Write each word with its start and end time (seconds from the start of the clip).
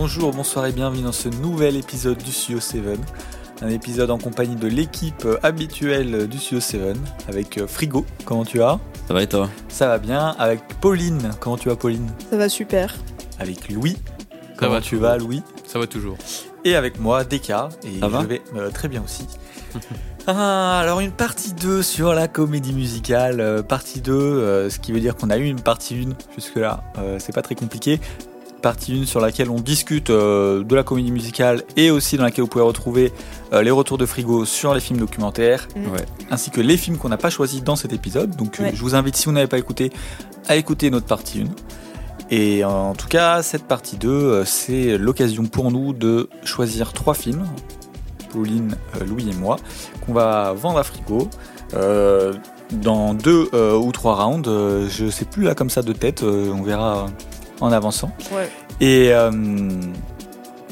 bonjour, 0.00 0.32
bonsoir 0.32 0.64
et 0.64 0.72
bienvenue 0.72 1.02
dans 1.02 1.12
ce 1.12 1.28
nouvel 1.28 1.76
épisode 1.76 2.16
du 2.16 2.32
Studio 2.32 2.58
7. 2.58 2.82
Un 3.60 3.68
épisode 3.68 4.10
en 4.10 4.16
compagnie 4.16 4.56
de 4.56 4.66
l'équipe 4.66 5.28
habituelle 5.42 6.26
du 6.26 6.38
Studio 6.38 6.58
7 6.60 6.96
avec 7.28 7.58
euh, 7.58 7.66
Frigo. 7.66 8.06
Comment 8.24 8.46
tu 8.46 8.56
vas? 8.56 8.80
Ça 9.06 9.12
va 9.12 9.22
et 9.22 9.26
toi? 9.26 9.50
Ça 9.68 9.88
va 9.88 9.98
bien. 9.98 10.34
Avec 10.38 10.66
Pauline. 10.80 11.32
Comment 11.38 11.58
tu 11.58 11.68
vas, 11.68 11.76
Pauline? 11.76 12.10
Ça 12.30 12.38
va 12.38 12.48
super. 12.48 12.96
Avec 13.38 13.68
Louis. 13.68 13.98
Ça 14.30 14.36
Comment 14.56 14.72
va 14.72 14.80
tu 14.80 14.94
toujours. 14.96 15.02
vas, 15.02 15.18
Louis? 15.18 15.42
Ça 15.66 15.78
va 15.78 15.86
toujours. 15.86 16.16
Et 16.64 16.76
avec 16.76 16.98
moi, 16.98 17.24
Deka. 17.24 17.68
Et 17.84 18.00
Ça 18.00 18.08
va? 18.08 18.22
je 18.22 18.26
vais 18.26 18.42
euh, 18.56 18.70
très 18.70 18.88
bien 18.88 19.02
aussi. 19.04 19.26
Ah, 20.26 20.78
alors 20.80 21.00
une 21.00 21.12
partie 21.12 21.54
2 21.54 21.82
sur 21.82 22.12
la 22.12 22.28
comédie 22.28 22.74
musicale, 22.74 23.40
euh, 23.40 23.62
partie 23.62 24.02
2, 24.02 24.12
euh, 24.12 24.70
ce 24.70 24.78
qui 24.78 24.92
veut 24.92 25.00
dire 25.00 25.16
qu'on 25.16 25.30
a 25.30 25.38
eu 25.38 25.44
une 25.46 25.60
partie 25.60 25.94
1 26.06 26.10
jusque-là, 26.36 26.84
euh, 26.98 27.16
c'est 27.18 27.34
pas 27.34 27.40
très 27.40 27.54
compliqué. 27.54 27.98
Partie 28.60 29.00
1 29.02 29.06
sur 29.06 29.20
laquelle 29.20 29.50
on 29.50 29.60
discute 29.60 30.10
euh, 30.10 30.62
de 30.64 30.74
la 30.74 30.82
comédie 30.82 31.10
musicale 31.12 31.64
et 31.76 31.90
aussi 31.90 32.16
dans 32.16 32.24
laquelle 32.24 32.42
vous 32.44 32.48
pouvez 32.50 32.64
retrouver 32.64 33.12
euh, 33.52 33.62
les 33.62 33.70
retours 33.70 33.98
de 33.98 34.06
frigo 34.06 34.44
sur 34.44 34.74
les 34.74 34.80
films 34.80 34.98
documentaires, 34.98 35.68
Mm. 35.76 35.92
Ouais. 35.92 36.04
ainsi 36.30 36.50
que 36.50 36.60
les 36.60 36.76
films 36.76 36.96
qu'on 36.98 37.08
n'a 37.08 37.16
pas 37.16 37.30
choisis 37.30 37.62
dans 37.62 37.76
cet 37.76 37.92
épisode. 37.92 38.36
Donc 38.36 38.60
euh, 38.60 38.64
Ouais. 38.64 38.72
je 38.74 38.80
vous 38.82 38.94
invite, 38.94 39.16
si 39.16 39.26
vous 39.26 39.32
n'avez 39.32 39.46
pas 39.46 39.58
écouté, 39.58 39.90
à 40.48 40.56
écouter 40.56 40.90
notre 40.90 41.06
partie 41.06 41.42
1. 41.42 41.44
Et 42.32 42.64
en 42.64 42.94
tout 42.94 43.08
cas, 43.08 43.42
cette 43.42 43.64
partie 43.64 43.96
2, 43.96 44.08
euh, 44.08 44.44
c'est 44.44 44.96
l'occasion 44.98 45.44
pour 45.46 45.70
nous 45.72 45.92
de 45.92 46.28
choisir 46.44 46.92
trois 46.92 47.14
films, 47.14 47.44
Pauline, 48.32 48.76
Louis 49.06 49.28
et 49.30 49.34
moi, 49.34 49.56
qu'on 50.06 50.12
va 50.12 50.52
vendre 50.52 50.78
à 50.78 50.84
frigo. 50.84 51.28
euh, 51.74 52.32
dans 52.72 53.14
deux 53.14 53.48
euh, 53.52 53.76
ou 53.76 53.90
trois 53.90 54.14
rounds, 54.24 54.48
euh, 54.48 54.88
je 54.88 55.10
sais 55.10 55.24
plus 55.24 55.42
là 55.42 55.56
comme 55.56 55.70
ça 55.70 55.82
de 55.82 55.92
tête, 55.92 56.22
euh, 56.22 56.52
on 56.56 56.62
verra 56.62 57.06
en 57.60 57.72
avançant. 57.72 58.14
Ouais. 58.32 58.50
Et, 58.80 59.12
euh, 59.12 59.30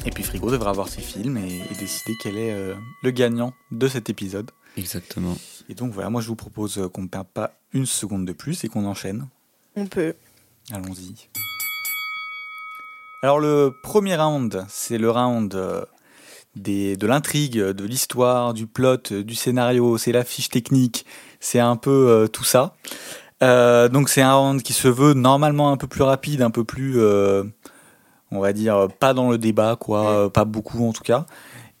et 0.05 0.11
puis 0.11 0.23
Frigo 0.23 0.49
devra 0.51 0.71
voir 0.71 0.87
ses 0.87 1.01
films 1.01 1.37
et, 1.37 1.61
et 1.71 1.75
décider 1.75 2.13
quel 2.21 2.37
est 2.37 2.53
euh, 2.53 2.75
le 3.03 3.11
gagnant 3.11 3.53
de 3.71 3.87
cet 3.87 4.09
épisode. 4.09 4.51
Exactement. 4.77 5.35
Et 5.67 5.75
donc 5.75 5.93
voilà, 5.93 6.09
moi 6.09 6.21
je 6.21 6.27
vous 6.27 6.35
propose 6.35 6.77
euh, 6.77 6.89
qu'on 6.89 7.03
ne 7.03 7.07
perde 7.07 7.27
pas 7.27 7.53
une 7.73 7.85
seconde 7.85 8.25
de 8.25 8.33
plus 8.33 8.63
et 8.63 8.69
qu'on 8.69 8.85
enchaîne. 8.85 9.27
On 9.75 9.85
peut. 9.85 10.15
Allons-y. 10.71 11.29
Alors 13.21 13.39
le 13.39 13.73
premier 13.83 14.15
round, 14.15 14.65
c'est 14.69 14.97
le 14.97 15.11
round 15.11 15.53
euh, 15.53 15.83
des, 16.55 16.95
de 16.95 17.05
l'intrigue, 17.05 17.59
de 17.59 17.83
l'histoire, 17.83 18.53
du 18.53 18.65
plot, 18.65 19.11
du 19.11 19.35
scénario, 19.35 19.97
c'est 19.97 20.11
la 20.11 20.23
fiche 20.23 20.49
technique, 20.49 21.05
c'est 21.39 21.59
un 21.59 21.75
peu 21.75 22.07
euh, 22.09 22.27
tout 22.27 22.45
ça. 22.45 22.75
Euh, 23.41 23.87
donc 23.89 24.09
c'est 24.09 24.21
un 24.21 24.33
round 24.33 24.61
qui 24.61 24.73
se 24.73 24.87
veut 24.87 25.13
normalement 25.13 25.71
un 25.71 25.77
peu 25.77 25.87
plus 25.87 26.03
rapide, 26.03 26.41
un 26.41 26.51
peu 26.51 26.63
plus, 26.63 26.99
euh, 26.99 27.43
on 28.31 28.39
va 28.39 28.53
dire, 28.53 28.87
pas 28.99 29.13
dans 29.13 29.29
le 29.31 29.37
débat, 29.37 29.77
quoi, 29.79 30.09
euh, 30.09 30.29
pas 30.29 30.45
beaucoup 30.45 30.87
en 30.87 30.93
tout 30.93 31.03
cas. 31.03 31.25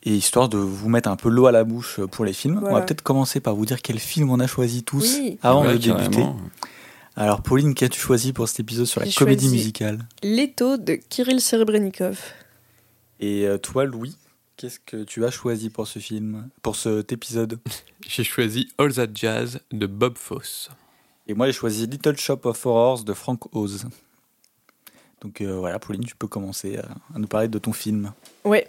Et 0.03 0.15
histoire 0.15 0.47
de 0.47 0.57
vous 0.57 0.87
mettre 0.87 1.09
un 1.09 1.17
peu 1.17 1.27
l'eau 1.29 1.47
à 1.47 1.51
la 1.51 1.65
bouche 1.65 1.99
pour 2.11 2.23
les 2.23 2.31
films, 2.31 2.61
on 2.63 2.73
va 2.73 2.81
peut-être 2.81 3.01
commencer 3.01 3.41
par 3.41 3.55
vous 3.55 3.65
dire 3.65 3.81
quel 3.81 3.99
film 3.99 4.29
on 4.29 4.39
a 4.39 4.47
choisi 4.47 4.83
tous 4.83 5.17
Oui. 5.19 5.37
avant 5.43 5.65
Ouais, 5.65 5.73
de 5.73 5.77
débuter. 5.77 6.25
Alors 7.17 7.41
Pauline, 7.41 7.73
qu'as-tu 7.73 7.99
choisi 7.99 8.31
pour 8.31 8.47
cet 8.47 8.61
épisode 8.61 8.85
sur 8.85 9.01
la 9.01 9.07
comédie 9.11 9.49
musicale? 9.49 9.99
L'étau 10.23 10.77
de 10.77 10.93
Kirill 10.93 11.41
Serebrennikov. 11.41 12.17
Et 13.19 13.45
toi, 13.61 13.83
Louis, 13.83 14.15
qu'est-ce 14.55 14.79
que 14.79 15.03
tu 15.03 15.25
as 15.25 15.31
choisi 15.31 15.69
pour 15.69 15.85
ce 15.85 15.99
film, 15.99 16.47
pour 16.61 16.77
cet 16.77 17.11
épisode? 17.11 17.59
J'ai 18.07 18.23
choisi 18.23 18.69
All 18.77 18.93
That 18.93 19.07
Jazz 19.13 19.59
de 19.73 19.85
Bob 19.85 20.17
Fosse. 20.17 20.69
Et 21.29 21.35
moi, 21.35 21.45
j'ai 21.45 21.53
choisi 21.53 21.85
Little 21.85 22.17
Shop 22.17 22.39
of 22.45 22.65
Horrors 22.65 23.03
de 23.03 23.13
Frank 23.13 23.55
Oz. 23.55 23.85
Donc 25.21 25.41
euh, 25.41 25.57
voilà, 25.59 25.77
Pauline, 25.77 26.03
tu 26.03 26.15
peux 26.15 26.25
commencer 26.27 26.77
à, 26.77 26.85
à 27.15 27.19
nous 27.19 27.27
parler 27.27 27.47
de 27.47 27.59
ton 27.59 27.71
film. 27.71 28.11
Ouais. 28.45 28.67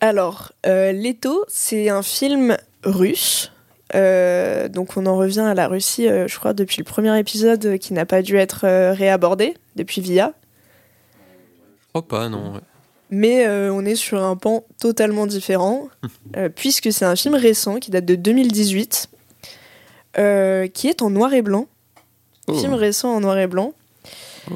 Alors, 0.00 0.52
euh, 0.66 0.92
L'étau, 0.92 1.42
c'est 1.48 1.88
un 1.88 2.02
film 2.02 2.58
russe. 2.84 3.50
Euh, 3.94 4.68
donc 4.68 4.98
on 4.98 5.06
en 5.06 5.16
revient 5.16 5.40
à 5.40 5.54
la 5.54 5.68
Russie, 5.68 6.06
euh, 6.06 6.28
je 6.28 6.38
crois, 6.38 6.52
depuis 6.52 6.78
le 6.78 6.84
premier 6.84 7.18
épisode 7.18 7.64
euh, 7.64 7.76
qui 7.78 7.94
n'a 7.94 8.04
pas 8.04 8.20
dû 8.20 8.36
être 8.36 8.66
euh, 8.66 8.92
réabordé 8.92 9.54
depuis 9.76 10.02
Via. 10.02 10.34
Je 11.80 11.88
crois 11.88 12.06
pas, 12.06 12.28
non. 12.28 12.54
ouais. 12.54 12.60
Mais 13.08 13.46
euh, 13.46 13.72
on 13.72 13.86
est 13.86 13.94
sur 13.94 14.22
un 14.22 14.36
pan 14.36 14.64
totalement 14.78 15.26
différent, 15.26 15.88
euh, 16.36 16.50
puisque 16.50 16.92
c'est 16.92 17.06
un 17.06 17.16
film 17.16 17.36
récent 17.36 17.78
qui 17.78 17.90
date 17.90 18.04
de 18.04 18.16
2018, 18.16 19.08
euh, 20.18 20.66
qui 20.68 20.88
est 20.88 21.02
en 21.02 21.10
noir 21.10 21.32
et 21.34 21.42
blanc. 21.42 21.66
Oh. 22.46 22.54
Film 22.54 22.74
récent 22.74 23.14
en 23.14 23.20
noir 23.20 23.38
et 23.38 23.46
blanc. 23.46 23.72
Oh. 24.50 24.54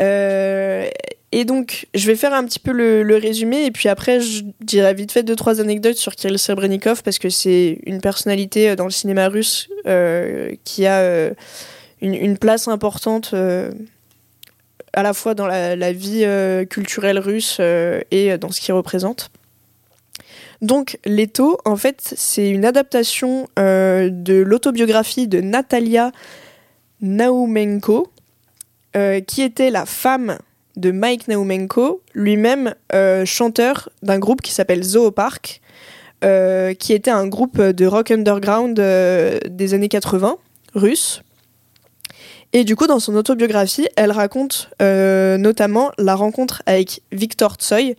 Euh, 0.00 0.88
et 1.34 1.46
donc, 1.46 1.86
je 1.94 2.06
vais 2.06 2.14
faire 2.14 2.34
un 2.34 2.44
petit 2.44 2.58
peu 2.58 2.72
le, 2.72 3.02
le 3.02 3.16
résumé, 3.16 3.64
et 3.64 3.70
puis 3.70 3.88
après, 3.88 4.20
je 4.20 4.42
dirai 4.60 4.92
vite 4.92 5.12
fait 5.12 5.22
deux, 5.22 5.34
trois 5.34 5.60
anecdotes 5.62 5.96
sur 5.96 6.14
Kirill 6.14 6.38
Serebrennikov, 6.38 7.02
parce 7.02 7.18
que 7.18 7.30
c'est 7.30 7.78
une 7.86 8.02
personnalité 8.02 8.70
euh, 8.70 8.76
dans 8.76 8.84
le 8.84 8.90
cinéma 8.90 9.28
russe 9.28 9.68
euh, 9.86 10.54
qui 10.64 10.84
a 10.84 10.98
euh, 10.98 11.32
une, 12.02 12.14
une 12.14 12.36
place 12.36 12.68
importante 12.68 13.34
à 14.92 15.02
la 15.02 15.14
fois 15.14 15.34
dans 15.34 15.46
la, 15.46 15.74
la 15.74 15.92
vie 15.92 16.26
culturelle 16.68 17.18
russe 17.18 17.60
et 18.10 18.36
dans 18.38 18.50
ce 18.50 18.60
qu'il 18.60 18.74
représente. 18.74 19.30
Donc, 20.62 21.00
Leto, 21.04 21.58
en 21.64 21.76
fait, 21.76 22.14
c'est 22.16 22.48
une 22.48 22.64
adaptation 22.64 23.48
euh, 23.58 24.10
de 24.10 24.34
l'autobiographie 24.34 25.26
de 25.26 25.40
Natalia 25.40 26.12
Naumenko, 27.00 28.12
euh, 28.94 29.20
qui 29.20 29.42
était 29.42 29.70
la 29.70 29.86
femme 29.86 30.38
de 30.76 30.92
Mike 30.92 31.26
Naumenko, 31.26 32.00
lui-même 32.14 32.74
euh, 32.94 33.24
chanteur 33.24 33.88
d'un 34.02 34.20
groupe 34.20 34.40
qui 34.40 34.52
s'appelle 34.52 34.84
Zoopark, 34.84 35.60
qui 36.78 36.92
était 36.92 37.10
un 37.10 37.26
groupe 37.26 37.60
de 37.60 37.84
rock 37.84 38.12
underground 38.12 38.76
des 38.76 39.74
années 39.74 39.88
80, 39.88 40.36
russe. 40.72 41.20
Et 42.52 42.62
du 42.62 42.76
coup, 42.76 42.86
dans 42.86 43.00
son 43.00 43.16
autobiographie, 43.16 43.88
elle 43.96 44.12
raconte 44.12 44.70
notamment 44.78 45.90
la 45.98 46.14
rencontre 46.14 46.62
avec 46.66 47.02
Victor 47.10 47.56
Tsoy, 47.56 47.96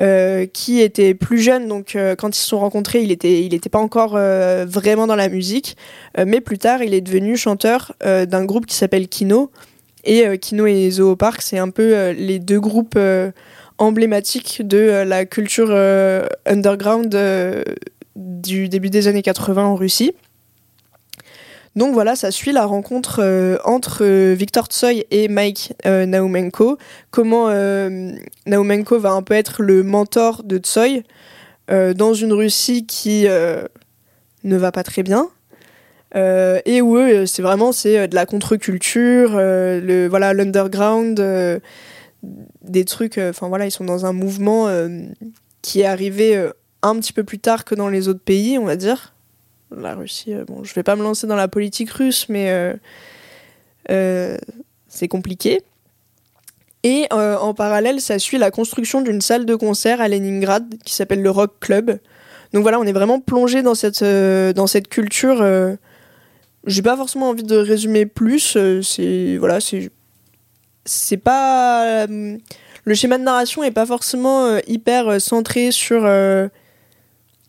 euh, 0.00 0.46
qui 0.46 0.80
était 0.80 1.12
plus 1.12 1.38
jeune, 1.38 1.68
donc 1.68 1.96
euh, 1.96 2.14
quand 2.16 2.34
ils 2.34 2.40
se 2.40 2.46
sont 2.46 2.58
rencontrés, 2.58 3.02
il 3.02 3.12
était, 3.12 3.44
il 3.44 3.52
était 3.52 3.68
pas 3.68 3.78
encore 3.78 4.14
euh, 4.16 4.64
vraiment 4.66 5.06
dans 5.06 5.16
la 5.16 5.28
musique, 5.28 5.76
mais 6.16 6.40
plus 6.40 6.56
tard, 6.56 6.82
il 6.82 6.94
est 6.94 7.02
devenu 7.02 7.36
chanteur 7.36 7.92
d'un 8.02 8.44
groupe 8.44 8.66
qui 8.66 8.74
s'appelle 8.74 9.08
Kino. 9.08 9.50
Et 10.04 10.38
Kino 10.38 10.66
et 10.66 10.90
Zoopark, 10.90 11.42
c'est 11.42 11.58
un 11.58 11.70
peu 11.70 12.10
les 12.10 12.38
deux 12.38 12.58
groupes 12.60 12.98
emblématiques 13.78 14.66
de 14.66 15.04
la 15.06 15.24
culture 15.24 15.70
underground 16.44 17.16
du 18.16 18.68
début 18.68 18.90
des 18.90 19.08
années 19.08 19.22
80 19.22 19.64
en 19.64 19.74
Russie. 19.74 20.12
Donc 21.74 21.94
voilà, 21.94 22.16
ça 22.16 22.30
suit 22.30 22.52
la 22.52 22.66
rencontre 22.66 23.20
euh, 23.22 23.56
entre 23.64 24.04
euh, 24.04 24.34
Victor 24.34 24.66
Tsoy 24.66 25.06
et 25.10 25.28
Mike 25.28 25.72
euh, 25.86 26.04
Naumenko. 26.04 26.76
Comment 27.10 27.48
euh, 27.48 28.12
Naumenko 28.46 28.98
va 28.98 29.12
un 29.12 29.22
peu 29.22 29.34
être 29.34 29.62
le 29.62 29.82
mentor 29.82 30.42
de 30.44 30.58
Tsoy 30.58 31.02
dans 31.68 32.12
une 32.12 32.34
Russie 32.34 32.84
qui 32.84 33.24
ne 33.24 34.56
va 34.58 34.72
pas 34.72 34.82
très 34.82 35.02
bien. 35.02 35.30
Et 36.14 36.82
où 36.82 36.96
eux, 36.98 37.24
c'est 37.24 37.40
vraiment 37.40 37.70
de 37.70 38.14
la 38.14 38.26
contre-culture, 38.26 39.30
le 39.38 40.06
voilà 40.06 40.34
l'underground, 40.34 41.18
des 42.62 42.84
trucs. 42.84 43.16
Enfin 43.16 43.48
voilà, 43.48 43.64
ils 43.64 43.70
sont 43.70 43.84
dans 43.84 44.04
un 44.04 44.12
mouvement 44.12 44.68
qui 45.62 45.80
est 45.80 45.86
arrivé 45.86 46.50
un 46.82 46.96
petit 46.96 47.14
peu 47.14 47.24
plus 47.24 47.38
tard 47.38 47.64
que 47.64 47.74
dans 47.74 47.88
les 47.88 48.06
autres 48.08 48.22
pays, 48.22 48.58
on 48.58 48.66
va 48.66 48.76
dire 48.76 49.14
la 49.80 49.94
Russie, 49.94 50.34
euh, 50.34 50.44
bon, 50.44 50.64
je 50.64 50.74
vais 50.74 50.82
pas 50.82 50.96
me 50.96 51.02
lancer 51.02 51.26
dans 51.26 51.36
la 51.36 51.48
politique 51.48 51.90
russe, 51.90 52.26
mais 52.28 52.50
euh, 52.50 52.74
euh, 53.90 54.36
c'est 54.88 55.08
compliqué. 55.08 55.62
Et 56.84 57.06
en 57.12 57.54
parallèle, 57.54 58.00
ça 58.00 58.18
suit 58.18 58.38
la 58.38 58.50
construction 58.50 59.02
d'une 59.02 59.20
salle 59.20 59.46
de 59.46 59.54
concert 59.54 60.00
à 60.00 60.08
Leningrad 60.08 60.74
qui 60.84 60.92
s'appelle 60.94 61.22
le 61.22 61.30
Rock 61.30 61.52
Club. 61.60 62.00
Donc 62.52 62.62
voilà, 62.62 62.80
on 62.80 62.82
est 62.82 62.92
vraiment 62.92 63.20
plongé 63.20 63.62
dans 63.62 63.76
cette, 63.76 64.02
dans 64.02 64.66
cette 64.66 64.88
culture. 64.88 65.42
euh, 65.42 65.76
J'ai 66.66 66.82
pas 66.82 66.96
forcément 66.96 67.28
envie 67.28 67.44
de 67.44 67.56
résumer 67.56 68.04
plus. 68.04 68.58
c'est 68.82 69.36
voilà, 69.36 69.60
c'est 69.60 69.90
c'est 70.84 71.18
pas 71.18 72.08
le 72.08 72.94
schéma 72.94 73.16
de 73.16 73.22
narration 73.22 73.62
est 73.62 73.70
pas 73.70 73.86
forcément 73.86 74.58
hyper 74.66 75.20
centré 75.20 75.70
sur 75.70 76.04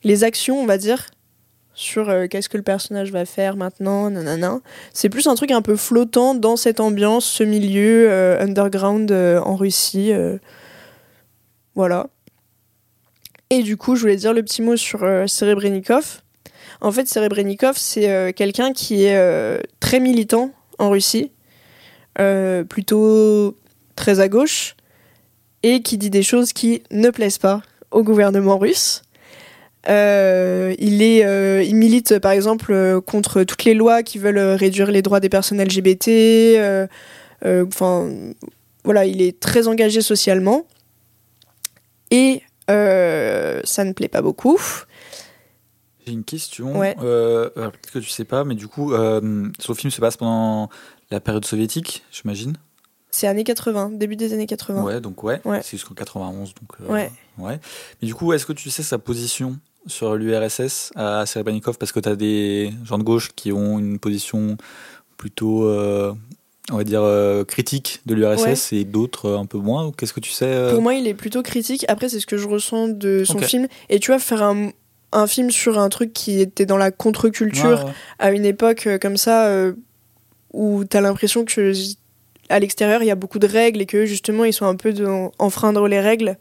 les 0.03 0.23
actions, 0.23 0.61
on 0.61 0.67
va 0.67 0.77
dire 0.77 1.07
sur 1.73 2.09
euh, 2.09 2.27
qu'est-ce 2.27 2.49
que 2.49 2.57
le 2.57 2.63
personnage 2.63 3.11
va 3.11 3.25
faire 3.25 3.55
maintenant, 3.55 4.09
nanana. 4.09 4.59
C'est 4.93 5.09
plus 5.09 5.27
un 5.27 5.35
truc 5.35 5.51
un 5.51 5.61
peu 5.61 5.75
flottant 5.75 6.35
dans 6.35 6.55
cette 6.55 6.79
ambiance, 6.79 7.25
ce 7.25 7.43
milieu 7.43 8.09
euh, 8.09 8.39
underground 8.39 9.11
euh, 9.11 9.39
en 9.39 9.55
Russie. 9.55 10.11
Voilà. 11.75 12.07
Et 13.49 13.63
du 13.63 13.77
coup, 13.77 13.95
je 13.95 14.01
voulais 14.01 14.15
dire 14.15 14.33
le 14.33 14.43
petit 14.43 14.61
mot 14.61 14.77
sur 14.77 14.99
Serebrennikov. 15.27 16.21
En 16.81 16.91
fait, 16.91 17.07
Serebrennikov, 17.07 17.77
c'est 17.77 18.33
quelqu'un 18.35 18.73
qui 18.73 19.05
est 19.05 19.61
très 19.79 19.99
militant 19.99 20.51
en 20.77 20.89
Russie, 20.91 21.31
plutôt 22.69 23.57
très 23.95 24.19
à 24.19 24.27
gauche, 24.27 24.75
et 25.63 25.81
qui 25.81 25.97
dit 25.97 26.09
des 26.09 26.23
choses 26.23 26.53
qui 26.53 26.83
ne 26.91 27.09
plaisent 27.09 27.37
pas 27.39 27.61
au 27.91 28.03
gouvernement 28.03 28.57
russe. 28.57 29.01
Euh, 29.89 30.74
il, 30.80 31.01
est, 31.01 31.25
euh, 31.25 31.62
il 31.62 31.75
milite 31.75 32.19
par 32.19 32.31
exemple 32.31 32.71
euh, 32.71 33.01
contre 33.01 33.44
toutes 33.44 33.65
les 33.65 33.74
lois 33.74 34.01
qui 34.01 34.18
veulent 34.18 34.39
réduire 34.39 34.89
les 34.91 35.01
droits 35.01 35.19
des 35.19 35.30
personnes 35.30 35.62
LGBT. 35.62 36.57
Enfin, 37.45 38.09
voilà, 38.85 39.06
il 39.06 39.21
est 39.21 39.39
très 39.39 39.68
engagé 39.68 40.01
socialement. 40.01 40.65
Et 42.12 42.41
ça 42.68 43.83
ne 43.83 43.91
plaît 43.91 44.07
pas 44.07 44.21
beaucoup. 44.21 44.59
J'ai 46.06 46.13
une 46.13 46.24
question. 46.24 46.77
Ouais. 46.77 46.95
Peut-être 46.95 47.91
que 47.91 48.00
tu 48.00 48.09
sais 48.09 48.25
pas, 48.25 48.44
mais 48.44 48.56
du 48.56 48.68
coup, 48.68 48.94
ce 48.94 49.74
film 49.74 49.91
se 49.91 50.00
passe 50.01 50.18
pendant 50.18 50.69
la 51.12 51.19
période 51.19 51.45
soviétique, 51.45 52.03
j'imagine. 52.12 52.56
C'est 53.15 53.27
années 53.27 53.44
80, 53.44 53.91
début 53.91 54.15
des 54.15 54.33
années 54.33 54.47
80. 54.47 54.81
Ouais, 54.81 55.00
donc 55.00 55.24
ouais. 55.24 55.39
Ouais. 55.45 55.62
C'est 55.62 55.77
jusqu'en 55.77 55.94
91, 55.94 56.56
donc. 56.56 56.69
euh, 56.81 56.91
Ouais. 56.91 57.12
ouais. 57.38 57.59
Mais 58.01 58.07
du 58.07 58.15
coup, 58.15 58.33
est-ce 58.33 58.44
que 58.47 58.53
tu 58.53 58.71
sais 58.71 58.81
sa 58.81 58.97
position? 58.97 59.59
Sur 59.88 60.15
l'URSS 60.15 60.91
à 60.95 61.25
Serebrennikov 61.25 61.77
Parce 61.77 61.91
que 61.91 62.00
tu 62.00 62.09
as 62.09 62.15
des 62.15 62.71
gens 62.85 62.97
de 62.97 63.03
gauche 63.03 63.31
qui 63.35 63.51
ont 63.51 63.80
une 63.80 64.00
position 64.00 64.57
plutôt, 65.18 65.65
euh, 65.65 66.13
on 66.71 66.77
va 66.77 66.83
dire, 66.83 67.01
euh, 67.01 67.44
critique 67.44 68.01
de 68.06 68.13
l'URSS 68.13 68.74
et 68.74 68.83
d'autres 68.83 69.27
euh, 69.27 69.38
un 69.38 69.45
peu 69.45 69.57
moins. 69.57 69.91
Qu'est-ce 69.97 70.13
que 70.13 70.19
tu 70.19 70.31
sais 70.31 70.69
Pour 70.71 70.81
moi, 70.81 70.94
il 70.95 71.07
est 71.07 71.13
plutôt 71.13 71.41
critique. 71.41 71.85
Après, 71.88 72.09
c'est 72.09 72.19
ce 72.19 72.27
que 72.27 72.38
je 72.38 72.47
ressens 72.47 72.89
de 72.89 73.24
son 73.24 73.39
film. 73.39 73.68
Et 73.89 74.00
tu 74.00 74.12
vois, 74.12 74.19
faire 74.19 74.44
un, 74.44 74.71
un 75.12 75.27
film 75.27 75.51
sur 75.51 75.80
un 75.80 75.89
truc 75.89 76.13
qui 76.13 76.39
était 76.39 76.65
dans 76.65 76.77
la 76.77 76.91
contre-culture 76.91 77.86
ouais. 77.86 77.91
à 78.19 78.31
une 78.31 78.45
époque 78.45 78.88
comme 79.01 79.18
ça, 79.18 79.50
où 80.51 80.83
t'as 80.83 81.01
l'impression 81.01 81.45
que 81.45 81.74
à 82.50 82.59
l'extérieur, 82.59 83.01
il 83.01 83.07
y 83.07 83.12
a 83.12 83.15
beaucoup 83.15 83.39
de 83.39 83.47
règles 83.47 83.81
et 83.81 83.86
que 83.86 84.06
justement, 84.06 84.44
ils 84.44 84.53
sont 84.53 84.65
un 84.65 84.75
peu 84.75 84.91
de 84.91 85.07
enfreindre 85.39 85.88
les 85.88 86.01
règles. 86.01 86.38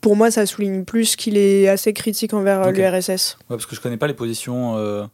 Pour 0.00 0.14
moi, 0.16 0.30
ça 0.30 0.46
souligne 0.46 0.84
plus 0.84 1.16
qu'il 1.16 1.36
est 1.36 1.68
assez 1.68 1.92
critique 1.92 2.32
envers 2.32 2.62
euh, 2.62 2.70
l'URSS. 2.70 3.36
Ouais, 3.40 3.56
parce 3.56 3.66
que 3.66 3.74
je 3.74 3.80
connais 3.80 3.96
pas 3.96 4.06
les 4.06 4.14
positions, 4.14 4.76
euh, 4.76 5.04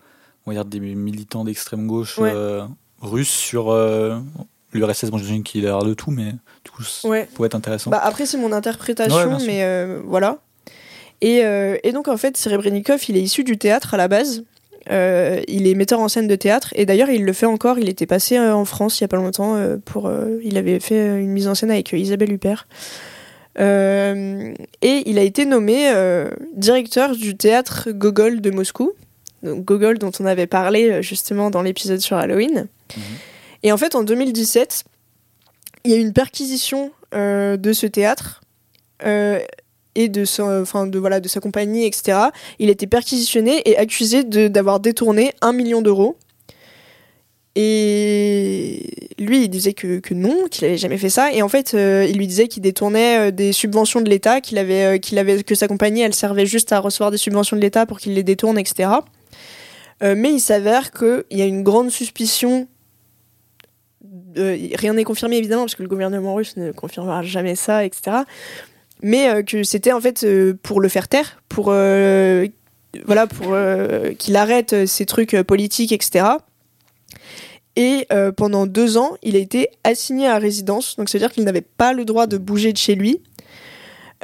on 0.47 0.51
va 0.51 0.55
dire, 0.55 0.65
des 0.65 0.81
militants 0.81 1.45
d'extrême 1.45 1.87
gauche 1.87 2.19
Ouais. 2.19 2.33
euh, 2.35 2.65
russes 3.01 3.31
sur 3.31 3.71
euh, 3.71 4.19
l'URSS. 4.73 5.07
Bon, 5.11 5.19
j'imagine 5.19 5.43
qu'il 5.43 5.65
a 5.67 5.71
l'air 5.71 5.85
de 5.85 5.95
tout, 5.95 6.11
mais 6.11 6.33
du 6.65 6.71
coup, 6.71 6.83
ça 6.83 7.09
Ouais. 7.09 7.29
pourrait 7.35 7.47
être 7.47 7.55
intéressant. 7.55 7.91
Bah, 7.91 8.01
après, 8.03 8.27
c'est 8.27 8.37
mon 8.39 8.53
interprétation, 8.53 9.39
mais 9.47 9.87
voilà. 10.05 10.39
Et, 11.23 11.39
et 11.83 11.93
donc, 11.93 12.09
en 12.09 12.17
fait, 12.19 12.37
Serebrennikov, 12.37 13.03
il 13.09 13.17
est 13.17 13.23
issu 13.23 13.43
du 13.45 13.57
théâtre 13.57 13.95
à 13.95 13.97
la 13.97 14.09
base. 14.09 14.45
Euh, 14.91 15.41
il 15.49 15.67
est 15.67 15.75
metteur 15.75 16.01
en 16.01 16.09
scène 16.09 16.29
de 16.29 16.37
théâtre 16.37 16.69
et 16.77 16.85
d'ailleurs 16.85 17.09
il 17.09 17.25
le 17.25 17.33
fait 17.33 17.47
encore. 17.47 17.79
Il 17.79 17.89
était 17.89 18.05
passé 18.05 18.37
euh, 18.37 18.55
en 18.55 18.67
France 18.67 19.01
il 19.01 19.05
y 19.05 19.07
a 19.07 19.09
pas 19.09 19.17
longtemps 19.17 19.55
euh, 19.57 19.79
pour. 19.83 20.13
il 20.43 20.59
avait 20.59 20.79
fait 20.79 21.07
une 21.19 21.31
mise 21.31 21.49
en 21.49 21.55
scène 21.55 21.71
avec 21.71 21.93
Isabelle 21.93 22.31
Huppert. 22.31 22.67
Euh, 23.59 24.53
et 24.83 25.03
il 25.07 25.19
a 25.19 25.23
été 25.23 25.47
nommé 25.47 25.91
euh, 25.91 26.29
directeur 26.55 27.15
du 27.15 27.37
théâtre 27.37 27.91
Gogol 27.91 28.41
de 28.41 28.51
Moscou. 28.51 28.93
Donc, 29.43 29.65
Gogol 29.65 29.99
dont 29.99 30.11
on 30.21 30.27
avait 30.27 30.47
parlé 30.47 30.91
euh, 30.91 31.03
justement 31.03 31.51
dans 31.51 31.63
l'épisode 31.63 32.01
sur 32.01 32.17
Halloween. 32.17 32.67
Mhm. 32.97 33.03
Et 33.63 33.73
en 33.73 33.77
fait 33.77 33.95
en 33.95 34.03
2017, 34.03 34.85
il 35.85 35.91
y 35.91 35.95
a 35.95 35.99
eu 35.99 36.01
une 36.01 36.13
perquisition 36.13 36.91
euh, 37.15 37.57
de 37.57 37.73
ce 37.73 37.87
théâtre. 37.87 38.41
euh, 39.05 39.41
et 39.95 40.09
de, 40.09 40.25
sa, 40.25 40.61
enfin 40.61 40.87
de, 40.87 40.99
voilà, 40.99 41.21
de 41.21 41.29
sa 41.29 41.41
compagnie, 41.41 41.87
etc. 41.87 42.19
Il 42.59 42.69
a 42.69 42.73
été 42.73 42.87
perquisitionné 42.87 43.63
et 43.69 43.77
accusé 43.79 44.25
d'avoir 44.25 44.81
détourné 44.81 45.33
un 45.41 45.53
million 45.53 45.83
d'euros. 45.83 46.17
Et 47.57 49.09
lui, 49.19 49.45
il 49.45 49.49
disait 49.49 49.75
que, 49.75 50.01
non, 50.13 50.49
qu'il 50.51 50.65
avait 50.65 50.77
jamais 50.77 50.99
fait 50.99 51.11
ça. 51.11 51.33
Et 51.33 51.43
en 51.43 51.49
fait, 51.49 51.75
euh, 51.75 52.07
il 52.09 52.19
lui 52.19 52.27
disait 52.27 52.49
qu'il 52.49 52.63
détournait 52.63 53.29
euh, 53.29 53.31
des 53.31 53.53
subventions 53.53 54.01
de 54.01 54.11
l'État, 54.11 54.41
qu'il 54.41 54.59
avait, 54.59 54.85
euh, 54.85 54.99
qu'il 54.99 55.19
avait, 55.19 55.43
que 55.45 55.55
sa 55.55 55.69
compagnie, 55.69 56.01
elle 56.01 56.15
servait 56.15 56.47
juste 56.47 56.73
à 56.73 56.81
recevoir 56.81 57.11
des 57.13 57.17
subventions 57.17 57.57
de 57.57 57.63
l'État 57.63 57.87
pour 57.87 58.01
qu'il 58.01 58.15
les 58.15 58.23
détourne, 58.23 58.59
etc. 58.59 58.91
Mais 60.03 60.33
il 60.33 60.41
s'avère 60.41 60.91
qu'il 60.91 61.25
y 61.31 61.41
a 61.41 61.47
une 61.47 61.63
grande 61.63 61.89
suspicion. 61.91 62.69
rien 64.37 64.93
n'est 64.93 65.05
confirmé 65.05 65.39
évidemment, 65.39 65.63
parce 65.63 65.77
que 65.77 65.83
le 65.83 65.89
gouvernement 65.89 66.35
russe 66.35 66.59
ne 66.59 66.73
confirmera 66.73 67.23
jamais 67.23 67.55
ça, 67.55 67.87
etc. 67.87 68.19
Mais 69.01 69.43
que 69.45 69.63
c'était 69.63 69.93
en 69.93 70.03
fait 70.03 70.27
pour 70.63 70.83
le 70.83 70.89
faire 70.91 71.09
taire, 71.09 71.41
pour 71.49 71.67
voilà, 71.67 73.27
pour 73.27 73.57
qu'il 74.19 74.37
arrête 74.37 74.85
ses 74.85 75.07
trucs 75.07 75.41
politiques, 75.43 75.93
etc. 75.93 76.27
Et 77.77 78.07
euh, 78.13 78.31
pendant 78.31 78.67
deux 78.67 78.97
ans, 78.99 79.17
il 79.23 79.37
a 79.37 79.39
été 79.39 79.69
assigné 79.83 80.29
à 80.29 80.39
résidence, 80.39 80.97
donc 80.97 81.09
c'est-à-dire 81.09 81.33
qu'il 81.33 81.45
n'avait 81.45 81.61
pas 81.61 81.93
le 81.93 82.05
droit 82.05 82.27
de 82.27 82.39
bouger 82.39 82.73
de 82.73 82.79
chez 82.79 82.95
lui. 82.95 83.21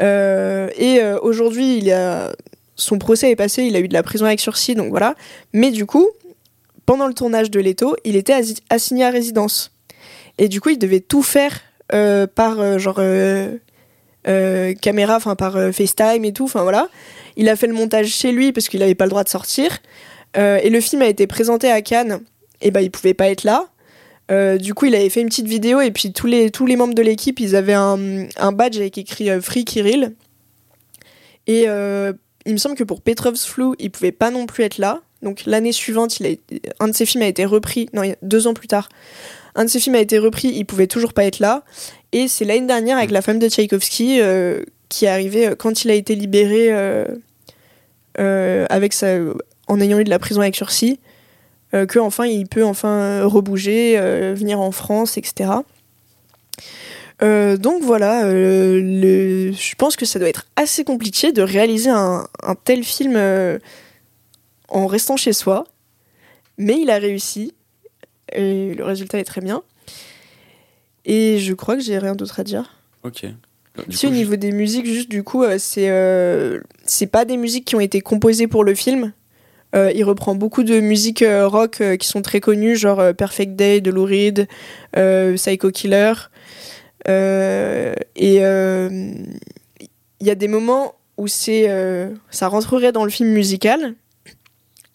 Euh, 0.00 0.68
et 0.76 1.00
euh, 1.00 1.18
aujourd'hui, 1.20 1.90
son 2.76 2.98
procès 2.98 3.30
est 3.30 3.36
passé, 3.36 3.64
il 3.64 3.74
a 3.76 3.80
eu 3.80 3.88
de 3.88 3.92
la 3.92 4.02
prison 4.02 4.26
avec 4.26 4.40
sursis, 4.40 4.74
donc 4.74 4.90
voilà. 4.90 5.16
Mais 5.52 5.70
du 5.72 5.84
coup, 5.84 6.08
pendant 6.86 7.08
le 7.08 7.14
tournage 7.14 7.50
de 7.50 7.60
Leto, 7.60 7.96
il 8.04 8.16
était 8.16 8.40
assigné 8.70 9.04
à 9.04 9.10
résidence. 9.10 9.72
Et 10.38 10.48
du 10.48 10.60
coup, 10.60 10.70
il 10.70 10.78
devait 10.78 11.00
tout 11.00 11.22
faire 11.22 11.60
par 11.88 12.78
genre 12.78 13.00
caméra, 14.80 15.16
enfin 15.16 15.34
par 15.34 15.54
FaceTime 15.72 16.24
et 16.24 16.32
tout, 16.32 16.44
enfin 16.44 16.62
voilà. 16.62 16.88
Il 17.36 17.48
a 17.48 17.56
fait 17.56 17.66
le 17.66 17.74
montage 17.74 18.06
chez 18.06 18.30
lui 18.30 18.52
parce 18.52 18.68
qu'il 18.68 18.80
n'avait 18.80 18.94
pas 18.94 19.04
le 19.06 19.10
droit 19.10 19.24
de 19.24 19.28
sortir. 19.28 19.78
Et 20.36 20.70
le 20.70 20.80
film 20.80 21.02
a 21.02 21.08
été 21.08 21.26
présenté 21.26 21.70
à 21.70 21.82
Cannes, 21.82 22.20
et 22.60 22.70
ben 22.70 22.80
il 22.80 22.90
pouvait 22.90 23.14
pas 23.14 23.28
être 23.28 23.44
là. 23.44 23.68
Euh, 24.30 24.58
du 24.58 24.74
coup, 24.74 24.86
il 24.86 24.94
avait 24.94 25.08
fait 25.08 25.20
une 25.20 25.28
petite 25.28 25.48
vidéo 25.48 25.80
et 25.80 25.90
puis 25.90 26.12
tous 26.12 26.26
les, 26.26 26.50
tous 26.50 26.66
les 26.66 26.76
membres 26.76 26.94
de 26.94 27.02
l'équipe, 27.02 27.40
ils 27.40 27.56
avaient 27.56 27.74
un, 27.74 28.26
un 28.36 28.52
badge 28.52 28.76
avec 28.76 28.96
écrit 28.96 29.30
euh, 29.30 29.40
Free 29.40 29.64
Kirill. 29.64 30.14
Et 31.46 31.64
euh, 31.66 32.12
il 32.46 32.52
me 32.52 32.58
semble 32.58 32.76
que 32.76 32.84
pour 32.84 33.00
Petrov's 33.00 33.44
Flu, 33.44 33.72
il 33.78 33.90
pouvait 33.90 34.12
pas 34.12 34.30
non 34.30 34.46
plus 34.46 34.62
être 34.62 34.78
là. 34.78 35.00
Donc 35.22 35.42
l'année 35.46 35.72
suivante, 35.72 36.16
un 36.78 36.88
de 36.88 36.94
ses 36.94 37.06
films 37.06 37.24
a 37.24 37.26
été 37.26 37.44
repris, 37.44 37.88
non, 37.92 38.02
deux 38.22 38.46
ans 38.46 38.54
plus 38.54 38.68
tard. 38.68 38.88
Un 39.56 39.64
de 39.64 39.68
ses 39.68 39.80
films 39.80 39.96
a 39.96 40.00
été 40.00 40.18
repris, 40.18 40.48
il 40.48 40.64
pouvait 40.64 40.86
toujours 40.86 41.12
pas 41.12 41.24
être 41.24 41.40
là. 41.40 41.64
Et 42.12 42.28
c'est 42.28 42.44
l'année 42.44 42.66
dernière 42.66 42.98
avec 42.98 43.10
la 43.10 43.20
femme 43.20 43.38
de 43.38 43.48
Tchaïkovski 43.48 44.20
qui 44.88 45.04
est 45.04 45.08
arrivée 45.08 45.52
quand 45.58 45.84
il 45.84 45.90
a 45.90 45.94
été 45.94 46.14
libéré 46.14 46.72
avec 48.16 48.92
sa, 48.92 49.18
en 49.66 49.80
ayant 49.80 49.98
eu 49.98 50.04
de 50.04 50.10
la 50.10 50.18
prison 50.18 50.40
avec 50.40 50.56
sursis, 50.56 51.00
euh, 51.74 51.86
que 51.86 51.98
enfin 51.98 52.26
il 52.26 52.46
peut 52.46 52.64
enfin 52.64 52.88
euh, 52.88 53.26
rebouger, 53.26 53.98
euh, 53.98 54.34
venir 54.36 54.60
en 54.60 54.72
France, 54.72 55.16
etc. 55.18 55.50
Euh, 57.22 57.56
donc 57.56 57.82
voilà, 57.82 58.24
le- 58.32 59.52
je 59.52 59.74
pense 59.76 59.96
que 59.96 60.06
ça 60.06 60.18
doit 60.18 60.28
être 60.28 60.46
assez 60.56 60.84
compliqué 60.84 61.32
de 61.32 61.42
réaliser 61.42 61.90
un, 61.90 62.26
un 62.42 62.54
tel 62.54 62.82
film 62.82 63.16
en 64.68 64.86
restant 64.86 65.16
chez 65.16 65.32
soi, 65.32 65.64
mais 66.56 66.80
il 66.80 66.90
a 66.90 66.96
réussi 66.98 67.54
et 68.32 68.74
le 68.74 68.84
résultat 68.84 69.18
est 69.18 69.24
très 69.24 69.40
bien. 69.40 69.62
Et 71.04 71.38
je 71.38 71.52
crois 71.54 71.76
que 71.76 71.82
j'ai 71.82 71.98
rien 71.98 72.14
d'autre 72.14 72.40
à 72.40 72.44
dire. 72.44 72.78
Ok. 73.02 73.26
Du 73.88 73.96
si 73.96 74.06
au 74.06 74.10
niveau 74.10 74.36
des 74.36 74.52
musiques, 74.52 74.86
juste 74.86 75.08
du 75.08 75.22
coup, 75.22 75.42
euh, 75.42 75.56
c'est 75.58 75.88
euh, 75.90 76.60
c'est 76.84 77.06
pas 77.06 77.24
des 77.24 77.36
musiques 77.36 77.64
qui 77.64 77.76
ont 77.76 77.80
été 77.80 78.00
composées 78.00 78.46
pour 78.46 78.64
le 78.64 78.74
film. 78.74 79.12
Euh, 79.74 79.92
il 79.94 80.02
reprend 80.04 80.34
beaucoup 80.34 80.64
de 80.64 80.80
musiques 80.80 81.22
euh, 81.22 81.46
rock 81.46 81.80
euh, 81.80 81.96
qui 81.96 82.08
sont 82.08 82.22
très 82.22 82.40
connues, 82.40 82.74
genre 82.76 82.98
euh, 82.98 83.12
Perfect 83.12 83.54
Day 83.54 83.80
de 83.80 83.90
Lou 83.90 84.04
Reed, 84.04 84.48
Psycho 85.36 85.70
Killer. 85.70 86.12
Et 87.06 88.36
il 90.22 90.26
y 90.26 90.30
a 90.30 90.34
des 90.34 90.48
moments 90.48 90.94
où 91.16 91.28
ça 91.28 92.48
rentrerait 92.48 92.92
dans 92.92 93.04
le 93.04 93.10
film 93.10 93.30
musical. 93.30 93.94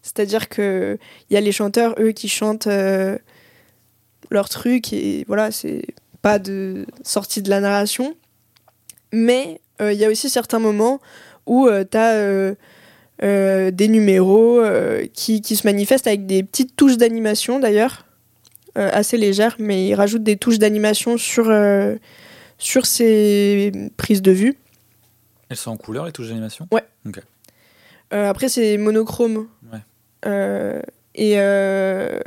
C'est-à-dire 0.01 0.49
que 0.49 0.97
il 1.29 1.33
y 1.33 1.37
a 1.37 1.41
les 1.41 1.51
chanteurs, 1.51 1.95
eux, 1.99 2.11
qui 2.11 2.29
chantent 2.29 2.67
leur 4.29 4.49
truc 4.49 4.93
et 4.93 5.23
voilà, 5.27 5.51
c'est 5.51 5.83
pas 6.21 6.39
de 6.39 6.85
sortie 7.03 7.41
de 7.41 7.49
la 7.49 7.59
narration. 7.59 8.15
Mais 9.11 9.59
il 9.79 9.93
y 9.93 10.05
a 10.05 10.09
aussi 10.09 10.29
certains 10.29 10.59
moments 10.59 10.99
où 11.47 11.67
tu 11.69 11.97
as 11.97 12.55
des 13.21 13.87
numéros 13.87 14.59
euh, 14.59 15.07
qui, 15.13 15.41
qui 15.41 15.55
se 15.55 15.65
manifestent 15.65 16.07
avec 16.07 16.25
des 16.25 16.43
petites 16.43 16.75
touches 16.75 16.97
d'animation 16.97 17.59
d'ailleurs, 17.59 18.05
euh, 18.77 18.89
assez 18.91 19.17
légères, 19.17 19.55
mais 19.59 19.87
ils 19.87 19.95
rajoutent 19.95 20.23
des 20.23 20.35
touches 20.35 20.59
d'animation 20.59 21.17
sur, 21.17 21.49
euh, 21.49 21.95
sur 22.57 22.85
ces 22.85 23.71
prises 23.95 24.21
de 24.21 24.31
vue. 24.31 24.57
Elles 25.49 25.57
sont 25.57 25.71
en 25.71 25.77
couleur, 25.77 26.05
les 26.05 26.11
touches 26.11 26.27
d'animation? 26.27 26.67
Euh, 28.13 28.29
après, 28.29 28.49
c'est 28.49 28.77
monochrome. 28.77 29.47
Ouais. 29.71 29.79
Euh, 30.25 30.81
et 31.13 31.33
euh, 31.37 32.19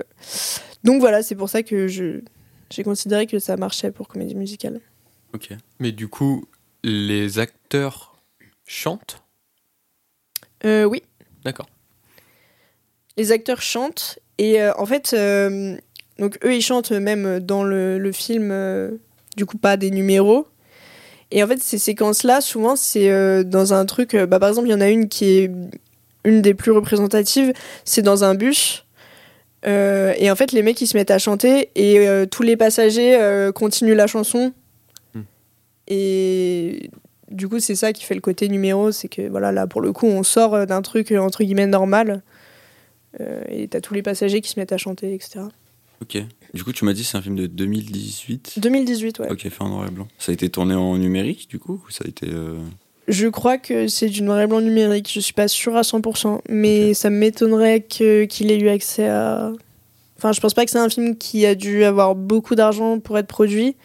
donc 0.85 1.01
voilà, 1.01 1.23
c'est 1.23 1.35
pour 1.35 1.49
ça 1.49 1.63
que 1.63 1.89
je 1.89 2.21
j'ai 2.71 2.83
considéré 2.85 3.27
que 3.27 3.39
ça 3.39 3.57
marchait 3.57 3.91
pour 3.91 4.09
comédie 4.09 4.35
musicale. 4.35 4.81
Ok. 5.35 5.51
Mais 5.79 5.93
du 5.93 6.09
coup, 6.09 6.45
les 6.85 7.39
acteurs 7.39 8.17
chantent? 8.67 9.23
Euh, 10.65 10.85
oui. 10.85 11.03
D'accord. 11.45 11.69
les 13.17 13.33
acteurs 13.33 13.63
chantent 13.63 14.19
et 14.39 14.61
euh, 14.61 14.73
en 14.77 14.87
fait 14.87 15.15
euh, 15.15 15.77
donc 16.19 16.39
eux 16.45 16.55
ils 16.55 16.63
chantent 16.63 16.91
même 16.91 17.39
dans 17.39 17.63
le, 17.63 17.99
le 17.99 18.13
film 18.13 18.99
du 19.37 19.47
coup 19.47 19.57
pas 19.57 19.77
des 19.77 19.91
numéros 19.91 20.49
Et 21.31 21.43
en 21.45 21.47
fait, 21.47 21.63
ces 21.63 21.79
séquences-là, 21.79 22.41
souvent, 22.41 22.75
c'est 22.75 23.45
dans 23.45 23.73
un 23.73 23.85
truc. 23.87 24.17
bah, 24.17 24.39
par 24.41 24.49
exemple, 24.49 24.69
il 24.69 24.73
y 24.73 24.75
en 24.75 24.81
a 24.81 24.89
une 24.89 25.09
qui 25.09 25.27
est 25.39 25.51
une 26.25 26.43
des 26.43 26.55
plus 26.55 26.73
représentatives. 26.73 27.53
C'est 27.85 28.03
dans 28.03 28.25
un 28.25 28.35
bus. 28.35 28.85
Et 29.65 30.31
en 30.31 30.37
fait, 30.37 30.53
les 30.53 30.63
mecs, 30.63 30.81
ils 30.81 30.87
se 30.87 30.97
mettent 30.97 31.13
à 31.13 31.19
chanter 31.19 31.71
et 31.77 32.27
tous 32.31 32.43
les 32.43 32.57
passagers 32.57 33.17
continuent 33.55 33.95
la 33.95 34.07
chanson. 34.07 34.53
Hmm. 35.15 35.23
Et 35.87 36.91
du 37.31 37.49
coup, 37.49 37.61
c'est 37.61 37.75
ça 37.75 37.93
qui 37.93 38.05
fait 38.05 38.15
le 38.15 38.21
côté 38.21 38.49
numéro. 38.49 38.91
C'est 38.93 39.09
que, 39.09 39.29
voilà, 39.29 39.53
là, 39.53 39.67
pour 39.67 39.81
le 39.81 39.93
coup, 39.93 40.07
on 40.07 40.23
sort 40.23 40.55
euh, 40.55 40.67
d'un 40.67 40.83
truc, 40.83 41.13
euh, 41.13 41.19
entre 41.19 41.43
guillemets, 41.45 41.67
normal. 41.67 42.23
Euh, 43.21 43.43
et 43.49 43.69
t'as 43.69 43.81
tous 43.81 43.95
les 43.95 44.03
passagers 44.03 44.41
qui 44.41 44.51
se 44.51 44.59
mettent 44.61 44.73
à 44.73 44.77
chanter, 44.79 45.15
etc. 45.15 45.41
Ok. 46.03 46.19
Du 46.55 46.63
coup, 46.65 46.73
tu 46.73 46.85
m'as 46.85 46.93
dit 46.93 47.05
c'est 47.05 47.17
un 47.19 47.23
film 47.23 47.37
de 47.37 47.47
2018. 47.47 48.59
2018, 48.59 49.19
ouais. 49.21 49.31
Ok, 49.33 49.41
fait 49.49 49.63
en 49.63 49.69
noir 49.69 49.87
et 49.89 49.91
blanc. 49.91 50.07
Ça 50.19 50.31
a 50.31 50.35
été 50.35 50.49
tourné 50.49 50.75
en 50.75 50.97
numérique, 50.97 51.49
du 51.49 51.59
coup 51.59 51.83
ou 51.87 51.91
Ça 51.91 52.05
a 52.05 52.09
été. 52.09 52.27
euh, 52.31 52.57
Je 53.09 53.27
crois 53.29 53.59
que 53.59 53.89
c'est 53.89 54.09
du 54.09 54.23
noir 54.23 54.41
et 54.41 54.47
blanc 54.47 54.61
numérique, 54.61 55.11
je 55.13 55.21
suis 55.21 55.33
pas 55.33 55.49
sûre 55.49 55.77
à 55.77 55.83
100%, 55.83 56.41
mais 56.49 56.95
ça 56.95 57.11
m'étonnerait 57.11 57.81
que- 57.81 58.25
qu'il 58.25 58.51
ait 58.51 58.59
eu 58.59 58.69
accès 58.69 59.09
à... 59.09 59.53
Enfin, 60.19 60.33
je 60.33 60.41
pense 60.41 60.55
pas 60.55 60.65
que 60.65 60.71
c'est 60.71 60.79
un 60.79 60.89
film 60.89 61.17
qui 61.17 61.47
a 61.47 61.55
dû 61.55 61.85
avoir 61.85 62.15
beaucoup 62.15 62.55
d'argent 62.55 62.99
pour 63.01 63.17
être 63.19 63.27
produit. 63.29 63.77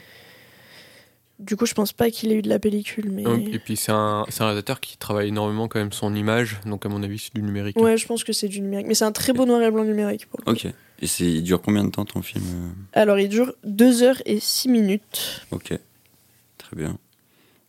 Du 1.44 1.56
coup, 1.56 1.66
je 1.66 1.74
pense 1.74 1.94
pas 1.94 2.10
qu'il 2.10 2.32
ait 2.32 2.36
eu 2.36 2.42
de 2.42 2.50
la 2.50 2.60
pellicule, 2.60 3.10
mais... 3.12 3.24
Et 3.52 3.60
puis 3.60 3.76
c'est 3.78 3.92
un, 3.92 4.26
c'est 4.30 4.42
un 4.42 4.46
réalisateur 4.46 4.80
qui 4.80 4.98
travaille 4.98 5.28
énormément 5.28 5.68
quand 5.68 5.80
même 5.80 5.92
son 5.92 6.16
image, 6.16 6.60
donc 6.66 6.86
à 6.86 6.90
mon 6.90 7.04
avis 7.04 7.20
c'est 7.20 7.34
du 7.36 7.42
numérique. 7.44 7.78
Ouais, 7.80 7.98
je 7.98 8.06
pense 8.08 8.24
que 8.24 8.34
c'est 8.34 8.48
du 8.48 8.62
numérique. 8.62 8.88
Mais 8.88 8.94
c'est 8.96 9.06
un 9.06 9.12
très 9.12 9.34
beau 9.34 9.46
noir 9.46 9.62
et 9.62 9.70
blanc 9.72 9.84
numérique. 9.84 10.28
Pour. 10.28 10.40
Ok. 10.46 10.66
Et 10.66 11.08
c'est... 11.08 11.26
il 11.26 11.44
dure 11.44 11.62
combien 11.62 11.84
de 11.84 11.90
temps 11.90 12.06
ton 12.06 12.22
film 12.22 12.44
euh 12.46 12.70
Alors, 12.94 13.20
il 13.20 13.28
dure 13.30 13.54
2 13.66 14.04
heures 14.04 14.22
et 14.26 14.40
6 14.40 14.70
minutes. 14.70 15.46
Ok. 15.52 15.74
Très 16.58 16.76
bien. 16.76 16.98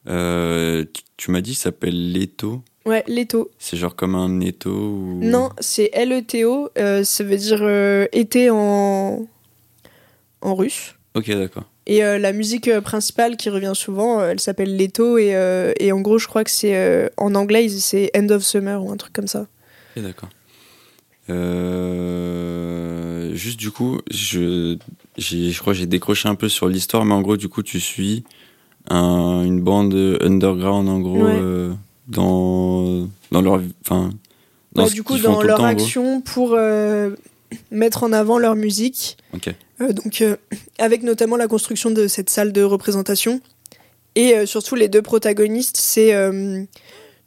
Euh, 0.06 0.84
tu- 0.92 1.02
tu 1.16 1.30
m'as 1.30 1.40
dit 1.40 1.52
il 1.52 1.56
s'appelle 1.56 2.12
Leto. 2.12 2.62
Ouais, 2.84 3.02
Leto. 3.08 3.50
C'est 3.58 3.76
genre 3.78 3.96
comme 3.96 4.14
un 4.14 4.28
Netto 4.28 4.70
ou... 4.70 5.20
Non, 5.22 5.50
c'est 5.58 5.88
L-E-T-O. 5.94 6.68
euh, 6.76 7.02
ça 7.02 7.24
veut 7.24 7.36
dire 7.38 7.60
euh, 7.62 8.06
été 8.12 8.50
en... 8.50 9.26
en 10.42 10.54
russe. 10.54 10.94
Ok, 11.14 11.30
d'accord. 11.30 11.64
Et 11.86 12.02
euh, 12.04 12.18
la 12.18 12.32
musique 12.32 12.68
euh, 12.68 12.80
principale 12.80 13.36
qui 13.36 13.50
revient 13.50 13.72
souvent, 13.74 14.20
euh, 14.20 14.30
elle 14.30 14.40
s'appelle 14.40 14.76
Leto 14.76 15.18
et, 15.18 15.34
et 15.80 15.92
en 15.92 16.00
gros 16.00 16.18
je 16.18 16.26
crois 16.26 16.44
que 16.44 16.50
c'est 16.50 17.10
en 17.16 17.34
anglais 17.34 17.68
c'est 17.68 18.10
End 18.16 18.28
of 18.30 18.42
Summer 18.42 18.82
ou 18.82 18.90
un 18.90 18.96
truc 18.96 19.12
comme 19.12 19.26
ça. 19.28 19.46
D'accord. 19.96 20.28
Euh, 21.94 23.34
juste 23.34 23.58
du 23.58 23.70
coup, 23.70 23.98
je, 24.10 24.76
je 25.18 25.58
crois 25.60 25.72
que 25.72 25.78
j'ai 25.78 25.86
décroché 25.86 26.28
un 26.28 26.34
peu 26.34 26.48
sur 26.48 26.68
l'histoire, 26.68 27.04
mais 27.04 27.14
en 27.14 27.22
gros, 27.22 27.36
du 27.36 27.48
coup, 27.48 27.62
tu 27.62 27.80
suis 27.80 28.24
un- 28.90 29.42
une 29.44 29.60
bande 29.60 29.94
underground, 30.20 30.88
en 30.88 31.00
gros, 31.00 31.24
Ouais. 31.24 31.38
euh, 31.40 31.72
dans, 32.08 33.08
dans 33.32 33.40
leur. 33.42 33.60
Enfin, 33.84 34.10
dans 34.74 34.84
Ouais, 34.84 34.90
du 34.90 35.02
coup 35.02 35.16
leur 35.16 35.64
action 35.64 36.20
pour 36.20 36.54
euh, 36.54 37.10
mettre 37.70 38.02
en 38.02 38.12
avant 38.12 38.38
leur 38.38 38.54
musique. 38.56 39.16
Euh, 39.80 39.92
donc 39.92 40.20
euh, 40.20 40.36
avec 40.78 41.02
notamment 41.02 41.36
la 41.36 41.48
construction 41.48 41.90
de 41.90 42.06
cette 42.06 42.30
salle 42.30 42.52
de 42.52 42.62
représentation 42.62 43.40
et 44.14 44.34
euh, 44.36 44.46
surtout 44.46 44.76
les 44.76 44.88
deux 44.88 45.02
protagonistes, 45.02 45.76
c'est 45.76 46.12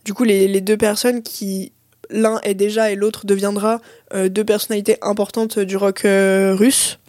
du 0.05 0.13
coup 0.13 0.23
les, 0.23 0.47
les 0.47 0.61
deux 0.61 0.77
personnes 0.77 1.21
qui 1.23 1.71
l'un 2.09 2.39
est 2.43 2.53
déjà 2.53 2.91
et 2.91 2.95
l'autre 2.95 3.25
deviendra 3.25 3.81
deux 4.15 4.45
personnalités 4.45 4.97
importantes 5.01 5.59
du 5.59 5.75
rock 5.75 6.01
russe. 6.05 6.99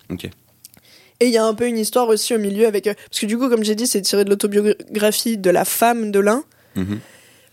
Et 1.20 1.26
il 1.26 1.32
y 1.32 1.36
a 1.36 1.44
un 1.44 1.54
peu 1.54 1.66
une 1.66 1.78
histoire 1.78 2.08
aussi 2.08 2.34
au 2.34 2.38
milieu 2.38 2.66
avec. 2.66 2.84
Parce 2.84 3.20
que 3.20 3.26
du 3.26 3.36
coup, 3.38 3.48
comme 3.48 3.64
j'ai 3.64 3.74
dit, 3.74 3.86
c'est 3.88 4.02
tiré 4.02 4.24
de 4.24 4.30
l'autobiographie 4.30 5.36
de 5.36 5.50
la 5.50 5.64
femme 5.64 6.10
de 6.12 6.20
l'un, 6.20 6.44
Mhm. 6.76 7.00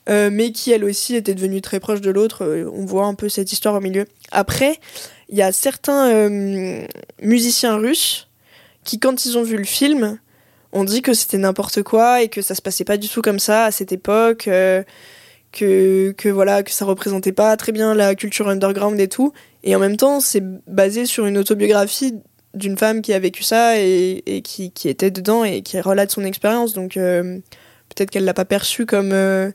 euh, 0.09 0.29
mais 0.31 0.51
qui 0.51 0.71
elle 0.71 0.83
aussi 0.83 1.15
était 1.15 1.33
devenue 1.33 1.61
très 1.61 1.79
proche 1.79 2.01
de 2.01 2.11
l'autre. 2.11 2.43
Euh, 2.43 2.69
on 2.73 2.85
voit 2.85 3.05
un 3.05 3.15
peu 3.15 3.27
cette 3.29 3.51
histoire 3.51 3.73
au 3.73 3.79
milieu. 3.79 4.05
Après, 4.31 4.79
il 5.29 5.37
y 5.37 5.41
a 5.41 5.51
certains 5.51 6.09
euh, 6.09 6.85
musiciens 7.21 7.77
russes 7.77 8.29
qui, 8.83 8.99
quand 8.99 9.25
ils 9.25 9.37
ont 9.37 9.43
vu 9.43 9.57
le 9.57 9.63
film, 9.63 10.19
ont 10.71 10.83
dit 10.83 11.01
que 11.01 11.13
c'était 11.13 11.37
n'importe 11.37 11.83
quoi 11.83 12.21
et 12.21 12.27
que 12.27 12.41
ça 12.41 12.53
se 12.53 12.61
passait 12.61 12.83
pas 12.83 12.97
du 12.97 13.09
tout 13.09 13.21
comme 13.21 13.39
ça 13.39 13.65
à 13.65 13.71
cette 13.71 13.91
époque. 13.91 14.47
euh, 14.47 14.83
que, 15.55 16.11
que 16.11 16.29
voilà 16.29 16.63
que 16.63 16.71
ça 16.71 16.83
représentait 16.85 17.31
pas 17.31 17.55
très 17.55 17.71
bien 17.71 17.95
la 17.95 18.13
culture 18.13 18.49
underground 18.49 18.99
et 18.99 19.07
tout 19.07 19.31
et 19.63 19.73
en 19.75 19.79
même 19.79 19.95
temps 19.95 20.19
c'est 20.19 20.43
basé 20.67 21.05
sur 21.05 21.25
une 21.25 21.37
autobiographie 21.37 22.13
d'une 22.53 22.77
femme 22.77 23.01
qui 23.01 23.13
a 23.13 23.19
vécu 23.19 23.41
ça 23.41 23.79
et, 23.79 24.21
et 24.25 24.41
qui, 24.41 24.71
qui 24.71 24.89
était 24.89 25.11
dedans 25.11 25.45
et 25.45 25.61
qui 25.61 25.79
relate 25.79 26.11
son 26.11 26.25
expérience 26.25 26.73
donc 26.73 26.97
euh, 26.97 27.39
peut-être 27.87 28.11
qu'elle 28.11 28.25
l'a 28.25 28.33
pas 28.33 28.43
perçu 28.43 28.85
comme 28.85 29.13
euh, 29.13 29.49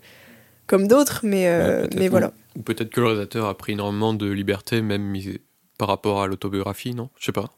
comme 0.67 0.89
d'autres 0.89 1.21
mais 1.23 1.49
Ouais, 1.49 1.89
mais 1.97 2.09
voilà 2.09 2.33
Ou 2.57 2.63
peut-être 2.63 2.89
que 2.89 3.01
le 3.01 3.07
réalisateur 3.09 3.47
a 3.47 3.57
pris 3.57 3.73
énormément 3.73 4.15
de 4.15 4.31
liberté, 4.31 4.81
même 4.81 5.03
par 5.81 5.89
rapport 5.89 6.21
à 6.21 6.27
l'autobiographie, 6.27 6.95
non? 6.95 7.09
Je 7.19 7.25
sais 7.25 7.33
pas. 7.33 7.49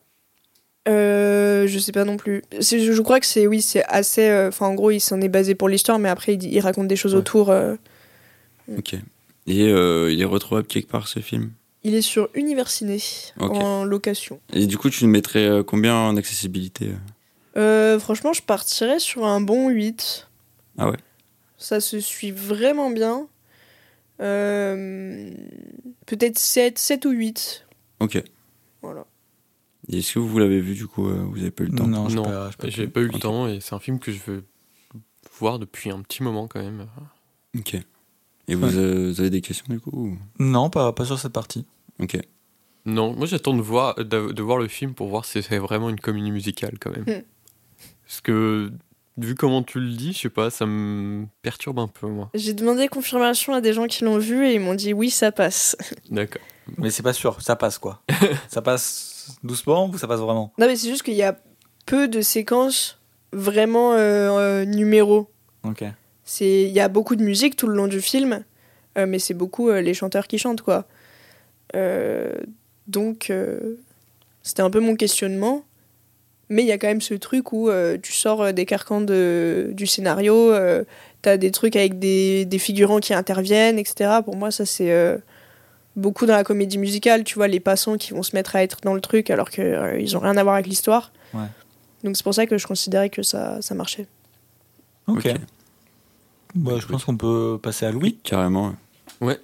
Euh, 0.88 1.66
je 1.66 1.76
sais 1.80 1.90
pas 1.90 2.04
non 2.04 2.16
plus. 2.16 2.44
Je, 2.52 2.92
je 2.92 3.02
crois 3.02 3.18
que 3.18 3.26
c'est 3.26 3.48
oui, 3.48 3.60
c'est 3.60 3.82
assez. 3.86 4.28
euh, 4.28 4.46
Enfin, 4.46 4.66
en 4.68 4.74
gros, 4.74 4.92
il 4.92 5.00
s'en 5.00 5.20
est 5.20 5.28
basé 5.28 5.56
pour 5.56 5.68
l'histoire, 5.68 5.98
mais 5.98 6.08
après, 6.08 6.34
il, 6.34 6.60
raconte 6.60 6.86
des 6.86 6.94
choses 6.94 7.14
Ouais. 7.14 7.18
autour. 7.18 7.50
euh. 7.50 7.74
Ok. 8.78 8.94
Et 9.48 9.62
euh, 9.66 10.08
il 10.12 10.20
est 10.20 10.24
retrouvable 10.24 10.68
quelque 10.68 10.88
part 10.88 11.08
ce 11.08 11.18
film? 11.18 11.50
Il 11.82 11.96
est 11.96 12.00
sur 12.02 12.28
Universiné 12.34 13.00
Ok. 13.40 13.56
en 13.56 13.82
location. 13.84 14.38
Et 14.52 14.66
du 14.68 14.78
coup, 14.78 14.88
tu 14.88 15.02
le 15.04 15.10
mettrais 15.10 15.48
euh, 15.48 15.62
combien 15.64 15.96
en 15.96 16.16
accessibilité 16.16 16.90
franchement, 17.98 18.32
je 18.32 18.40
partirais 18.42 19.00
sur 19.00 19.26
un 19.26 19.40
bon 19.40 19.68
8. 19.68 20.28
Ah 20.78 20.88
ouais? 20.90 20.96
Ça 21.58 21.80
se 21.80 21.98
suit 21.98 22.30
vraiment 22.30 22.88
bien. 22.90 23.26
Euh, 24.20 25.28
Peut-être 26.06 26.38
7, 26.38 26.78
7 26.78 27.04
ou 27.06 27.10
8. 27.10 27.64
Ok. 28.02 28.22
Voilà. 28.82 29.06
Et 29.88 29.98
est-ce 29.98 30.14
que 30.14 30.18
vous 30.18 30.38
l'avez 30.38 30.60
vu 30.60 30.74
du 30.74 30.86
coup 30.86 31.08
euh, 31.08 31.24
Vous 31.30 31.38
avez 31.40 31.50
pas 31.50 31.64
eu 31.64 31.66
le 31.68 31.74
temps? 31.76 31.86
Non, 31.86 32.08
j'ai 32.08 32.16
non, 32.16 32.22
pas- 32.24 32.50
j'ai 32.50 32.56
pas 32.56 32.68
j'ai 32.68 32.88
pas 32.88 33.00
eu 33.00 33.08
le 33.08 33.18
temps 33.18 33.48
et 33.48 33.60
c'est 33.60 33.74
un 33.74 33.78
film 33.80 33.98
que 33.98 34.12
je 34.12 34.20
veux 34.26 34.44
voir 35.38 35.58
depuis 35.58 35.90
un 35.90 36.00
petit 36.02 36.22
moment 36.22 36.46
quand 36.48 36.60
même. 36.60 36.86
Ok. 37.58 37.74
Et 38.48 38.54
vous, 38.54 38.66
Ouais. 38.66 38.74
euh, 38.76 39.08
vous 39.10 39.20
avez 39.20 39.30
des 39.30 39.40
questions 39.40 39.66
du 39.68 39.80
coup 39.80 39.90
ou- 39.92 40.18
Non, 40.38 40.70
pas, 40.70 40.92
pas 40.92 41.04
sur 41.04 41.18
cette 41.18 41.32
partie. 41.32 41.64
Ok. 42.00 42.18
Non, 42.84 43.14
moi 43.14 43.26
j'attends 43.26 43.54
de 43.54 43.62
voir, 43.62 43.94
de, 43.96 44.32
de 44.32 44.42
voir 44.42 44.58
le 44.58 44.66
film 44.68 44.94
pour 44.94 45.08
voir 45.08 45.24
si 45.24 45.42
c'est 45.42 45.58
vraiment 45.58 45.88
une 45.90 46.00
comédie 46.00 46.30
musicale 46.32 46.78
quand 46.80 46.90
même. 46.90 47.04
Hmm. 47.04 47.22
Parce 48.04 48.20
que, 48.20 48.72
vu 49.18 49.34
comment 49.34 49.62
tu 49.62 49.80
le 49.80 49.90
dis, 49.90 50.12
je 50.12 50.18
sais 50.20 50.28
pas, 50.28 50.50
ça 50.50 50.66
me 50.66 51.26
perturbe 51.42 51.78
un 51.78 51.88
peu 51.88 52.06
moi. 52.06 52.30
J'ai 52.34 52.54
demandé 52.54 52.88
confirmation 52.88 53.54
à 53.54 53.60
des 53.60 53.72
gens 53.72 53.86
qui 53.86 54.04
l'ont 54.04 54.18
vu 54.18 54.46
et 54.46 54.54
ils 54.54 54.60
m'ont 54.60 54.74
dit 54.74 54.92
oui, 54.92 55.10
ça 55.10 55.32
passe. 55.32 55.76
D'accord. 56.10 56.42
Mais 56.78 56.90
c'est 56.90 57.02
pas 57.02 57.12
sûr, 57.12 57.40
ça 57.42 57.56
passe 57.56 57.78
quoi. 57.78 58.02
ça 58.48 58.62
passe 58.62 59.36
doucement 59.42 59.88
ou 59.88 59.98
ça 59.98 60.06
passe 60.06 60.20
vraiment? 60.20 60.52
Non, 60.58 60.66
mais 60.66 60.76
c'est 60.76 60.88
juste 60.88 61.02
qu'il 61.02 61.14
y 61.14 61.22
a 61.22 61.36
peu 61.86 62.08
de 62.08 62.20
séquences 62.20 63.00
vraiment 63.32 63.92
euh, 63.92 63.96
euh, 64.38 64.64
numéros. 64.64 65.30
Ok. 65.64 65.84
C'est 66.24 66.62
il 66.62 66.72
y 66.72 66.80
a 66.80 66.88
beaucoup 66.88 67.16
de 67.16 67.22
musique 67.22 67.56
tout 67.56 67.66
le 67.66 67.74
long 67.74 67.88
du 67.88 68.00
film, 68.00 68.44
euh, 68.96 69.06
mais 69.06 69.18
c'est 69.18 69.34
beaucoup 69.34 69.68
euh, 69.68 69.80
les 69.80 69.94
chanteurs 69.94 70.26
qui 70.26 70.38
chantent 70.38 70.62
quoi. 70.62 70.86
Euh, 71.74 72.32
donc 72.86 73.30
euh, 73.30 73.76
c'était 74.42 74.62
un 74.62 74.70
peu 74.70 74.80
mon 74.80 74.96
questionnement, 74.96 75.64
mais 76.52 76.62
il 76.62 76.66
y 76.68 76.72
a 76.72 76.78
quand 76.78 76.86
même 76.86 77.00
ce 77.00 77.14
truc 77.14 77.52
où 77.52 77.68
euh, 77.68 77.96
tu 78.00 78.12
sors 78.12 78.42
euh, 78.42 78.52
des 78.52 78.66
carcans 78.66 79.00
de, 79.00 79.70
du 79.72 79.86
scénario, 79.86 80.52
euh, 80.52 80.84
t'as 81.22 81.36
des 81.38 81.50
trucs 81.50 81.76
avec 81.76 81.98
des, 81.98 82.44
des 82.44 82.58
figurants 82.58 83.00
qui 83.00 83.14
interviennent, 83.14 83.78
etc. 83.78 84.20
Pour 84.24 84.36
moi 84.36 84.50
ça 84.50 84.66
c'est 84.66 84.92
euh, 84.92 85.16
beaucoup 85.96 86.26
dans 86.26 86.36
la 86.36 86.44
comédie 86.44 86.78
musicale, 86.78 87.24
tu 87.24 87.34
vois 87.34 87.48
les 87.48 87.60
passants 87.60 87.96
qui 87.96 88.12
vont 88.12 88.22
se 88.22 88.36
mettre 88.36 88.54
à 88.54 88.62
être 88.62 88.78
dans 88.82 88.94
le 88.94 89.00
truc 89.00 89.30
alors 89.30 89.50
que 89.50 89.62
euh, 89.62 89.98
ils 89.98 90.16
ont 90.16 90.20
rien 90.20 90.36
à 90.36 90.42
voir 90.42 90.54
avec 90.56 90.66
l'histoire. 90.66 91.10
Ouais. 91.34 91.46
Donc 92.04 92.16
c'est 92.16 92.22
pour 92.24 92.34
ça 92.34 92.46
que 92.46 92.58
je 92.58 92.66
considérais 92.66 93.08
que 93.08 93.22
ça, 93.22 93.62
ça 93.62 93.74
marchait. 93.74 94.06
Ok. 95.06 95.26
Ok. 95.26 95.34
Bah, 96.54 96.72
je 96.78 96.86
pense 96.86 97.06
qu'on 97.06 97.16
peut 97.16 97.58
passer 97.62 97.86
à 97.86 97.90
Louis. 97.90 98.18
Carrément. 98.22 98.74
ouais. 99.22 99.38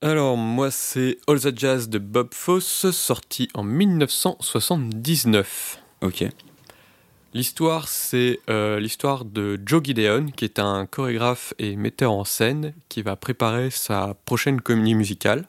Alors, 0.00 0.36
moi, 0.36 0.70
c'est 0.70 1.18
All 1.26 1.40
the 1.40 1.58
Jazz 1.58 1.88
de 1.88 1.98
Bob 1.98 2.28
Fosse, 2.32 2.92
sorti 2.92 3.48
en 3.54 3.64
1979. 3.64 5.82
Ok. 6.02 6.24
L'histoire, 7.34 7.88
c'est 7.88 8.38
euh, 8.48 8.78
l'histoire 8.78 9.24
de 9.24 9.60
Joe 9.66 9.82
Gideon, 9.82 10.26
qui 10.26 10.44
est 10.44 10.60
un 10.60 10.86
chorégraphe 10.86 11.52
et 11.58 11.74
metteur 11.74 12.12
en 12.12 12.22
scène, 12.22 12.74
qui 12.88 13.02
va 13.02 13.16
préparer 13.16 13.70
sa 13.70 14.14
prochaine 14.24 14.60
comédie 14.60 14.94
musicale. 14.94 15.48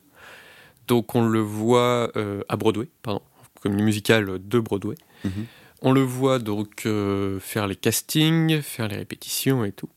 Donc, 0.88 1.14
on 1.14 1.28
le 1.28 1.42
voit 1.42 2.12
euh, 2.16 2.42
à 2.50 2.58
Broadway, 2.58 2.88
pardon, 3.04 3.22
comédie 3.62 3.84
musicale 3.84 4.40
de 4.44 4.60
Broadway. 4.60 4.96
Mhm. 5.26 5.46
On 5.84 5.92
le 5.92 6.02
voit 6.02 6.40
donc 6.40 6.88
euh, 6.88 7.40
faire 7.40 7.68
les 7.68 7.76
castings, 7.76 8.64
faire 8.64 8.88
les 8.88 8.98
répétitions 8.98 9.64
et 9.64 9.72
tout. 9.72 9.90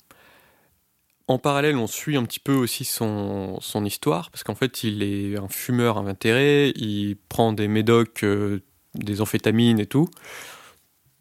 En 1.28 1.38
parallèle, 1.38 1.76
on 1.76 1.86
suit 1.86 2.16
un 2.16 2.24
petit 2.24 2.40
peu 2.40 2.52
aussi 2.54 2.84
son, 2.84 3.58
son 3.60 3.84
histoire, 3.84 4.30
parce 4.30 4.42
qu'en 4.42 4.54
fait, 4.54 4.82
il 4.84 5.02
est 5.02 5.38
un 5.38 5.48
fumeur 5.48 5.96
invétéré, 5.98 6.72
il 6.76 7.16
prend 7.28 7.52
des 7.52 7.68
médocs, 7.68 8.24
euh, 8.24 8.60
des 8.94 9.20
amphétamines 9.20 9.78
et 9.80 9.86
tout. 9.86 10.08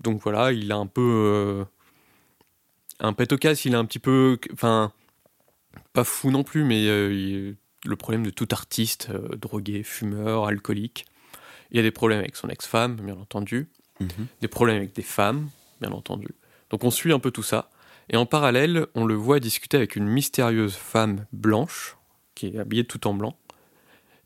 donc 0.01 0.19
voilà, 0.23 0.51
il 0.51 0.71
a 0.71 0.75
un 0.77 0.87
peu. 0.87 1.01
euh, 1.01 1.63
un 2.99 3.13
pet 3.13 3.31
au 3.31 3.37
casse, 3.37 3.65
il 3.65 3.75
a 3.75 3.79
un 3.79 3.85
petit 3.85 3.99
peu. 3.99 4.37
Enfin, 4.53 4.91
pas 5.93 6.03
fou 6.03 6.31
non 6.31 6.43
plus, 6.43 6.63
mais 6.63 6.87
euh, 6.87 7.13
il- 7.13 7.55
le 7.85 7.95
problème 7.95 8.23
de 8.23 8.29
tout 8.29 8.47
artiste, 8.51 9.09
drogué, 9.11 9.81
fumeur, 9.83 10.45
alcoolique. 10.45 11.05
Il 11.71 11.77
y 11.77 11.79
a 11.79 11.83
des 11.83 11.91
problèmes 11.91 12.19
avec 12.19 12.35
son 12.35 12.47
ex-femme, 12.49 12.95
bien 12.97 13.15
entendu. 13.15 13.69
Mhm. 13.99 14.27
Des 14.41 14.47
problèmes 14.47 14.77
avec 14.77 14.93
des 14.93 15.01
femmes, 15.01 15.49
bien 15.79 15.91
entendu. 15.91 16.27
Donc 16.69 16.83
on 16.83 16.91
suit 16.91 17.11
un 17.13 17.19
peu 17.19 17.31
tout 17.31 17.41
ça. 17.43 17.69
Et 18.09 18.17
en 18.17 18.25
parallèle, 18.25 18.87
on 18.95 19.05
le 19.05 19.13
voit 19.13 19.39
discuter 19.39 19.77
avec 19.77 19.95
une 19.95 20.07
mystérieuse 20.07 20.75
femme 20.75 21.25
blanche, 21.31 21.97
qui 22.35 22.47
est 22.47 22.57
habillée 22.57 22.83
tout 22.83 23.07
en 23.07 23.13
blanc, 23.13 23.37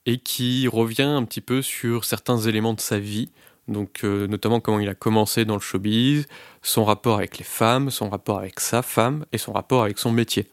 et 0.05 0.17
qui 0.17 0.67
revient 0.67 1.03
un 1.03 1.23
petit 1.23 1.41
peu 1.41 1.61
sur 1.61 2.05
certains 2.05 2.39
éléments 2.39 2.73
de 2.73 2.79
sa 2.79 2.99
vie, 2.99 3.29
donc 3.67 4.03
euh, 4.03 4.27
notamment 4.27 4.59
comment 4.59 4.79
il 4.79 4.89
a 4.89 4.95
commencé 4.95 5.45
dans 5.45 5.55
le 5.55 5.61
showbiz, 5.61 6.27
son 6.61 6.85
rapport 6.85 7.17
avec 7.17 7.37
les 7.37 7.45
femmes, 7.45 7.89
son 7.89 8.09
rapport 8.09 8.39
avec 8.39 8.59
sa 8.59 8.81
femme 8.81 9.25
et 9.31 9.37
son 9.37 9.53
rapport 9.53 9.83
avec 9.83 9.97
son 9.97 10.11
métier. 10.11 10.47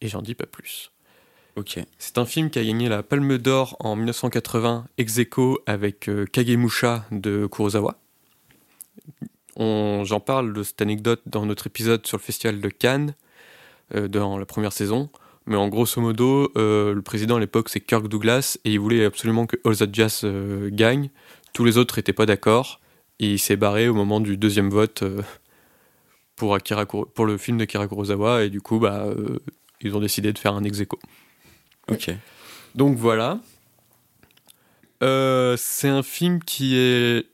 Et 0.00 0.08
j'en 0.08 0.22
dis 0.22 0.34
pas 0.34 0.46
plus. 0.46 0.92
Ok. 1.56 1.78
C'est 1.98 2.18
un 2.18 2.26
film 2.26 2.50
qui 2.50 2.58
a 2.58 2.64
gagné 2.64 2.88
la 2.88 3.02
Palme 3.02 3.38
d'Or 3.38 3.76
en 3.80 3.96
1980 3.96 4.86
ex 4.98 5.18
aequo 5.18 5.58
avec 5.66 6.08
euh, 6.08 6.26
Kagemusha 6.26 7.06
de 7.10 7.46
Kurosawa. 7.46 7.98
On- 9.56 10.02
J'en 10.04 10.20
parle 10.20 10.52
de 10.52 10.62
cette 10.62 10.80
anecdote 10.82 11.22
dans 11.26 11.46
notre 11.46 11.66
épisode 11.66 12.06
sur 12.06 12.16
le 12.18 12.22
festival 12.22 12.60
de 12.60 12.68
Cannes, 12.68 13.14
euh, 13.94 14.08
dans 14.08 14.38
la 14.38 14.46
première 14.46 14.72
saison. 14.72 15.08
Mais 15.46 15.56
en 15.56 15.68
grosso 15.68 16.00
modo, 16.00 16.50
euh, 16.56 16.92
le 16.92 17.02
président 17.02 17.36
à 17.36 17.40
l'époque 17.40 17.68
c'est 17.68 17.80
Kirk 17.80 18.08
Douglas 18.08 18.58
et 18.64 18.72
il 18.72 18.80
voulait 18.80 19.04
absolument 19.04 19.46
que 19.46 19.56
All 19.64 19.76
That 19.76 19.86
Jazz 19.92 20.22
euh, 20.24 20.68
gagne. 20.72 21.08
Tous 21.52 21.64
les 21.64 21.78
autres 21.78 21.96
n'étaient 21.98 22.12
pas 22.12 22.26
d'accord 22.26 22.80
et 23.20 23.32
il 23.32 23.38
s'est 23.38 23.56
barré 23.56 23.88
au 23.88 23.94
moment 23.94 24.20
du 24.20 24.36
deuxième 24.36 24.70
vote 24.70 25.02
euh, 25.04 25.22
pour, 26.34 26.54
Akira 26.54 26.84
Kuro- 26.84 27.06
pour 27.06 27.26
le 27.26 27.38
film 27.38 27.58
de 27.58 27.64
Kira 27.64 27.86
Kurosawa 27.86 28.42
et 28.44 28.50
du 28.50 28.60
coup 28.60 28.78
bah, 28.80 29.04
euh, 29.06 29.38
ils 29.80 29.94
ont 29.96 30.00
décidé 30.00 30.32
de 30.32 30.38
faire 30.38 30.52
un 30.54 30.64
ex 30.64 30.80
aequo. 30.80 30.98
Ok. 31.90 32.10
Donc 32.74 32.96
voilà. 32.98 33.38
Euh, 35.02 35.56
c'est 35.58 35.88
un 35.88 36.02
film 36.02 36.42
qui 36.42 36.76
est 36.76 37.26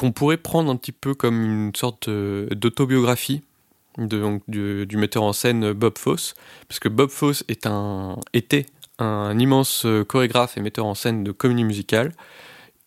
qu'on 0.00 0.12
pourrait 0.12 0.38
prendre 0.38 0.72
un 0.72 0.76
petit 0.76 0.92
peu 0.92 1.14
comme 1.14 1.42
une 1.42 1.74
sorte 1.76 2.08
euh, 2.08 2.46
d'autobiographie 2.52 3.42
de, 3.98 4.40
du, 4.48 4.96
metteur 4.96 5.22
en 5.22 5.34
scène 5.34 5.74
Bob 5.74 5.98
Fosse, 5.98 6.32
parce 6.68 6.80
que 6.80 6.88
Bob 6.88 7.10
Fosse 7.10 7.44
est 7.48 7.66
un, 7.66 8.16
était 8.32 8.64
un 8.98 9.38
immense 9.38 9.84
euh, 9.84 10.02
chorégraphe 10.02 10.56
et 10.56 10.62
metteur 10.62 10.86
en 10.86 10.94
scène 10.94 11.22
de 11.22 11.32
comédie 11.32 11.64
musicale, 11.64 12.14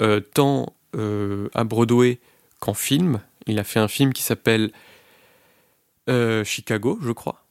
euh, 0.01 0.21
tant 0.21 0.73
euh, 0.95 1.49
à 1.53 1.63
Broadway 1.65 2.19
qu'en 2.59 2.73
film. 2.73 3.19
Il 3.45 3.59
a 3.59 3.63
fait 3.63 3.79
un 3.79 3.87
film 3.87 4.11
qui 4.11 4.23
s'appelle 4.23 4.71
euh, 6.09 6.43
Chicago, 6.43 6.97
je 6.99 7.11
crois 7.11 7.42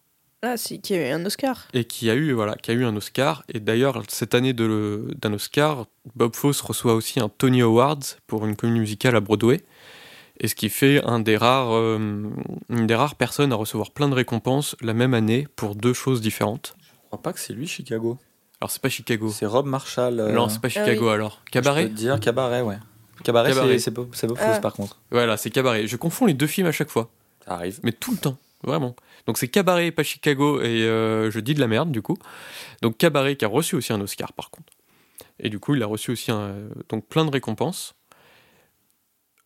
Ah, 0.45 0.57
si, 0.57 0.81
qui 0.81 0.95
a 0.95 1.09
eu 1.09 1.13
un 1.13 1.25
Oscar. 1.25 1.69
et 1.73 1.85
qui 1.85 2.11
a 2.11 2.15
eu 2.15 2.33
voilà 2.33 2.57
qui 2.57 2.73
a 2.73 2.75
eu 2.75 2.85
un 2.85 2.97
Oscar 2.97 3.45
et 3.49 3.61
d'ailleurs 3.61 4.03
cette 4.09 4.35
année 4.35 4.53
d'un 4.53 5.33
Oscar 5.33 5.87
Bob 6.17 6.35
Fosse 6.35 6.61
reçoit 6.61 6.95
aussi 6.95 7.21
un 7.21 7.29
Tony 7.29 7.63
Awards 7.63 8.01
pour 8.27 8.45
une 8.45 8.57
comédie 8.57 8.81
musicale 8.81 9.15
à 9.15 9.21
Broadway 9.21 9.61
et 10.41 10.49
ce 10.49 10.57
qui 10.57 10.69
fait 10.69 11.01
un 11.05 11.21
des 11.21 11.37
rares 11.37 11.73
euh, 11.73 11.97
une 12.71 12.87
des 12.89 12.95
rares 12.97 13.15
personnes 13.15 13.53
à 13.53 13.55
recevoir 13.55 13.93
plein 13.93 14.09
de 14.09 14.15
récompenses 14.17 14.75
la 14.81 14.95
même 14.95 15.15
année 15.15 15.47
pour 15.55 15.77
deux 15.77 15.93
choses 15.95 16.21
différentes 16.21 16.75
Je 16.81 17.07
crois 17.07 17.23
pas 17.23 17.33
que 17.33 17.39
c'est 17.39 17.53
lui 17.53 17.69
Chicago. 17.69 18.19
alors 18.61 18.73
c'est 18.73 18.83
pas 18.83 18.89
Chicago 18.89 19.31
C'est 19.31 19.47
Rob 19.47 19.67
Marshall. 19.67 20.19
euh, 20.19 20.33
non 20.33 20.49
c'est 20.49 20.61
pas 20.61 20.69
Chicago 20.69 21.09
alors 21.09 21.39
Je 21.45 21.45
peux 21.45 21.51
Cabaret 21.61 21.85
te 21.89 21.93
dire 21.95 22.19
Cabaret, 22.19 22.63
ouais. 22.63 22.79
Cabaret, 23.23 23.51
Cabaret. 23.51 23.75
c'est- 23.75 23.85
c'est 23.85 23.91
Bob 23.93 24.09
Bob 24.27 24.39
Ah. 24.41 24.49
Fosse, 24.55 24.61
par 24.61 24.73
contre. 24.73 24.99
voilà 25.13 25.37
c'est 25.37 25.51
Cabaret 25.51 25.87
je 25.87 25.97
confonds 25.97 26.27
les 26.27 26.35
deux 26.35 26.49
films 26.49 26.67
à 26.67 26.73
chaque 26.73 26.91
fois 26.91 27.11
Ça 27.47 27.53
arrive. 27.55 27.79
mais 27.85 27.93
tout 27.93 28.11
le 28.11 28.17
temps, 28.19 28.37
vraiment. 28.63 28.97
Donc 29.27 29.39
c'est 29.39 29.49
Cabaret, 29.49 29.91
pas 29.91 30.03
Chicago, 30.03 30.61
et 30.61 30.85
euh, 30.85 31.31
je 31.31 31.41
dis 31.41 31.55
de 31.55 31.61
la 31.61 31.69
merde 31.69 31.91
du 31.91 32.03
coup. 32.03 32.17
Donc 32.81 32.99
Cabaret 32.99 33.37
qui 33.37 33.45
a 33.45 33.49
reçu 33.49 33.77
aussi 33.77 33.93
un 33.93 34.01
Oscar 34.01 34.33
par 34.33 34.51
contre. 34.51 34.73
Et 35.39 35.49
du 35.49 35.59
coup, 35.59 35.75
il 35.75 35.83
a 35.83 35.87
reçu 35.87 36.13
aussi 36.13 36.31
un, 36.31 36.55
donc 36.89 37.07
plein 37.09 37.25
de 37.25 37.31
récompenses. 37.31 37.95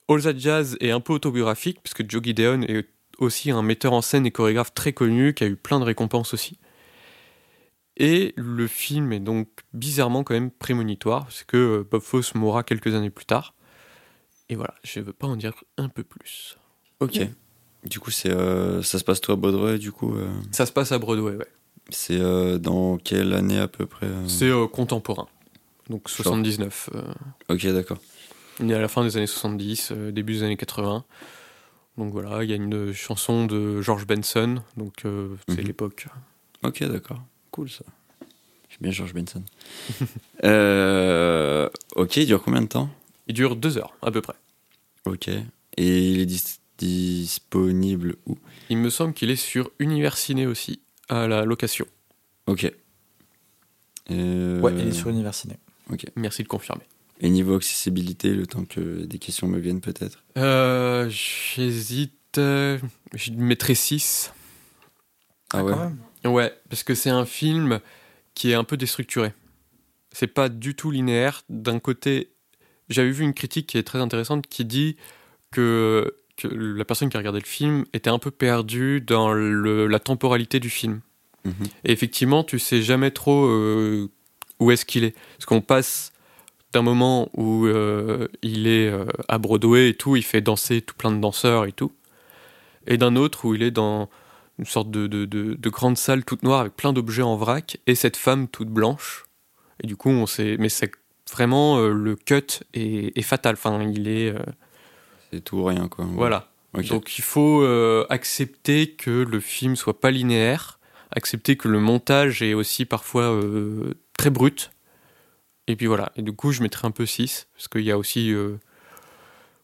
All 0.09 0.23
That 0.23 0.39
Jazz 0.39 0.77
est 0.81 0.91
un 0.91 1.01
peu 1.01 1.13
autobiographique, 1.13 1.81
puisque 1.83 2.09
Joe 2.09 2.23
Gideon 2.23 2.63
est 2.63 2.89
aussi 3.19 3.51
un 3.51 3.63
metteur 3.63 3.93
en 3.93 4.03
scène 4.03 4.27
et 4.27 4.31
chorégraphe 4.31 4.75
très 4.75 4.93
connu, 4.93 5.35
qui 5.35 5.45
a 5.45 5.47
eu 5.47 5.57
plein 5.57 5.81
de 5.81 5.85
récompenses 5.85 6.35
aussi. 6.35 6.59
Et 7.97 8.35
le 8.37 8.67
film 8.67 9.13
est 9.13 9.21
donc 9.21 9.49
bizarrement 9.73 10.23
quand 10.23 10.35
même 10.35 10.51
prémonitoire, 10.51 11.25
parce 11.25 11.45
que 11.45 11.57
euh, 11.57 11.89
Bob 11.91 12.03
Fosse 12.03 12.35
mourra 12.35 12.63
quelques 12.63 12.95
années 12.95 13.11
plus 13.11 13.25
tard. 13.25 13.55
Et 14.49 14.55
voilà, 14.55 14.75
je 14.85 15.01
veux 15.01 15.13
pas 15.13 15.27
en 15.27 15.37
dire 15.37 15.55
un 15.77 15.89
peu 15.89 16.05
plus. 16.05 16.57
Ok. 17.01 17.21
Du 17.88 18.01
coup, 18.01 18.11
c'est 18.11 18.31
euh, 18.31 18.83
ça 18.83 18.99
se 18.99 19.05
passe 19.05 19.20
toi 19.20 19.35
à 19.35 19.37
Broadway, 19.37 19.79
du 19.79 19.92
coup. 19.92 20.14
euh, 20.14 20.29
Ça 20.53 20.66
se 20.66 20.72
passe 20.72 20.92
à 20.92 20.99
Broadway, 20.99 21.37
ouais. 21.37 21.46
c'est 21.90 22.18
euh, 22.18 22.59
dans 22.59 22.99
quelle 22.99 23.33
année 23.33 23.59
à 23.59 23.68
peu 23.68 23.87
près 23.87 24.09
C'est 24.29 24.51
contemporain. 24.72 25.29
Donc 25.88 26.09
79. 26.09 26.90
euh, 26.94 27.03
Ok, 27.49 27.64
d'accord. 27.66 27.99
on 28.61 28.68
est 28.68 28.75
à 28.75 28.81
la 28.81 28.88
fin 28.88 29.05
des 29.05 29.16
années 29.16 29.27
70, 29.29 29.90
euh, 29.92 30.11
début 30.11 30.35
des 30.35 30.42
années 30.42 30.57
80. 30.57 31.05
Donc 31.96 32.12
voilà, 32.12 32.42
il 32.44 32.51
y 32.51 32.53
a 32.53 32.57
une 32.57 32.92
chanson 32.92 33.46
de 33.46 33.81
George 33.83 34.07
Benson, 34.07 34.57
donc 34.77 35.05
euh, 35.05 35.29
c'est 35.49 35.61
Mhm. 35.61 35.66
l'époque. 35.66 36.07
Ok, 36.64 36.83
d'accord. 36.85 37.22
Cool 37.53 37.70
ça. 37.70 37.85
J'aime 38.68 38.79
bien 38.81 38.90
George 38.90 39.14
Benson. 39.14 39.42
euh, 40.44 41.68
ok, 41.94 42.16
il 42.16 42.27
dure 42.27 42.42
combien 42.42 42.62
de 42.62 42.66
temps? 42.66 42.90
Il 43.29 43.35
dure 43.35 43.57
deux 43.57 43.79
heures 43.79 43.94
à 44.03 44.11
peu 44.11 44.20
près. 44.20 44.35
Ok. 45.05 45.29
Et 45.29 46.11
il 46.11 46.20
est 46.20 46.27
disponible 46.79 48.17
où? 48.27 48.37
Il 48.71 48.79
me 48.79 48.91
semble 48.91 49.15
qu'il 49.15 49.31
est 49.31 49.37
sur 49.37 49.71
Univers 49.79 50.17
Ciné 50.17 50.47
aussi, 50.47 50.81
à 51.09 51.27
la 51.27 51.45
location. 51.45 51.87
Ok. 52.47 52.71
Euh, 54.11 54.61
Ouais, 54.61 54.73
il 54.79 54.89
est 54.89 54.93
sur 54.93 55.09
Universiné. 55.11 55.59
Merci 56.17 56.43
de 56.43 56.49
confirmer. 56.49 56.83
Et 57.21 57.31
niveau 57.31 57.57
accessibilité, 57.57 58.35
le 58.35 58.47
temps 58.47 58.65
que 58.65 59.05
des 59.05 59.19
questions 59.19 59.47
me 59.49 59.59
viennent 59.59 59.81
peut-être? 59.81 60.23
Euh, 60.37 61.09
J'hésite. 61.09 62.12
euh, 62.39 62.79
je 63.15 63.33
mettrais 63.33 63.75
6. 63.75 64.33
Ah 65.53 65.65
ouais? 65.65 65.73
quand 65.73 65.79
même. 65.79 66.33
Ouais, 66.33 66.53
parce 66.69 66.83
que 66.83 66.95
c'est 66.95 67.09
un 67.11 67.25
film 67.25 67.81
qui 68.35 68.51
est 68.51 68.55
un 68.55 68.65
peu 68.65 68.77
déstructuré. 68.77 69.33
C'est 70.12 70.27
pas 70.27 70.49
du 70.49 70.75
tout 70.75 70.91
linéaire. 70.91 71.43
D'un 71.49 71.79
côté, 71.79 72.33
j'avais 72.89 73.11
vu 73.11 73.23
une 73.25 73.33
critique 73.35 73.67
qui 73.69 73.79
est 73.79 73.83
très 73.85 74.01
intéressante 74.01 74.47
qui 74.47 74.65
dit 74.65 74.97
que, 75.53 76.17
que 76.37 76.49
la 76.49 76.85
personne 76.85 77.09
qui 77.09 77.16
a 77.16 77.20
regardé 77.20 77.40
le 77.40 77.46
film 77.46 77.85
était 77.92 78.11
un 78.11 78.18
peu 78.18 78.31
perdue 78.31 79.01
dans 79.01 79.33
le- 79.33 79.87
la 79.87 79.99
temporalité 79.99 80.61
du 80.61 80.70
film. 80.70 81.01
Mhm. 81.44 81.53
Et 81.85 81.92
effectivement, 81.92 82.44
tu 82.44 82.59
sais 82.59 82.83
jamais 82.83 83.11
trop 83.11 83.46
euh, 83.46 84.09
où 84.61 84.70
est-ce 84.70 84.85
qu'il 84.85 85.05
est. 85.05 85.14
Parce 85.37 85.46
qu'on 85.46 85.61
passe 85.61 86.12
d'un 86.72 86.83
moment 86.83 87.31
où 87.35 87.66
euh, 87.66 88.29
il 88.42 88.66
est 88.66 88.88
euh, 88.90 89.07
à 89.29 89.38
Broadway 89.38 89.90
et 89.90 89.94
tout, 89.94 90.16
il 90.16 90.22
fait 90.25 90.40
danser 90.42 90.83
tout 90.83 90.94
plein 90.94 91.11
de 91.12 91.20
danseurs 91.20 91.64
et 91.66 91.72
tout, 91.72 91.92
et 92.87 92.99
d'un 92.99 93.16
autre 93.16 93.44
où 93.46 93.55
il 93.55 93.62
est 93.62 93.70
dans 93.70 94.11
une 94.59 94.64
sorte 94.66 94.90
de, 94.90 95.07
de, 95.07 95.25
de- 95.25 95.55
de 95.55 95.68
grande 95.70 95.96
salle 95.96 96.25
toute 96.25 96.42
noire 96.42 96.61
avec 96.61 96.75
plein 96.77 96.92
d'objets 96.92 97.22
en 97.22 97.37
vrac 97.37 97.79
et 97.87 97.94
cette 97.94 98.16
femme 98.16 98.49
toute 98.49 98.68
blanche. 98.68 99.25
Et 99.83 99.87
du 99.87 99.96
coup, 99.96 100.09
on 100.11 100.27
sait. 100.27 100.57
Mais 100.59 100.68
c'est 100.68 100.90
vraiment 101.31 101.79
le 101.81 102.16
cut 102.16 102.61
est, 102.75 103.16
est 103.16 103.22
fatal. 103.22 103.55
Enfin, 103.55 103.83
il 103.83 104.09
est. 104.09 104.35
C'est 105.31 105.43
tout 105.43 105.59
ou 105.59 105.65
rien 105.65 105.89
quoi. 105.89 106.05
voilà. 106.05 106.49
Donc 106.83 107.19
il 107.19 107.23
faut 107.23 107.62
euh, 107.62 108.07
accepter 108.11 108.93
que 108.93 109.11
le 109.11 109.41
film 109.41 109.77
soit 109.77 109.99
pas 110.01 110.11
linéaire, 110.11 110.79
accepter 111.11 111.57
que 111.57 111.69
le 111.69 111.81
montage 111.81 112.43
est 112.43 112.55
aussi 112.55 112.85
parfois 112.85 113.33
euh, 113.33 113.95
très 114.17 114.31
brut. 114.31 114.71
Et 115.69 115.77
puis 115.77 115.87
voilà. 115.87 116.12
Et 116.17 116.23
du 116.23 116.33
coup, 116.33 116.53
je 116.53 116.62
mettrai 116.62 116.87
un 116.87 116.91
peu 116.91 117.07
6, 117.07 117.49
parce 117.55 117.69
qu'il 117.69 117.83
y 117.83 117.91
a 117.91 117.99
aussi. 117.99 118.33
euh, 118.33 118.59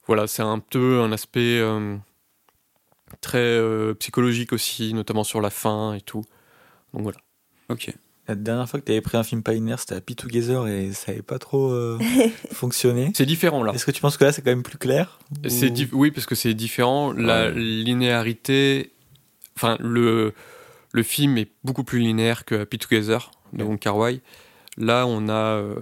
voilà, 0.07 0.27
c'est 0.27 0.43
un 0.43 0.59
peu 0.59 1.01
un 1.01 1.13
aspect 1.13 1.63
très 3.21 3.61
psychologique 4.01 4.53
aussi, 4.53 4.95
notamment 4.95 5.23
sur 5.23 5.41
la 5.41 5.51
fin 5.51 5.95
et 5.95 6.01
tout. 6.01 6.25
Donc 6.93 7.03
voilà. 7.03 7.19
Ok. 7.69 7.95
La 8.29 8.37
dernière 8.37 8.69
fois 8.69 8.79
que 8.81 8.85
tu 8.85 8.93
avais 8.93 9.01
pris 9.01 9.17
un 9.19 9.25
film 9.25 9.43
pas 9.43 9.53
linéaire, 9.53 9.81
c'était 9.81 9.97
Happy 9.97 10.15
Together 10.15 10.69
et 10.69 10.93
ça 10.93 11.11
avait 11.13 11.23
pas 11.23 11.39
trop 11.41 11.71
euh, 11.73 11.99
fonctionné. 12.53 13.11
C'est 13.15 13.27
différent 13.27 13.63
là. 13.65 13.73
Est-ce 13.73 13.85
que 13.85 13.91
tu 13.91 14.01
penses 14.01 14.17
que 14.17 14.25
là 14.25 14.33
c'est 14.33 14.43
quand 14.43 14.51
même 14.51 14.63
plus 14.63 14.79
clair 14.79 15.19
C'est 15.49 15.67
Ou- 15.71 15.75
di- 15.75 15.89
oui, 15.93 16.11
parce 16.13 16.27
que 16.27 16.35
c'est 16.37 16.55
différent. 16.55 17.13
La 17.13 17.47
Ouais. 17.49 17.55
linéarité. 17.55 18.93
Enfin, 19.57 19.77
le, 19.81 20.35
le 20.93 21.03
film 21.03 21.37
est 21.37 21.51
beaucoup 21.65 21.85
plus 21.85 21.99
linéaire 21.99 22.45
que 22.45 22.55
Happy 22.63 22.79
Together 22.79 23.31
de. 23.53 23.65
Wong 23.65 23.79
Kar 23.79 23.97
Wai. 23.97 24.21
Là, 24.79 25.07
on 25.07 25.29
a 25.29 25.33
euh, 25.57 25.75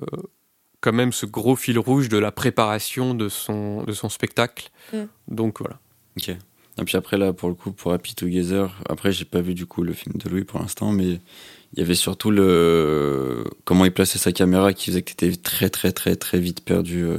quand 0.80 0.92
même 0.92 1.12
ce 1.12 1.26
gros 1.26 1.56
fil 1.56 1.78
rouge 1.78 2.08
de 2.08 2.18
la 2.18 2.32
préparation 2.32 3.14
de 3.14 3.28
son, 3.28 3.82
de 3.84 3.92
son 3.92 4.08
spectacle. 4.08 4.70
Mm. 4.92 4.98
Donc 5.28 5.60
voilà. 5.60 5.78
Ok. 6.16 6.34
Et 6.80 6.84
puis 6.84 6.96
après, 6.96 7.18
là, 7.18 7.32
pour 7.32 7.48
le 7.48 7.54
coup, 7.54 7.72
pour 7.72 7.92
Happy 7.92 8.14
Together, 8.14 8.74
après, 8.88 9.12
j'ai 9.12 9.24
pas 9.24 9.40
vu 9.40 9.54
du 9.54 9.66
coup 9.66 9.82
le 9.82 9.92
film 9.92 10.14
de 10.16 10.28
Louis 10.30 10.44
pour 10.44 10.60
l'instant, 10.60 10.92
mais 10.92 11.20
il 11.72 11.78
y 11.78 11.82
avait 11.82 11.94
surtout 11.94 12.30
le. 12.30 13.44
Comment 13.64 13.84
il 13.84 13.92
plaçait 13.92 14.18
sa 14.18 14.32
caméra 14.32 14.72
qui 14.72 14.86
faisait 14.90 15.02
que 15.02 15.12
t'étais 15.12 15.36
très, 15.36 15.68
très, 15.70 15.92
très, 15.92 16.16
très 16.16 16.38
vite 16.40 16.64
perdu 16.64 17.04
euh, 17.04 17.18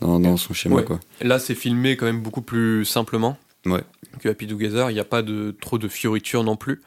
dans, 0.00 0.18
dans 0.20 0.36
son 0.36 0.54
schéma, 0.54 0.76
Ouais. 0.76 0.84
quoi. 0.84 0.98
Là, 1.20 1.38
c'est 1.38 1.54
filmé 1.54 1.96
quand 1.96 2.06
même 2.06 2.20
beaucoup 2.22 2.42
plus 2.42 2.84
simplement 2.84 3.38
Ouais. 3.66 3.82
que 4.20 4.28
Happy 4.28 4.46
Together. 4.46 4.90
Il 4.90 4.94
n'y 4.94 5.00
a 5.00 5.04
pas 5.04 5.22
de, 5.22 5.54
trop 5.60 5.78
de 5.78 5.86
fioritures 5.88 6.42
non 6.44 6.56
plus. 6.56 6.82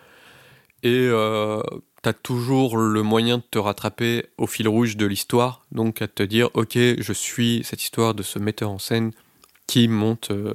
Et 0.84 1.08
euh, 1.10 1.62
tu 2.04 2.10
as 2.10 2.14
toujours 2.14 2.76
le 2.78 3.02
moyen 3.04 3.38
de 3.38 3.44
te 3.50 3.58
rattraper 3.58 4.26
au 4.38 4.48
fil 4.48 4.68
rouge 4.68 4.98
de 4.98 5.06
l'histoire. 5.06 5.62
Donc, 5.72 6.02
à 6.02 6.08
te 6.10 6.24
dire, 6.24 6.50
ok, 6.56 6.74
je 6.76 7.14
suis 7.14 7.62
cette 7.64 7.82
histoire 7.82 8.14
de 8.14 8.24
ce 8.24 8.38
metteur 8.40 8.70
en 8.70 8.80
scène 8.80 9.12
qui 9.68 9.88
monte 9.88 10.32
euh, 10.32 10.52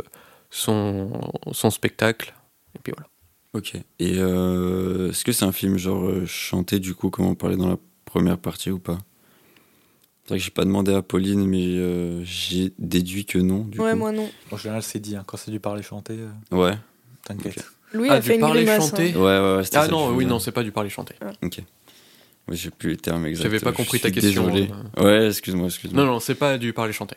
son, 0.51 1.11
son 1.53 1.71
spectacle. 1.71 2.35
Et 2.77 2.79
puis 2.83 2.93
voilà. 2.97 3.09
Ok. 3.55 3.75
Et 3.99 4.15
euh, 4.19 5.11
est-ce 5.11 5.25
que 5.25 5.33
c'est 5.33 5.45
un 5.45 5.53
film 5.53 5.79
genre 5.79 6.05
euh, 6.05 6.27
chanté 6.27 6.79
du 6.81 6.95
coup, 6.95 7.11
comme 7.11 7.27
on 7.27 7.35
parlait 7.35 7.57
dans 7.57 7.69
la 7.69 7.79
première 8.05 8.39
partie 8.39 8.71
ou 8.71 8.79
pas? 8.79 8.99
C'est 10.25 10.31
vrai 10.35 10.39
que 10.39 10.45
j'ai 10.45 10.51
pas 10.51 10.65
demandé 10.67 10.93
à 10.93 11.01
Pauline, 11.01 11.47
mais 11.47 11.65
euh, 11.77 12.23
j'ai 12.25 12.73
déduit 12.79 13.25
que 13.25 13.39
non. 13.39 13.61
Du 13.65 13.81
Ouais, 13.81 13.93
coup. 13.93 13.99
moi 13.99 14.13
non. 14.13 14.31
En 14.51 14.57
général, 14.59 14.83
c'est 14.83 14.99
dit. 14.99 15.17
hein, 15.17 15.25
Quand 15.27 15.39
c'est 15.39 15.51
du 15.51 15.59
parler 15.61 15.83
chanter, 15.83 16.19
euh, 16.19 16.57
Ouais. 16.57 16.77
t'inquiète. 17.25 17.57
Ok. 17.59 17.65
Louis 17.95 18.09
Ah, 18.11 18.15
a 18.17 18.21
du 18.21 18.27
fait 18.27 18.35
une 18.35 18.41
parler 18.41 18.65
grimace. 18.67 18.91
chanté. 18.91 19.15
hein. 19.15 19.17
Ouais, 19.17 19.57
ouais, 19.63 19.65
Ah 19.75 19.89
non, 19.89 20.11
oui, 20.15 20.27
non, 20.27 20.39
c'est 20.39 20.53
pas 20.53 20.63
du 20.63 20.71
parler 20.73 20.91
chanté. 20.91 21.15
Ok. 21.43 21.61
Oui, 22.49 22.57
j'ai 22.57 22.71
plus 22.71 22.91
les 22.91 22.97
termes 22.99 23.25
exacts. 23.25 23.45
J'avais 23.45 23.61
pas 23.61 23.73
compris 23.73 24.01
ta 24.01 24.11
question. 24.11 24.47
Désolé. 24.51 24.71
euh. 24.99 25.05
Ouais, 25.05 25.29
excuse-moi, 25.29 25.67
excuse-moi. 25.69 26.03
Non, 26.05 26.13
non, 26.13 26.21
c'est 26.21 26.35
pas 26.35 26.59
du 26.59 26.75
parler 26.75 26.93
chanté. 26.93 27.17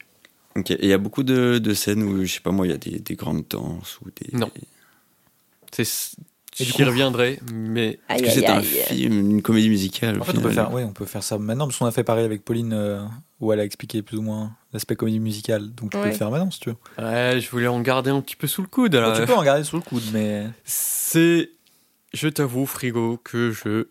Ok. 0.56 0.72
Et 0.72 0.78
il 0.82 0.90
y 0.90 0.94
a 0.94 0.98
beaucoup 0.98 1.24
de, 1.24 1.58
de 1.60 1.74
scènes 1.74 2.04
où, 2.04 2.26
je 2.26 2.34
sais 2.34 2.40
pas 2.42 2.52
moi, 2.52 2.68
il 2.68 2.72
y 2.72 2.74
a 2.74 2.78
des, 2.78 3.00
des 3.00 3.16
grandes 3.16 3.46
danses 3.50 4.00
ou 4.02 4.10
des. 4.12 4.38
Non. 4.38 4.50
Du 5.78 6.66
J'y 6.66 6.84
reviendrai, 6.84 7.40
mais 7.54 7.98
Est-ce 8.10 8.14
Aïe, 8.14 8.22
que 8.24 8.30
c'est 8.30 8.46
un 8.48 8.62
film, 8.62 9.14
une 9.32 9.42
comédie 9.42 9.70
musicale 9.70 10.20
En 10.20 10.26
fait, 10.26 10.38
on 10.38 10.42
peut, 10.42 10.52
faire, 10.52 10.74
ouais, 10.74 10.84
on 10.84 10.92
peut 10.92 11.06
faire 11.06 11.24
ça 11.24 11.38
maintenant, 11.38 11.66
parce 11.66 11.80
qu'on 11.80 11.86
a 11.86 11.92
fait 11.92 12.04
pareil 12.04 12.26
avec 12.26 12.44
Pauline, 12.44 12.74
euh, 12.74 13.02
où 13.40 13.54
elle 13.54 13.62
a 13.62 13.64
expliqué 13.64 14.02
plus 14.02 14.18
ou 14.18 14.22
moins 14.22 14.52
l'aspect 14.74 14.98
comédie 14.98 15.22
musicale. 15.22 15.74
Donc 15.74 15.92
tu 15.92 15.98
peux 15.98 16.06
le 16.08 16.12
faire 16.12 16.30
maintenant 16.30 16.52
si 16.52 16.60
tu 16.60 16.70
veux. 16.72 16.76
ouais, 17.04 17.40
je 17.40 17.50
voulais 17.50 17.68
en 17.68 17.80
garder 17.80 18.10
un 18.12 18.20
petit 18.20 18.36
peu 18.36 18.48
sous 18.48 18.62
le 18.62 18.68
coude. 18.68 18.92
Bon, 18.98 19.14
tu 19.16 19.26
peux 19.26 19.34
en 19.34 19.44
garder 19.44 19.64
sous 19.64 19.78
le 19.78 19.82
coude, 19.82 20.04
mais. 20.12 20.48
C'est, 20.66 21.52
je 22.14 22.28
t'avoue, 22.28 22.66
frigo, 22.66 23.18
que 23.24 23.52
je 23.52 23.88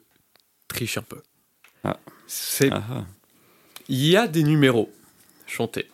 triche 0.69 0.99
un 0.99 1.03
peu. 1.03 1.23
Ah. 1.83 1.97
C'est, 2.27 2.71
Ah, 2.71 2.83
ah. 2.91 3.05
il 3.89 4.05
y 4.07 4.19
a 4.19 4.29
des 4.29 4.43
numéros 4.43 4.93
chantés, 5.47 5.87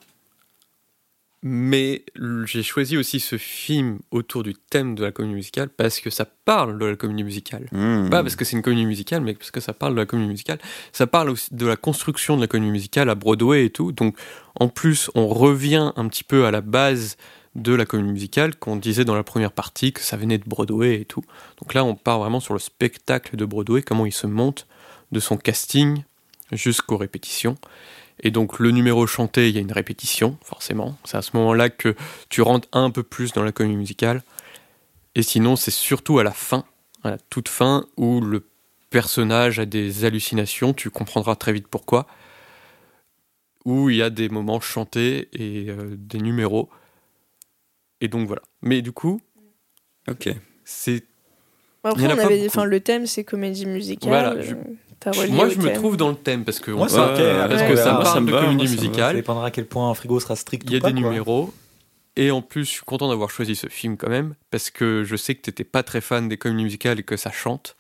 mais 1.49 2.05
j'ai 2.45 2.65
choisi 2.65 2.97
aussi 2.97 3.21
ce 3.21 3.39
film 3.39 4.01
autour 4.11 4.43
du 4.43 4.55
thème 4.55 4.97
de 4.97 5.05
la 5.05 5.13
comédie 5.13 5.37
musicale 5.37 5.69
parce 5.69 6.01
que 6.01 6.11
ça 6.11 6.25
parle 6.25 6.77
de 6.77 6.87
la 6.87 6.97
comédie 6.97 7.23
musicale. 7.23 7.69
Hmm. 7.71 8.11
Pas 8.11 8.25
parce 8.25 8.35
que 8.35 8.45
c'est 8.45 8.57
une 8.57 8.63
comédie 8.63 8.85
musicale, 8.85 9.21
mais 9.21 9.33
parce 9.33 9.53
que 9.53 9.61
ça 9.61 9.73
parle 9.73 9.95
de 9.95 10.01
la 10.01 10.07
comédie 10.07 10.29
musicale. 10.29 10.59
Ça 10.91 11.07
parle 11.07 11.31
aussi 11.31 11.55
de 11.55 11.65
la 11.65 11.77
construction 11.77 12.35
de 12.35 12.41
la 12.41 12.49
comédie 12.49 12.73
musicale 12.73 13.09
à 13.11 13.15
Broadway 13.15 13.67
et 13.67 13.71
tout. 13.71 13.93
Donc, 13.93 14.17
en 14.59 14.67
plus, 14.67 15.09
on 15.15 15.29
revient 15.29 15.93
un 15.95 16.09
petit 16.09 16.25
peu 16.25 16.47
à 16.47 16.51
la 16.51 16.63
base 16.63 17.17
de 17.55 17.73
la 17.73 17.87
comédie 17.87 18.11
musicale 18.11 18.57
qu'on 18.57 18.75
disait 18.75 19.05
dans 19.05 19.15
la 19.15 19.23
première 19.23 19.53
partie 19.53 19.93
que 19.93 20.01
ça 20.01 20.17
venait 20.17 20.39
de 20.39 20.49
Broadway 20.49 21.01
et 21.01 21.05
tout. 21.05 21.23
Donc 21.63 21.75
là, 21.75 21.85
on 21.85 21.95
part 21.95 22.19
vraiment 22.19 22.41
sur 22.41 22.55
le 22.55 22.61
spectacle 22.61 23.37
de 23.37 23.45
Broadway, 23.45 23.83
comment 23.83 24.05
il 24.05 24.13
se 24.13 24.27
monte 24.27 24.67
de 25.13 25.21
son 25.21 25.37
casting 25.37 26.03
jusqu'aux 26.51 26.97
répétitions. 26.97 27.57
Et 28.23 28.31
donc 28.31 28.59
le 28.59 28.71
numéro 28.71 29.07
chanté, 29.07 29.49
il 29.51 29.55
y 29.55 29.59
a 29.59 29.61
une 29.61 29.73
répétition, 29.73 30.39
forcément. 30.43 30.97
C'est 31.05 31.17
à 31.19 31.23
ce 31.23 31.37
moment-là 31.37 31.69
que 31.71 31.95
tu 32.29 32.41
rentres 32.43 32.69
un 32.73 32.91
peu 32.91 33.03
plus 33.03 33.33
dans 33.33 33.43
la 33.45 33.53
comédie 33.53 33.77
musicale. 33.77 34.23
Et 35.15 35.23
sinon, 35.23 35.57
c'est 35.57 35.71
surtout 35.71 36.19
à 36.19 36.25
la 36.25 36.33
fin, 36.33 36.65
à 37.03 37.11
la 37.11 37.19
toute 37.19 37.49
fin, 37.49 37.87
où 37.97 38.21
le 38.21 38.47
personnage 38.91 39.59
a 39.59 39.67
des 39.67 40.05
hallucinations, 40.05 40.73
tu 40.73 40.91
comprendras 40.91 41.37
très 41.37 41.53
vite 41.53 41.69
pourquoi, 41.69 42.07
où 43.65 43.91
il 43.91 43.97
y 43.97 44.03
a 44.03 44.11
des 44.11 44.29
moments 44.29 44.61
chantés 44.61 45.29
et 45.33 45.69
euh, 45.71 45.95
des 45.99 46.19
numéros. 46.19 46.69
Et 48.01 48.09
donc 48.09 48.27
voilà. 48.27 48.43
Mais 48.63 48.81
du 48.83 48.93
coup, 48.93 49.21
Ok. 50.09 50.29
c'est 50.65 51.05
Après, 51.83 52.07
on 52.07 52.19
avait, 52.19 52.47
enfin, 52.47 52.65
le 52.65 52.81
thème 52.81 53.07
c'est 53.07 53.25
comédie 53.25 53.67
musicale. 53.67 54.09
Voilà, 54.09 54.41
je- 54.43 54.55
euh, 54.55 54.59
moi 55.31 55.49
je 55.49 55.59
me 55.59 55.73
trouve 55.75 55.97
dans 55.97 56.09
le 56.11 56.17
thème 56.17 56.45
parce 56.45 56.59
que 56.61 56.71
Moi, 56.71 56.87
on-. 56.91 56.97
Ouais, 56.97 57.49
parce 57.49 57.63
que 57.63 57.77
ça 57.77 57.95
parle 57.95 58.23
me 58.23 58.27
de 58.29 58.33
va, 58.33 58.41
comédie 58.43 58.57
moi, 58.57 58.67
ça 58.67 58.73
musicale. 58.83 59.17
dépendra 59.17 59.47
à 59.47 59.51
quel 59.51 59.67
point 59.67 59.91
un 59.91 59.95
frigo 59.95 60.19
sera 60.21 60.37
strict 60.37 60.65
Il 60.67 60.73
y 60.73 60.77
a 60.77 60.79
ou 60.79 60.83
pas. 60.83 60.89
des 60.93 61.01
quoi. 61.01 61.11
numéros. 61.11 61.55
Et 62.17 62.31
en 62.31 62.41
plus, 62.43 62.65
je 62.65 62.71
suis 62.71 62.81
content 62.85 63.09
d'avoir 63.09 63.31
choisi 63.31 63.55
ce 63.57 63.67
film 63.69 63.97
quand 63.99 64.09
même, 64.09 64.35
parce 64.51 64.71
que 64.71 65.05
je 65.05 65.17
sais 65.17 65.35
que 65.35 65.43
t'étais 65.43 65.65
pas 65.65 65.83
très 65.83 66.01
fan 66.01 66.29
des 66.29 66.39
comédies 66.39 66.65
musicales 66.65 66.99
et 66.99 67.03
que 67.03 67.17
ça 67.19 67.31
chante. 67.31 67.77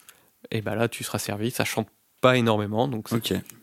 Et 0.50 0.60
bah 0.60 0.74
là, 0.74 0.88
tu 0.88 1.02
seras 1.04 1.18
servi. 1.18 1.50
Ça 1.50 1.64
chante 1.64 1.88
pas 2.20 2.36
énormément, 2.36 2.86
donc 2.86 3.08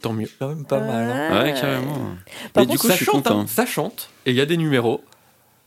tant 0.02 0.14
mieux. 0.14 0.28
Quand 0.40 0.48
même 0.50 0.66
pas 0.66 0.80
mal. 0.80 1.10
hein. 1.12 1.44
Ouais, 1.44 1.54
carrément. 1.54 2.10
Par 2.54 2.64
du 2.66 2.70
contre, 2.70 2.82
coup, 2.82 2.88
ça 2.88 2.94
je 2.94 2.98
suis 2.98 3.06
chante, 3.06 3.24
content. 3.24 3.42
hein, 3.42 3.48
ça 3.48 3.66
chante. 3.68 4.10
Et 4.26 4.32
il 4.32 4.36
y 4.36 4.42
a 4.42 4.46
des 4.48 4.58
numéros. 4.58 5.04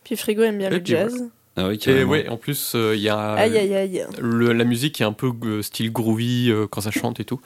Puis 0.04 0.16
Frigo 0.16 0.42
aime 0.42 0.58
bien 0.58 0.68
Et 0.68 0.74
le 0.74 0.82
puis 0.82 0.92
jazz. 0.92 1.30
Ah 1.56 1.68
oui, 1.68 1.78
Et 1.86 2.04
ouais, 2.04 2.28
en 2.28 2.36
plus, 2.36 2.72
euh, 2.74 2.94
il 2.94 3.00
y 3.00 3.08
a 3.08 3.32
Aïe 3.32 3.56
aïe 3.56 3.74
aïe. 3.74 4.06
le- 4.20 4.52
la 4.52 4.64
musique 4.64 4.94
qui 4.96 5.02
est 5.02 5.06
un 5.06 5.12
peu 5.14 5.32
euh, 5.44 5.62
style 5.62 5.90
groovy 5.90 6.50
euh, 6.50 6.66
quand 6.70 6.82
ça 6.82 6.90
chante 6.90 7.18
et 7.18 7.24
tout. 7.24 7.40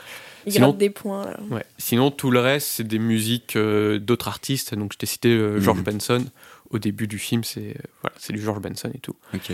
Il 0.46 0.52
Sinon- 0.52 0.68
gratte 0.68 0.78
des 0.78 0.90
points. 0.90 1.24
là. 1.26 1.36
Ouais. 1.50 1.64
Sinon, 1.78 2.10
tout 2.10 2.30
le 2.30 2.40
reste, 2.40 2.66
c'est 2.68 2.86
des 2.86 2.98
musiques 2.98 3.56
euh, 3.56 3.98
d'autres 3.98 4.28
artistes. 4.28 4.74
Donc, 4.74 4.92
je 4.94 4.98
t'ai 4.98 5.06
cité 5.06 5.28
euh, 5.30 5.60
George 5.60 5.78
Mhm. 5.78 5.84
Benson. 5.84 6.24
Au 6.70 6.78
début 6.78 7.06
du 7.08 7.18
film, 7.18 7.42
c'est 7.44 7.60
euh, 7.70 7.82
voilà, 8.02 8.14
c'est 8.18 8.32
du 8.32 8.40
George 8.40 8.60
Benson 8.60 8.90
et 8.94 8.98
tout. 9.00 9.16
Ok. 9.34 9.50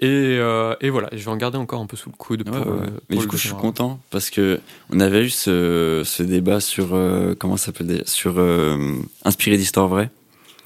Et, 0.00 0.08
euh, 0.40 0.74
et 0.80 0.90
voilà, 0.90 1.08
je 1.12 1.18
vais 1.24 1.30
en 1.30 1.36
garder 1.36 1.56
encore 1.58 1.80
un 1.80 1.86
peu 1.86 1.96
sous 1.96 2.10
le 2.10 2.16
coude. 2.16 2.42
Pour, 2.44 2.54
Ouais, 2.56 2.62
ouais, 2.62 2.78
ouais. 2.80 2.86
Mais 3.10 3.16
pour 3.16 3.22
du 3.22 3.28
coup, 3.28 3.36
je 3.36 3.46
suis 3.46 3.54
content 3.56 4.00
parce 4.10 4.28
que 4.30 4.60
on 4.90 4.98
avait 4.98 5.24
eu 5.24 5.30
ce, 5.30 6.02
ce 6.04 6.22
débat 6.24 6.58
sur 6.60 6.94
euh, 6.94 7.34
comment 7.38 7.56
ça 7.56 7.66
s'appelle 7.66 8.02
sur 8.06 8.34
euh, 8.38 8.96
inspiré 9.24 9.56
d'histoires 9.56 9.86
vraies. 9.88 10.10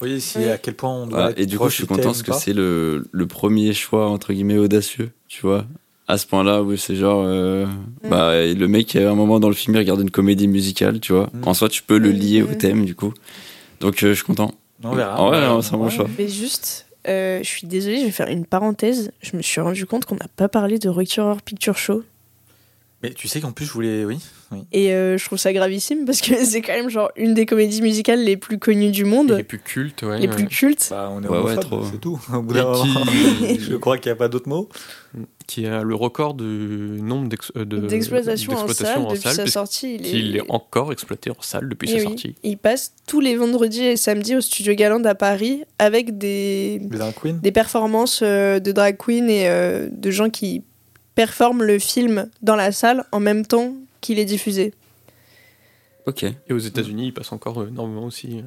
Oui, 0.01 0.19
si 0.21 0.37
Oui. 0.39 0.45
à 0.49 0.57
quel 0.57 0.73
point 0.75 0.89
on 0.89 1.05
doit. 1.07 1.31
Être 1.31 1.39
Et 1.39 1.45
du 1.45 1.59
coup, 1.59 1.69
je 1.69 1.75
suis 1.75 1.85
content 1.85 2.03
parce 2.03 2.23
que 2.23 2.33
c'est 2.33 2.53
le, 2.53 3.05
le 3.11 3.27
premier 3.27 3.73
choix 3.73 4.09
entre 4.09 4.31
guillemets 4.33 4.57
audacieux, 4.57 5.11
tu 5.27 5.41
vois. 5.41 5.65
À 6.09 6.17
ce 6.17 6.25
point-là 6.25 6.61
où 6.63 6.75
c'est 6.75 6.95
genre, 6.95 7.23
euh, 7.25 7.65
Mm. 8.03 8.09
bah, 8.09 8.31
le 8.45 8.67
mec 8.67 8.95
à 8.95 9.09
un 9.11 9.15
moment 9.15 9.39
dans 9.39 9.47
le 9.47 9.53
film 9.55 9.75
il 9.75 9.79
regarde 9.79 10.01
une 10.01 10.09
comédie 10.11 10.47
musicale, 10.47 10.99
tu 10.99 11.13
vois. 11.13 11.29
Mm. 11.33 11.47
En 11.47 11.53
soi, 11.53 11.69
tu 11.69 11.83
peux 11.83 11.97
le 11.99 12.09
Mm, 12.09 12.13
lier 12.15 12.41
au 12.41 12.47
thème 12.55 12.83
du 12.85 12.95
coup. 12.95 13.13
Donc, 13.79 14.03
euh, 14.03 14.09
je 14.09 14.13
suis 14.15 14.23
content. 14.25 14.51
On 14.83 14.93
verra. 14.95 15.13
Ouais, 15.21 15.27
on 15.27 15.31
verra. 15.31 15.47
non, 15.53 15.61
c'est 15.61 15.75
un 15.75 15.77
bon 15.77 15.85
Ouais. 15.85 15.89
choix. 15.91 16.07
Mais 16.17 16.27
juste, 16.27 16.87
euh, 17.07 17.39
je 17.43 17.47
suis 17.47 17.67
désolée, 17.67 17.99
je 17.99 18.05
vais 18.05 18.11
faire 18.11 18.27
une 18.27 18.45
parenthèse. 18.45 19.11
Je 19.21 19.37
me 19.37 19.41
suis 19.41 19.61
rendu 19.61 19.85
compte 19.85 20.05
qu'on 20.05 20.15
n'a 20.15 20.27
pas 20.35 20.49
parlé 20.49 20.79
de 20.79 20.89
Rocky 20.89 21.19
Horror 21.19 21.41
Picture 21.41 21.77
Show. 21.77 22.03
Mais 23.01 23.11
tu 23.11 23.29
sais 23.29 23.39
qu'en 23.39 23.53
plus, 23.53 23.65
je 23.65 23.71
voulais. 23.71 24.03
Oui. 24.03 24.17
oui. 24.51 24.59
Et 24.73 24.93
euh, 24.93 25.17
je 25.17 25.23
trouve 25.23 25.37
ça 25.39 25.53
gravissime 25.53 26.03
parce 26.05 26.19
que 26.19 26.35
c'est 26.45 26.61
quand 26.61 26.73
même 26.73 26.89
genre 26.89 27.11
une 27.15 27.33
des 27.33 27.45
comédies 27.45 27.81
musicales 27.81 28.21
les 28.23 28.35
plus 28.35 28.59
connues 28.59 28.91
du 28.91 29.01
Et 29.01 29.05
monde, 29.05 29.31
les 29.31 29.43
plus 29.43 29.59
cultes, 29.59 30.01
ouais. 30.03 30.19
les 30.19 30.27
ouais. 30.27 30.35
plus 30.35 30.47
cultes. 30.47 30.87
Bah, 30.89 31.09
on 31.11 31.23
est 31.23 31.27
Ouais, 31.27 31.39
ouais, 31.41 31.55
trop. 31.55 31.81
c'est 31.89 31.99
tout. 32.01 32.19
Au 32.33 32.41
bout 32.41 32.55
Et 32.55 32.57
d'un 32.57 32.71
moment. 32.71 32.83
qui, 32.83 33.59
Je 33.61 33.75
crois 33.77 33.97
qu'il 33.97 34.09
n'y 34.09 34.13
a 34.13 34.17
pas 34.17 34.27
d'autre 34.27 34.49
mot. 34.49 34.67
qui 35.47 35.65
a 35.65 35.81
le 35.81 35.95
record 35.95 36.33
du 36.33 36.43
nombre 36.43 37.29
d'ex- 37.29 37.53
euh, 37.55 37.63
de- 37.63 37.87
D'exploitation 37.87 38.51
en 38.51 38.67
salle 38.67 39.03
depuis 39.07 39.21
sa 39.33 39.47
sortie. 39.47 39.95
Il 39.95 40.01
qu'il 40.01 40.35
est... 40.35 40.39
est 40.39 40.43
encore 40.51 40.91
exploité 40.91 41.29
en 41.31 41.41
salle 41.41 41.69
depuis 41.69 41.87
Eh 41.89 41.91
sa 41.93 41.97
oui. 41.99 42.03
sortie. 42.03 42.35
Il 42.43 42.57
passe 42.57 42.93
tous 43.07 43.21
les 43.21 43.37
vendredis 43.37 43.85
et 43.85 43.95
samedis 43.95 44.35
au 44.35 44.41
Studio 44.41 44.73
Galland 44.75 45.03
à 45.05 45.15
Paris 45.15 45.63
avec 45.79 46.17
des, 46.17 46.81
Les 46.91 46.99
un 47.01 47.13
Queen. 47.13 47.39
des 47.39 47.51
performances 47.53 48.19
euh, 48.23 48.59
de 48.59 48.71
drag 48.73 48.97
queen 48.97 49.29
et 49.29 49.47
de 49.89 50.11
gens 50.11 50.29
qui 50.29 50.63
performent 51.19 51.63
le 51.63 51.79
film 51.79 52.29
dans 52.41 52.55
la 52.55 52.71
salle 52.71 53.03
en 53.11 53.19
même 53.19 53.45
temps 53.45 53.73
qu'il 53.99 54.19
est 54.19 54.25
diffusé. 54.25 54.73
Ok. 56.05 56.23
Et 56.23 56.53
aux 56.53 56.57
États-Unis, 56.57 57.07
il 57.07 57.13
passe 57.13 57.33
encore 57.33 57.67
énormément 57.67 58.05
aussi 58.05 58.39
euh, 58.39 58.43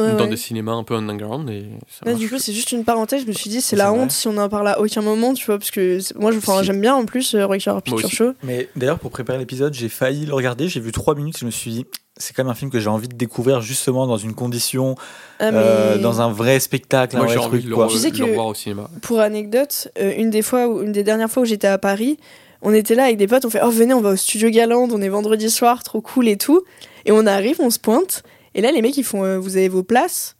Ouais, 0.00 0.12
dans 0.16 0.24
ouais. 0.24 0.30
des 0.30 0.36
cinémas 0.36 0.72
un 0.72 0.82
peu 0.82 0.94
underground. 0.94 1.48
Et 1.50 1.66
ça 2.04 2.12
du 2.14 2.28
coup, 2.28 2.38
c'est 2.38 2.52
juste 2.52 2.72
une 2.72 2.84
parenthèse. 2.84 3.22
Je 3.22 3.28
me 3.28 3.32
suis 3.32 3.48
dit, 3.48 3.60
c'est 3.60 3.76
la 3.76 3.90
vrai. 3.90 4.00
honte 4.00 4.10
si 4.10 4.26
on 4.26 4.36
en 4.38 4.48
parle 4.48 4.66
à 4.66 4.80
aucun 4.80 5.02
moment, 5.02 5.34
tu 5.34 5.46
vois, 5.46 5.56
parce 5.58 5.70
que 5.70 5.98
moi, 6.18 6.32
je- 6.32 6.38
enfin, 6.38 6.58
Si. 6.60 6.64
j'aime 6.64 6.80
bien 6.80 6.96
en 6.96 7.04
plus 7.04 7.34
euh, 7.36 7.46
Rocky 7.46 7.68
Horror 7.68 7.80
Picture. 7.82 8.10
Show. 8.10 8.32
Mais 8.42 8.68
d'ailleurs, 8.74 8.98
pour 8.98 9.12
préparer 9.12 9.38
l'épisode, 9.38 9.72
j'ai 9.72 9.88
failli 9.88 10.26
le 10.26 10.34
regarder. 10.34 10.66
J'ai 10.68 10.80
vu 10.80 10.90
trois 10.90 11.14
minutes. 11.14 11.38
Je 11.38 11.44
me 11.46 11.52
suis 11.52 11.70
dit, 11.70 11.86
c'est 12.16 12.34
quand 12.34 12.42
même 12.42 12.50
un 12.50 12.54
film 12.56 12.72
que 12.72 12.80
j'ai 12.80 12.88
envie 12.88 13.06
de 13.06 13.14
découvrir 13.14 13.60
justement 13.60 14.08
dans 14.08 14.16
une 14.16 14.34
condition, 14.34 14.96
Ah, 15.38 15.52
mais 15.52 15.58
euh, 15.60 15.98
dans 15.98 16.20
un 16.20 16.32
vrai 16.32 16.58
spectacle, 16.58 17.16
Moi, 17.16 17.26
un 17.26 17.28
j'ai 17.28 17.36
vrai 17.36 17.44
envie 17.46 17.58
truc. 17.60 17.70
de 17.70 17.74
quoi. 17.76 17.86
Tu 17.86 17.98
sais 17.98 18.10
de 18.10 18.18
le 18.18 18.24
que- 18.24 18.30
revoir 18.30 18.46
au 18.46 18.54
cinéma. 18.54 18.90
pour 19.02 19.20
anecdote, 19.20 19.88
euh, 20.00 20.12
une 20.16 20.30
des 20.30 20.42
fois, 20.42 20.66
où- 20.66 20.82
une 20.82 20.90
des 20.90 21.04
dernières 21.04 21.30
fois 21.30 21.44
où 21.44 21.46
j'étais 21.46 21.68
à 21.68 21.78
Paris, 21.78 22.18
on 22.62 22.74
était 22.74 22.96
là 22.96 23.04
avec 23.04 23.16
des 23.16 23.28
potes, 23.28 23.44
on 23.44 23.50
fait 23.50 23.60
oh 23.62 23.70
venez, 23.70 23.94
on 23.94 24.00
va 24.00 24.10
au 24.10 24.16
Studio 24.16 24.50
Galland, 24.50 24.88
on 24.90 25.00
est 25.00 25.08
vendredi 25.08 25.50
soir, 25.50 25.84
trop 25.84 26.00
cool 26.00 26.26
et 26.26 26.36
tout. 26.36 26.64
Et 27.04 27.12
on 27.12 27.26
arrive, 27.26 27.56
on 27.60 27.70
se 27.70 27.78
pointe, 27.78 28.22
et 28.54 28.60
là 28.60 28.72
les 28.72 28.82
mecs 28.82 28.96
ils 28.96 29.04
font 29.04 29.24
euh, 29.24 29.38
vous 29.38 29.56
avez 29.56 29.68
vos 29.68 29.82
places 29.82 30.36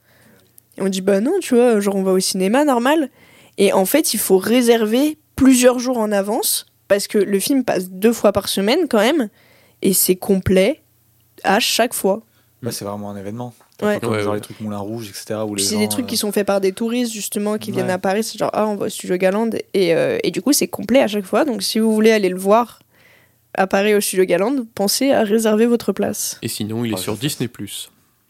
Et 0.77 0.81
on 0.81 0.89
dit 0.89 1.01
bah 1.01 1.19
non, 1.21 1.33
tu 1.41 1.55
vois, 1.55 1.79
genre 1.79 1.95
on 1.95 2.03
va 2.03 2.11
au 2.11 2.19
cinéma 2.19 2.65
normal. 2.65 3.09
Et 3.57 3.71
en 3.71 3.85
fait, 3.85 4.13
il 4.13 4.19
faut 4.19 4.37
réserver 4.37 5.17
plusieurs 5.37 5.79
jours 5.79 5.97
en 5.97 6.11
avance 6.11 6.65
parce 6.89 7.07
que 7.07 7.17
le 7.17 7.39
film 7.39 7.63
passe 7.63 7.89
deux 7.89 8.11
fois 8.13 8.31
par 8.33 8.49
semaine 8.49 8.87
quand 8.89 8.99
même, 8.99 9.29
et 9.81 9.93
c'est 9.93 10.15
complet 10.17 10.81
à 11.43 11.59
chaque 11.59 11.93
fois. 11.93 12.21
Là, 12.61 12.71
c'est 12.71 12.83
vraiment 12.85 13.09
un 13.11 13.17
événement. 13.17 13.53
Ouais. 13.81 13.99
Comme 13.99 14.11
Ouais, 14.11 14.21
genre 14.21 14.31
ouais. 14.31 14.37
les 14.39 14.41
trucs 14.41 14.59
Moulin 14.61 14.77
Rouge, 14.79 15.09
etc. 15.09 15.39
Où 15.45 15.55
les 15.55 15.61
Puis 15.61 15.63
c'est 15.65 15.75
gens, 15.75 15.81
des 15.81 15.87
trucs 15.89 16.05
euh, 16.05 16.07
qui 16.07 16.17
sont 16.17 16.31
faits 16.31 16.47
par 16.47 16.61
des 16.61 16.71
touristes 16.73 17.11
justement 17.13 17.57
qui 17.57 17.71
viennent 17.71 17.89
à 17.89 17.97
Paris. 17.97 18.23
C'est 18.23 18.37
genre 18.37 18.51
ah 18.53 18.67
on 18.67 18.75
va 18.75 18.85
au 18.85 18.89
Studio 18.89 19.17
Galland 19.17 19.49
et, 19.73 19.93
euh, 19.95 20.17
et 20.23 20.31
du 20.31 20.41
coup 20.41 20.53
c'est 20.53 20.67
complet 20.67 21.01
à 21.01 21.07
chaque 21.07 21.25
fois. 21.25 21.43
Donc 21.45 21.61
si 21.63 21.79
vous 21.79 21.93
voulez 21.93 22.11
aller 22.11 22.29
le 22.29 22.37
voir 22.37 22.79
à 23.53 23.67
Paris 23.67 23.93
au 23.95 24.01
Studio 24.01 24.25
Galland, 24.25 24.65
pensez 24.75 25.11
à 25.11 25.23
réserver 25.23 25.65
votre 25.65 25.91
place. 25.93 26.37
Et 26.41 26.47
sinon, 26.49 26.83
il 26.85 26.91
est 26.91 26.95
Ah, 26.95 26.97
sur 26.97 27.15
je 27.21 27.27
sais. 27.27 27.49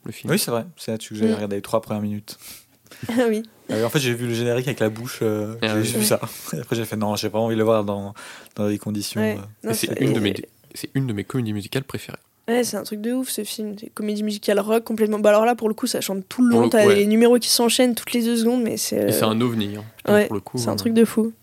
Disney+. 0.05 0.11
le 0.11 0.11
film. 0.11 0.31
Oui, 0.31 0.39
c'est 0.39 0.51
vrai. 0.51 0.65
C'est 0.77 0.91
là-dessus 0.91 1.13
que 1.13 1.19
j'avais 1.19 1.31
Mm. 1.31 1.35
regardé 1.35 1.55
les 1.57 1.61
trois 1.61 1.81
premières 1.81 2.01
minutes. 2.01 2.37
Ah 3.09 3.23
oui. 3.27 3.43
Euh, 3.71 3.83
en 3.83 3.89
fait, 3.89 3.99
j'ai 3.99 4.13
vu 4.13 4.27
le 4.27 4.33
générique 4.33 4.67
avec 4.67 4.79
la 4.79 4.89
bouche. 4.89 5.19
euh, 5.21 5.55
Ah 5.61 5.67
j'ai 5.81 5.95
oui. 5.95 5.99
vu 5.99 6.05
ça. 6.05 6.19
Et 6.53 6.59
après, 6.61 6.75
j'ai 6.75 6.85
fait 6.85 6.95
non, 6.95 7.15
j'ai 7.15 7.29
pas 7.29 7.39
envie 7.39 7.55
de 7.55 7.59
le 7.59 7.65
voir 7.65 7.83
dans, 7.83 8.13
dans 8.55 8.67
des 8.69 8.77
conditions. 8.77 9.19
Ouais. 9.19 9.37
euh. 9.65 9.73
C'est 9.73 9.99
une, 9.99 10.13
de 10.13 10.19
mes, 10.19 10.33
c'est 10.73 10.89
une 10.93 11.07
de 11.07 11.13
mes 11.13 11.23
comédies 11.23 11.51
musicales 11.53 11.83
préférées. 11.83 12.17
Ouais, 12.47 12.63
c'est 12.63 12.77
un 12.77 12.83
truc 12.83 13.01
de 13.01 13.11
ouf 13.11 13.29
ce 13.29 13.43
film. 13.43 13.75
C'est 13.79 13.89
comédie 13.89 14.21
musicale 14.23 14.59
rock 14.59 14.83
complètement. 14.83 15.17
Bah 15.19 15.29
alors 15.29 15.45
là, 15.45 15.55
pour 15.55 15.67
le 15.67 15.73
coup, 15.73 15.87
ça 15.87 15.99
chante 15.99 16.23
tout 16.29 16.43
le 16.43 16.51
long. 16.51 16.69
T'as 16.69 16.85
ouais. 16.85 16.95
les 16.95 17.05
numéros 17.07 17.39
qui 17.39 17.49
s'enchaînent 17.49 17.95
toutes 17.95 18.13
les 18.13 18.23
deux 18.23 18.37
secondes, 18.37 18.61
mais 18.61 18.77
c'est. 18.77 18.95
Et 18.97 18.99
euh, 19.01 19.11
c'est 19.11 19.23
un 19.23 19.41
ovni, 19.41 19.75
hein. 19.77 19.83
Putain, 19.97 20.13
ouais, 20.13 20.25
pour 20.27 20.35
le 20.35 20.41
coup. 20.41 20.57
C'est 20.59 20.69
un 20.69 20.73
euh, 20.73 20.75
truc 20.75 20.93
de 20.93 21.03
fou. 21.05 21.33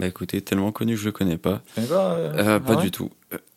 Bah 0.00 0.06
écoutez, 0.06 0.40
tellement 0.40 0.72
connu 0.72 0.94
que 0.94 1.00
je 1.00 1.04
le 1.06 1.12
connais 1.12 1.38
pas. 1.38 1.62
Pas 1.76 2.16
euh, 2.16 2.32
Euh, 2.36 2.60
pas 2.60 2.72
ah 2.72 2.76
ouais 2.76 2.82
du 2.82 2.90
tout. 2.90 3.10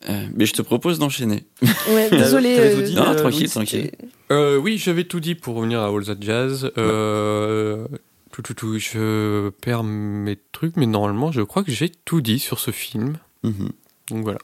Euh, 0.10 0.26
mais 0.36 0.45
je 0.45 0.54
te 0.54 0.62
propose 0.62 1.00
d'enchaîner. 1.00 1.45
Ouais, 1.89 2.10
désolé. 2.12 2.56
t'avais 2.56 2.76
tout 2.76 2.82
dit, 2.84 2.95
Non, 2.95 3.08
euh, 3.10 3.15
tranquille, 3.15 3.41
Louis, 3.43 3.50
tranquille. 3.50 3.91
Euh, 4.32 4.58
oui, 4.58 4.78
j'avais 4.78 5.04
tout 5.06 5.19
dit 5.19 5.36
pour 5.36 5.56
revenir 5.56 5.82
à 5.82 5.88
All 5.88 6.06
That 6.06 6.17
Jazz. 6.21 6.71
Euh, 6.78 7.88
tout, 8.32 8.41
tout, 8.43 8.54
tout, 8.54 8.78
je 8.78 9.50
perds 9.50 9.84
mes 9.84 10.38
trucs, 10.52 10.78
mais 10.78 10.86
normalement, 10.86 11.32
je 11.32 11.41
crois 11.41 11.63
que 11.63 11.71
j'ai 11.71 11.89
tout 11.89 12.21
dit 12.21 12.39
sur 12.39 12.60
ce 12.60 12.71
film. 12.71 13.17
Mhm. 13.43 13.71
Donc 14.12 14.23
voilà. 14.23 14.39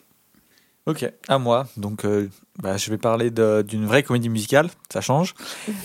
Ok, 0.86 1.06
à 1.28 1.38
moi. 1.38 1.68
Donc, 1.78 2.06
euh, 2.06 2.28
bah, 2.62 2.78
je 2.78 2.89
vais 2.92 2.98
parler 2.98 3.32
de- 3.32 3.63
d'une 3.68 3.86
vraie 3.86 4.04
comédie 4.04 4.30
musicale, 4.30 4.70
ça 4.92 5.02
change. 5.02 5.34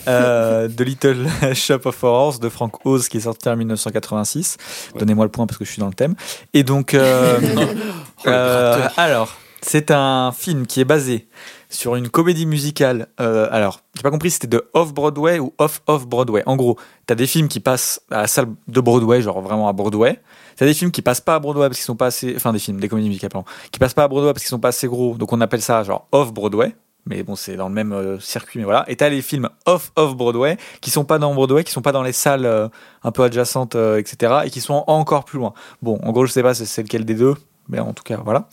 Euh, 0.07 0.67
The 0.75 0.81
Little 0.81 1.27
Shop 1.55 1.81
of 1.85 2.03
Horrors 2.03 2.39
de 2.39 2.49
Frank 2.49 2.85
Oz 2.85 3.07
qui 3.09 3.17
est 3.17 3.21
sorti 3.21 3.49
en 3.49 3.55
1986. 3.55 4.57
Ouais. 4.93 4.99
Donnez-moi 4.99 5.25
le 5.25 5.31
point 5.31 5.47
parce 5.47 5.57
que 5.57 5.65
je 5.65 5.71
suis 5.71 5.79
dans 5.79 5.87
le 5.87 5.93
thème. 5.93 6.15
Et 6.53 6.63
donc, 6.63 6.93
euh, 6.93 7.39
euh, 8.27 8.87
alors, 8.97 9.35
c'est 9.61 9.91
un 9.91 10.31
film 10.31 10.67
qui 10.67 10.79
est 10.79 10.85
basé 10.85 11.27
sur 11.69 11.95
une 11.95 12.09
comédie 12.09 12.45
musicale. 12.45 13.07
Euh, 13.19 13.47
alors, 13.51 13.81
j'ai 13.95 14.01
pas 14.01 14.11
compris 14.11 14.29
si 14.29 14.35
c'était 14.35 14.47
de 14.47 14.69
off-Broadway 14.73 15.39
ou 15.39 15.53
off-off-Broadway? 15.57 16.43
En 16.45 16.55
gros, 16.55 16.77
t'as 17.05 17.15
des 17.15 17.27
films 17.27 17.47
qui 17.47 17.59
passent 17.59 18.01
à 18.09 18.21
la 18.21 18.27
salle 18.27 18.47
de 18.67 18.81
Broadway, 18.81 19.21
genre 19.21 19.41
vraiment 19.41 19.67
à 19.67 19.73
Broadway. 19.73 20.19
T'as 20.59 20.65
des 20.65 20.73
films 20.73 20.91
qui 20.91 21.01
passent 21.01 21.21
pas 21.21 21.35
à 21.35 21.39
Broadway 21.39 21.67
parce 21.69 21.77
qu'ils 21.77 21.85
sont 21.85 21.95
pas 21.95 22.07
assez. 22.07 22.35
Enfin, 22.35 22.51
des 22.51 22.59
films, 22.59 22.81
des 22.81 22.89
comédies 22.89 23.07
musicales, 23.07 23.29
pardon. 23.31 23.47
Qui 23.71 23.79
passent 23.79 23.93
pas 23.93 24.03
à 24.03 24.07
Broadway 24.09 24.33
parce 24.33 24.43
qu'ils 24.43 24.49
sont 24.49 24.59
pas 24.59 24.67
assez 24.67 24.87
gros. 24.87 25.15
Donc, 25.15 25.31
on 25.31 25.39
appelle 25.39 25.61
ça 25.61 25.81
genre 25.83 26.05
off-Broadway. 26.11 26.75
Mais 27.05 27.23
bon, 27.23 27.35
c'est 27.37 27.55
dans 27.55 27.69
le 27.69 27.73
même 27.73 27.93
euh, 27.93 28.19
circuit, 28.19 28.59
mais 28.59 28.65
voilà. 28.65 28.83
Et 28.89 28.97
t'as 28.97 29.07
les 29.07 29.21
films 29.21 29.49
off-off-Broadway 29.65 30.57
qui 30.81 30.89
sont 30.91 31.05
pas 31.05 31.17
dans 31.17 31.33
Broadway, 31.33 31.63
qui 31.63 31.71
sont 31.71 31.81
pas 31.81 31.93
dans 31.93 32.03
les 32.03 32.11
salles 32.11 32.45
euh, 32.45 32.67
un 33.03 33.11
peu 33.11 33.23
adjacentes, 33.23 33.75
euh, 33.75 33.97
etc. 33.97 34.41
Et 34.45 34.49
qui 34.49 34.59
sont 34.61 34.83
encore 34.85 35.23
plus 35.23 35.39
loin. 35.39 35.53
Bon, 35.81 35.97
en 36.03 36.11
gros, 36.11 36.25
je 36.25 36.31
sais 36.33 36.43
pas 36.43 36.53
c'est- 36.53 36.65
c'est 36.65 36.83
lequel 36.83 37.05
des 37.05 37.15
deux. 37.15 37.35
Mais 37.69 37.79
en 37.79 37.93
tout 37.93 38.03
cas, 38.03 38.17
voilà. 38.23 38.47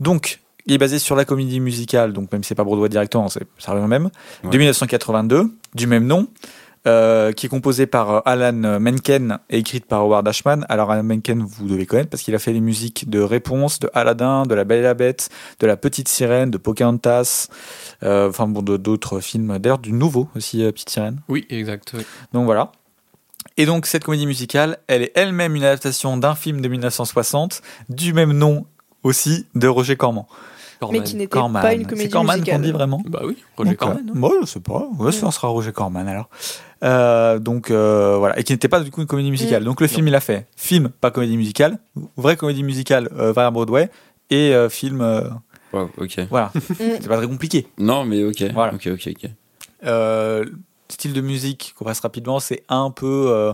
Donc, 0.00 0.40
il 0.66 0.74
est 0.74 0.78
basé 0.78 0.98
sur 0.98 1.16
la 1.16 1.24
comédie 1.24 1.58
musicale, 1.60 2.12
donc 2.12 2.30
même 2.30 2.42
si 2.44 2.48
c'est 2.48 2.54
pas 2.54 2.64
Broadway 2.64 2.88
directement, 2.88 3.28
ça 3.28 3.40
revient 3.72 3.84
au 3.84 3.88
même, 3.88 4.10
Ouais. 4.44 4.50
de 4.50 4.58
1982, 4.58 5.50
du 5.74 5.86
même 5.86 6.06
nom, 6.06 6.28
euh, 6.88 7.32
qui 7.32 7.46
est 7.46 7.48
composé 7.48 7.86
par 7.86 8.10
euh, 8.10 8.20
Alan 8.24 8.80
Menken 8.80 9.38
et 9.50 9.58
écrite 9.58 9.84
par 9.84 10.00
Howard 10.00 10.26
Ashman. 10.26 10.64
Alors 10.70 10.90
Alan 10.90 11.02
Menken, 11.02 11.42
vous 11.42 11.68
devez 11.68 11.84
connaître 11.84 12.08
parce 12.08 12.22
qu'il 12.22 12.34
a 12.34 12.38
fait 12.38 12.52
les 12.52 12.60
musiques 12.60 13.10
de 13.10 13.20
Réponse, 13.20 13.78
de 13.78 13.90
Aladdin, 13.92 14.44
de 14.44 14.54
La 14.54 14.64
Belle 14.64 14.80
et 14.80 14.84
la 14.84 14.94
Bête, 14.94 15.28
de 15.60 15.66
La 15.66 15.76
Petite 15.76 16.08
Sirène, 16.08 16.50
de 16.50 16.56
Pocahontas, 16.56 17.48
euh, 18.02 18.30
enfin 18.30 18.48
bon, 18.48 18.62
d'autres 18.62 19.20
films, 19.20 19.58
d'ailleurs 19.58 19.78
du 19.78 19.92
nouveau 19.92 20.28
aussi, 20.34 20.64
Petite 20.72 20.88
Sirène. 20.88 21.20
Oui, 21.28 21.46
exact. 21.50 21.92
oui. 21.94 22.06
Donc 22.32 22.46
voilà. 22.46 22.72
Et 23.58 23.66
donc 23.66 23.86
cette 23.86 24.04
comédie 24.04 24.26
musicale, 24.26 24.78
elle 24.86 25.02
est 25.02 25.12
elle-même 25.14 25.56
une 25.56 25.64
adaptation 25.64 26.16
d'un 26.16 26.34
film 26.34 26.62
de 26.62 26.68
1960 26.68 27.60
du 27.90 28.14
même 28.14 28.32
nom 28.32 28.64
aussi 29.02 29.46
de 29.54 29.68
Roger 29.68 29.96
Corman. 29.96 30.26
Mais 30.80 30.86
Corman. 30.86 31.02
qui 31.04 31.16
n'était 31.16 31.26
Corman. 31.28 31.62
pas 31.62 31.72
une 31.74 31.80
C'est 31.82 31.88
comédie 31.88 32.08
Corman 32.10 32.32
qu'on 32.34 32.38
musicale. 32.40 32.62
dit 32.62 32.70
vraiment 32.72 33.02
Bah 33.08 33.20
oui, 33.24 33.36
Roger 33.56 33.70
Donc, 33.70 33.78
Corman. 33.78 34.10
Moi, 34.14 34.32
je 34.42 34.46
sais 34.46 34.60
pas. 34.60 34.86
Ouais, 34.98 35.10
ça 35.12 35.30
sera 35.32 35.48
Roger 35.48 35.72
Corman 35.72 36.06
alors. 36.06 36.28
Euh, 36.84 37.40
donc 37.40 37.70
euh, 37.72 38.16
voilà, 38.18 38.38
et 38.38 38.44
qui 38.44 38.52
n'était 38.52 38.68
pas 38.68 38.78
du 38.80 38.90
coup 38.92 39.00
une 39.00 39.08
comédie 39.08 39.30
musicale. 39.32 39.62
Mm. 39.62 39.66
Donc 39.66 39.80
le 39.80 39.88
film, 39.88 40.06
il 40.06 40.14
a 40.14 40.20
fait 40.20 40.46
film, 40.56 40.88
pas 40.90 41.10
comédie 41.10 41.36
musicale, 41.36 41.78
vraie 42.16 42.36
comédie 42.36 42.62
musicale 42.62 43.08
euh, 43.18 43.32
vers 43.32 43.50
Broadway 43.50 43.90
et 44.30 44.54
euh, 44.54 44.68
film. 44.68 45.00
euh, 45.00 45.22
Wow, 45.72 45.90
ok. 45.98 46.20
voilà, 46.30 46.50
c'est 46.78 47.08
pas 47.08 47.16
très 47.18 47.26
compliqué. 47.26 47.66
Non, 47.78 48.04
mais 48.04 48.22
ok. 48.24 48.44
Voilà. 48.54 48.72
Ok, 48.74 48.88
ok, 48.92 49.08
ok. 49.10 49.30
Euh, 49.84 50.44
style 50.88 51.12
de 51.12 51.20
musique 51.20 51.74
qu'on 51.76 51.84
passe 51.84 52.00
rapidement, 52.00 52.38
c'est 52.40 52.62
un 52.68 52.90
peu. 52.90 53.26
euh, 53.28 53.52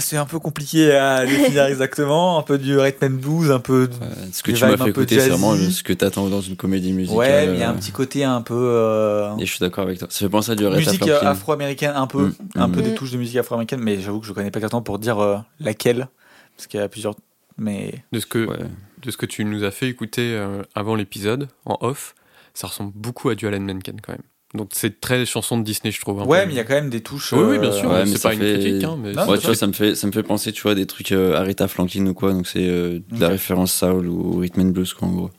c'est 0.00 0.16
un 0.16 0.24
peu 0.24 0.38
compliqué 0.38 0.92
à 0.92 1.26
définir 1.26 1.64
exactement, 1.66 2.38
un 2.38 2.42
peu 2.42 2.58
du 2.58 2.78
rhythm 2.78 3.04
and 3.06 3.10
blues, 3.18 3.50
un 3.50 3.60
peu. 3.60 3.88
de- 3.88 3.94
Euh, 3.94 4.06
ce 4.32 4.42
que 4.42 4.50
Des 4.52 4.56
tu 4.58 4.64
m'as 4.64 4.76
fait 4.76 4.88
écouter, 4.90 5.20
c'est 5.20 5.28
vraiment 5.28 5.54
ce 5.56 5.82
que 5.82 5.92
t'attends 5.92 6.28
dans 6.28 6.40
une 6.40 6.56
comédie 6.56 6.92
musicale. 6.92 7.18
ouais, 7.18 7.46
mais 7.48 7.54
il 7.54 7.60
y 7.60 7.62
a 7.62 7.70
un 7.70 7.74
euh, 7.74 7.76
petit 7.76 7.92
côté 7.92 8.24
un 8.24 8.40
peu. 8.42 8.54
euh, 8.56 9.36
Et 9.38 9.44
je 9.46 9.50
suis 9.50 9.60
d'accord 9.60 9.84
avec 9.84 9.98
toi. 9.98 10.08
Ça 10.10 10.18
fait 10.20 10.28
penser 10.28 10.52
à 10.52 10.54
du 10.54 10.64
musique 10.66 11.06
euh, 11.08 11.20
afro-américaine 11.22 11.92
un 11.94 12.06
peu 12.06 12.26
Mm, 12.28 12.34
un 12.56 12.68
peu 12.70 12.82
des 12.82 12.90
Mm. 12.90 12.94
touches 12.94 13.10
de 13.12 13.18
musique 13.18 13.36
afro-américaine 13.36 13.80
mais 13.82 14.00
j'avoue 14.00 14.20
que 14.20 14.26
je 14.26 14.32
connais 14.32 14.50
pas 14.50 14.58
exactement 14.58 14.82
pour 14.82 14.98
dire 14.98 15.18
euh, 15.18 15.36
laquelle 15.60 16.08
parce 16.56 16.66
qu'il 16.66 16.80
y 16.80 16.82
a 16.82 16.88
plusieurs 16.88 17.14
mais 17.58 18.02
De 18.12 18.20
ce 18.20 18.26
que, 18.26 18.46
Ouais. 18.46 18.56
de 19.02 19.10
ce 19.10 19.16
que 19.18 19.26
tu 19.26 19.44
nous 19.44 19.64
as 19.64 19.70
fait 19.70 19.88
écouter 19.88 20.34
euh, 20.34 20.62
avant 20.74 20.94
l'épisode, 20.94 21.48
en 21.66 21.76
off, 21.82 22.14
ça 22.54 22.66
ressemble 22.66 22.92
beaucoup 22.94 23.28
à 23.28 23.34
du 23.34 23.46
Alan 23.46 23.60
Menken 23.60 24.00
quand 24.00 24.12
même. 24.12 24.22
Donc 24.54 24.70
c'est 24.72 25.00
très 25.00 25.24
chanson 25.26 25.58
de 25.58 25.62
Disney, 25.62 25.92
je 25.92 26.00
trouve. 26.00 26.22
ouais 26.22 26.40
peu. 26.42 26.46
mais 26.48 26.52
il 26.54 26.56
y 26.56 26.60
a 26.60 26.64
quand 26.64 26.74
même 26.74 26.90
des 26.90 27.02
touches 27.02 27.32
Oui, 27.32 27.42
oui, 27.42 27.58
bien 27.58 27.70
euh, 27.70 27.72
sûr. 27.72 27.88
ouais, 27.90 28.00
mais 28.04 28.06
c'est 28.06 28.22
pas 28.22 28.34
une 28.34 28.40
fait- 28.40 28.58
critique, 28.58 28.84
hein, 28.84 28.96
mais 29.00 29.12
Non, 29.12 29.28
Ouais, 29.28 29.38
tu 29.38 29.46
vois, 29.46 29.54
ça 29.54 29.66
me 29.68 29.72
fait, 29.72 29.94
ça 29.94 30.06
me 30.08 30.12
fait 30.12 30.24
penser, 30.24 30.52
tu 30.52 30.62
vois, 30.62 30.74
des 30.74 30.86
trucs 30.86 31.12
euh, 31.12 31.36
Aretha 31.36 31.68
Franklin 31.68 32.06
ou 32.06 32.14
quoi. 32.14 32.32
Donc 32.32 32.48
c'est 32.48 32.66
euh, 32.68 32.98
de 33.10 33.20
la 33.20 33.28
référence 33.28 33.72
soul 33.72 34.08
ou 34.08 34.38
rhythm 34.38 34.60
and 34.62 34.70
blues, 34.70 34.92
quoi, 34.94 35.06
en 35.08 35.12
gros. 35.12 35.30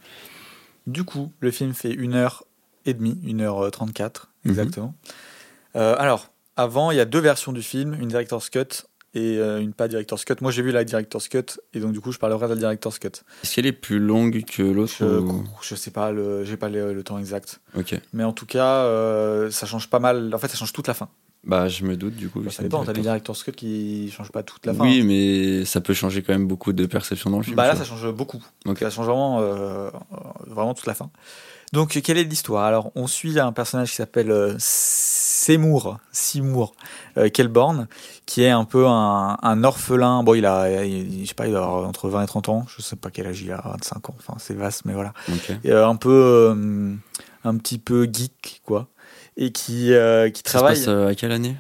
du 0.87 1.03
coup 1.03 1.31
le 1.41 1.51
film 1.51 1.73
fait 1.73 1.91
une 1.93 2.13
heure 2.15 2.45
et 2.85 2.93
demie 2.93 3.19
une 3.23 3.41
heure 3.41 3.59
euh, 3.65 3.69
34 3.69 4.29
Mhm. 4.45 4.51
exactement 4.51 4.95
Euh, 5.75 5.95
alors 5.99 6.29
avant 6.57 6.91
il 6.91 6.97
y 6.97 6.99
a 6.99 7.05
deux 7.05 7.19
versions 7.19 7.51
du 7.53 7.61
film 7.61 7.95
une 8.01 8.07
director's 8.07 8.49
cut 8.49 8.83
et 9.13 9.37
euh, 9.39 9.59
une 9.59 9.73
pas 9.73 9.87
director's 9.87 10.23
cut. 10.25 10.35
Moi 10.41 10.51
j'ai 10.51 10.61
vu 10.61 10.71
la 10.71 10.83
director's 10.83 11.27
cut 11.27 11.59
et 11.73 11.79
donc 11.79 11.91
du 11.91 11.99
coup 11.99 12.11
je 12.11 12.17
parlerai 12.19 12.47
de 12.47 12.53
la 12.53 12.59
director's 12.59 12.97
cut. 12.99 13.07
Est-ce 13.43 13.55
qu'elle 13.55 13.65
est 13.65 13.71
plus 13.73 13.99
longue 13.99 14.43
que 14.45 14.63
l'autre 14.63 14.93
je, 14.99 15.05
ou- 15.05 15.43
je 15.61 15.75
sais 15.75 15.91
pas 15.91 16.11
le 16.11 16.43
j'ai 16.45 16.57
pas 16.57 16.69
le, 16.69 16.93
le 16.93 17.03
temps 17.03 17.19
exact. 17.19 17.59
Ok. 17.77 17.99
mais 18.13 18.23
en 18.23 18.31
tout 18.33 18.45
cas 18.45 18.83
euh, 18.85 19.51
ça 19.51 19.65
change 19.65 19.89
pas 19.89 19.99
mal. 19.99 20.33
En 20.33 20.37
fait 20.37 20.47
ça 20.47 20.57
change 20.57 20.73
toute 20.73 20.87
la 20.87 20.93
fin 20.93 21.09
Bah, 21.43 21.67
je 21.67 21.83
me 21.85 21.97
doute, 21.97 22.15
du 22.15 22.29
coup. 22.29 22.41
que 22.41 22.51
ça 22.51 22.61
dépend 22.61 22.83
t'as 22.85 22.93
les 22.93 23.01
director's 23.01 23.41
cut 23.43 23.51
qui 23.53 24.11
changent 24.11 24.31
pas 24.31 24.43
toute 24.43 24.63
la 24.67 24.73
fin 24.75 24.83
Oui, 24.83 25.01
hein. 25.01 25.05
mais 25.07 25.65
ça 25.65 25.81
peut 25.81 25.93
changer 25.95 26.21
quand 26.21 26.33
même 26.33 26.47
beaucoup 26.47 26.71
de 26.71 26.85
perceptions 26.85 27.31
dans 27.31 27.37
le 27.37 27.43
film. 27.43 27.55
Bah 27.55 27.67
là, 27.67 27.75
ça 27.75 27.83
change 27.83 28.07
beaucoup. 28.11 28.43
Ok. 28.67 28.77
Ça 28.79 28.91
change 28.91 29.07
vraiment, 29.07 29.39
euh, 29.41 29.89
vraiment 30.45 30.75
toute 30.75 30.85
la 30.85 30.93
fin. 30.93 31.09
Donc, 31.73 31.99
quelle 32.03 32.17
est 32.19 32.25
l'histoire? 32.25 32.65
Alors, 32.65 32.91
on 32.95 33.07
suit 33.07 33.39
un 33.39 33.53
personnage 33.53 33.89
qui 33.89 33.95
s'appelle 33.95 34.29
euh, 34.29 34.55
Seymour, 34.59 35.97
Seymour 36.11 36.75
euh, 37.17 37.29
Kelborn, 37.29 37.87
qui 38.27 38.43
est 38.43 38.49
un 38.49 38.65
peu 38.65 38.85
un, 38.87 39.37
un 39.41 39.63
orphelin. 39.63 40.21
Bon, 40.21 40.35
il 40.35 40.45
a, 40.45 40.83
il- 40.85 41.21
je 41.23 41.29
sais 41.29 41.33
pas, 41.33 41.47
il 41.47 41.55
a 41.55 41.65
entre 41.65 42.09
20 42.09 42.23
et 42.23 42.27
30 42.27 42.49
ans. 42.49 42.65
Je 42.75 42.83
sais 42.83 42.95
pas 42.97 43.09
quel 43.09 43.25
âge 43.25 43.41
il 43.41 43.51
a, 43.51 43.61
25 43.65 44.09
ans. 44.09 44.15
Enfin, 44.19 44.35
c'est 44.37 44.53
vaste, 44.53 44.83
mais 44.85 44.93
voilà. 44.93 45.13
vois. 45.27 45.35
Ok. 45.37 45.57
Et, 45.63 45.71
euh, 45.71 45.87
un 45.87 45.95
peu, 45.95 46.55
un 47.45 47.57
petit 47.57 47.79
peu 47.79 48.07
geek, 48.11 48.61
quoi. 48.65 48.87
Et 49.37 49.51
qui, 49.51 49.93
euh, 49.93 50.29
qui 50.29 50.41
Ça 50.45 50.49
se 50.51 50.57
travaille. 50.57 50.75
passe 50.75 50.87
euh, 50.87 51.07
à 51.07 51.15
quelle 51.15 51.31
année? 51.31 51.55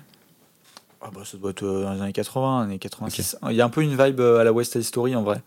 Ah 1.01 1.09
bah, 1.13 1.21
ça 1.25 1.37
doit 1.37 1.51
être 1.51 1.63
euh, 1.63 1.83
dans 1.83 1.93
les 1.93 2.01
années 2.01 2.13
80, 2.13 2.61
années 2.63 2.79
86. 2.79 3.37
Il 3.49 3.55
y 3.55 3.61
a 3.61 3.65
un 3.65 3.69
peu 3.69 3.81
une 3.81 3.97
vibe 3.97 4.19
euh, 4.19 4.39
à 4.39 4.43
la 4.43 4.51
West 4.53 4.73
Side 4.73 4.83
Story 4.83 5.15
en 5.15 5.23
vrai. 5.23 5.41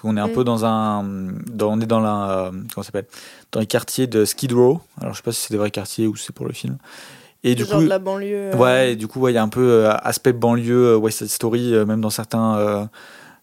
Qu'on 0.00 0.16
est 0.16 0.20
un 0.20 0.26
Mm. 0.28 0.32
peu 0.32 0.42
dans 0.44 0.64
un. 0.64 1.04
Dans, 1.50 1.72
on 1.72 1.80
est 1.80 1.86
dans 1.86 2.00
la. 2.00 2.30
euh, 2.46 2.50
comment 2.50 2.66
ça 2.78 2.82
s'appelle? 2.84 3.06
Dans 3.52 3.60
les 3.60 3.66
quartiers 3.66 4.06
de 4.08 4.24
Skid 4.24 4.52
Row. 4.52 4.80
Alors 5.00 5.12
je 5.12 5.18
sais 5.18 5.22
pas 5.22 5.30
si 5.32 5.40
c'est 5.42 5.54
des 5.54 5.58
vrais 5.58 5.70
quartiers 5.70 6.06
ou 6.08 6.16
si 6.16 6.26
c'est 6.26 6.34
pour 6.34 6.46
le 6.46 6.52
film. 6.52 6.76
Et 7.44 7.54
du 7.54 7.64
genre 7.64 7.78
coup. 7.78 7.84
de 7.84 7.88
la 7.88 7.98
banlieue. 8.00 8.54
Ouais, 8.56 8.92
et 8.92 8.96
du 8.96 9.06
coup, 9.08 9.20
ouais, 9.20 9.32
il 9.32 9.34
y 9.34 9.38
a 9.38 9.42
un 9.42 9.48
peu 9.48 9.60
euh, 9.86 9.92
aspect 9.92 10.32
banlieue, 10.32 10.96
West 10.96 11.18
Side 11.18 11.28
Story, 11.30 11.72
euh, 11.74 11.84
même 11.86 12.00
dans 12.00 12.10
certains. 12.10 12.56
euh, 12.58 12.84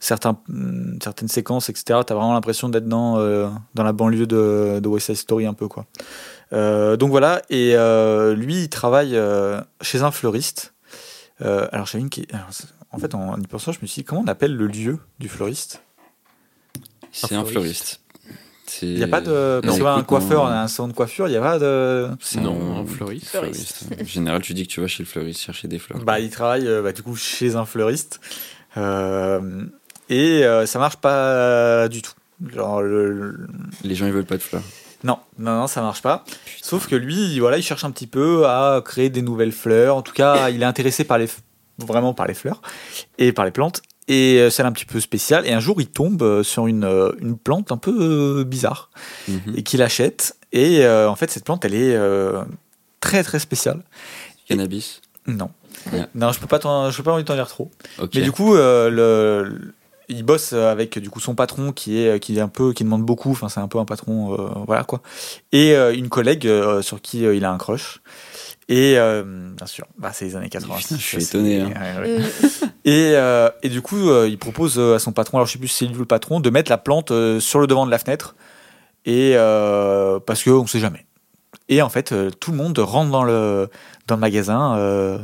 Certains, 0.02 0.38
hum, 0.48 0.98
certaines 1.04 1.28
séquences, 1.28 1.68
etc. 1.68 2.00
T'as 2.08 2.16
vraiment 2.16 2.32
l'impression 2.32 2.70
d'être 2.70 2.88
dans, 2.88 3.18
euh, 3.20 3.50
dans 3.76 3.84
la 3.84 3.92
banlieue 3.92 4.28
de, 4.28 4.80
de 4.82 4.88
West 4.88 5.08
Side 5.08 5.18
Story 5.18 5.46
un 5.46 5.54
peu 5.54 5.68
quoi. 5.68 5.88
Euh, 6.52 6.98
donc 6.98 7.10
voilà, 7.12 7.42
et 7.50 7.76
euh, 7.76 8.34
lui 8.36 8.64
il 8.64 8.70
travaille 8.70 9.16
euh, 9.16 9.62
chez 9.82 10.02
un 10.02 10.12
fleuriste. 10.12 10.74
Euh, 11.42 11.68
alors 11.72 11.86
j'ai 11.86 12.00
une 12.00 12.10
qui, 12.10 12.28
alors, 12.34 12.50
en 12.92 12.98
fait 12.98 13.14
en 13.16 13.40
y 13.40 13.48
pensant 13.48 13.72
je 13.72 13.80
me 13.82 13.88
suis 13.88 14.02
dit 14.02 14.06
comment 14.06 14.22
on 14.22 14.28
appelle 14.28 14.56
le 14.56 14.68
lieu 14.68 15.00
du 15.20 15.30
fleuriste? 15.30 15.82
C'est 17.12 17.34
Un 17.36 17.46
fleuriste. 17.46 18.02
Il 18.84 18.96
n'y 18.96 19.04
a 19.04 19.08
pas 19.08 19.20
de, 19.22 19.62
parce 19.64 19.80
Non, 19.80 19.84
ouais, 19.84 19.92
un 19.92 20.04
coiffeur, 20.04 20.44
on- 20.44 20.48
a 20.48 20.60
un 20.62 20.68
salon 20.68 20.90
de 20.90 20.94
coiffure, 20.94 21.28
il 21.28 21.32
n'y 21.32 21.38
a 21.38 21.42
pas 21.42 21.58
de. 21.58 22.08
C'est 22.22 22.40
Non, 22.40 22.80
un 22.82 22.86
fleuriste. 22.86 23.28
Fleuriste. 23.30 23.86
En 24.00 24.06
général, 24.06 24.42
tu 24.44 24.54
dis 24.54 24.68
que 24.68 24.72
tu 24.72 24.80
vas 24.80 24.86
chez 24.88 25.02
le 25.02 25.10
fleuriste 25.10 25.42
chercher 25.42 25.68
des 25.68 25.80
fleurs. 25.80 26.04
Bah, 26.04 26.20
il 26.20 26.30
travaille 26.30 26.68
euh, 26.68 26.84
bah, 26.84 26.92
du 26.92 27.02
coup 27.02 27.16
chez 27.16 27.56
un 27.56 27.66
fleuriste. 27.66 28.20
Euh, 28.78 29.66
et 30.10 30.46
euh, 30.46 30.68
ça 30.68 30.78
marche 30.78 30.98
pas 30.98 31.88
du 31.90 32.04
tout. 32.04 32.14
Genre, 32.54 32.84
le- 32.84 33.12
le- 33.12 33.48
Les 33.84 33.96
gens, 33.96 34.06
ils 34.06 34.14
veulent 34.14 34.24
pas 34.26 34.38
de 34.38 34.44
fleurs. 34.44 34.62
Non, 35.04 35.18
non, 35.38 35.56
non, 35.62 35.68
ça 35.68 35.82
marche 35.82 36.02
pas. 36.02 36.24
Sauf 36.62 36.88
que 36.88 36.96
lui, 36.96 37.40
voilà, 37.40 37.58
il 37.58 37.64
cherche 37.64 37.84
un 37.86 37.92
petit 37.92 38.08
peu 38.08 38.46
à 38.48 38.82
créer 38.84 39.10
des 39.10 39.22
nouvelles 39.22 39.52
fleurs. 39.54 39.96
En 39.96 40.02
tout 40.02 40.14
cas, 40.14 40.50
il 40.52 40.62
est 40.62 40.66
intéressé 40.66 41.04
par 41.04 41.18
les, 41.18 41.28
vraiment 41.78 42.14
par 42.14 42.28
les 42.28 42.34
fleurs 42.34 42.62
et 43.18 43.32
par 43.32 43.46
les 43.46 43.52
plantes. 43.52 43.82
Et 44.08 44.40
euh, 44.40 44.50
celle 44.50 44.66
un 44.66 44.72
petit 44.72 44.86
peu 44.86 45.00
spéciale. 45.00 45.46
Et 45.46 45.54
un 45.54 45.60
jour, 45.60 45.80
il 45.80 45.88
tombe 45.88 46.22
euh, 46.24 46.42
sur 46.44 46.66
une, 46.68 46.84
euh, 46.84 47.12
une 47.20 47.38
plante 47.38 47.72
un 47.72 47.78
peu 47.78 48.44
bizarre 48.44 48.90
Mhm. 49.28 49.54
et 49.56 49.64
qu'il 49.64 49.82
achète. 49.84 50.36
Et 50.52 50.84
euh, 50.84 51.08
en 51.10 51.16
fait, 51.16 51.30
cette 51.30 51.46
plante, 51.46 51.64
elle 51.64 51.76
est, 51.76 51.96
euh, 51.96 52.42
très 53.02 53.24
très 53.24 53.38
spécial. 53.40 53.84
Cannabis? 54.48 55.02
Non. 55.28 55.52
Ouais. 55.94 56.06
Non, 56.16 56.32
je 56.32 56.40
peux 56.40 56.48
pas, 56.48 56.90
je 56.90 56.98
peux 56.98 57.04
pas 57.04 57.22
t'en 57.24 57.36
dire 57.36 57.48
trop. 57.48 57.70
Mais 58.16 58.22
du 58.22 58.32
coup, 58.32 58.56
euh, 58.56 58.90
le, 58.90 59.74
il 60.10 60.24
bosse 60.24 60.54
avec 60.54 60.98
du 61.00 61.10
coup 61.10 61.20
son 61.20 61.36
patron 61.36 61.72
qui 61.72 62.00
est 62.00 62.20
qui 62.20 62.38
est 62.38 62.42
un 62.42 62.48
peu 62.48 62.74
qui 62.74 62.84
demande 62.84 63.04
beaucoup. 63.04 63.32
Enfin, 63.32 63.50
c'est 63.50 63.60
un 63.60 63.68
peu 63.68 63.80
un 63.80 63.86
patron, 63.86 64.34
euh, 64.34 64.50
voilà 64.66 64.84
quoi. 64.84 65.02
Et 65.52 65.74
euh, 65.76 65.94
une 65.94 66.10
collègue 66.10 66.48
euh, 66.48 66.82
sur 66.82 67.02
qui 67.02 67.26
euh, 67.26 67.36
il 67.36 67.46
a 67.46 67.52
un 67.52 67.58
crush. 67.58 68.02
Et 68.68 69.00
euh, 69.00 69.24
bien 69.56 69.66
sûr, 69.66 69.86
bah, 69.98 70.12
c'est 70.14 70.26
les 70.26 70.36
années 70.36 70.50
80. 70.50 70.76
Putain, 70.78 70.96
je 70.96 71.02
suis 71.02 71.24
étonné, 71.24 71.62
hein. 71.62 71.72
ouais, 72.02 72.18
ouais. 72.18 72.22
Et, 72.86 73.12
euh, 73.16 73.50
et 73.62 73.70
du 73.70 73.82
coup, 73.82 74.10
euh, 74.10 74.28
il 74.30 74.38
propose 74.38 74.80
à 74.80 75.00
son 75.00 75.12
patron, 75.12 75.38
alors 75.38 75.48
je 75.48 75.54
sais 75.54 75.60
plus 75.60 75.68
si 75.68 75.80
c'est 75.80 75.86
lui 75.86 75.96
ou 75.96 76.00
le 76.00 76.06
patron, 76.06 76.40
de 76.40 76.50
mettre 76.50 76.72
la 76.72 76.78
plante 76.78 77.12
euh, 77.12 77.40
sur 77.40 77.60
le 77.60 77.68
devant 77.68 77.86
de 77.86 77.92
la 77.92 78.00
fenêtre. 78.00 78.36
Et 79.06 79.34
euh, 79.36 80.20
parce 80.20 80.44
qu'on 80.44 80.66
sait 80.66 80.80
jamais. 80.80 81.06
Et 81.68 81.82
en 81.82 81.90
fait, 81.90 82.12
euh, 82.12 82.32
tout 82.32 82.52
le 82.52 82.58
monde 82.58 82.78
rentre 82.80 83.12
dans 83.12 83.24
le, 83.24 83.70
dans 84.08 84.16
le 84.16 84.22
magasin 84.22 84.78
euh, 84.78 85.20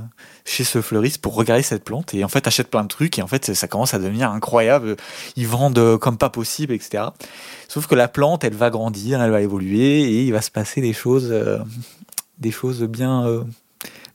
chez 0.46 0.64
ce 0.64 0.82
fleuriste 0.82 1.20
pour 1.22 1.34
regarder 1.36 1.64
cette 1.64 1.84
plante. 1.84 2.14
Et 2.14 2.24
en 2.24 2.28
fait, 2.30 2.46
achète 2.48 2.70
plein 2.70 2.84
de 2.84 2.88
trucs. 2.88 3.18
Et 3.18 3.22
en 3.22 3.28
fait, 3.28 3.54
ça 3.54 3.68
commence 3.68 3.94
à 3.96 4.00
devenir 4.00 4.30
incroyable. 4.32 4.96
Ils 5.36 5.48
vendent 5.48 5.78
euh, 5.80 5.98
comme 5.98 6.18
pas 6.18 6.30
possible, 6.30 6.74
etc. 6.74 7.06
Sauf 7.68 7.88
que 7.88 7.96
la 7.96 8.08
plante, 8.08 8.44
elle 8.44 8.54
va 8.54 8.70
grandir, 8.70 9.22
elle 9.22 9.32
va 9.32 9.42
évoluer. 9.42 10.02
Et 10.04 10.24
il 10.24 10.32
va 10.32 10.42
se 10.42 10.52
passer 10.52 10.82
des 10.82 10.94
choses, 10.94 11.30
euh, 11.32 11.58
des 12.38 12.52
choses 12.52 12.84
bien, 12.84 13.26
euh, 13.26 13.44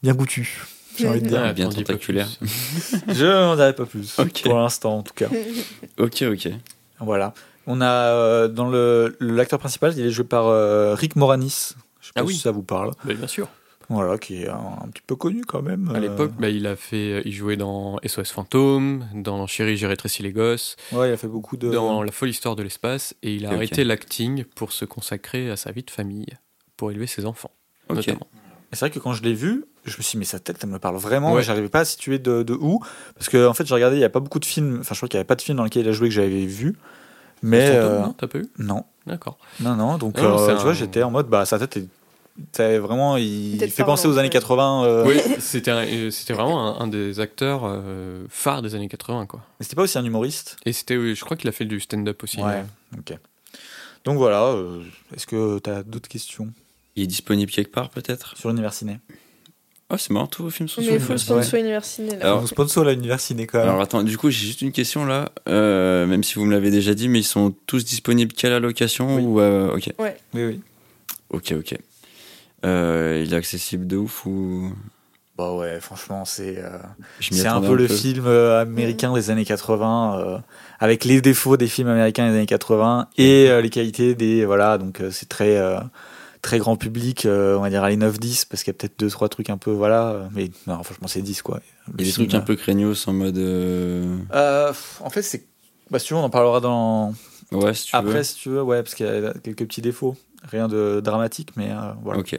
bien 0.03 0.15
goûtues. 0.15 0.63
J'ai 0.99 1.09
envie 1.09 1.21
de 1.23 1.29
dire. 1.29 1.43
Ah, 1.43 1.53
bien 1.53 1.69
pas 1.69 1.75
tentaculaire. 1.75 2.29
Je 3.09 3.25
n'en 3.27 3.57
dirai 3.57 3.75
pas 3.75 3.87
plus. 3.87 4.19
Ok. 4.19 4.43
Pour 4.45 4.59
l'instant, 4.59 4.99
en 4.99 5.03
tout 5.03 5.15
cas. 5.15 5.29
Ok, 5.99 6.23
ok. 6.23 6.49
Voilà. 7.01 7.33
On 7.67 7.81
a 7.81 7.87
euh, 7.91 8.49
dans 8.49 8.69
le 8.69 9.17
l'acteur 9.21 9.59
principal, 9.59 9.95
il 9.97 10.05
est 10.07 10.11
joué 10.11 10.25
par 10.25 10.47
euh, 10.47 10.95
Rick 10.95 11.17
Moranis. 11.17 11.75
Je 12.01 12.07
sais 12.07 12.13
pas 12.15 12.21
Ah 12.21 12.25
oui. 12.25 12.35
si 12.35 12.41
ça 12.41 12.51
vous 12.51 12.63
parle. 12.63 12.93
Mais 13.05 13.15
bien 13.15 13.27
sûr. 13.27 13.49
Voilà, 13.93 14.17
qui 14.19 14.43
est 14.45 14.49
un, 14.49 14.79
un 14.85 14.89
petit 14.89 15.03
peu 15.05 15.17
connu 15.17 15.45
quand 15.45 15.63
même. 15.63 15.91
À 15.93 15.97
euh. 15.99 16.01
l'époque, 16.01 16.31
bah, 16.39 16.49
il 16.49 16.67
a 16.69 16.77
fait, 16.77 17.23
il 17.25 17.33
jouait 17.33 17.57
dans 17.57 17.99
SOS 18.07 18.31
Fantôme, 18.31 19.05
dans 19.15 19.47
Chérie, 19.49 19.77
j'ai 19.77 19.89
rétréci 19.89 20.23
les 20.23 20.33
gosses, 20.33 20.77
Ouais, 20.93 21.11
il 21.11 21.13
a 21.13 21.17
fait 21.17 21.27
beaucoup 21.29 21.57
de. 21.57 21.71
dans 21.71 22.03
La 22.03 22.13
folle 22.13 22.29
histoire 22.31 22.55
de 22.57 22.63
l'espace, 22.63 23.15
et 23.23 23.35
il 23.35 23.47
a 23.47 23.51
arrêté 23.51 23.83
l'acting 23.85 24.45
pour 24.45 24.73
se 24.73 24.85
consacrer 24.85 25.51
à 25.51 25.57
sa 25.57 25.73
vie 25.73 25.83
de 25.83 25.91
famille, 25.91 26.29
pour 26.77 26.91
élever 26.93 27.07
ses 27.09 27.27
enfants, 27.27 27.51
Ok. 27.89 27.97
notamment. 27.97 28.29
Et 28.73 28.77
C'est 28.77 28.81
vrai 28.87 28.91
que 28.91 29.01
quand 29.01 29.13
je 29.15 29.25
l'ai 29.25 29.35
vu, 29.35 29.65
je 29.85 29.97
me 29.97 30.03
suis 30.03 30.13
dit, 30.13 30.19
mais 30.19 30.25
sa 30.25 30.39
tête, 30.39 30.59
elle 30.63 30.69
me 30.69 30.79
parle 30.79 30.97
vraiment. 30.97 31.33
Ouais. 31.33 31.43
J'arrivais 31.43 31.69
pas 31.69 31.81
à 31.81 31.85
situer 31.85 32.21
de, 32.21 32.45
de 32.45 32.53
où. 32.55 32.79
Parce 33.17 33.29
que, 33.29 33.49
en 33.49 33.53
fait, 33.55 33.67
j'ai 33.67 33.75
regardé, 33.75 33.97
il 33.97 33.99
n'y 33.99 34.05
a 34.05 34.11
pas 34.11 34.21
beaucoup 34.21 34.39
de 34.39 34.45
films. 34.45 34.79
Enfin, 34.81 34.95
je 34.95 35.01
crois 35.01 35.09
qu'il 35.09 35.17
n'y 35.19 35.23
avait 35.23 35.27
pas 35.27 35.35
de 35.35 35.43
film 35.43 35.57
dans 35.59 35.65
lequel 35.65 35.83
il 35.85 35.89
a 35.89 35.93
joué 35.93 36.09
que 36.09 36.15
j'avais 36.15 36.47
vu. 36.47 36.77
Mais. 37.43 37.71
Euh, 37.73 38.03
non 38.03 38.13
T'as 38.13 38.29
pas 38.29 38.39
eu? 38.39 38.47
non, 38.59 38.85
D'accord. 39.07 39.39
non, 39.59 39.75
non. 39.75 39.99
Donc, 39.99 40.19
non, 40.19 40.39
euh, 40.39 40.57
tu 40.57 40.63
vois, 40.63 40.73
j'étais 40.75 41.03
en 41.03 41.11
mode, 41.11 41.27
bah, 41.27 41.45
sa 41.47 41.59
tête 41.59 41.79
est. 41.79 41.89
c'est 42.53 42.79
vraiment, 42.79 43.17
il 43.17 43.59
fait 43.71 43.85
penser 43.85 44.09
aux 44.09 44.13
années 44.19 44.29
ouais. 44.29 44.31
80. 44.31 44.85
euh, 44.85 45.05
Oui, 45.07 45.19
c'était 45.39 45.71
un- 45.71 45.87
euh, 45.87 46.11
c'était 46.11 46.33
vraiment 46.33 46.79
un, 46.81 46.85
un 46.85 46.87
des 46.89 47.21
acteurs 47.21 47.63
euh, 47.65 48.25
phares 48.29 48.63
des 48.63 48.75
années 48.75 48.89
80, 48.89 49.27
quoi. 49.27 49.41
Mais 49.59 49.65
c'était 49.65 49.77
pas 49.77 49.83
aussi 49.83 49.99
un 49.99 50.05
humoriste? 50.05 50.57
Et 50.65 50.73
c'était, 50.73 50.97
oui, 50.97 51.15
je 51.15 51.25
crois 51.25 51.37
qu'il 51.37 51.49
a 51.49 51.53
fait 51.53 51.65
du 51.65 51.81
stand-up 51.81 52.23
aussi. 52.23 52.41
Ouais, 52.41 52.65
ok. 52.99 53.17
Donc 54.05 54.17
voilà, 54.17 54.45
euh, 54.45 54.83
est-ce 55.15 55.27
que 55.27 55.59
tu 55.59 55.71
as 55.71 55.83
d'autres 55.83 56.09
questions? 56.09 56.49
Il 56.97 57.05
est 57.05 57.07
disponible 57.07 57.51
quelque 57.53 57.73
part, 57.73 57.91
peut-être? 57.91 58.37
Sur 58.37 58.49
l'univers 58.49 58.73
ciné 58.75 58.99
Oh, 59.93 59.97
c'est 59.99 60.11
marrant, 60.11 60.29
tous 60.29 60.45
vos 60.45 60.51
films 60.51 60.69
sont 60.69 60.81
Mais 60.83 60.95
il 60.95 61.01
faut 61.01 61.13
le 61.15 61.19
sponsor 61.19 61.59
universiné 61.59 62.17
là. 62.17 62.25
Alors- 62.27 62.47
sponsor 62.47 62.85
quand 62.85 63.59
même. 63.59 63.69
Alors 63.69 63.81
attends, 63.81 64.05
du 64.05 64.17
coup 64.17 64.31
j'ai 64.31 64.47
juste 64.47 64.63
une 64.63 64.71
question 64.71 65.05
là, 65.05 65.33
euh, 65.49 66.07
même 66.07 66.23
si 66.23 66.35
vous 66.37 66.45
me 66.45 66.53
l'avez 66.53 66.71
déjà 66.71 66.95
dit, 66.95 67.09
mais 67.09 67.19
ils 67.19 67.25
sont 67.25 67.53
tous 67.67 67.85
disponibles 67.85 68.33
qu'à 68.33 68.51
la 68.51 68.61
location 68.61 69.17
Oui. 69.17 69.23
ou 69.25 69.41
euh, 69.41 69.75
ok, 69.75 69.91
oui, 69.99 70.11
oui. 70.35 70.61
ok, 71.31 71.55
ok. 71.59 71.77
Euh, 72.65 73.23
il 73.25 73.33
est 73.33 73.37
accessible 73.37 73.87
de 73.87 73.97
ouf 73.97 74.27
ou? 74.27 74.73
Bah 75.41 75.55
ouais, 75.55 75.81
franchement, 75.81 76.27
c'est 76.27 76.59
euh, 76.59 76.69
c'est 77.21 77.47
un 77.47 77.63
peu 77.63 77.75
le 77.75 77.89
film 77.89 78.27
euh, 78.27 78.61
américain 78.61 79.15
des 79.15 79.31
années 79.31 79.47
80, 79.47 80.19
euh, 80.19 80.39
avec 80.81 81.07
les 81.07 81.23
défauts 81.23 81.57
des 81.57 81.67
films 81.67 81.89
américains 81.89 82.29
des 82.29 82.37
années 82.37 82.45
80 82.45 83.09
et 83.17 83.49
les 83.63 83.71
qualités 83.71 84.15
des 84.15 84.45
voilà, 84.45 84.77
donc 84.77 85.01
c'est 85.11 85.31
très 85.31 85.59
très 86.43 86.59
grand 86.59 86.77
public, 86.77 87.27
on 87.27 87.61
va 87.61 87.71
dire 87.71 87.83
allez 87.83 87.97
9-10 87.97 88.49
parce 88.51 88.63
qu'il 88.63 88.71
y 88.73 88.77
a 88.77 88.79
peut-être 88.79 88.99
deux 88.99 89.09
trois 89.09 89.31
trucs 89.31 89.49
un 89.49 89.57
peu 89.57 89.71
voilà, 89.71 90.29
mais 90.35 90.51
non, 90.67 90.83
franchement 90.83 91.09
c'est 91.09 91.23
10 91.23 91.41
quoi. 91.41 91.61
Le 91.97 92.01
y 92.01 92.03
a 92.03 92.05
des 92.05 92.13
film, 92.13 92.29
trucs 92.29 92.35
un 92.43 92.45
peu 92.45 92.57
craignos 92.57 93.09
en 93.09 93.15
mode 93.15 93.39
en 93.39 95.11
fait 95.11 95.23
c'est 95.23 95.47
bah 95.91 95.99
si 95.99 96.09
tu 96.09 96.13
veux 96.15 96.21
on 96.21 96.25
en 96.25 96.31
parlera 96.31 96.61
dans 96.61 97.15
ouais 97.53 97.73
si 97.73 97.87
tu 97.87 97.97
après 97.97 98.19
veux. 98.19 98.23
si 98.23 98.35
tu 98.37 98.49
veux 98.51 98.63
ouais 98.63 98.83
parce 98.83 98.95
qu'il 98.95 99.07
y 99.07 99.09
a 99.09 99.33
quelques 99.43 99.67
petits 99.67 99.81
défauts, 99.83 100.17
rien 100.43 100.69
de 100.69 101.01
dramatique 101.03 101.51
mais 101.57 101.71
euh, 101.71 101.93
voilà. 102.03 102.21
Ok. 102.21 102.39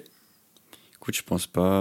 Écoute, 0.95 1.15
je 1.15 1.23
pense 1.23 1.47
pas 1.47 1.79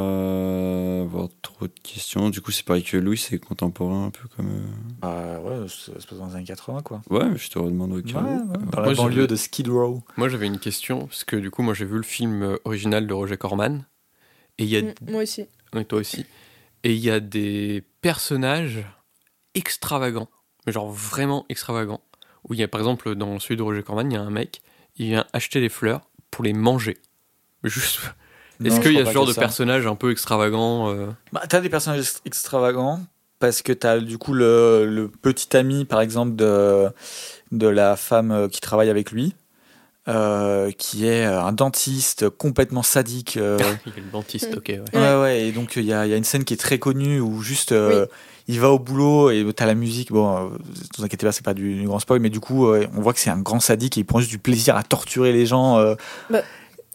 avoir 1.03 1.29
trop 1.43 1.67
de 1.67 1.73
questions. 1.83 2.31
Du 2.31 2.41
coup, 2.41 2.53
c'est 2.53 2.65
pareil 2.65 2.83
que 2.83 2.97
Louis, 2.97 3.19
c'est 3.19 3.39
contemporain 3.39 4.07
un 4.07 4.11
peu 4.11 4.27
comme. 4.35 4.49
euh, 4.49 4.63
Bah 5.03 5.41
ouais, 5.41 5.69
ça 5.69 6.01
se 6.01 6.07
passe 6.07 6.19
dans 6.19 6.29
les 6.29 6.37
années 6.37 6.45
80 6.47 6.81
quoi. 6.81 7.03
Ouais, 7.11 7.37
je 7.37 7.51
te 7.51 7.59
redemande 7.59 7.93
au 7.93 7.97
Ouais, 7.97 8.03
cas 8.03 8.23
où. 8.23 8.25
ouais, 8.25 8.33
Euh, 8.41 8.57
dans 8.71 8.81
Moi, 8.81 8.87
la 8.89 8.95
banlieue 8.95 9.27
de 9.27 9.37
Skid 9.37 9.69
Row. 9.69 10.03
Moi, 10.17 10.31
j'avais 10.31 10.47
une 10.47 10.59
question, 10.59 11.07
parce 11.07 11.25
que 11.25 11.37
du 11.37 11.51
coup, 11.51 11.63
moi, 11.63 11.75
j'ai 11.75 11.85
vu 11.85 11.97
le 11.97 12.03
film 12.03 12.43
euh, 12.43 12.57
original 12.65 13.07
de 13.07 13.13
Roger 13.13 13.37
Corman, 13.37 13.85
et 14.57 14.65
il 14.65 14.71
y 14.71 14.77
a, 14.79 14.83
Mm, 14.83 14.95
Moi 15.11 15.23
aussi. 15.25 15.45
et 15.77 15.85
toi 15.85 15.99
aussi, 15.99 16.25
et 16.83 16.95
il 16.95 17.01
y 17.01 17.11
a 17.11 17.21
des 17.21 17.85
personnages 18.01 18.83
extravagants, 19.55 20.29
mais 20.67 20.73
genre 20.73 20.91
vraiment 20.91 21.45
extravagants. 21.51 22.01
Où 22.49 22.55
il 22.55 22.61
y 22.61 22.63
a, 22.63 22.69
par 22.69 22.81
exemple, 22.81 23.15
dans 23.17 23.39
celui 23.39 23.57
de 23.57 23.63
Roger 23.63 23.83
Corman, 23.83 24.11
il 24.11 24.15
y 24.15 24.17
a 24.17 24.23
un 24.23 24.31
mec, 24.31 24.63
il 24.97 25.07
vient 25.09 25.27
acheter 25.35 25.61
des 25.61 25.69
fleurs 25.69 26.09
pour 26.31 26.45
les 26.45 26.53
manger. 26.53 26.99
Juste. 27.65 28.01
Est-ce 28.65 28.81
qu'il 28.81 28.93
y 28.93 29.01
a 29.01 29.07
ce 29.07 29.13
genre 29.13 29.27
de 29.27 29.33
ça. 29.33 29.41
personnage 29.41 29.87
un 29.87 29.95
peu 29.95 30.11
extravagant 30.11 30.91
euh, 30.91 31.07
Bah, 31.33 31.43
t'as 31.49 31.61
des 31.61 31.71
personnages 31.71 32.01
ex- 32.01 32.21
extravagants 32.27 33.01
parce 33.39 33.63
que 33.63 33.73
t'as 33.73 33.99
du 34.01 34.19
coup 34.19 34.35
le, 34.35 34.85
le 34.87 35.09
petit 35.09 35.57
ami 35.57 35.87
par 35.87 36.03
exemple 36.03 36.37
de, 36.37 36.89
de 37.53 37.67
la 37.69 37.97
femme 37.97 38.33
euh, 38.33 38.49
qui 38.49 38.61
travaille 38.61 38.91
avec 38.91 39.11
lui 39.13 39.35
euh, 40.09 40.71
qui 40.73 41.07
est 41.07 41.25
euh, 41.27 41.41
un 41.43 41.53
dentiste 41.53 42.29
complètement 42.29 42.83
sadique 42.83 43.37
euh, 43.39 43.59
Il 43.87 43.93
est 43.97 44.01
le 44.01 44.11
dentiste, 44.13 44.55
ok, 44.57 44.69
ouais. 44.69 44.83
ouais 44.99 45.21
ouais 45.21 45.41
et 45.47 45.53
donc 45.53 45.77
il 45.77 45.85
y 45.85 45.93
a, 45.95 46.05
il 46.07 46.11
y 46.11 46.15
a 46.15 46.17
une 46.17 46.25
scène 46.25 46.45
qui 46.45 46.53
est 46.55 46.59
très 46.59 46.79
connue 46.79 47.21
où 47.21 47.41
juste 47.43 47.73
euh, 47.73 48.07
il 48.51 48.61
va 48.61 48.71
au 48.71 48.79
boulot 48.79 49.31
et 49.31 49.45
t'as 49.55 49.67
la 49.67 49.75
musique 49.75 50.13
bon 50.13 50.37
euh, 50.37 50.49
ne 50.51 50.97
vous 50.99 51.05
inquiétez 51.05 51.27
pas 51.27 51.33
c'est 51.33 51.45
pas 51.45 51.55
du, 51.55 51.75
du 51.75 51.87
grand 51.87 51.99
spoil 51.99 52.21
mais 52.21 52.31
du 52.31 52.41
coup 52.41 52.67
euh, 52.67 52.87
on 52.97 53.01
voit 53.01 53.13
que 53.13 53.21
c'est 53.21 53.31
un 53.31 53.41
grand 53.41 53.61
sadique 53.61 53.97
et 53.97 54.01
il 54.01 54.05
prend 54.05 54.21
juste 54.21 54.31
du 54.31 54.39
plaisir 54.39 54.77
à 54.77 54.83
torturer 54.83 55.33
les 55.33 55.47
gens 55.47 55.79
euh. 55.79 55.95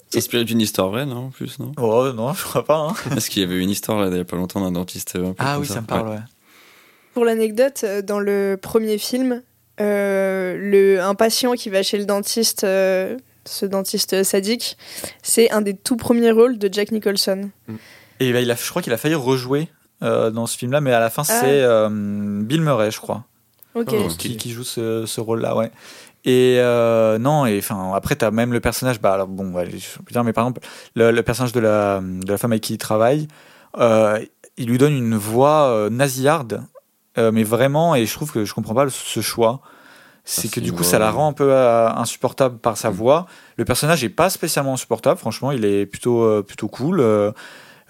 C'est 0.09 0.19
inspiré 0.19 0.45
d'une 0.45 0.61
histoire 0.61 0.89
vraie, 0.89 1.05
non 1.07 1.25
En 1.25 1.29
plus, 1.29 1.57
non? 1.59 1.71
Oh 1.77 2.11
non 2.13 2.33
je 2.33 2.43
crois 2.43 2.63
pas 2.63 2.77
hein. 2.77 2.93
Parce 3.09 3.27
qu'il 3.27 3.41
y 3.41 3.45
avait 3.45 3.61
une 3.61 3.69
histoire 3.69 3.99
là, 4.01 4.09
il 4.11 4.17
y 4.17 4.19
a 4.19 4.25
pas 4.25 4.37
longtemps 4.37 4.61
d'un 4.61 4.71
dentiste. 4.71 5.15
un 5.15 5.33
peu 5.33 5.35
ah 5.39 5.59
oui 5.59 5.65
ça 5.65 5.81
me 5.81 5.87
parle 5.87 6.09
ouais. 6.09 6.19
Pour 7.15 7.23
l'anecdote, 7.23 7.85
euh, 7.85 8.01
dans 8.01 8.19
le 8.19 8.59
premier 8.61 8.97
film, 8.97 9.41
euh, 9.79 10.57
le, 10.59 10.99
un 11.01 11.15
patient 11.15 11.53
qui 11.53 11.69
va 11.69 11.81
chez 11.81 11.97
le 11.97 12.05
dentiste, 12.05 12.65
euh, 12.65 13.17
ce 13.45 13.65
dentiste 13.65 14.21
sadique, 14.23 14.77
c'est 15.23 15.49
un 15.49 15.61
des 15.61 15.75
tout 15.75 15.95
premiers 15.95 16.31
rôles 16.31 16.57
de 16.57 16.69
Jack 16.69 16.91
Nicholson. 16.91 17.49
Et 18.19 18.33
bah, 18.33 18.41
il 18.41 18.51
a, 18.51 18.55
je 18.55 18.69
crois 18.69 18.81
qu'il 18.81 18.91
a 18.91 18.97
failli 18.97 19.15
rejouer 19.15 19.69
euh, 20.03 20.29
dans 20.31 20.45
ce 20.47 20.57
film-là, 20.57 20.81
mais 20.81 20.91
à 20.93 20.99
la 20.99 21.09
fin, 21.09 21.23
Ah. 21.27 21.37
c'est 21.41 21.61
euh, 21.63 21.89
Bill 22.43 22.61
Murray, 22.61 22.91
je 22.91 22.99
crois, 22.99 23.23
Ok. 23.75 23.93
Oh. 23.93 24.07
qui, 24.17 24.37
qui 24.37 24.51
joue 24.51 24.63
ce, 24.63 25.05
ce 25.05 25.21
rôle-là, 25.21 25.55
ouais. 25.55 25.71
Et 26.27 26.57
euh, 26.59 27.17
non, 27.19 27.45
et 27.45 27.57
enfin, 27.59 27.91
après, 27.93 28.15
t'as 28.15 28.31
même 28.31 28.51
le 28.51 28.59
personnage, 28.59 28.99
bah, 28.99 29.13
alors, 29.13 29.27
bon, 29.27 29.51
ouais, 29.53 29.69
je 29.69 29.99
peux 29.99 30.11
dire, 30.11 30.23
mais 30.23 30.33
par 30.33 30.45
exemple, 30.45 30.61
le, 30.95 31.11
le 31.11 31.21
personnage 31.23 31.51
de 31.51 31.59
la, 31.59 32.01
de 32.01 32.31
la 32.31 32.37
femme 32.37 32.51
avec 32.51 32.63
qui 32.63 32.73
il 32.73 32.77
travaille, 32.79 33.27
euh, 33.77 34.19
il 34.57 34.67
lui 34.69 34.77
donne 34.79 34.93
une 34.93 35.15
voix 35.15 35.67
euh, 35.67 35.89
nasillarde, 35.91 36.63
euh, 37.19 37.31
mais 37.31 37.43
vraiment, 37.43 37.93
et 37.95 38.05
je 38.07 38.13
trouve 38.13 38.31
que 38.31 38.43
je 38.43 38.53
comprends 38.55 38.73
pas 38.73 38.85
le- 38.85 38.89
ce 38.89 39.21
choix. 39.21 39.61
C'est 40.27 40.47
Ah, 40.51 40.55
que 40.55 40.59
du 40.59 40.71
coup, 40.71 40.77
voix- 40.79 40.85
ça 40.87 40.97
la 40.97 41.11
rend 41.11 41.27
un 41.29 41.33
peu 41.33 41.51
euh, 41.51 41.87
insupportable 41.89 42.57
par 42.57 42.77
sa 42.77 42.89
Mm. 42.89 42.93
voix. 42.93 43.25
Le 43.57 43.65
personnage 43.65 44.03
est 44.03 44.09
pas 44.09 44.31
spécialement 44.31 44.73
insupportable, 44.73 45.19
franchement, 45.19 45.51
il 45.51 45.63
est 45.65 45.85
plutôt, 45.85 46.23
euh, 46.23 46.41
plutôt 46.41 46.67
cool. 46.67 46.99
Euh, 46.99 47.31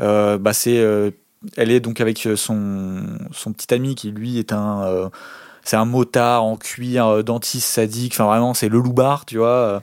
euh, 0.02 0.38
bah, 0.38 0.52
c'est, 0.52 0.78
euh, 0.78 1.12
elle 1.58 1.72
est 1.72 1.80
donc 1.80 2.02
avec 2.02 2.28
son, 2.36 3.02
son 3.32 3.54
petit 3.54 3.74
ami 3.74 3.96
qui 3.96 4.12
lui 4.12 4.38
est 4.40 4.52
un, 4.54 4.84
euh, 4.84 5.10
c'est 5.64 5.78
un 5.78 5.86
motard 5.86 6.44
en 6.44 6.58
cuir, 6.58 7.08
euh, 7.08 7.24
dentiste 7.24 7.68
sadique. 7.68 8.14
Enfin 8.14 8.26
vraiment, 8.26 8.54
c'est 8.54 8.70
le 8.70 8.78
loupard, 8.78 9.26
tu 9.26 9.38
vois. 9.38 9.48
Euh, 9.50 9.80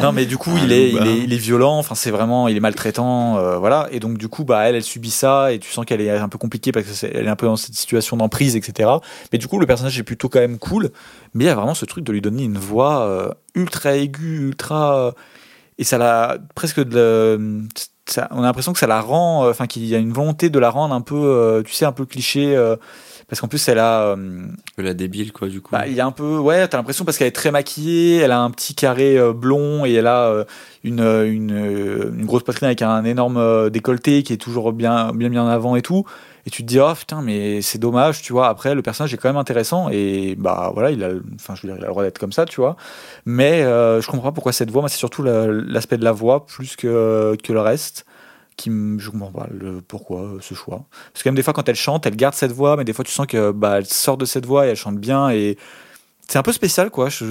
non, 0.00 0.12
mais 0.12 0.24
du 0.24 0.36
coup, 0.38 0.52
il 0.62 0.70
est, 0.72 0.90
il 0.90 1.06
est, 1.08 1.18
il 1.18 1.32
est 1.32 1.36
violent. 1.36 1.78
Enfin, 1.78 1.96
c'est 1.96 2.12
vraiment, 2.12 2.46
il 2.46 2.56
est 2.56 2.60
maltraitant, 2.60 3.36
euh, 3.38 3.58
voilà. 3.58 3.88
Et 3.90 3.98
donc 3.98 4.18
du 4.18 4.28
coup, 4.28 4.44
bah 4.44 4.68
elle, 4.68 4.76
elle 4.76 4.84
subit 4.84 5.10
ça 5.10 5.52
et 5.52 5.58
tu 5.58 5.68
sens 5.72 5.84
qu'elle 5.84 6.00
est 6.00 6.10
un 6.10 6.28
peu 6.28 6.38
compliquée 6.38 6.70
parce 6.70 6.86
que 6.86 6.92
c'est- 6.92 7.10
elle 7.12 7.26
est 7.26 7.30
un 7.30 7.34
peu 7.36 7.46
dans 7.46 7.56
cette 7.56 7.74
situation 7.74 8.16
d'emprise, 8.16 8.54
etc. 8.54 8.88
Mais 9.32 9.38
du 9.38 9.48
coup, 9.48 9.58
le 9.58 9.66
personnage 9.66 9.98
est 9.98 10.04
plutôt 10.04 10.28
quand 10.28 10.38
même 10.40 10.58
cool. 10.58 10.90
Mais 11.34 11.42
il 11.44 11.46
y 11.48 11.50
a 11.50 11.56
vraiment 11.56 11.74
ce 11.74 11.86
truc 11.86 12.04
de 12.04 12.12
lui 12.12 12.20
donner 12.20 12.44
une 12.44 12.58
voix 12.58 13.00
euh, 13.02 13.30
ultra 13.56 13.96
aiguë, 13.96 14.38
ultra 14.46 14.96
euh, 15.08 15.12
et 15.78 15.82
ça 15.84 15.98
la 15.98 16.38
presque 16.54 16.80
de 16.84 17.62
ça- 18.06 18.28
on 18.30 18.38
a 18.42 18.46
l'impression 18.46 18.72
que 18.72 18.78
ça 18.78 18.86
la 18.86 19.00
rend 19.00 19.44
euh, 19.44 19.50
enfin 19.50 19.66
qu'il 19.66 19.84
y 19.86 19.94
a 19.94 19.98
une 19.98 20.12
volonté 20.12 20.48
de 20.50 20.58
la 20.58 20.70
rendre 20.70 20.94
un 20.94 21.00
peu 21.00 21.14
euh, 21.16 21.62
tu 21.62 21.72
sais 21.72 21.84
un 21.84 21.92
peu 21.92 22.04
cliché 22.06 22.56
euh, 22.56 22.76
parce 23.28 23.40
qu'en 23.40 23.48
plus 23.48 23.66
elle 23.68 23.78
a 23.80 24.02
euh, 24.02 24.16
la 24.78 24.94
débile, 24.94 25.32
quoi, 25.32 25.48
du 25.48 25.60
coup. 25.60 25.72
bah, 25.72 25.86
il 25.88 25.94
y 25.94 26.00
a 26.00 26.06
un 26.06 26.12
peu 26.12 26.38
ouais 26.38 26.68
t'as 26.68 26.76
l'impression 26.76 27.04
parce 27.04 27.18
qu'elle 27.18 27.26
est 27.26 27.32
très 27.32 27.50
maquillée 27.50 28.16
elle 28.18 28.30
a 28.32 28.40
un 28.40 28.50
petit 28.50 28.74
carré 28.74 29.18
euh, 29.18 29.32
blond 29.32 29.84
et 29.84 29.92
elle 29.94 30.06
a 30.06 30.26
euh, 30.28 30.44
une, 30.84 31.00
une, 31.00 32.10
une 32.16 32.24
grosse 32.26 32.44
poitrine 32.44 32.66
avec 32.66 32.82
un 32.82 33.04
énorme 33.04 33.70
décolleté 33.70 34.22
qui 34.22 34.32
est 34.32 34.36
toujours 34.36 34.72
bien, 34.72 35.12
bien 35.12 35.28
bien 35.30 35.42
en 35.44 35.48
avant 35.48 35.74
et 35.76 35.82
tout. 35.82 36.04
Et 36.46 36.50
tu 36.50 36.62
te 36.62 36.68
dis, 36.68 36.80
oh 36.80 36.94
putain, 36.96 37.22
mais 37.22 37.60
c'est 37.60 37.78
dommage, 37.78 38.22
tu 38.22 38.32
vois. 38.32 38.48
Après, 38.48 38.74
le 38.74 38.80
personnage 38.80 39.12
est 39.12 39.16
quand 39.16 39.28
même 39.28 39.36
intéressant 39.36 39.88
et 39.90 40.36
bah 40.38 40.70
voilà, 40.72 40.92
il 40.92 41.02
a, 41.02 41.10
enfin, 41.34 41.54
je 41.56 41.62
veux 41.62 41.68
dire, 41.68 41.76
il 41.76 41.84
a 41.84 41.88
le 41.88 41.92
droit 41.92 42.04
d'être 42.04 42.18
comme 42.18 42.32
ça, 42.32 42.46
tu 42.46 42.60
vois. 42.60 42.76
Mais 43.24 43.62
je 43.62 44.06
comprends 44.06 44.28
pas 44.28 44.32
pourquoi 44.32 44.52
cette 44.52 44.70
voix. 44.70 44.82
Moi, 44.82 44.88
c'est 44.88 44.96
surtout 44.96 45.22
l'aspect 45.22 45.98
de 45.98 46.04
la 46.04 46.12
voix 46.12 46.46
plus 46.46 46.76
que, 46.76 47.36
que 47.42 47.52
le 47.52 47.60
reste 47.60 48.06
qui 48.56 48.70
je 48.98 49.10
comprends 49.10 49.30
pas 49.30 49.48
le 49.52 49.80
pourquoi 49.80 50.22
euh, 50.22 50.38
ce 50.40 50.54
choix 50.54 50.86
parce 51.12 51.22
que 51.22 51.28
même 51.28 51.36
des 51.36 51.42
fois 51.42 51.52
quand 51.52 51.68
elle 51.68 51.76
chante 51.76 52.06
elle 52.06 52.16
garde 52.16 52.34
cette 52.34 52.52
voix 52.52 52.76
mais 52.76 52.84
des 52.84 52.92
fois 52.92 53.04
tu 53.04 53.12
sens 53.12 53.26
que 53.26 53.52
bah 53.52 53.78
elle 53.78 53.86
sort 53.86 54.16
de 54.16 54.24
cette 54.24 54.46
voix 54.46 54.66
et 54.66 54.70
elle 54.70 54.76
chante 54.76 54.98
bien 54.98 55.30
et 55.30 55.58
c'est 56.26 56.38
un 56.38 56.42
peu 56.42 56.52
spécial 56.52 56.90
quoi 56.90 57.08
je, 57.08 57.24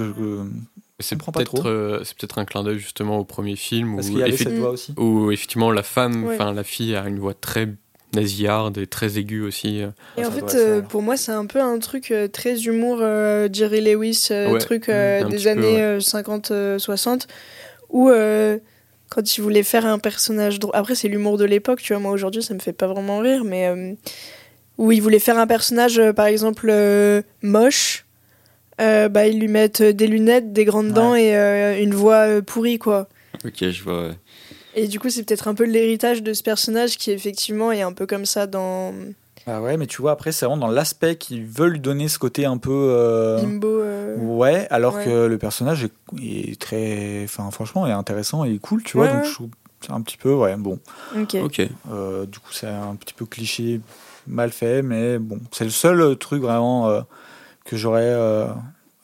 c'est 1.00 1.16
peut-être 1.16 1.68
euh, 1.68 2.02
c'est 2.04 2.16
peut-être 2.16 2.38
un 2.38 2.44
clin 2.44 2.62
d'œil 2.62 2.78
justement 2.78 3.18
au 3.18 3.24
premier 3.24 3.56
film 3.56 3.96
parce 3.96 4.08
où, 4.08 4.18
y 4.18 4.36
cette 4.38 4.56
voix 4.56 4.70
aussi. 4.70 4.94
où 4.96 5.30
effectivement 5.30 5.70
la 5.72 5.82
femme 5.82 6.28
enfin 6.28 6.52
la 6.52 6.64
fille 6.64 6.94
a 6.94 7.06
une 7.08 7.18
voix 7.18 7.34
très 7.34 7.74
nasillarde 8.20 8.78
et 8.78 8.86
très 8.86 9.18
aiguë 9.18 9.42
aussi 9.42 9.82
et 10.16 10.24
en 10.24 10.30
fait 10.30 10.54
euh, 10.54 10.80
pour 10.82 11.02
moi 11.02 11.16
c'est 11.16 11.32
un 11.32 11.46
peu 11.46 11.60
un 11.60 11.78
truc 11.78 12.12
très 12.32 12.62
humour 12.62 12.98
Jerry 13.52 13.80
Lewis 13.80 14.28
truc 14.60 14.88
des 14.88 15.48
années 15.48 16.00
50 16.00 16.52
60 16.78 17.28
où 17.90 18.10
quand 19.08 19.36
il 19.36 19.40
voulait 19.40 19.62
faire 19.62 19.86
un 19.86 19.98
personnage 19.98 20.58
drôle. 20.58 20.74
Après, 20.74 20.94
c'est 20.94 21.08
l'humour 21.08 21.38
de 21.38 21.44
l'époque, 21.44 21.80
tu 21.80 21.92
vois. 21.92 22.00
Moi, 22.00 22.12
aujourd'hui, 22.12 22.42
ça 22.42 22.54
me 22.54 22.58
fait 22.58 22.72
pas 22.72 22.86
vraiment 22.86 23.18
rire, 23.20 23.44
mais. 23.44 23.66
Euh, 23.68 23.92
où 24.78 24.92
il 24.92 25.00
voulait 25.00 25.20
faire 25.20 25.38
un 25.38 25.46
personnage, 25.46 25.98
euh, 25.98 26.12
par 26.12 26.26
exemple, 26.26 26.68
euh, 26.68 27.22
moche. 27.40 28.04
bah, 28.78 29.26
ils 29.26 29.40
lui 29.40 29.48
mettent 29.48 29.82
des 29.82 30.06
lunettes, 30.06 30.52
des 30.52 30.66
grandes 30.66 30.92
dents 30.92 31.16
et 31.16 31.80
une 31.80 31.94
voix 31.94 32.42
pourrie, 32.42 32.78
quoi. 32.78 33.08
Ok, 33.44 33.70
je 33.70 33.82
vois, 33.82 34.10
Et 34.78 34.88
du 34.88 35.00
coup, 35.00 35.08
c'est 35.08 35.24
peut-être 35.24 35.48
un 35.48 35.54
peu 35.54 35.64
l'héritage 35.64 36.22
de 36.22 36.34
ce 36.34 36.42
personnage 36.42 36.98
qui, 36.98 37.10
effectivement, 37.10 37.72
est 37.72 37.80
un 37.80 37.94
peu 37.94 38.06
comme 38.06 38.26
ça 38.26 38.46
dans. 38.46 38.92
Ah 39.46 39.62
ouais, 39.62 39.78
mais 39.78 39.86
tu 39.86 40.02
vois, 40.02 40.12
après, 40.12 40.32
c'est 40.32 40.44
vraiment 40.44 40.66
dans 40.66 40.72
l'aspect 40.72 41.16
qu'ils 41.16 41.46
veulent 41.46 41.80
donner 41.80 42.08
ce 42.08 42.18
côté 42.18 42.44
un 42.44 42.58
peu. 42.58 42.90
Euh... 42.90 43.40
Limbo. 43.40 43.80
Euh, 43.80 44.16
ouais, 44.18 44.66
alors 44.70 45.02
que 45.02 45.26
le 45.26 45.38
personnage 45.38 45.88
est, 46.22 46.60
très. 46.60 47.24
Enfin, 47.24 47.50
franchement, 47.50 47.86
est 47.86 47.92
intéressant 47.92 48.44
et 48.44 48.58
cool, 48.58 48.82
tu 48.82 48.98
vois. 48.98 49.08
Donc, 49.08 49.24
je 49.24 49.32
trouve 49.32 49.48
c'est 49.80 49.92
un 49.92 50.02
petit 50.02 50.18
peu. 50.18 50.34
Ouais, 50.34 50.56
bon. 50.56 50.78
Ok. 51.16 51.36
Euh, 51.90 52.26
du 52.26 52.38
coup, 52.38 52.52
c'est 52.52 52.66
un 52.66 52.96
petit 52.96 53.14
peu 53.14 53.24
cliché, 53.24 53.80
mal 54.26 54.50
fait, 54.50 54.82
mais 54.82 55.18
bon. 55.18 55.40
C'est 55.52 55.64
le 55.64 55.70
seul 55.70 56.18
truc 56.18 56.42
vraiment 56.42 56.88
euh, 56.88 57.00
que 57.64 57.78
j'aurais 57.78 58.14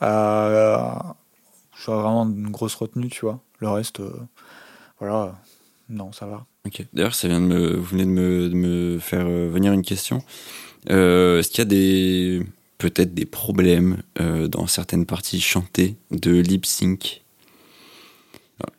à. 0.02 1.16
J'aurais 1.82 2.02
vraiment 2.02 2.24
une 2.24 2.50
grosse 2.50 2.74
retenue, 2.74 3.08
tu 3.08 3.24
vois. 3.24 3.40
Le 3.60 3.70
reste, 3.70 4.02
voilà. 5.00 5.34
Non, 5.92 6.10
ça 6.10 6.26
va. 6.26 6.46
D'ailleurs, 6.94 7.14
ça 7.14 7.28
vient 7.28 7.40
de 7.40 7.46
me, 7.46 7.76
vous 7.76 7.84
venez 7.84 8.04
de 8.04 8.08
me, 8.08 8.48
de 8.48 8.54
me 8.54 8.98
faire 8.98 9.26
euh, 9.26 9.50
venir 9.50 9.72
une 9.72 9.82
question. 9.82 10.22
Euh, 10.90 11.38
Est-ce 11.38 11.50
qu'il 11.50 11.58
y 11.58 11.62
a 11.62 11.64
des 11.66 12.42
peut-être 12.78 13.14
des 13.14 13.26
problèmes 13.26 14.02
euh, 14.20 14.48
dans 14.48 14.66
certaines 14.66 15.06
parties 15.06 15.40
chantées 15.40 15.96
de 16.10 16.32
lip 16.32 16.66
sync? 16.66 17.21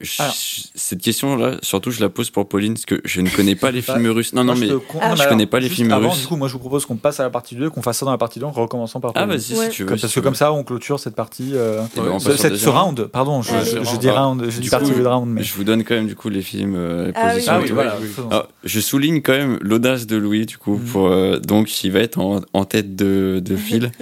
Cette 0.02 1.02
question-là, 1.02 1.58
surtout, 1.62 1.92
je 1.92 2.02
la 2.02 2.10
pose 2.10 2.30
pour 2.30 2.48
Pauline, 2.48 2.74
parce 2.74 2.86
que 2.86 3.02
je 3.06 3.22
ne 3.22 3.30
connais 3.30 3.56
pas 3.56 3.72
les 3.72 3.82
films 3.82 4.08
russes. 4.08 4.34
Non, 4.34 4.44
non, 4.44 4.56
mais 4.56 4.68
je, 4.68 5.28
connais 5.28 5.46
pas 5.46 5.60
les 5.60 5.70
films 5.70 5.94
russes. 5.94 6.22
Du 6.22 6.28
coup, 6.28 6.36
moi, 6.36 6.48
je 6.48 6.54
vous 6.54 6.60
propose 6.60 6.86
qu'on 6.86 6.96
passe 6.96 7.20
à 7.20 7.24
la 7.24 7.30
partie 7.30 7.56
2, 7.56 7.70
qu'on 7.70 7.82
fasse 7.82 7.98
ça 8.00 8.06
dans 8.06 8.12
la 8.12 8.18
partie 8.18 8.40
2 8.40 8.46
en 8.46 8.52
recommençant 8.52 9.00
par 9.00 9.12
Ah, 9.16 9.26
vas-y, 9.26 9.42
si 9.42 9.70
tu 9.72 9.84
veux. 9.84 9.96
Parce 9.96 10.14
que 10.14 10.20
comme 10.20 10.36
ça, 10.36 10.52
on 10.52 10.64
clôture 10.64 11.00
cette 11.00 11.16
partie. 11.16 11.52
Euh, 11.54 11.82
cette, 12.20 12.56
ce 12.56 12.70
round, 12.70 13.08
pardon, 13.08 13.42
je, 13.42 13.52
je, 13.64 13.98
dis 13.98 14.10
round, 14.10 14.50
je 14.50 14.60
dis 14.60 14.70
partie 14.70 14.92
de 14.92 15.06
round. 15.06 15.28
Mais... 15.28 15.44
Je 15.44 15.54
vous 15.56 15.64
donne 15.64 15.84
quand 15.84 15.96
même, 15.96 16.08
du 16.08 16.16
coup, 16.16 16.30
les 16.30 16.42
films, 16.42 16.76
euh, 16.76 17.08
les 17.08 17.14
ah 17.16 17.30
positions. 17.30 17.54
Ah, 17.54 17.74
voilà, 17.74 17.98
ah, 18.32 18.48
je 18.64 18.80
souligne 18.80 19.22
quand 19.22 19.34
même 19.34 19.58
l'audace 19.62 20.08
de 20.08 20.18
Louis, 20.18 20.46
du 20.46 20.58
coup, 20.58 20.78
mm. 20.78 20.86
pour, 20.86 21.08
euh, 21.08 21.40
donc, 21.40 21.84
il 21.84 21.92
va 21.92 22.00
être 22.00 22.20
en, 22.20 22.42
en 22.54 22.66
tête 22.66 22.96
de, 22.96 23.42
de 23.44 23.56
fil. 23.56 23.92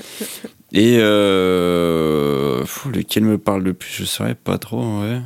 Et 0.74 0.98
euh, 1.00 2.64
lequel 2.94 3.24
me 3.24 3.38
parle 3.38 3.64
le 3.64 3.74
plus, 3.74 3.92
je 3.92 4.06
saurais 4.06 4.36
pas 4.36 4.58
trop, 4.58 5.02
ouais. 5.02 5.20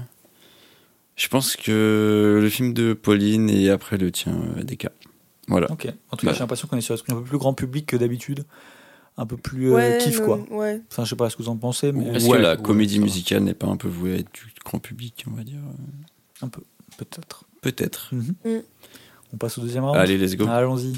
Je 1.15 1.29
pense 1.29 1.55
que 1.55 2.39
le 2.41 2.49
film 2.49 2.73
de 2.73 2.93
Pauline 2.93 3.49
et 3.49 3.69
après 3.69 3.97
le 3.97 4.11
tien, 4.11 4.33
euh, 4.57 4.63
des 4.63 4.75
cas. 4.75 4.91
Voilà. 5.47 5.71
Ok. 5.71 5.87
En 6.11 6.17
tout 6.17 6.25
cas, 6.25 6.31
bah. 6.31 6.33
j'ai 6.33 6.39
l'impression 6.39 6.67
qu'on 6.67 6.77
est 6.77 6.81
sur 6.81 6.93
un 6.93 6.97
truc 6.97 7.09
un 7.09 7.15
peu 7.15 7.23
plus 7.23 7.37
grand 7.37 7.53
public 7.53 7.85
que 7.85 7.95
d'habitude. 7.95 8.45
Un 9.17 9.25
peu 9.25 9.37
plus 9.37 9.73
euh, 9.73 9.97
kiff, 9.97 10.19
quoi. 10.19 10.45
Ouais. 10.51 10.81
Enfin, 10.91 11.05
je 11.05 11.11
sais 11.11 11.15
pas 11.15 11.29
ce 11.29 11.37
que 11.37 11.43
vous 11.43 11.47
en 11.47 11.55
pensez, 11.55 11.93
mais. 11.93 12.17
Est-ce 12.17 12.29
que 12.29 12.35
la 12.35 12.57
comédie 12.57 12.99
musicale 12.99 13.43
n'est 13.43 13.53
pas 13.53 13.67
un 13.67 13.77
peu 13.77 13.87
vouée 13.87 14.15
à 14.15 14.17
être 14.17 14.31
du 14.33 14.53
grand 14.65 14.79
public, 14.79 15.23
on 15.31 15.35
va 15.35 15.43
dire 15.43 15.59
Un 16.41 16.49
peu. 16.49 16.61
Peut-être. 16.97 17.45
Peut-être. 17.61 18.09
Mhm. 18.11 18.35
Mm. 18.43 18.61
On 19.33 19.37
passe 19.37 19.57
au 19.57 19.61
deuxième 19.61 19.85
round 19.85 19.97
Allez, 19.97 20.17
let's 20.17 20.35
go. 20.35 20.47
Allons-y. 20.47 20.97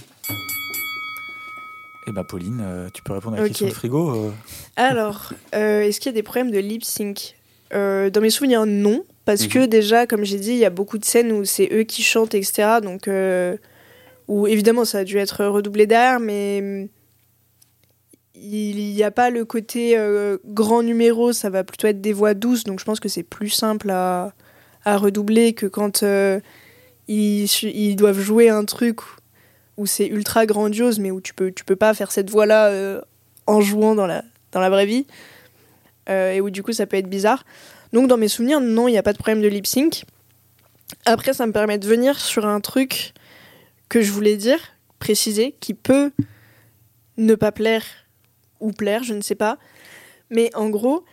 Eh 2.07 2.11
ben, 2.11 2.23
Pauline, 2.23 2.61
euh, 2.61 2.89
tu 2.91 3.03
peux 3.03 3.13
répondre 3.13 3.37
à 3.37 3.41
la 3.41 3.47
question 3.47 3.67
de 3.67 3.73
frigo 3.73 4.31
Alors, 4.77 5.33
est-ce 5.51 5.99
qu'il 5.99 6.09
y 6.09 6.13
a 6.13 6.15
des 6.15 6.23
problèmes 6.23 6.49
de 6.49 6.59
lip 6.59 6.83
sync? 6.83 7.35
Dans 7.71 8.21
mes 8.21 8.31
souvenirs, 8.31 8.65
non. 8.65 9.03
Parce 9.27 9.43
mhm. 9.43 9.49
que 9.49 9.65
déjà, 9.65 10.07
comme 10.07 10.23
j'ai 10.23 10.39
dit, 10.39 10.51
il 10.51 10.57
y 10.57 10.63
a 10.63 10.69
beaucoup 10.69 10.97
de 10.97 11.03
scènes 11.03 11.33
où 11.33 11.43
c'est 11.43 11.67
eux 11.73 11.83
qui 11.83 12.01
chantent, 12.01 12.33
etc. 12.33 12.79
Donc, 12.81 13.09
euh, 13.09 13.57
où 14.29 14.47
évidemment, 14.47 14.85
ça 14.85 14.99
a 14.99 15.03
dû 15.03 15.17
être 15.17 15.43
redoublé 15.43 15.85
derrière, 15.85 16.21
mais 16.21 16.61
mm, 16.61 16.87
il 18.35 18.93
n'y 18.93 19.03
a 19.03 19.11
pas 19.11 19.29
le 19.29 19.43
côté 19.43 19.97
euh, 19.97 20.37
grand 20.45 20.81
numéro, 20.81 21.33
ça 21.33 21.49
va 21.49 21.65
plutôt 21.65 21.87
être 21.87 21.99
des 21.99 22.13
voix 22.13 22.35
douces. 22.35 22.63
Donc, 22.63 22.79
je 22.79 22.85
pense 22.85 23.01
que 23.01 23.09
c'est 23.09 23.23
plus 23.23 23.49
simple 23.49 23.89
à, 23.89 24.31
à, 24.85 24.95
redoubler 24.95 25.51
que 25.51 25.65
quand 25.65 26.03
euh, 26.03 26.39
ils, 27.09 27.49
ils, 27.63 27.97
doivent 27.97 28.21
jouer 28.21 28.47
un 28.47 28.63
truc 28.63 29.01
où 29.75 29.85
c'est 29.85 30.07
ultra 30.07 30.45
grandiose, 30.45 30.99
mais 30.99 31.11
où 31.11 31.19
tu 31.19 31.33
peux, 31.33 31.51
tu 31.51 31.65
peux 31.65 31.75
pas 31.75 31.93
faire 31.93 32.13
cette 32.13 32.29
voix-là 32.29 33.01
en 33.45 33.59
jouant 33.59 33.93
dans 33.93 34.07
la, 34.07 34.23
dans 34.53 34.61
la 34.61 34.69
vraie 34.69 34.85
vie. 34.85 35.05
et 36.07 36.39
où 36.39 36.49
du 36.49 36.63
coup, 36.63 36.71
ça 36.71 36.85
peut 36.85 36.95
être 36.95 37.09
bizarre. 37.09 37.43
Donc 37.93 38.07
dans 38.07 38.17
mes 38.17 38.27
souvenirs, 38.27 38.59
non, 38.61 38.87
il 38.87 38.91
n'y 38.91 38.97
a 38.97 39.03
pas 39.03 39.13
de 39.13 39.17
problème 39.17 39.41
de 39.41 39.47
lip 39.47 39.67
sync. 39.67 40.03
Après, 41.05 41.33
ça 41.33 41.45
me 41.47 41.51
permet 41.51 41.77
de 41.77 41.87
venir 41.87 42.19
sur 42.19 42.45
un 42.45 42.59
truc 42.59 43.13
que 43.89 44.01
je 44.01 44.11
voulais 44.11 44.37
dire, 44.37 44.59
préciser, 44.99 45.55
qui 45.59 45.73
peut 45.73 46.11
ne 47.17 47.35
pas 47.35 47.51
plaire 47.51 47.83
ou 48.59 48.71
plaire, 48.71 49.03
je 49.03 49.13
ne 49.13 49.21
sais 49.21 49.35
pas. 49.35 49.57
Mais 50.29 50.49
en 50.55 50.69
gros, 50.69 51.03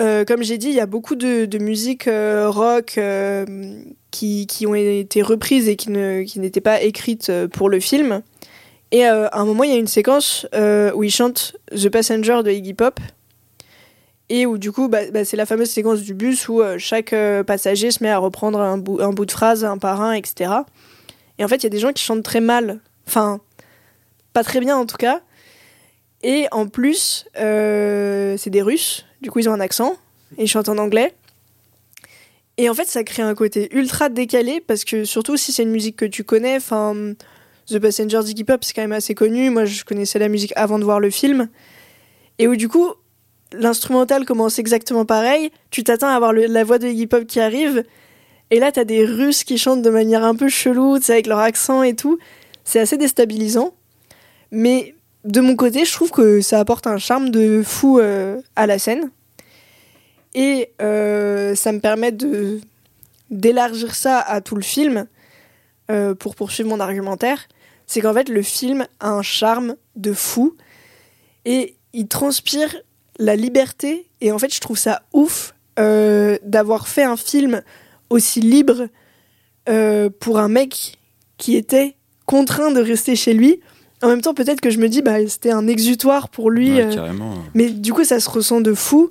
euh, 0.00 0.24
comme 0.24 0.42
j'ai 0.42 0.58
dit, 0.58 0.68
il 0.68 0.74
y 0.74 0.80
a 0.80 0.86
beaucoup 0.86 1.16
de, 1.16 1.58
musique 1.58 2.08
euh, 2.08 2.48
rock 2.48 2.94
euh, 2.96 3.44
qui, 4.10 4.46
qui, 4.46 4.66
ont 4.66 4.74
été 4.74 5.22
reprises 5.22 5.68
et 5.68 5.76
qui, 5.76 5.90
ne, 5.90 6.22
qui 6.22 6.40
n'étaient 6.40 6.60
pas 6.60 6.82
écrites 6.82 7.30
pour 7.52 7.68
le 7.68 7.80
film. 7.80 8.22
Et 8.90 9.04
à 9.06 9.30
un 9.32 9.44
moment, 9.46 9.64
il 9.64 9.70
y 9.70 9.74
a 9.74 9.78
une 9.78 9.86
séquence 9.86 10.46
où 10.52 11.02
ils 11.02 11.10
chantent 11.10 11.56
The 11.70 11.88
Passenger 11.88 12.42
de 12.44 12.50
Iggy 12.50 12.74
Pop 12.74 13.00
et 14.32 14.46
où 14.46 14.56
du 14.56 14.72
coup 14.72 14.88
bah, 14.88 15.10
bah, 15.12 15.26
c'est 15.26 15.36
la 15.36 15.44
fameuse 15.44 15.68
séquence 15.68 16.00
du 16.00 16.14
bus 16.14 16.48
où 16.48 16.62
euh, 16.62 16.78
chaque 16.78 17.12
euh, 17.12 17.44
passager 17.44 17.90
se 17.90 18.02
met 18.02 18.08
à 18.08 18.16
reprendre 18.16 18.60
un 18.60 18.78
bout, 18.78 18.98
un 19.02 19.10
bout 19.10 19.26
de 19.26 19.30
phrase 19.30 19.62
un 19.62 19.76
par 19.76 20.00
un, 20.00 20.14
etc. 20.14 20.50
Et 21.38 21.44
en 21.44 21.48
fait 21.48 21.56
il 21.56 21.64
y 21.64 21.66
a 21.66 21.70
des 21.70 21.78
gens 21.78 21.92
qui 21.92 22.02
chantent 22.02 22.22
très 22.22 22.40
mal, 22.40 22.80
enfin 23.06 23.40
pas 24.32 24.42
très 24.42 24.60
bien 24.60 24.78
en 24.78 24.86
tout 24.86 24.96
cas. 24.96 25.20
Et 26.22 26.46
en 26.50 26.66
plus 26.66 27.26
euh, 27.38 28.38
c'est 28.38 28.48
des 28.48 28.62
Russes, 28.62 29.04
du 29.20 29.30
coup 29.30 29.38
ils 29.38 29.50
ont 29.50 29.52
un 29.52 29.60
accent 29.60 29.96
et 30.38 30.44
ils 30.44 30.48
chantent 30.48 30.70
en 30.70 30.78
anglais. 30.78 31.12
Et 32.56 32.70
en 32.70 32.74
fait 32.74 32.88
ça 32.88 33.04
crée 33.04 33.22
un 33.22 33.34
côté 33.34 33.68
ultra 33.76 34.08
décalé 34.08 34.62
parce 34.66 34.84
que 34.84 35.04
surtout 35.04 35.36
si 35.36 35.52
c'est 35.52 35.62
une 35.62 35.72
musique 35.72 35.96
que 35.96 36.06
tu 36.06 36.24
connais, 36.24 36.56
enfin 36.56 36.94
The 37.66 37.78
Passenger 37.78 38.22
Ziggy 38.22 38.44
Pop 38.44 38.64
c'est 38.64 38.72
quand 38.72 38.80
même 38.80 38.92
assez 38.92 39.14
connu, 39.14 39.50
moi 39.50 39.66
je 39.66 39.84
connaissais 39.84 40.18
la 40.18 40.28
musique 40.28 40.54
avant 40.56 40.78
de 40.78 40.84
voir 40.84 41.00
le 41.00 41.10
film. 41.10 41.50
Et 42.38 42.48
où 42.48 42.56
du 42.56 42.70
coup 42.70 42.94
l'instrumental 43.54 44.24
commence 44.24 44.58
exactement 44.58 45.04
pareil, 45.04 45.50
tu 45.70 45.84
t'attends 45.84 46.08
à 46.08 46.14
avoir 46.14 46.32
la 46.32 46.64
voix 46.64 46.78
de 46.78 46.88
Iggy 46.88 47.06
Pop 47.06 47.26
qui 47.26 47.40
arrive, 47.40 47.84
et 48.50 48.58
là 48.58 48.72
t'as 48.72 48.84
des 48.84 49.04
Russes 49.04 49.44
qui 49.44 49.58
chantent 49.58 49.82
de 49.82 49.90
manière 49.90 50.24
un 50.24 50.34
peu 50.34 50.48
chelou, 50.48 50.96
avec 51.08 51.26
leur 51.26 51.38
accent 51.38 51.82
et 51.82 51.94
tout. 51.94 52.18
C'est 52.64 52.80
assez 52.80 52.96
déstabilisant. 52.96 53.74
Mais 54.50 54.94
de 55.24 55.40
mon 55.40 55.56
côté, 55.56 55.84
je 55.84 55.92
trouve 55.92 56.10
que 56.10 56.40
ça 56.40 56.60
apporte 56.60 56.86
un 56.86 56.98
charme 56.98 57.30
de 57.30 57.62
fou 57.64 57.98
euh, 57.98 58.40
à 58.56 58.66
la 58.66 58.78
scène. 58.78 59.10
Et 60.34 60.70
euh, 60.80 61.54
ça 61.54 61.72
me 61.72 61.80
permet 61.80 62.12
de 62.12 62.60
d'élargir 63.30 63.94
ça 63.94 64.20
à 64.20 64.42
tout 64.42 64.56
le 64.56 64.62
film 64.62 65.06
euh, 65.90 66.14
pour 66.14 66.34
poursuivre 66.36 66.68
mon 66.68 66.80
argumentaire. 66.80 67.48
C'est 67.86 68.02
qu'en 68.02 68.12
fait, 68.12 68.28
le 68.28 68.42
film 68.42 68.86
a 69.00 69.10
un 69.10 69.22
charme 69.22 69.76
de 69.96 70.12
fou 70.12 70.54
et 71.46 71.76
il 71.94 72.08
transpire 72.08 72.74
la 73.18 73.36
liberté. 73.36 74.06
Et 74.20 74.32
en 74.32 74.38
fait, 74.38 74.52
je 74.54 74.60
trouve 74.60 74.78
ça 74.78 75.02
ouf 75.12 75.54
euh, 75.78 76.36
d'avoir 76.42 76.88
fait 76.88 77.02
un 77.02 77.16
film 77.16 77.62
aussi 78.10 78.40
libre 78.40 78.88
euh, 79.68 80.10
pour 80.20 80.38
un 80.38 80.48
mec 80.48 80.98
qui 81.38 81.56
était 81.56 81.96
contraint 82.26 82.70
de 82.70 82.80
rester 82.80 83.16
chez 83.16 83.34
lui. 83.34 83.60
En 84.02 84.08
même 84.08 84.20
temps, 84.20 84.34
peut-être 84.34 84.60
que 84.60 84.70
je 84.70 84.78
me 84.78 84.88
dis, 84.88 85.02
bah, 85.02 85.26
c'était 85.28 85.52
un 85.52 85.66
exutoire 85.68 86.28
pour 86.28 86.50
lui. 86.50 86.80
Euh, 86.80 87.08
mais 87.54 87.70
du 87.70 87.92
coup, 87.92 88.04
ça 88.04 88.20
se 88.20 88.28
ressent 88.28 88.60
de 88.60 88.74
fou. 88.74 89.10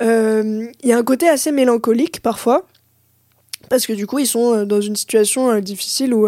Il 0.00 0.70
y 0.84 0.92
a 0.92 0.96
un 0.96 1.04
côté 1.04 1.28
assez 1.28 1.52
mélancolique 1.52 2.20
parfois. 2.20 2.66
Parce 3.68 3.86
que 3.86 3.92
du 3.92 4.06
coup, 4.06 4.18
ils 4.18 4.26
sont 4.26 4.64
dans 4.64 4.80
une 4.80 4.96
situation 4.96 5.58
difficile 5.58 6.14
où 6.14 6.26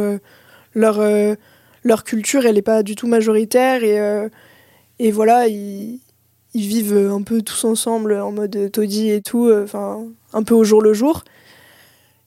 leur, 0.75 1.01
leur 1.85 2.05
culture, 2.05 2.45
elle 2.45 2.57
n'est 2.57 2.63
pas 2.63 2.83
du 2.83 2.97
tout 2.97 3.07
majoritaire 3.07 3.83
et, 3.83 4.29
et 4.99 5.11
voilà, 5.11 5.47
ils, 5.49 6.01
ils 6.55 6.67
vivent 6.67 7.11
un 7.11 7.23
peu 7.23 7.43
tous 7.43 7.65
ensemble 7.65 8.15
en 8.15 8.33
mode 8.33 8.71
taudis 8.73 9.11
et 9.11 9.23
tout, 9.23 9.51
enfin, 9.53 10.05
un 10.33 10.43
peu 10.43 10.55
au 10.55 10.65
jour 10.65 10.83
le 10.83 10.93
jour. 10.93 11.23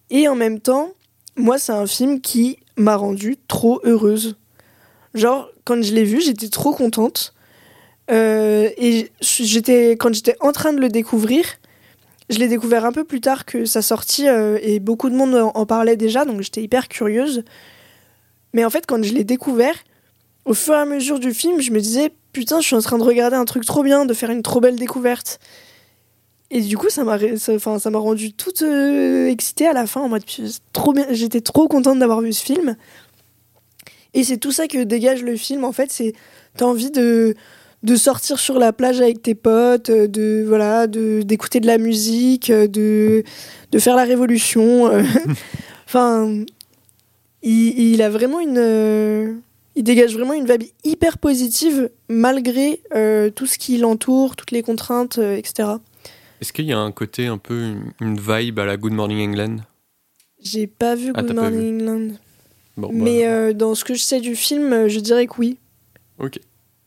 Et 0.09 0.27
en 0.27 0.35
même 0.35 0.59
temps, 0.59 0.91
moi, 1.35 1.57
c'est 1.57 1.71
un 1.71 1.87
film 1.87 2.21
qui 2.21 2.59
m'a 2.77 2.95
rendue 2.95 3.37
trop 3.47 3.81
heureuse. 3.83 4.37
Genre, 5.13 5.49
quand 5.65 5.81
je 5.83 5.93
l'ai 5.93 6.03
vu, 6.03 6.21
j'étais 6.21 6.49
trop 6.49 6.73
contente. 6.73 7.33
Euh, 8.11 8.69
et 8.77 9.11
j'étais, 9.21 9.91
quand 9.91 10.13
j'étais 10.13 10.35
en 10.39 10.51
train 10.51 10.73
de 10.73 10.79
le 10.79 10.89
découvrir, 10.89 11.45
je 12.29 12.37
l'ai 12.37 12.47
découvert 12.47 12.85
un 12.85 12.91
peu 12.91 13.03
plus 13.03 13.21
tard 13.21 13.45
que 13.45 13.65
sa 13.65 13.81
sortie 13.81 14.27
euh, 14.27 14.57
et 14.61 14.79
beaucoup 14.79 15.09
de 15.09 15.15
monde 15.15 15.33
en, 15.35 15.65
parlait 15.65 15.95
déjà, 15.95 16.25
donc 16.25 16.41
j'étais 16.41 16.61
hyper 16.61 16.87
curieuse. 16.89 17.43
Mais 18.53 18.65
en 18.65 18.69
fait, 18.69 18.85
quand 18.85 19.03
je 19.03 19.13
l'ai 19.13 19.23
découvert, 19.23 19.75
au 20.45 20.53
fur 20.53 20.73
et 20.73 20.77
à 20.77 20.85
mesure 20.85 21.19
du 21.19 21.33
film, 21.33 21.61
je 21.61 21.71
me 21.71 21.79
disais 21.79 22.11
putain, 22.33 22.59
je 22.59 22.67
suis 22.67 22.75
en 22.75 22.81
train 22.81 22.97
de 22.97 23.03
regarder 23.03 23.37
un 23.37 23.45
truc 23.45 23.65
trop 23.65 23.83
bien, 23.83 24.05
de 24.05 24.13
faire 24.13 24.31
une 24.31 24.43
trop 24.43 24.59
belle 24.59 24.75
découverte. 24.75 25.39
Et 26.51 26.61
du 26.61 26.77
coup, 26.77 26.89
ça 26.89 27.03
m'a, 27.03 27.17
enfin, 27.49 27.79
ça 27.79 27.89
m'a 27.89 27.97
rendu 27.97 28.33
toute 28.33 28.61
euh, 28.61 29.27
excitée 29.27 29.65
à 29.67 29.73
la 29.73 29.87
fin 29.87 30.01
en 30.01 30.09
mode 30.09 30.23
trop 30.71 30.93
bien. 30.93 31.05
J'étais 31.11 31.41
trop 31.41 31.67
contente 31.67 31.99
d'avoir 31.99 32.21
vu 32.21 32.33
ce 32.33 32.43
film. 32.43 32.75
Et 34.13 34.23
c'est 34.23 34.37
tout 34.37 34.51
ça 34.51 34.67
que 34.67 34.83
dégage 34.83 35.23
le 35.23 35.35
film. 35.35 35.63
En 35.63 35.71
fait, 35.71 35.91
c'est 35.91 36.13
t'as 36.57 36.65
envie 36.65 36.91
de 36.91 37.33
de 37.81 37.95
sortir 37.95 38.39
sur 38.39 38.59
la 38.59 38.71
plage 38.71 39.01
avec 39.01 39.21
tes 39.21 39.35
potes, 39.35 39.89
de 39.89 40.45
voilà, 40.47 40.87
de 40.87 41.21
d'écouter 41.23 41.59
de 41.59 41.67
la 41.67 41.77
musique, 41.77 42.51
de 42.51 43.23
de 43.71 43.79
faire 43.79 43.95
la 43.95 44.03
révolution. 44.03 44.91
enfin, 45.87 46.43
il, 47.41 48.01
a 48.01 48.09
vraiment 48.09 48.39
une 48.39 49.41
il 49.75 49.83
dégage 49.83 50.15
vraiment 50.15 50.33
une 50.33 50.45
vibe 50.45 50.63
hyper 50.83 51.17
positive 51.17 51.89
malgré 52.09 52.81
euh, 52.95 53.29
tout 53.29 53.47
ce 53.47 53.57
qui 53.57 53.77
l'entoure, 53.77 54.35
toutes 54.35 54.51
les 54.51 54.63
contraintes, 54.63 55.17
etc. 55.17 55.69
Est-ce 56.41 56.51
qu'il 56.51 56.65
y 56.65 56.73
a 56.73 56.79
un 56.79 56.91
côté 56.91 57.27
un 57.27 57.37
peu 57.37 57.73
une, 58.01 58.19
vibe 58.19 58.59
à 58.59 58.65
la 58.65 58.77
Good 58.77 58.93
Morning 58.93 59.29
England? 59.29 59.57
J'ai 60.41 60.67
pas 60.67 60.95
vu 60.95 61.13
ah, 61.15 61.21
Good 61.21 61.35
Morning 61.35 61.81
England. 61.81 62.15
Bah, 62.77 62.87
Mais 62.91 63.25
euh, 63.25 63.53
dans 63.53 63.75
ce 63.75 63.85
que 63.85 63.93
je 63.93 64.01
sais 64.01 64.19
du 64.19 64.35
film, 64.35 64.73
euh, 64.73 64.87
je 64.87 64.99
dirais 64.99 65.27
que 65.27 65.35
oui. 65.37 65.57
Ok. 66.19 66.39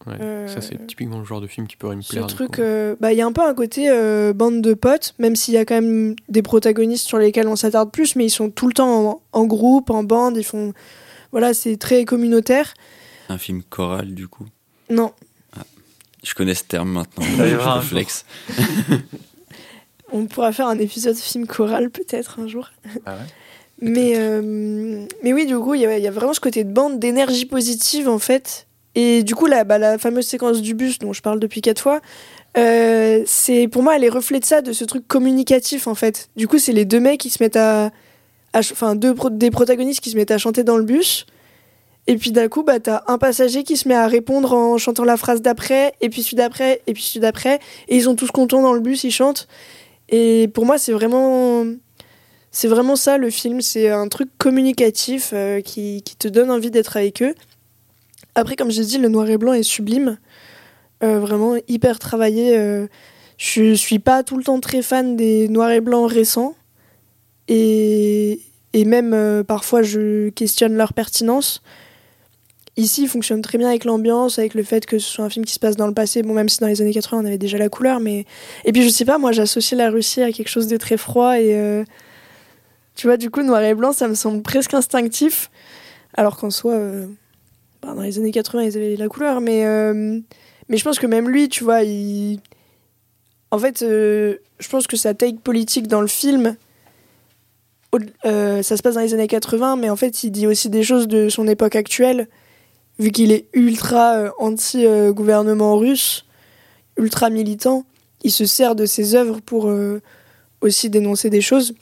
Ouais, 0.07 0.47
ça 0.47 0.61
c'est 0.61 0.87
typiquement 0.87 1.19
le 1.19 1.25
genre 1.25 1.41
de 1.41 1.49
film 1.49 1.67
qui 1.67 1.75
pourrait 1.75 1.97
me 1.97 2.09
plaire. 2.09 2.31
Ce 2.31 2.35
truc, 2.37 2.61
euh, 2.61 2.95
bah 3.01 3.13
il 3.13 3.19
y 3.19 3.23
a 3.23 3.27
un 3.27 3.33
peu 3.33 3.43
un 3.43 3.55
côté 3.55 3.89
bande 4.35 4.63
de 4.63 4.75
potes, 4.75 5.15
même 5.19 5.35
s'il 5.35 5.55
y 5.55 5.57
a 5.57 5.65
quand 5.65 5.75
même 5.75 6.15
des 6.29 6.43
protagonistes 6.43 7.09
sur 7.09 7.19
lesquels 7.19 7.49
on 7.49 7.57
s'attarde 7.57 7.91
plus, 7.91 8.15
mais 8.15 8.27
ils 8.27 8.31
sont 8.31 8.49
tout 8.49 8.69
le 8.69 8.73
temps 8.73 9.21
en, 9.33 9.47
groupe, 9.47 9.91
en 9.91 10.05
bande, 10.05 10.37
ils 10.37 10.45
font, 10.45 10.75
voilà, 11.33 11.55
c'est 11.55 11.77
très 11.77 12.05
communautaire. 12.05 12.75
Un 13.29 13.39
film 13.39 13.63
choral 13.63 14.15
du 14.15 14.29
coup. 14.29 14.47
Non. 14.91 15.13
Ah, 15.57 15.65
je 16.23 16.35
connais 16.35 16.55
ce 16.55 16.65
terme 16.65 16.91
maintenant. 16.93 17.25
je 17.25 17.87
flex. 17.87 18.25
On 20.13 20.27
pourra 20.27 20.53
faire 20.53 20.69
un 20.69 20.79
épisode 20.79 21.17
film 21.17 21.47
choral 21.47 21.91
peut-être 21.91 22.39
un 22.39 22.47
jour. 22.47 22.71
Ah 23.05 23.15
ouais 23.15 23.27
mais, 23.81 24.15
euh, 24.17 25.05
mais 25.23 25.33
oui, 25.33 25.47
du 25.47 25.59
coup, 25.59 25.75
il 25.75 25.83
y, 25.83 26.07
a 26.07 26.11
vraiment 26.11 26.33
ce 26.33 26.41
côté 26.41 26.65
de 26.65 26.73
bande, 26.73 26.99
d'énergie 26.99 27.45
positive 27.45 28.09
en 28.09 28.19
fait. 28.19 28.67
Et 28.95 29.23
du 29.23 29.35
coup, 29.35 29.47
la, 29.47 29.65
bah, 29.65 29.79
la 29.79 29.99
fameuse 29.99 30.27
séquence 30.27 30.63
du 30.63 30.75
bus 30.75 30.99
dont 30.99 31.13
je 31.13 31.21
parle 31.21 31.39
depuis 31.39 31.61
quatre 31.61 31.81
fois, 31.81 32.01
euh, 32.57 33.23
c'est 33.27 33.69
pour 33.69 33.83
moi, 33.83 33.97
elle 33.97 34.05
est 34.05 34.09
reflet 34.09 34.41
de 34.41 34.45
ça, 34.45 34.63
de 34.63 34.73
ce 34.73 34.85
truc 34.85 35.07
communicatif 35.07 35.87
en 35.87 35.95
fait. 35.95 36.31
Du 36.37 36.49
coup, 36.49 36.59
c'est 36.59 36.73
les 36.73 36.87
deux 36.87 37.01
mecs 37.01 37.21
qui 37.21 37.31
se 37.31 37.43
mettent 37.43 37.57
à. 37.57 37.91
Enfin, 38.59 38.95
deux 38.95 39.15
des 39.33 39.51
protagonistes 39.51 40.01
qui 40.01 40.11
se 40.11 40.17
mettent 40.17 40.31
à 40.31 40.39
chanter 40.39 40.65
dans 40.65 40.77
le 40.77 40.85
bus. 40.85 41.27
Et 42.09 42.17
puis 42.17 42.31
d'un 42.31 42.49
coup, 42.49 42.63
bah, 42.63 42.79
t'as 42.79 43.03
un 43.09 43.19
passager 43.19 43.65
qui 43.65 43.77
se 43.77 43.89
met 43.89 43.95
à 43.95 44.07
répondre 44.07 44.53
en 44.53 44.79
chantant 44.79 45.05
la 45.05 45.17
phrase 45.17 45.43
d'après, 45.43 45.93
et 46.01 46.09
puis 46.09 46.23
celui 46.23 46.37
d'après, 46.37 46.81
et 46.87 46.93
puis 46.93 47.03
celui 47.03 47.21
d'après. 47.21 47.59
Et 47.89 47.97
ils 47.97 48.03
sont 48.03 48.15
tous 48.15 48.31
contents 48.31 48.63
dans 48.63 48.73
le 48.73 48.81
bus, 48.81 49.03
ils 49.05 49.11
chantent. 49.11 49.49
Et 50.09 50.49
pour 50.55 50.65
moi, 50.67 50.79
c'est 50.79 50.93
vraiment, 50.93 51.65
c'est 52.53 52.69
vraiment 52.69 52.95
ça 52.95 53.19
le 53.19 53.31
film. 53.31 53.61
C'est 53.61 53.91
un 53.91 54.07
truc 54.09 54.29
communicatif 54.39 55.31
euh, 55.33 55.61
qui, 55.61 56.03
qui, 56.03 56.17
te 56.17 56.29
donne 56.29 56.51
envie 56.51 56.71
d'être 56.71 56.97
avec 56.97 57.23
eux. 57.23 57.35
Après, 58.37 58.55
comme 58.55 58.71
j'ai 58.71 58.85
dit, 58.85 58.99
le 58.99 59.09
noir 59.09 59.29
et 59.29 59.37
blanc 59.37 59.53
est 59.53 59.65
sublime, 59.65 60.19
euh, 61.03 61.19
vraiment 61.19 61.57
hyper 61.69 61.99
travaillé. 61.99 62.57
Euh, 62.57 62.87
je 63.37 63.75
suis 63.75 63.99
pas 63.99 64.23
tout 64.23 64.37
le 64.37 64.45
temps 64.45 64.61
très 64.61 64.83
fan 64.83 65.17
des 65.17 65.49
noirs 65.49 65.71
et 65.71 65.81
blancs 65.81 66.11
récents, 66.11 66.55
et, 67.49 68.41
et 68.73 68.85
même 68.85 69.45
parfois 69.45 69.83
je 69.83 70.29
questionne 70.31 70.77
leur 70.77 70.93
pertinence. 70.93 71.63
Ici, 72.79 73.05
il 73.05 73.09
fonctionne 73.09 73.41
très 73.41 73.57
bien 73.57 73.69
avec 73.69 73.85
l'ambiance, 73.85 74.39
avec 74.39 74.53
le 74.53 74.63
fait 74.63 74.85
que 74.85 74.99
ce 74.99 75.09
soit 75.11 75.25
un 75.25 75.31
film 75.31 75.47
qui 75.47 75.55
se 75.55 75.59
passe 75.59 75.77
dans 75.77 75.87
le 75.87 75.95
passé. 75.95 76.23
Bon, 76.23 76.35
même 76.35 76.51
si 76.51 76.59
dans 76.59 76.67
les 76.67 76.83
années 76.83 76.93
80, 76.93 77.23
on 77.23 77.25
avait 77.25 77.39
déjà 77.39 77.57
la 77.57 77.71
couleur, 77.71 78.01
mais. 78.01 78.27
Et 78.67 78.73
puis, 78.73 78.83
je 78.83 78.91
sais 78.91 79.07
pas, 79.07 79.17
moi, 79.17 79.33
j'associe 79.33 79.79
la 79.79 79.89
Russie 79.89 80.21
à 80.21 80.31
quelque 80.31 80.49
chose 80.49 80.67
de 80.67 80.77
très 80.77 80.99
froid 80.99 81.41
et. 81.41 81.59
Euh, 81.59 81.85
tu 82.95 83.07
vois, 83.07 83.17
du 83.17 83.31
coup, 83.31 83.43
noir 83.43 83.63
et 83.63 83.75
blanc, 83.75 83.93
ça 83.93 84.09
me 84.09 84.15
semble 84.15 84.43
presque 84.43 84.75
instinctif. 84.75 85.51
Alors 86.15 86.37
qu'en 86.37 86.51
soi, 86.51 86.75
euh, 86.75 87.07
bah, 87.83 87.95
dans 87.95 88.03
les 88.03 88.19
années 88.19 88.31
80, 88.31 88.65
ils 88.65 88.77
avaient 88.77 88.97
la 88.97 89.09
couleur, 89.09 89.41
mais. 89.41 89.65
Euh, 89.65 90.21
mais 90.69 90.77
je 90.77 90.85
pense 90.85 90.99
que 90.99 91.07
même 91.07 91.31
lui, 91.31 91.49
tu 91.49 91.65
vois, 91.65 91.83
il. 91.83 92.41
En 93.51 93.59
fait, 93.59 93.79
je 93.81 94.69
pense 94.69 94.87
que 94.87 94.99
sa 94.99 95.15
take 95.15 95.39
politique 95.43 95.87
dans 95.87 96.03
le 96.03 96.09
film. 96.09 96.57
Ça 98.23 98.77
se 98.77 98.83
passe 98.83 98.95
dans 98.95 99.01
les 99.01 99.15
années 99.15 99.27
80, 99.27 99.77
mais 99.77 99.91
en 99.91 99.97
fait, 99.97 100.25
il 100.25 100.31
dit 100.31 100.47
aussi 100.47 100.69
des 100.69 100.83
choses 100.83 101.09
de 101.09 101.29
son 101.29 101.49
époque 101.49 101.77
actuelle 101.77 102.29
vu 102.99 103.11
qu'il 103.11 103.33
est 103.33 103.47
ultra 103.53 104.17
euh, 104.17 104.31
anti-gouvernement 104.39 105.77
russe, 105.77 106.25
ultra 106.97 107.31
militant, 107.31 107.85
il 108.23 108.31
se 108.31 108.47
sert 108.47 108.75
de 108.75 108.87
ses 108.87 109.15
œuvres 109.15 109.41
pour 109.41 109.69
euh, 109.69 110.01
aussi 110.61 110.91
dénoncer 110.91 111.31
des 111.31 111.41
choses. 111.41 111.75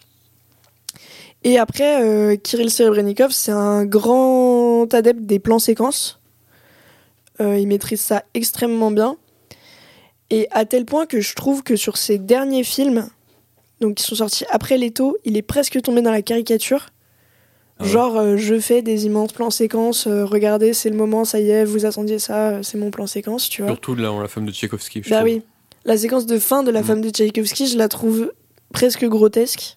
Et 1.45 1.59
après, 1.59 2.03
euh, 2.03 2.37
Kirill 2.37 2.71
Serebrennikov, 2.71 3.31
c'est 3.31 3.53
un 3.53 3.85
grand 3.85 4.93
adepte 4.93 5.23
des 5.23 5.39
plans 5.39 5.59
séquences. 5.59 6.21
il 7.41 7.67
maîtrise 7.67 8.01
ça 8.01 8.25
extrêmement 8.33 8.91
bien. 8.91 9.17
Et 10.31 10.49
à 10.51 10.65
tel 10.65 10.87
point 10.87 11.07
que 11.07 11.21
je 11.21 11.35
trouve 11.35 11.63
que 11.63 11.77
sur 11.77 11.97
ses 11.97 12.19
derniers 12.19 12.65
films, 12.65 13.09
donc 13.85 13.97
qui 13.97 14.03
sont 14.05 14.15
sortis 14.15 14.45
après 14.51 14.79
Leto, 14.79 15.17
il 15.25 15.37
est 15.37 15.43
presque 15.43 15.81
tombé 15.83 16.01
dans 16.01 16.11
la 16.11 16.23
caricature. 16.23 16.87
Ah 17.79 17.85
Genre, 17.85 18.17
euh, 18.17 18.37
je 18.37 18.59
fais 18.59 18.83
des 18.83 19.05
immenses 19.05 19.33
plans 19.33 19.51
séquences, 19.51 20.07
euh, 20.07 20.25
regardez, 20.25 20.73
c'est 20.73 20.89
le 20.89 20.97
moment, 20.97 21.25
ça 21.25 21.41
y 21.41 21.51
est, 21.51 21.65
vous 21.65 21.85
attendiez 21.85 22.19
ça, 22.19 22.49
euh, 22.49 22.63
c'est 22.63 22.79
mon 22.79 22.91
plan 22.91 23.07
séquence, 23.07 23.49
tu 23.49 23.63
vois. 23.63 23.73
Surtout 23.73 23.95
là, 23.95 24.11
la 24.19 24.29
femme 24.29 24.47
de 24.47 24.53
Tchaïkovski. 24.53 25.03
Bah 25.11 25.23
oui. 25.23 25.43
La 25.85 25.99
séquence 25.99 26.25
de 26.25 26.39
fin 26.39 26.63
de 26.63 26.71
la 26.71 26.81
mm. 26.81 26.85
femme 26.85 27.01
de 27.03 27.11
Tchaïkovski, 27.11 27.67
je 27.67 27.77
la 27.77 27.89
trouve 27.89 28.33
presque 28.73 29.05
grotesque. 29.05 29.77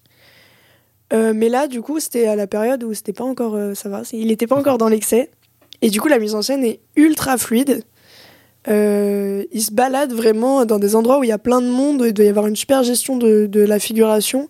mais 1.11 1.49
là, 1.49 1.67
du 1.67 1.81
coup, 1.81 1.99
c'était 1.99 2.27
à 2.27 2.35
la 2.35 2.47
période 2.47 2.83
où 2.83 2.93
c'était 2.93 3.13
pas 3.13 3.25
encore. 3.25 3.57
ça 3.75 3.89
va, 3.89 4.03
il 4.13 4.31
était 4.31 4.47
pas 4.47 4.55
encore 4.55 4.77
dans 4.77 4.89
l'excès. 4.89 5.29
Et 5.81 5.89
du 5.89 5.99
coup, 5.99 6.07
la 6.07 6.19
mise 6.19 6.33
en 6.33 6.41
scène 6.41 6.63
est 6.63 6.79
ultra 6.95 7.37
fluide. 7.37 7.83
Il 8.67 9.61
se 9.61 9.71
balade 9.71 10.13
vraiment 10.13 10.65
dans 10.65 10.79
des 10.79 10.95
endroits 10.95 11.19
où 11.19 11.23
il 11.23 11.29
y 11.29 11.33
a 11.33 11.37
plein 11.37 11.61
de 11.61 11.69
monde, 11.69 12.03
il 12.05 12.13
doit 12.13 12.25
y 12.25 12.29
avoir 12.29 12.47
une 12.47 12.55
super 12.55 12.83
gestion 12.83 13.17
de, 13.17 13.45
de 13.45 13.61
la 13.61 13.79
figuration. 13.79 14.49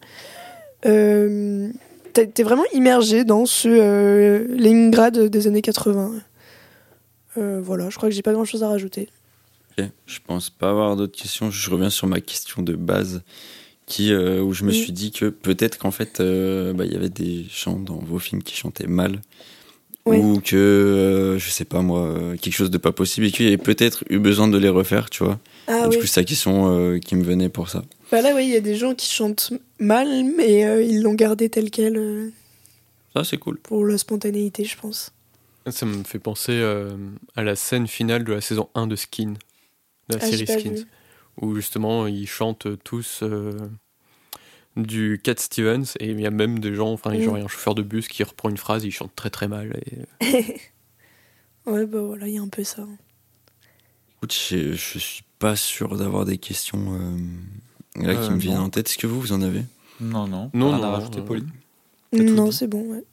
Euh, 0.86 1.70
t'es 2.26 2.44
vraiment 2.44 2.66
immergé 2.74 3.24
dans 3.24 3.46
ce 3.46 3.68
euh, 3.70 4.48
Leningrad 4.50 5.18
des 5.18 5.48
années 5.48 5.62
80. 5.62 6.16
Euh, 7.38 7.62
voilà, 7.62 7.90
je 7.90 7.98
crois 7.98 8.10
que 8.10 8.16
j'ai 8.16 8.22
pas 8.22 8.34
grand 8.34 8.46
chose 8.46 8.64
à 8.64 8.70
rajouter. 8.70 9.10
Je 10.08 10.18
pense 10.26 10.50
pas 10.50 10.72
avoir 10.72 10.96
d'autres 10.96 11.16
questions. 11.16 11.52
Je 11.52 11.70
reviens 11.70 11.92
sur 11.92 12.08
ma 12.08 12.20
question 12.20 12.64
de 12.64 12.74
base 12.74 13.22
qui, 13.86 14.12
euh, 14.12 14.42
où 14.42 14.52
je 14.52 14.64
me 14.64 14.72
suis 14.72 14.92
dit 14.92 15.12
que 15.12 15.26
peut-être 15.26 15.78
qu'en 15.78 15.92
fait, 15.92 16.20
bah, 16.20 16.84
il 16.84 16.92
y 16.92 16.96
avait 16.96 17.10
des 17.10 17.46
chants 17.50 17.78
dans 17.78 17.98
vos 18.00 18.18
films 18.18 18.42
qui 18.42 18.56
chantaient 18.56 18.88
mal. 18.88 19.22
Ou 20.16 20.42
que, 20.42 21.36
je 21.38 21.50
sais 21.50 21.66
pas 21.66 21.82
moi, 21.82 22.16
quelque 22.42 22.54
chose 22.54 22.72
de 22.72 22.78
pas 22.78 22.92
possible 22.92 23.28
et 23.28 23.32
qu'il 23.32 23.46
y 23.46 23.48
avait 23.50 23.58
peut-être 23.58 24.04
eu 24.10 24.20
besoin 24.20 24.48
de 24.48 24.58
les 24.58 24.70
refaire, 24.70 25.10
tu 25.10 25.24
vois. 25.24 25.40
Ah, 25.68 25.88
du 25.88 25.98
coup, 25.98 26.06
c'est 26.06 26.22
la 26.22 26.26
question 26.26 27.00
qui 27.00 27.16
me 27.16 27.24
venait 27.24 27.50
pour 27.50 27.70
ça. 27.70 27.84
Bah 28.12 28.22
là, 28.22 28.34
oui, 28.34 28.46
il 28.46 28.50
y 28.50 28.56
a 28.56 28.62
des 28.62 28.76
gens 28.76 28.96
qui 28.96 29.12
chantent 29.12 29.52
mal, 29.80 30.24
mais 30.24 30.66
euh, 30.66 30.82
ils 30.82 31.02
l'ont 31.02 31.14
gardé 31.14 31.50
tel 31.50 31.70
quel. 31.70 31.98
Euh, 31.98 32.30
ça, 33.14 33.24
c'est 33.24 33.38
cool. 33.38 33.58
Pour 33.60 33.86
la 33.86 33.98
spontanéité, 33.98 34.64
je 34.64 34.78
pense. 34.78 35.12
Ça 35.70 35.86
me 35.86 36.04
fait 36.04 36.20
penser 36.20 36.54
euh, 36.54 36.96
à 37.36 37.44
la 37.44 37.58
scène 37.58 37.88
finale 37.88 38.24
de 38.24 38.32
la 38.32 38.40
saison 38.40 38.70
1 38.76 38.88
de 38.88 38.96
Skin, 38.96 39.34
de 40.10 40.16
la 40.16 40.20
ah, 40.22 40.26
série 40.26 40.48
Skins, 40.48 40.86
où 41.42 41.54
justement 41.56 42.08
ils 42.08 42.28
chantent 42.28 42.68
tous 42.86 43.24
du 44.78 45.20
Cat 45.24 45.36
Stevens, 45.38 45.86
et 46.00 46.10
il 46.10 46.20
y 46.20 46.26
a 46.26 46.32
même 46.32 46.60
des 46.60 46.74
gens, 46.74 46.92
enfin, 46.92 47.12
genre, 47.20 47.38
il 47.38 47.40
y 47.40 47.42
a 47.42 47.46
un 47.46 47.48
chauffeur 47.48 47.76
de 47.76 47.82
bus 47.82 48.08
qui 48.08 48.24
reprend 48.24 48.50
une 48.50 48.58
phrase, 48.58 48.84
il 48.84 48.92
chante 48.92 49.16
très 49.16 49.30
très 49.30 49.48
mal. 49.48 49.80
Et... 50.22 50.32
ouais, 51.66 51.86
bah 51.86 52.02
voilà, 52.02 52.28
il 52.28 52.36
y 52.36 52.38
a 52.38 52.42
un 52.42 52.48
peu 52.48 52.64
ça. 52.64 52.86
Écoute, 54.18 54.34
je, 54.34 54.74
je 54.74 55.00
suis 55.00 55.24
pas 55.40 55.56
sûr 55.56 55.98
d'avoir 55.98 56.26
des 56.26 56.38
questions 56.38 57.00
là 57.96 58.16
qui 58.16 58.30
me 58.30 58.36
euh, 58.36 58.38
vient 58.38 58.62
en 58.62 58.70
tête. 58.70 58.88
Est-ce 58.88 58.98
que 58.98 59.08
vous, 59.08 59.20
vous 59.20 59.34
en 59.34 59.42
avez? 59.42 59.64
Non, 60.00 60.28
non. 60.28 60.50
Non, 60.54 60.74
on 60.74 60.84
a 60.84 60.90
rajouté 60.90 61.22
Pauline? 61.22 61.50
Non, 62.14 62.52
c'est 62.52 62.68
bon, 62.68 62.82
ouais. 62.92 63.04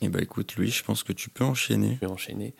Eh 0.00 0.08
bah 0.08 0.20
écoute, 0.22 0.54
Louis, 0.56 0.70
je 0.70 0.84
pense 0.84 1.02
que 1.02 1.12
tu 1.12 1.28
peux 1.28 1.44
enchaîner. 1.44 1.98
Je 2.00 2.06
peux 2.06 2.12
enchaîner. 2.12 2.54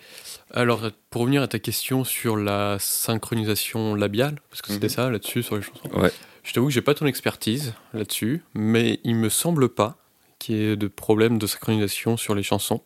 Alors, 0.51 0.91
pour 1.11 1.23
revenir 1.23 1.43
à 1.43 1.49
ta 1.49 1.59
question 1.59 2.03
sur 2.03 2.37
la 2.37 2.79
synchronisation 2.81 3.95
labiale, 3.95 4.41
parce 4.51 4.63
que 4.63 4.73
c'était 4.73 4.87
mhm. 4.87 4.93
ça 4.93 5.11
là-dessus 5.11 5.43
sur 5.43 5.57
les 5.57 5.63
chansons. 5.63 5.89
Ouais. 5.95 6.11
Je 6.43 6.53
t'avoue 6.53 6.67
que 6.67 6.73
j'ai 6.73 6.83
pas 6.83 6.95
ton 6.95 7.07
expertise 7.07 7.75
là-dessus, 7.93 8.43
mais 8.55 9.01
il 9.05 9.15
me 9.15 9.29
semble 9.29 9.69
pas 9.69 9.99
qu'il 10.39 10.57
y 10.57 10.65
ait 10.65 10.77
de 10.77 10.89
problème 10.89 11.39
de 11.39 11.47
synchronisation 11.47 12.17
sur 12.17 12.35
les 12.35 12.43
chansons. 12.43 12.83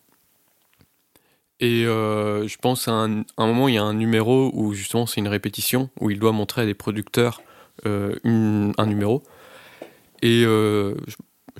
Et 1.60 1.86
euh, 1.86 2.48
je 2.48 2.56
pense 2.58 2.88
à 2.88 2.92
un, 2.92 3.24
moment, 3.38 3.68
il 3.68 3.76
y 3.76 3.78
a 3.78 3.84
un 3.84 3.94
numéro 3.94 4.50
où 4.52 4.74
justement 4.74 5.06
c'est 5.06 5.20
une 5.20 5.28
répétition, 5.28 5.90
où 6.00 6.10
il 6.10 6.18
doit 6.18 6.32
montrer 6.32 6.62
à 6.62 6.66
des 6.66 6.74
producteurs 6.74 7.40
euh, 7.86 8.16
un 8.24 8.86
numéro. 8.86 9.22
Et 10.22 10.44
euh, 10.44 10.94
je, 11.06 11.14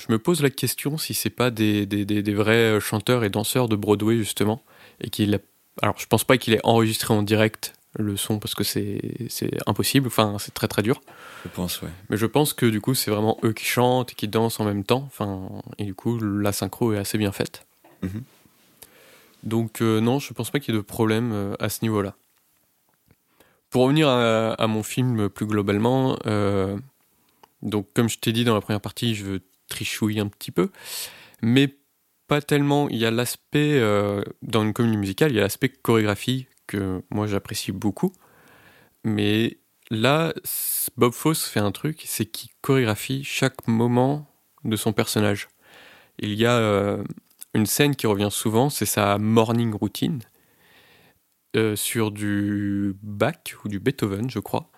me 0.09 0.19
pose 0.19 0.43
la 0.43 0.51
question 0.51 0.99
si 0.99 1.15
c'est 1.15 1.31
pas 1.31 1.51
des, 1.51 1.87
des, 1.87 2.05
des, 2.05 2.35
vrais 2.35 2.81
chanteurs 2.81 3.25
et 3.25 3.31
danseurs 3.31 3.69
de 3.69 3.77
Broadway 3.77 4.17
justement, 4.19 4.63
et 5.01 5.11
qu'il 5.11 5.39
alors 5.81 5.95
je 5.99 6.07
pense 6.07 6.25
pas 6.25 6.37
qu'il 6.39 6.53
ait 6.55 6.61
enregistré 6.65 7.15
en 7.15 7.23
direct 7.23 7.75
le 7.99 8.17
son 8.17 8.39
parce 8.39 8.55
que 8.55 8.65
c'est 8.65 9.01
impossible, 9.67 10.07
enfin 10.07 10.37
c'est 10.39 10.55
très 10.55 10.69
très 10.69 10.83
dur. 10.83 11.01
Je 11.45 11.51
pense, 11.51 11.83
ouais. 11.83 11.91
Mais 12.09 12.17
je 12.17 12.27
pense 12.27 12.53
que 12.53 12.67
du 12.67 12.81
coup 12.81 12.95
c'est 12.95 13.11
vraiment 13.11 13.39
eux 13.45 13.53
qui 13.53 13.65
chantent 13.65 14.13
et 14.13 14.15
qui 14.15 14.29
dansent 14.29 14.61
en 14.61 14.65
même 14.65 14.85
temps, 14.85 15.05
enfin, 15.07 15.49
et 15.79 15.85
du 15.85 15.95
coup 15.95 16.19
la 16.19 16.53
synchro 16.53 16.93
est 16.93 16.99
assez 16.99 17.19
bien 17.19 17.33
faite. 17.33 17.67
Mhm. 18.03 18.23
Donc 19.43 19.83
euh, 19.83 20.01
non, 20.01 20.19
je 20.19 20.33
pense 20.33 20.51
pas 20.51 20.61
qu'il 20.61 20.75
y 20.75 20.77
ait 20.77 20.81
de 20.81 20.87
problème 20.87 21.33
euh, 21.33 21.55
à 21.59 21.69
ce 21.69 21.81
niveau-là. 21.83 22.15
Pour 23.71 23.83
revenir 23.85 24.07
à, 24.09 24.67
mon 24.67 24.83
film 24.83 25.31
plus 25.31 25.47
globalement, 25.47 26.19
euh, 26.27 26.77
donc 27.63 27.87
comme 27.95 28.07
je 28.07 28.19
t'ai 28.19 28.31
dit 28.31 28.45
dans 28.45 28.55
la 28.55 28.61
première 28.61 28.83
partie, 28.83 29.15
je 29.15 29.25
veux 29.25 29.43
trichouiller 29.73 30.21
un 30.21 30.29
petit 30.29 30.51
peu, 30.51 30.71
mais 31.43 31.77
pas 32.29 32.41
tellement. 32.41 32.89
Il 32.89 32.99
y 32.99 33.07
a 33.07 33.11
l'aspect, 33.11 33.81
dans 34.43 34.63
une 34.63 34.73
comédie 34.73 34.97
musicale, 34.97 35.33
il 35.33 35.37
y 35.37 35.41
a 35.41 35.43
l'aspect 35.43 35.69
chorégraphie 35.69 36.47
que 36.67 37.03
moi 37.11 37.27
j'apprécie 37.27 37.73
beaucoup, 37.73 38.13
mais 39.05 39.59
là, 39.91 40.33
Bob 40.97 41.13
Fosse 41.13 41.47
fait 41.47 41.61
un 41.61 41.73
truc, 41.73 42.03
c'est 42.07 42.27
qu'il 42.27 42.51
chorégraphie 42.61 43.25
chaque 43.25 43.67
moment 43.67 44.27
de 44.65 44.77
son 44.77 44.93
personnage. 44.93 45.49
Il 46.19 46.35
y 46.35 46.47
a 46.47 46.99
une 47.55 47.67
scène 47.67 47.97
qui 47.97 48.07
revient 48.07 48.31
souvent, 48.31 48.71
c'est 48.71 48.87
sa 48.87 49.19
morning 49.19 49.75
routine 49.75 50.21
euh, 51.55 51.77
sur 51.77 52.11
du 52.11 52.97
Bach 53.03 53.57
ou 53.63 53.69
du 53.69 53.79
Beethoven, 53.79 54.31
je 54.31 54.39
crois. 54.39 54.71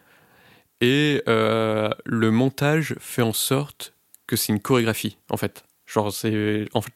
Et 0.81 1.23
euh, 1.29 1.91
le 2.05 2.33
montage 2.33 2.97
fait 2.99 3.23
en 3.23 3.33
sorte 3.33 3.94
que 4.27 4.37
c'est 4.37 4.53
une 4.53 4.61
chorégraphie, 4.61 5.19
en 5.31 5.37
fait. 5.37 5.65
Genre, 5.87 6.13
c'est. 6.13 6.67
En 6.73 6.81
fait, 6.81 6.95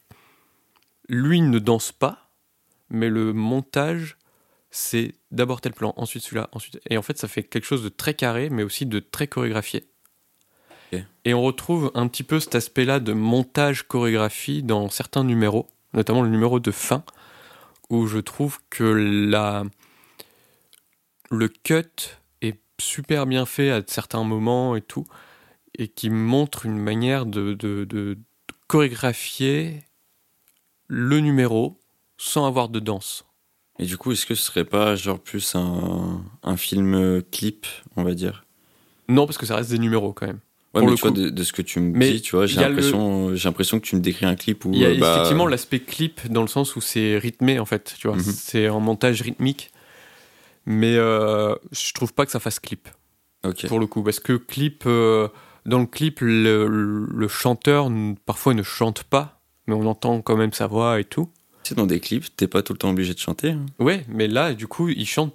lui 1.07 1.41
ne 1.41 1.59
danse 1.59 1.91
pas, 1.91 2.29
mais 2.89 3.09
le 3.09 3.33
montage, 3.33 4.17
c'est 4.71 5.15
d'abord 5.31 5.61
tel 5.61 5.73
plan, 5.73 5.93
ensuite 5.97 6.23
celui-là, 6.23 6.49
ensuite. 6.51 6.79
Et 6.89 6.97
en 6.97 7.01
fait, 7.01 7.17
ça 7.17 7.27
fait 7.27 7.43
quelque 7.43 7.65
chose 7.65 7.83
de 7.83 7.89
très 7.89 8.13
carré, 8.13 8.49
mais 8.49 8.63
aussi 8.63 8.85
de 8.85 8.99
très 8.99 9.27
chorégraphié. 9.27 9.85
Et 11.25 11.33
on 11.33 11.43
retrouve 11.43 11.91
un 11.93 12.07
petit 12.07 12.23
peu 12.23 12.39
cet 12.39 12.55
aspect-là 12.55 12.99
de 12.99 13.13
montage-chorégraphie 13.13 14.63
dans 14.63 14.89
certains 14.89 15.23
numéros, 15.23 15.67
notamment 15.93 16.23
le 16.23 16.29
numéro 16.29 16.59
de 16.59 16.71
fin, 16.71 17.03
où 17.89 18.07
je 18.07 18.17
trouve 18.17 18.59
que 18.69 18.83
la... 18.83 19.63
le 21.29 21.47
cut 21.47 22.17
est 22.41 22.59
super 22.79 23.27
bien 23.27 23.45
fait 23.45 23.69
à 23.69 23.81
certains 23.85 24.23
moments 24.23 24.75
et 24.75 24.81
tout, 24.81 25.05
et 25.77 25.87
qui 25.87 26.09
montre 26.09 26.65
une 26.65 26.77
manière 26.77 27.25
de, 27.25 27.53
de, 27.53 27.85
de 27.85 28.17
chorégraphier 28.67 29.83
le 30.87 31.19
numéro 31.19 31.79
sans 32.17 32.45
avoir 32.45 32.69
de 32.69 32.79
danse. 32.79 33.25
Et 33.77 33.85
du 33.85 33.97
coup, 33.97 34.11
est-ce 34.11 34.25
que 34.25 34.35
ce 34.35 34.43
serait 34.43 34.65
pas 34.65 34.95
genre 34.95 35.19
plus 35.19 35.55
un, 35.55 36.23
un 36.43 36.57
film 36.57 37.23
clip, 37.31 37.65
on 37.95 38.03
va 38.03 38.13
dire? 38.13 38.45
Non, 39.07 39.25
parce 39.25 39.37
que 39.37 39.45
ça 39.45 39.55
reste 39.55 39.71
des 39.71 39.79
numéros 39.79 40.13
quand 40.13 40.27
même. 40.27 40.39
Ouais, 40.75 40.85
mais 40.85 40.93
tu 40.93 41.01
vois, 41.01 41.11
de, 41.11 41.43
ce 41.43 41.51
que 41.51 41.63
tu 41.63 41.79
me 41.79 41.99
dis, 41.99 42.21
tu 42.21 42.35
vois, 42.35 42.45
j'ai 42.45 42.61
l'impression, 42.61 43.35
j'ai 43.35 43.49
l'impression 43.49 43.79
que 43.79 43.85
tu 43.85 43.95
me 43.95 44.01
décris 44.01 44.27
un 44.27 44.35
clip 44.35 44.65
où. 44.65 44.71
Il 44.71 44.79
y 44.79 44.85
a 44.85 44.89
euh, 44.89 44.99
bah, 44.99 45.15
effectivement 45.15 45.47
l'aspect 45.47 45.79
clip 45.79 46.31
dans 46.31 46.43
le 46.43 46.47
sens 46.47 46.75
où 46.75 46.81
c'est 46.81 47.17
rythmé 47.17 47.57
en 47.57 47.65
fait, 47.65 47.95
tu 47.97 48.07
vois, 48.07 48.17
mhm. 48.17 48.21
c'est 48.21 48.69
en 48.69 48.79
montage 48.79 49.21
rythmique. 49.23 49.71
Mais 50.67 50.95
euh, 50.95 51.55
je 51.71 51.91
trouve 51.93 52.13
pas 52.13 52.25
que 52.25 52.31
ça 52.31 52.39
fasse 52.39 52.59
clip. 52.59 52.87
Pour 53.67 53.79
le 53.79 53.87
coup, 53.87 54.03
parce 54.03 54.19
que 54.19 54.33
clip, 54.33 54.83
euh, 54.85 55.29
dans 55.65 55.79
le 55.79 55.85
clip, 55.85 56.19
le, 56.21 56.67
le, 56.67 57.27
chanteur 57.27 57.91
parfois 58.25 58.53
ne 58.53 58.63
chante 58.63 59.03
pas, 59.03 59.41
mais 59.67 59.73
on 59.75 59.85
entend 59.85 60.21
quand 60.21 60.37
même 60.37 60.53
sa 60.53 60.67
voix 60.67 60.99
et 60.99 61.05
tout. 61.05 61.29
C'est 61.63 61.75
dans 61.75 61.85
des 61.85 61.99
clips, 61.99 62.35
t'es 62.35 62.47
pas 62.47 62.63
tout 62.63 62.73
le 62.73 62.79
temps 62.79 62.89
obligé 62.89 63.13
de 63.13 63.19
chanter. 63.19 63.51
Hein. 63.51 63.65
Ouais, 63.79 64.05
mais 64.07 64.27
là, 64.27 64.53
du 64.53 64.67
coup, 64.67 64.89
il 64.89 65.05
chante 65.05 65.33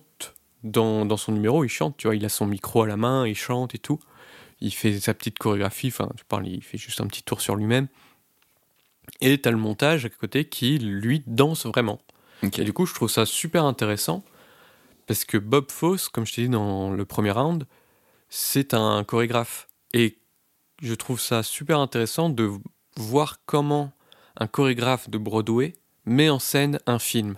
dans, 0.62 1.05
dans 1.05 1.16
son 1.16 1.33
numéro, 1.33 1.64
il 1.64 1.68
chante, 1.68 1.97
tu 1.97 2.07
vois, 2.07 2.16
il 2.16 2.25
a 2.25 2.29
son 2.29 2.47
micro 2.47 2.83
à 2.83 2.87
la 2.87 2.97
main, 2.97 3.27
il 3.27 3.37
chante 3.37 3.75
et 3.75 3.79
tout 3.79 4.01
il 4.64 4.72
fait 4.72 4.99
sa 4.99 5.14
petite 5.14 5.39
chorégraphie, 5.39 5.89
enfin, 5.89 6.09
je 6.16 6.22
parle, 6.25 6.49
il 6.49 6.62
fait 6.62 6.79
juste 6.79 7.01
un 7.01 7.07
petit 7.07 7.22
tour 7.22 7.41
sur 7.41 7.55
lui-même. 7.55 7.89
Et 9.20 9.41
t'as 9.41 9.51
le 9.51 9.59
montage 9.59 10.07
à 10.07 10.09
côté 10.09 10.47
qui, 10.47 10.79
lui, 10.79 11.22
danse 11.27 11.66
vraiment. 11.66 12.01
Et 12.43 12.64
du 12.64 12.72
coup, 12.72 12.87
je 12.87 12.95
trouve 12.95 13.11
ça 13.11 13.27
super 13.27 13.64
intéressant 13.64 14.25
parce 15.07 15.25
que 15.25 15.37
Bob 15.39 15.70
Fosse, 15.70 16.09
comme 16.09 16.27
je 16.27 16.35
t'ai 16.35 16.43
dit 16.43 16.49
dans 16.49 16.91
le 16.91 17.05
premier 17.05 17.31
round, 17.31 17.66
c'est 18.29 18.75
un 18.75 19.05
chorégraphe. 19.05 19.68
Et 19.95 20.18
je 20.82 20.92
trouve 20.92 21.20
ça 21.20 21.42
super 21.45 21.78
intéressant 21.78 22.28
de 22.28 22.51
voir 22.97 23.38
comment 23.47 23.92
un 24.36 24.49
chorégraphe 24.49 25.09
de 25.09 25.18
Broadway 25.18 25.74
met 26.05 26.28
en 26.28 26.40
scène 26.40 26.80
un 26.86 26.99
film. 26.99 27.36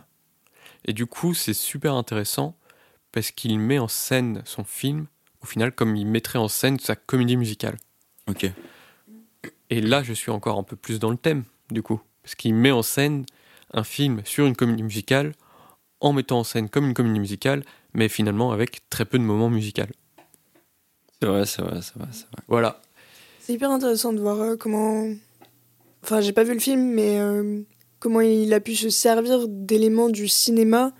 Et 0.86 0.94
du 0.94 1.06
coup, 1.06 1.34
c'est 1.34 1.54
super 1.54 1.94
intéressant 1.94 2.56
parce 3.12 3.30
qu'il 3.30 3.58
met 3.58 3.78
en 3.78 3.88
scène 3.88 4.42
son 4.46 4.64
film 4.64 5.06
au 5.42 5.46
final, 5.46 5.70
comme 5.70 5.96
il 5.96 6.06
mettrait 6.06 6.38
en 6.38 6.48
scène 6.48 6.78
sa 6.80 6.96
comédie 6.96 7.36
musicale. 7.36 7.76
Ok. 8.26 8.50
Et 9.68 9.80
là, 9.82 10.02
je 10.02 10.14
suis 10.14 10.30
encore 10.30 10.58
un 10.58 10.62
peu 10.62 10.76
plus 10.76 10.98
dans 10.98 11.10
le 11.10 11.16
thème, 11.18 11.44
du 11.70 11.82
coup. 11.82 12.00
Parce 12.22 12.34
qu'il 12.34 12.54
met 12.54 12.72
en 12.72 12.82
scène 12.82 13.26
un 13.72 13.84
film 13.84 14.22
sur 14.24 14.46
une 14.46 14.56
comédie 14.56 14.82
musicale 14.82 15.34
en 16.00 16.14
mettant 16.14 16.40
en 16.40 16.44
scène 16.44 16.70
comme 16.70 16.86
une 16.86 16.94
comédie 16.94 17.20
musicale, 17.20 17.64
mais 17.92 18.08
finalement 18.08 18.50
avec 18.50 18.88
très 18.88 19.04
peu 19.04 19.18
de 19.18 19.24
moments 19.24 19.50
musicaux. 19.50 19.82
C'est 21.20 21.28
vrai, 21.28 21.46
c'est 21.46 21.62
vrai, 21.62 21.80
c'est 21.82 21.98
vrai, 21.98 22.08
c'est 22.12 22.26
vrai. 22.26 22.42
Voilà. 22.48 22.80
C'est 23.40 23.54
hyper 23.54 23.70
intéressant 23.70 24.12
de 24.12 24.20
voir 24.20 24.40
euh, 24.40 24.56
comment. 24.56 25.06
Enfin, 26.02 26.20
j'ai 26.20 26.32
pas 26.32 26.44
vu 26.44 26.54
le 26.54 26.60
film, 26.60 26.92
mais 26.92 27.18
euh, 27.18 27.62
comment 28.00 28.20
il 28.20 28.52
a 28.52 28.60
pu 28.60 28.76
se 28.76 28.90
servir 28.90 29.48
d'éléments 29.48 30.08
du 30.08 30.28
cinéma 30.28 30.92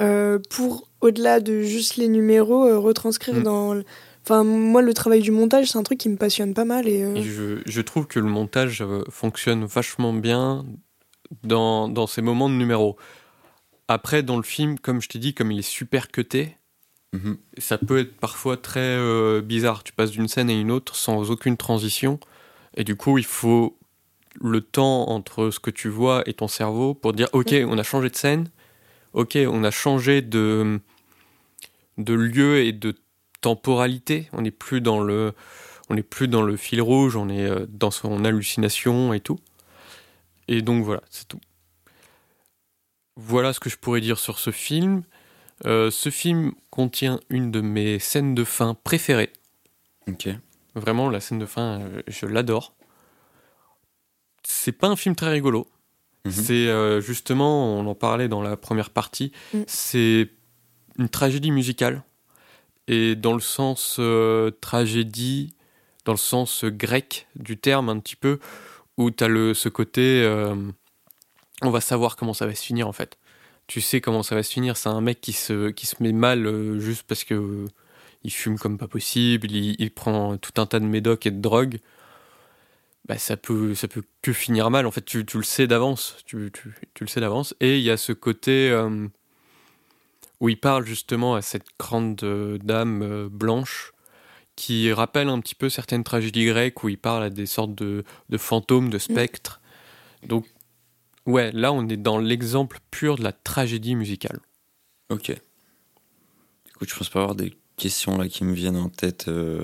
euh, 0.00 0.38
pour 0.50 0.88
au-delà 1.00 1.40
de 1.40 1.62
juste 1.62 1.96
les 1.96 2.08
numéros, 2.08 2.66
euh, 2.66 2.78
retranscrire 2.78 3.36
mm. 3.36 3.42
dans. 3.42 3.82
Enfin, 4.24 4.44
moi, 4.44 4.82
le 4.82 4.92
travail 4.94 5.22
du 5.22 5.30
montage, 5.30 5.70
c'est 5.70 5.78
un 5.78 5.82
truc 5.82 5.98
qui 5.98 6.08
me 6.08 6.16
passionne 6.16 6.54
pas 6.54 6.64
mal. 6.64 6.86
Et, 6.86 7.02
euh, 7.02 7.20
je, 7.22 7.62
je, 7.64 7.80
trouve 7.80 8.06
que 8.06 8.20
le 8.20 8.26
montage 8.26 8.84
fonctionne 9.10 9.64
vachement 9.64 10.12
bien 10.12 10.66
dans, 11.44 11.88
dans 11.88 12.06
ces 12.06 12.20
moments 12.20 12.50
de 12.50 12.54
numéros. 12.54 12.96
Après, 13.88 14.22
dans 14.22 14.36
le 14.36 14.42
film, 14.42 14.78
comme 14.78 15.00
je 15.00 15.08
t'ai 15.08 15.18
dit, 15.18 15.34
comme 15.34 15.50
il 15.50 15.60
est 15.60 15.62
super 15.62 16.10
cuté, 16.10 16.57
mm-hmm. 17.14 17.36
ça 17.58 17.78
peut 17.78 17.98
être 17.98 18.16
parfois 18.16 18.56
très 18.56 19.40
bizarre. 19.42 19.84
Tu 19.84 19.92
passes 19.92 20.10
d'une 20.10 20.28
scène 20.28 20.50
à 20.50 20.54
une 20.54 20.70
autre 20.70 20.96
sans 20.96 21.30
aucune 21.30 21.56
transition. 21.56 22.18
Et 22.76 22.84
du 22.84 22.96
coup, 22.96 23.18
il 23.18 23.24
faut 23.24 23.76
le 24.40 24.60
temps 24.60 25.08
entre 25.08 25.50
ce 25.50 25.58
que 25.58 25.70
tu 25.70 25.88
vois 25.88 26.22
et 26.26 26.34
ton 26.34 26.48
cerveau 26.48 26.94
pour 26.94 27.12
dire 27.12 27.28
Ok, 27.32 27.54
on 27.66 27.78
a 27.78 27.82
changé 27.82 28.10
de 28.10 28.16
scène 28.16 28.48
ok, 29.12 29.38
on 29.48 29.64
a 29.64 29.70
changé 29.70 30.22
de, 30.22 30.80
de 31.98 32.14
lieu 32.14 32.58
et 32.58 32.72
de 32.72 32.94
temporalité. 33.40 34.28
On 34.32 34.42
n'est 34.42 34.50
plus 34.50 34.80
dans 34.80 35.00
le, 35.00 35.32
on 35.88 35.94
n'est 35.94 36.02
plus 36.02 36.28
dans 36.28 36.42
le 36.42 36.56
fil 36.56 36.80
rouge, 36.80 37.16
on 37.16 37.28
est 37.28 37.46
euh, 37.46 37.66
dans 37.68 37.90
son 37.90 38.24
hallucination 38.24 39.12
et 39.12 39.20
tout. 39.20 39.38
Et 40.48 40.62
donc 40.62 40.84
voilà, 40.84 41.02
c'est 41.10 41.28
tout. 41.28 41.40
Voilà 43.16 43.52
ce 43.52 43.60
que 43.60 43.68
je 43.68 43.76
pourrais 43.76 44.00
dire 44.00 44.18
sur 44.18 44.38
ce 44.38 44.50
film. 44.50 45.02
Euh, 45.66 45.90
ce 45.90 46.10
film 46.10 46.52
contient 46.70 47.20
une 47.30 47.50
de 47.50 47.60
mes 47.60 47.98
scènes 47.98 48.34
de 48.34 48.44
fin 48.44 48.74
préférées. 48.74 49.32
Ok. 50.08 50.28
Vraiment, 50.74 51.10
la 51.10 51.20
scène 51.20 51.38
de 51.38 51.46
fin, 51.46 51.80
euh, 51.80 52.02
je 52.06 52.26
l'adore. 52.26 52.74
C'est 54.44 54.72
pas 54.72 54.88
un 54.88 54.96
film 54.96 55.14
très 55.14 55.30
rigolo. 55.30 55.66
Mhm. 56.24 56.32
C'est 56.32 56.68
euh, 56.68 57.00
justement, 57.00 57.78
on 57.78 57.86
en 57.86 57.94
parlait 57.94 58.28
dans 58.28 58.42
la 58.42 58.56
première 58.56 58.90
partie, 58.90 59.32
mm. 59.54 59.62
c'est 59.66 60.30
une 60.98 61.08
tragédie 61.08 61.50
musicale. 61.50 62.02
Et 62.86 63.16
dans 63.16 63.34
le 63.34 63.40
sens 63.40 63.96
euh, 63.98 64.50
tragédie, 64.60 65.54
dans 66.04 66.12
le 66.12 66.18
sens 66.18 66.64
grec 66.64 67.26
du 67.36 67.58
terme 67.58 67.88
un 67.88 67.98
petit 67.98 68.16
peu, 68.16 68.38
où 68.96 69.10
tu 69.10 69.24
as 69.24 69.54
ce 69.54 69.68
côté, 69.68 70.22
euh, 70.22 70.54
on 71.62 71.70
va 71.70 71.80
savoir 71.80 72.16
comment 72.16 72.32
ça 72.32 72.46
va 72.46 72.54
se 72.54 72.64
finir 72.64 72.88
en 72.88 72.92
fait. 72.92 73.17
Tu 73.68 73.80
sais 73.80 74.00
comment 74.00 74.24
ça 74.24 74.34
va 74.34 74.42
se 74.42 74.52
finir, 74.52 74.76
c'est 74.76 74.88
un 74.88 75.00
mec 75.00 75.20
qui 75.20 75.32
se, 75.32 75.70
qui 75.70 75.86
se 75.86 76.02
met 76.02 76.12
mal 76.12 76.80
juste 76.80 77.04
parce 77.04 77.22
que 77.22 77.66
il 78.24 78.32
fume 78.32 78.58
comme 78.58 78.78
pas 78.78 78.88
possible, 78.88 79.50
il, 79.50 79.76
il, 79.78 79.92
prend 79.92 80.36
tout 80.38 80.60
un 80.60 80.66
tas 80.66 80.80
de 80.80 80.86
médocs 80.86 81.26
et 81.26 81.30
de 81.30 81.40
drogues 81.40 81.78
bah, 83.08 83.16
ça 83.16 83.36
peut 83.36 83.74
ça 83.74 83.88
peut 83.88 84.02
que 84.22 84.32
finir 84.32 84.70
mal. 84.70 84.86
En 84.86 84.90
fait, 84.90 85.04
tu, 85.04 85.24
tu 85.24 85.38
le 85.38 85.42
sais 85.42 85.66
d'avance, 85.66 86.16
tu, 86.26 86.50
tu, 86.52 86.74
tu, 86.94 87.04
le 87.04 87.08
sais 87.08 87.20
d'avance. 87.20 87.54
Et 87.60 87.78
il 87.78 87.82
y 87.82 87.90
a 87.90 87.96
ce 87.96 88.12
côté 88.12 88.70
où 90.40 90.48
il 90.48 90.60
parle 90.60 90.84
justement 90.86 91.34
à 91.34 91.42
cette 91.42 91.66
grande 91.78 92.16
dame 92.62 93.28
blanche 93.28 93.92
qui 94.56 94.92
rappelle 94.92 95.28
un 95.28 95.40
petit 95.40 95.54
peu 95.54 95.68
certaines 95.68 96.04
tragédies 96.04 96.46
grecques 96.46 96.82
où 96.82 96.88
il 96.88 96.98
parle 96.98 97.22
à 97.22 97.30
des 97.30 97.46
sortes 97.46 97.76
de, 97.76 98.04
de 98.28 98.38
fantômes, 98.38 98.90
de 98.90 98.96
mm. 98.96 99.00
spectres. 99.00 99.60
Donc, 100.26 100.46
ouais, 101.28 101.52
là, 101.52 101.72
on 101.72 101.88
est 101.88 101.96
dans 101.96 102.18
l'exemple 102.18 102.78
pur 102.90 103.16
de 103.16 103.22
la 103.22 103.32
tragédie 103.32 103.94
musicale. 103.94 104.40
Ok. 105.10 105.30
Écoute, 105.30 106.88
je 106.88 106.96
pense 106.96 107.08
pas 107.08 107.20
avoir 107.20 107.34
des 107.34 107.54
questions 107.76 108.18
là 108.18 108.28
qui 108.28 108.44
me 108.44 108.52
viennent 108.52 108.76
en 108.76 108.88
tête. 108.88 109.28
Euh... 109.28 109.62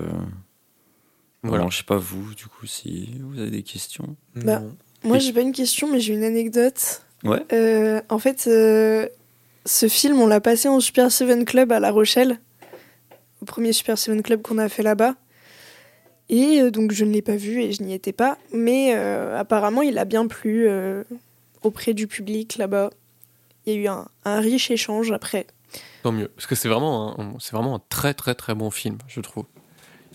Voilà. 1.42 1.66
je 1.68 1.76
sais 1.76 1.84
pas 1.84 1.98
vous, 1.98 2.34
du 2.34 2.46
coup, 2.46 2.66
si 2.66 3.10
vous 3.20 3.38
avez 3.38 3.50
des 3.50 3.62
questions. 3.62 4.16
Bah, 4.34 4.62
moi, 5.02 5.18
j'ai 5.18 5.32
pas 5.32 5.42
une 5.42 5.52
question, 5.52 5.92
mais 5.92 6.00
j'ai 6.00 6.14
une 6.14 6.24
anecdote. 6.24 7.02
Ouais. 7.22 7.44
Euh, 7.52 8.00
en 8.08 8.18
fait, 8.18 8.44
euh, 8.46 9.06
ce 9.66 9.88
film, 9.88 10.20
on 10.20 10.26
l'a 10.26 10.40
passé 10.40 10.68
en 10.68 10.80
Super 10.80 11.12
Seven 11.12 11.44
Club 11.44 11.72
à 11.72 11.80
La 11.80 11.90
Rochelle 11.90 12.38
premier 13.44 13.72
Super 13.72 13.98
Seven 13.98 14.22
Club 14.22 14.42
qu'on 14.42 14.58
a 14.58 14.68
fait 14.68 14.82
là-bas. 14.82 15.14
Et 16.28 16.62
euh, 16.62 16.70
donc 16.70 16.92
je 16.92 17.04
ne 17.04 17.12
l'ai 17.12 17.22
pas 17.22 17.36
vu 17.36 17.62
et 17.62 17.72
je 17.72 17.82
n'y 17.82 17.92
étais 17.92 18.12
pas, 18.12 18.38
mais 18.52 18.94
euh, 18.94 19.38
apparemment 19.38 19.82
il 19.82 19.98
a 19.98 20.04
bien 20.04 20.26
plu 20.26 20.66
euh, 20.66 21.04
auprès 21.64 21.94
du 21.94 22.06
public 22.06 22.56
là-bas. 22.56 22.90
Il 23.66 23.72
y 23.72 23.76
a 23.76 23.80
eu 23.80 23.88
un, 23.88 24.40
riche 24.40 24.70
échange 24.70 25.10
après. 25.10 25.46
Tant 26.02 26.12
mieux, 26.12 26.28
parce 26.28 26.46
que 26.46 26.54
c'est 26.54 26.68
vraiment, 26.68 27.18
un, 27.18 27.34
c'est 27.40 27.52
vraiment 27.52 27.76
un 27.76 27.82
très 27.88 28.14
très 28.14 28.34
très 28.34 28.54
bon 28.54 28.70
film, 28.70 28.98
je 29.08 29.20
trouve. 29.20 29.46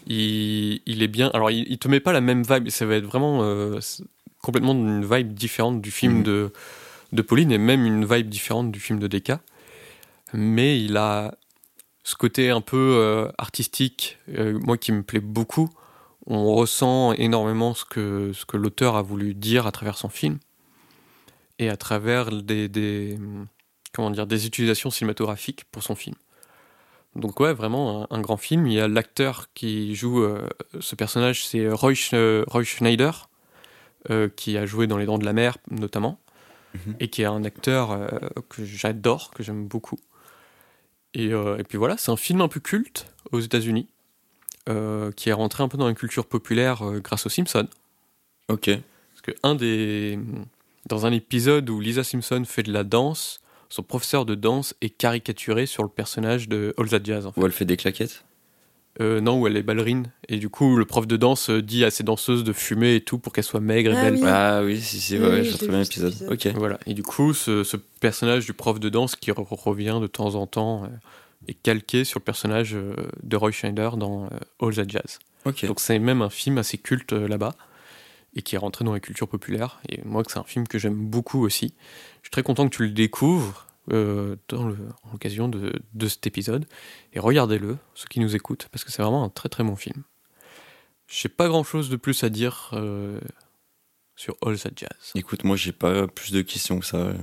Il, 0.07 0.81
il 0.85 1.03
est 1.03 1.07
bien. 1.07 1.29
Alors 1.33 1.51
il, 1.51 1.77
te 1.77 1.87
met 1.87 1.99
pas 1.99 2.13
la 2.13 2.21
même 2.21 2.43
vibe, 2.43 2.69
ça 2.69 2.85
va 2.85 2.95
être 2.95 3.05
vraiment 3.05 3.41
complètement 4.41 4.73
une 4.73 5.03
vibe 5.03 5.33
différente 5.33 5.81
du 5.81 5.91
film 5.91 6.17
mhm. 6.17 6.23
de, 6.23 6.53
de 7.11 7.21
Pauline 7.21 7.51
et 7.51 7.57
même 7.57 7.85
une 7.85 8.05
vibe 8.05 8.29
différente 8.29 8.71
du 8.71 8.79
film 8.79 8.99
de 8.99 9.07
Deka. 9.07 9.41
Mais 10.33 10.81
il 10.81 10.95
a 10.97 11.33
ce 12.03 12.15
côté 12.15 12.49
un 12.49 12.61
peu 12.61 12.95
euh, 12.97 13.31
artistique, 13.37 14.17
euh, 14.29 14.57
moi 14.59 14.77
qui 14.77 14.91
me 14.91 15.03
plaît 15.03 15.19
beaucoup. 15.19 15.69
On 16.25 16.53
ressent 16.53 17.13
énormément 17.13 17.73
ce 17.73 17.85
que, 17.85 18.31
ce 18.33 18.45
que 18.45 18.57
l'auteur 18.57 18.95
a 18.95 19.01
voulu 19.01 19.33
dire 19.33 19.67
à 19.67 19.71
travers 19.71 19.97
son 19.97 20.09
film 20.09 20.37
et 21.59 21.69
à 21.69 21.77
travers 21.77 22.31
des, 22.31 23.17
comment 23.93 24.09
dire, 24.09 24.25
des 24.25 24.47
utilisations 24.47 24.89
cinématographiques 24.89 25.65
pour 25.71 25.83
son 25.83 25.95
film. 25.95 26.15
Donc 27.15 27.39
ouais, 27.39 27.53
vraiment 27.53 28.11
un, 28.11 28.21
grand 28.21 28.37
film. 28.37 28.65
Il 28.67 28.73
y 28.73 28.79
a 28.79 28.87
l'acteur 28.87 29.49
qui 29.53 29.95
joue 29.95 30.23
euh, 30.23 30.47
ce 30.79 30.95
personnage, 30.95 31.45
c'est 31.45 31.69
Roy, 31.69 31.93
Roy, 32.47 32.63
Schneider, 32.63 33.29
qui 34.35 34.57
a 34.57 34.65
joué 34.65 34.87
dans 34.87 34.97
Les 34.97 35.05
Dents 35.05 35.17
de 35.17 35.25
la 35.25 35.33
Mer 35.33 35.57
notamment, 35.69 36.19
mhm. 36.73 36.95
et 36.99 37.09
qui 37.09 37.21
est 37.21 37.25
un 37.25 37.43
acteur 37.43 37.99
que 38.47 38.63
j'adore, 38.63 39.31
que 39.31 39.43
j'aime 39.43 39.67
beaucoup. 39.67 39.99
Euh, 41.17 41.57
et, 41.57 41.63
puis 41.63 41.77
voilà, 41.77 41.97
c'est 41.97 42.11
un 42.11 42.17
film 42.17 42.41
un 42.41 42.47
peu 42.47 42.59
culte 42.59 43.11
aux 43.31 43.39
États-Unis, 43.39 43.87
euh, 44.67 45.11
qui 45.11 45.29
est 45.29 45.33
rentré 45.33 45.63
un 45.63 45.67
peu 45.67 45.77
dans 45.77 45.87
la 45.87 45.93
culture 45.93 46.25
populaire 46.25 46.87
euh, 46.87 46.99
grâce 46.99 47.25
aux 47.25 47.29
Simpsons. 47.29 47.67
Ok. 48.47 48.69
Parce 48.69 49.21
que 49.23 49.31
un 49.43 49.55
des, 49.55 50.19
dans 50.89 51.05
un 51.05 51.13
épisode 51.13 51.69
où 51.69 51.79
Lisa 51.79 52.03
Simpson 52.03 52.43
fait 52.45 52.63
de 52.63 52.73
la 52.73 52.83
danse, 52.83 53.39
son 53.69 53.83
professeur 53.83 54.25
de 54.25 54.35
danse 54.35 54.73
est 54.81 54.89
caricaturé 54.89 55.67
sur 55.67 55.83
le 55.83 55.89
personnage 55.89 56.49
de 56.49 56.73
All 56.77 56.89
That 56.89 57.01
Jazz. 57.03 57.29
Où 57.37 57.45
elle 57.45 57.51
fait 57.51 57.65
des 57.65 57.77
claquettes? 57.77 58.25
Euh, 58.99 59.21
non, 59.21 59.39
où 59.39 59.47
elle 59.47 59.55
est 59.55 59.63
ballerine. 59.63 60.11
Et 60.27 60.37
du 60.37 60.49
coup, 60.49 60.75
le 60.75 60.83
prof 60.83 61.07
de 61.07 61.15
danse 61.15 61.51
dit 61.51 61.85
à 61.85 61.91
ses 61.91 62.03
danseuses 62.03 62.43
de 62.43 62.51
fumer 62.51 62.95
et 62.95 63.01
tout 63.01 63.19
pour 63.19 63.31
qu'elles 63.31 63.45
soient 63.45 63.61
maigres 63.61 63.93
et 63.93 63.97
ah 63.97 64.09
belles. 64.09 64.23
Ah 64.25 64.61
oui, 64.63 64.81
si, 64.81 64.99
si, 64.99 65.17
ouais, 65.17 65.43
j'ai 65.43 65.57
trouvé 65.57 65.77
l'épisode. 65.77 66.13
Ok. 66.29 66.47
Voilà. 66.55 66.79
Et 66.85 66.95
du 66.95 67.03
coup, 67.03 67.33
ce, 67.33 67.77
personnage 68.01 68.45
du 68.45 68.53
prof 68.53 68.79
de 68.79 68.89
danse 68.89 69.15
qui 69.15 69.31
revient 69.31 69.99
de 70.01 70.07
temps 70.07 70.35
en 70.35 70.47
temps 70.47 70.83
euh, 70.83 70.87
est 71.47 71.53
calqué 71.53 72.03
sur 72.03 72.19
le 72.19 72.23
personnage 72.25 72.73
euh, 72.73 72.95
de 73.23 73.37
Roy 73.37 73.51
Schneider 73.51 73.95
dans 73.95 74.27
All 74.59 74.75
That 74.75 74.87
Jazz. 74.87 75.19
Ok. 75.45 75.65
Donc 75.65 75.79
c'est 75.79 75.99
même 75.99 76.21
un 76.21 76.29
film 76.29 76.57
assez 76.57 76.77
culte 76.77 77.13
là-bas 77.13 77.55
et 78.35 78.41
qui 78.41 78.55
est 78.55 78.57
rentré 78.57 78.85
dans 78.85 78.93
la 78.93 78.99
culture 78.99 79.27
populaire. 79.27 79.81
Et 79.89 80.01
moi, 80.03 80.23
c'est 80.27 80.39
un 80.39 80.43
film 80.43 80.67
que 80.67 80.77
j'aime 80.77 80.95
beaucoup 80.95 81.43
aussi. 81.43 81.73
Je 82.21 82.27
suis 82.27 82.31
très 82.31 82.43
content 82.43 82.67
que 82.67 82.75
tu 82.75 82.83
le 82.83 82.91
découvres 82.91 83.67
euh, 83.91 84.35
dans 84.49 84.67
l'occasion 85.11 85.47
de, 85.47 85.81
de, 85.93 86.07
cet 86.07 86.27
épisode. 86.27 86.65
Et 87.13 87.19
regardez-le, 87.19 87.77
ceux 87.95 88.07
qui 88.07 88.19
nous 88.19 88.35
écoutent, 88.35 88.67
parce 88.71 88.83
que 88.83 88.91
c'est 88.91 89.01
vraiment 89.01 89.23
un 89.23 89.29
très 89.29 89.49
très 89.49 89.63
bon 89.63 89.75
film. 89.75 90.03
J'ai 91.07 91.29
pas 91.29 91.47
grand 91.47 91.63
chose 91.63 91.89
de 91.89 91.95
plus 91.95 92.23
à 92.23 92.29
dire 92.29 92.69
euh, 92.73 93.19
sur 94.15 94.35
All 94.45 94.59
That 94.59 94.69
Jazz. 94.75 94.89
Écoute, 95.15 95.43
moi 95.43 95.55
j'ai 95.55 95.71
pas 95.71 96.07
plus 96.07 96.31
de 96.31 96.43
questions 96.43 96.79
que 96.79 96.85
ça. 96.85 97.13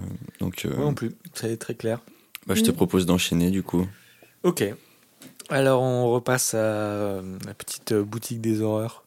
Donc, 0.40 0.64
euh, 0.64 0.74
Moi 0.74 0.86
non 0.86 0.94
plus, 0.94 1.12
c'est 1.34 1.56
très 1.56 1.76
clair. 1.76 2.00
Bah, 2.48 2.56
je 2.56 2.62
te 2.62 2.72
mm. 2.72 2.74
propose 2.74 3.06
d'enchaîner 3.06 3.52
du 3.52 3.62
coup. 3.62 3.86
Ok. 4.42 4.64
Alors 5.48 5.82
on 5.82 6.10
repasse 6.10 6.54
à 6.54 7.22
la 7.46 7.54
petite 7.54 7.94
boutique 7.94 8.40
des 8.40 8.60
horreurs 8.60 9.05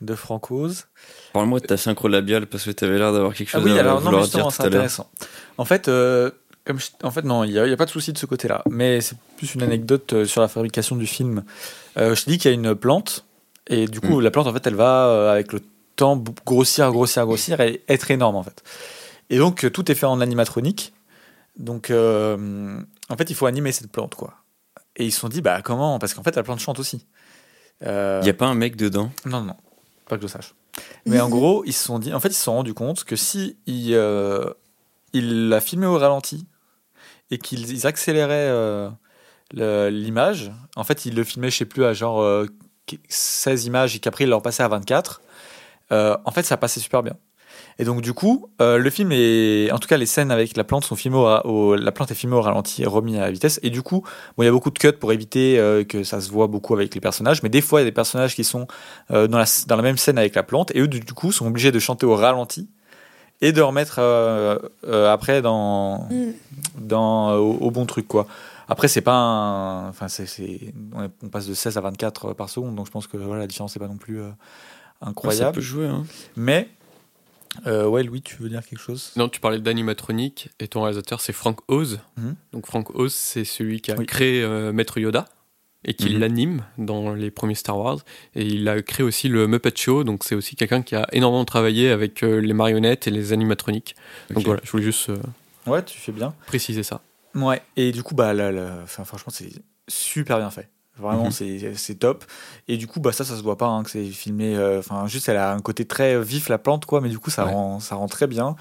de 0.00 0.14
Francose. 0.14 0.86
Parle-moi 1.32 1.60
de 1.60 1.66
ta 1.66 1.76
synchro 1.76 2.08
labiale 2.08 2.46
parce 2.46 2.64
que 2.64 2.70
tu 2.70 2.84
avais 2.84 2.98
l'air 2.98 3.12
d'avoir 3.12 3.34
quelque 3.34 3.50
ah 3.54 3.58
chose 3.58 3.64
oui, 3.64 3.78
à 3.78 3.80
alors, 3.80 4.00
vouloir 4.00 4.22
non, 4.22 4.28
dire 4.28 4.48
tout 4.48 4.62
à 4.62 4.68
l'heure. 4.68 4.90
En 5.58 5.64
fait, 5.64 5.88
en 7.02 7.10
fait, 7.10 7.24
non, 7.24 7.44
il 7.44 7.52
n'y 7.52 7.58
a, 7.58 7.76
pas 7.76 7.84
de 7.84 7.90
souci 7.90 8.12
de 8.12 8.18
ce 8.18 8.26
côté-là. 8.26 8.62
Mais 8.68 9.00
c'est 9.00 9.16
plus 9.36 9.54
une 9.54 9.62
anecdote 9.62 10.12
euh, 10.12 10.24
sur 10.24 10.40
la 10.40 10.48
fabrication 10.48 10.96
du 10.96 11.06
film. 11.06 11.44
Euh, 11.96 12.14
je 12.14 12.24
dis 12.24 12.38
qu'il 12.38 12.50
y 12.50 12.54
a 12.54 12.56
une 12.56 12.74
plante, 12.74 13.24
et 13.68 13.86
du 13.86 14.00
coup, 14.00 14.18
mm. 14.18 14.22
la 14.22 14.30
plante, 14.30 14.46
en 14.46 14.52
fait, 14.52 14.66
elle 14.66 14.74
va, 14.74 15.06
euh, 15.06 15.32
avec 15.32 15.52
le 15.52 15.60
temps, 15.94 16.22
grossir, 16.44 16.90
grossir, 16.90 17.24
grossir, 17.24 17.60
et 17.60 17.82
être 17.88 18.10
énorme, 18.10 18.36
en 18.36 18.42
fait. 18.42 18.64
Et 19.30 19.38
donc, 19.38 19.70
tout 19.72 19.90
est 19.90 19.94
fait 19.94 20.06
en 20.06 20.20
animatronique. 20.20 20.92
Donc, 21.56 21.90
en 21.90 23.16
fait, 23.16 23.30
il 23.30 23.34
faut 23.34 23.46
animer 23.46 23.72
cette 23.72 23.90
plante, 23.90 24.14
quoi. 24.14 24.34
Et 24.96 25.04
ils 25.04 25.12
se 25.12 25.20
sont 25.20 25.28
dit, 25.28 25.40
bah, 25.40 25.62
comment? 25.62 25.98
Parce 25.98 26.14
qu'en 26.14 26.22
fait, 26.22 26.36
la 26.36 26.42
plante 26.42 26.60
chante 26.60 26.78
aussi. 26.78 27.06
Il 27.82 28.20
n'y 28.22 28.28
a 28.28 28.34
pas 28.34 28.46
un 28.46 28.54
mec 28.54 28.76
dedans? 28.76 29.10
Non, 29.24 29.42
non, 29.42 29.56
pas 30.08 30.16
que 30.16 30.22
je 30.22 30.28
sache. 30.28 30.54
Mais 31.04 31.20
en 31.20 31.28
gros, 31.28 31.64
ils 31.64 31.72
se 31.72 31.84
sont 31.84 31.98
dit, 31.98 32.12
en 32.12 32.20
fait, 32.20 32.28
ils 32.28 32.34
se 32.34 32.44
sont 32.44 32.54
rendus 32.54 32.74
compte 32.74 33.04
que 33.04 33.16
si 33.16 33.56
il, 33.66 33.90
il 35.12 35.48
l'a 35.48 35.60
filmé 35.60 35.86
au 35.86 35.98
ralenti, 35.98 36.46
et 37.30 37.38
qu'ils 37.38 37.86
accéléraient 37.86 38.50
euh, 39.54 39.90
l'image. 39.90 40.52
En 40.74 40.84
fait, 40.84 41.06
ils 41.06 41.14
le 41.14 41.24
filmaient, 41.24 41.50
je 41.50 41.58
sais 41.58 41.64
plus, 41.64 41.84
à 41.84 41.92
genre 41.92 42.46
16 43.08 43.64
euh, 43.64 43.66
images 43.66 43.96
et 43.96 43.98
qu'après 43.98 44.24
ils 44.24 44.30
leur 44.30 44.42
passaient 44.42 44.62
à 44.62 44.68
24. 44.68 45.20
Euh, 45.92 46.16
en 46.24 46.30
fait, 46.30 46.42
ça 46.42 46.56
passait 46.56 46.80
super 46.80 47.02
bien. 47.02 47.14
Et 47.78 47.84
donc 47.84 48.00
du 48.00 48.14
coup, 48.14 48.48
le 48.58 48.88
film 48.88 49.10
est, 49.12 49.70
en 49.70 49.78
tout 49.78 49.86
cas 49.86 49.98
les 49.98 50.06
scènes 50.06 50.30
avec 50.30 50.56
la 50.56 50.64
plante 50.64 50.84
sont 50.84 50.96
filmées 50.96 51.18
au, 51.44 51.76
la 51.76 51.92
plante 51.92 52.10
est 52.10 52.14
filmée 52.14 52.34
au 52.34 52.40
ralenti 52.40 52.82
et 52.82 52.86
remis 52.86 53.18
à 53.18 53.22
la 53.22 53.30
vitesse. 53.30 53.60
Et 53.62 53.68
du 53.68 53.82
coup, 53.82 54.02
bon, 54.36 54.42
il 54.42 54.46
y 54.46 54.48
a 54.48 54.52
beaucoup 54.52 54.70
de 54.70 54.78
cuts 54.78 54.92
pour 54.92 55.12
éviter 55.12 55.84
que 55.86 56.02
ça 56.02 56.22
se 56.22 56.30
voit 56.30 56.46
beaucoup 56.46 56.72
avec 56.72 56.94
les 56.94 57.02
personnages. 57.02 57.42
Mais 57.42 57.50
des 57.50 57.60
fois, 57.60 57.80
il 57.80 57.82
y 57.82 57.86
a 57.86 57.90
des 57.90 57.94
personnages 57.94 58.34
qui 58.34 58.44
sont 58.44 58.66
dans, 59.10 59.28
la, 59.28 59.44
dans 59.66 59.76
la 59.76 59.82
même 59.82 59.98
scène 59.98 60.16
avec 60.16 60.34
la 60.34 60.42
plante 60.42 60.74
et 60.74 60.80
eux 60.80 60.88
du 60.88 61.02
coup 61.02 61.32
sont 61.32 61.46
obligés 61.46 61.70
de 61.70 61.78
chanter 61.78 62.06
au 62.06 62.16
ralenti 62.16 62.66
et 63.40 63.52
de 63.52 63.60
remettre 63.60 63.96
euh, 63.98 64.58
euh, 64.86 65.12
après 65.12 65.42
dans, 65.42 66.08
mm. 66.10 66.32
dans, 66.78 67.30
euh, 67.30 67.38
au, 67.38 67.70
bon 67.70 67.86
truc 67.86 68.08
quoi. 68.08 68.26
Après 68.68 68.88
c'est 68.88 69.00
pas 69.00 69.14
un, 69.14 69.88
enfin 69.88 70.08
c'est, 70.08 70.74
on, 70.94 71.28
passe 71.28 71.46
de 71.46 71.54
16 71.54 71.76
à 71.76 71.80
24 71.80 72.32
par 72.32 72.48
seconde 72.48 72.74
donc 72.74 72.86
je 72.86 72.90
pense 72.90 73.06
que 73.06 73.16
voilà 73.16 73.42
la 73.42 73.46
différence 73.46 73.76
n'est 73.76 73.80
pas 73.80 73.88
non 73.90 73.98
plus 73.98 74.20
incroyable. 75.00 75.46
Ça 75.46 75.52
peut 75.52 75.60
jouer 75.60 75.86
hein. 75.86 76.04
Mais 76.36 76.68
ouais 77.64 78.02
Louis 78.02 78.22
tu 78.22 78.36
veux 78.36 78.48
dire 78.48 78.64
quelque 78.66 78.80
chose? 78.80 79.12
Non 79.16 79.28
tu 79.28 79.40
parlais 79.40 79.58
d'animatronique 79.58 80.50
et 80.60 80.68
ton 80.68 80.82
réalisateur 80.82 81.20
c'est 81.20 81.32
Frank 81.32 81.60
Oz. 81.68 82.00
Mm-hmm. 82.18 82.34
Donc 82.52 82.66
Frank 82.66 82.94
Oz 82.94 83.12
c'est 83.12 83.44
celui 83.44 83.80
qui 83.80 83.90
a 83.90 83.94
créé 83.96 84.46
Maître 84.72 84.98
Yoda 84.98 85.26
et 85.86 85.94
qui 85.94 86.12
mhm. 86.12 86.20
l'anime 86.20 86.64
dans 86.78 87.14
les 87.14 87.30
premiers 87.30 87.54
Star 87.54 87.78
Wars. 87.78 87.98
Et 88.34 88.44
il 88.44 88.68
a 88.68 88.82
créé 88.82 89.04
aussi 89.06 89.28
le 89.28 89.46
Muppet 89.46 89.72
Show, 89.74 90.04
donc 90.04 90.24
c'est 90.24 90.34
aussi 90.34 90.56
quelqu'un 90.56 90.82
qui 90.82 90.96
a 90.96 91.06
énormément 91.12 91.44
travaillé 91.44 91.90
avec 91.90 92.22
euh, 92.22 92.40
les 92.40 92.52
marionnettes 92.52 93.06
et 93.06 93.10
les 93.10 93.32
animatroniques. 93.32 93.94
Donc 94.30 94.44
voilà, 94.44 94.60
je 94.64 94.70
voulais 94.70 94.82
juste 94.82 95.08
euh, 95.08 95.18
ouais, 95.66 95.82
tu 95.84 95.98
fais 95.98 96.12
bien. 96.12 96.34
préciser 96.46 96.82
ça. 96.82 97.00
Ouais, 97.34 97.62
et 97.76 97.92
du 97.92 98.02
coup, 98.02 98.14
bah, 98.14 98.34
là, 98.34 98.50
enfin, 98.82 99.04
franchement, 99.04 99.32
c'est 99.32 99.50
super 99.88 100.38
bien 100.38 100.50
fait. 100.50 100.68
Vraiment, 100.98 101.26
mhm. 101.26 101.74
c'est 101.74 101.94
top. 101.98 102.24
Et 102.68 102.76
du 102.76 102.86
coup, 102.86 103.00
bah, 103.00 103.12
ça, 103.12 103.24
ça 103.24 103.36
se 103.36 103.42
voit 103.42 103.58
pas 103.58 103.66
hein, 103.66 103.82
que 103.82 103.90
c'est 103.90 104.06
filmé. 104.06 104.56
Euh, 104.56 104.78
enfin, 104.78 105.06
juste, 105.06 105.28
elle 105.28 105.36
a 105.36 105.52
un 105.52 105.60
côté 105.60 105.84
très 105.84 106.20
vif, 106.22 106.48
la 106.48 106.58
plante, 106.58 106.86
quoi, 106.86 107.00
mais 107.00 107.08
du 107.08 107.18
coup, 107.18 107.30
ça, 107.30 107.44
rend, 107.44 107.80
ça 107.80 107.96
rend 107.96 108.08
très 108.08 108.26
bien. 108.26 108.56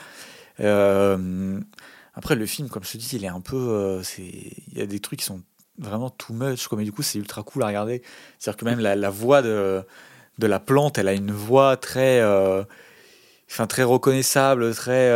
après, 0.58 2.36
le 2.36 2.46
film, 2.46 2.70
comme 2.70 2.84
je 2.84 2.92
te 2.92 2.98
dis, 2.98 3.10
il 3.14 3.24
est 3.24 3.30
un 3.30 3.42
peu. 3.42 4.02
Il 4.18 4.78
y 4.78 4.82
a 4.82 4.86
des 4.86 5.00
trucs 5.00 5.20
qui 5.20 5.26
sont 5.26 5.42
vraiment 5.78 6.10
too 6.10 6.34
much, 6.34 6.68
quoi. 6.68 6.78
mais 6.78 6.84
du 6.84 6.92
coup, 6.92 7.04
c'est 7.04 7.20
ultra 7.20 7.44
cool 7.44 7.64
à 7.64 7.68
regarder. 7.68 8.02
C'est-à-dire 8.40 8.58
que 8.58 8.66
même 8.66 8.80
la, 8.80 8.96
la, 8.96 9.10
voix 9.10 9.42
de, 9.42 9.84
de 10.38 10.48
la 10.48 10.60
plante, 10.60 10.98
elle 10.98 11.08
a 11.08 11.14
une 11.14 11.32
voix 11.32 11.78
très, 11.78 12.20
euh, 12.22 12.64
enfin, 13.50 13.68
très 13.68 13.84
reconnaissable, 13.84 14.74
très. 14.74 15.10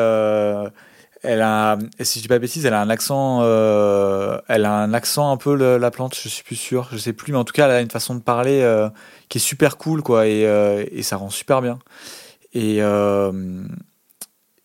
Euh, 1.25 1.29
elle 1.29 1.41
a, 1.41 1.77
si 2.01 2.19
je 2.19 2.23
dis 2.23 2.27
pas 2.27 2.39
bêtise, 2.39 2.65
elle 2.65 2.73
a 2.73 2.81
un 2.81 2.89
accent, 2.89 3.39
euh, 3.41 4.39
elle 4.47 4.65
a 4.65 4.73
un 4.73 4.93
accent 4.93 5.31
un 5.31 5.37
peu 5.37 5.53
la 5.77 5.91
plante, 5.91 6.15
je 6.15 6.29
suis 6.29 6.43
plus 6.43 6.55
sûr, 6.55 6.87
je 6.91 6.97
sais 6.97 7.13
plus, 7.13 7.31
mais 7.31 7.37
en 7.37 7.43
tout 7.43 7.53
cas, 7.53 7.65
elle 7.65 7.71
a 7.75 7.81
une 7.81 7.91
façon 7.91 8.15
de 8.15 8.21
parler 8.21 8.65
qui 9.27 9.37
est 9.37 9.41
super 9.41 9.77
cool, 9.77 10.01
quoi, 10.01 10.27
et, 10.27 10.41
et 10.91 11.03
ça 11.03 11.17
rend 11.17 11.29
super 11.29 11.61
bien. 11.61 11.79
Et, 12.53 12.81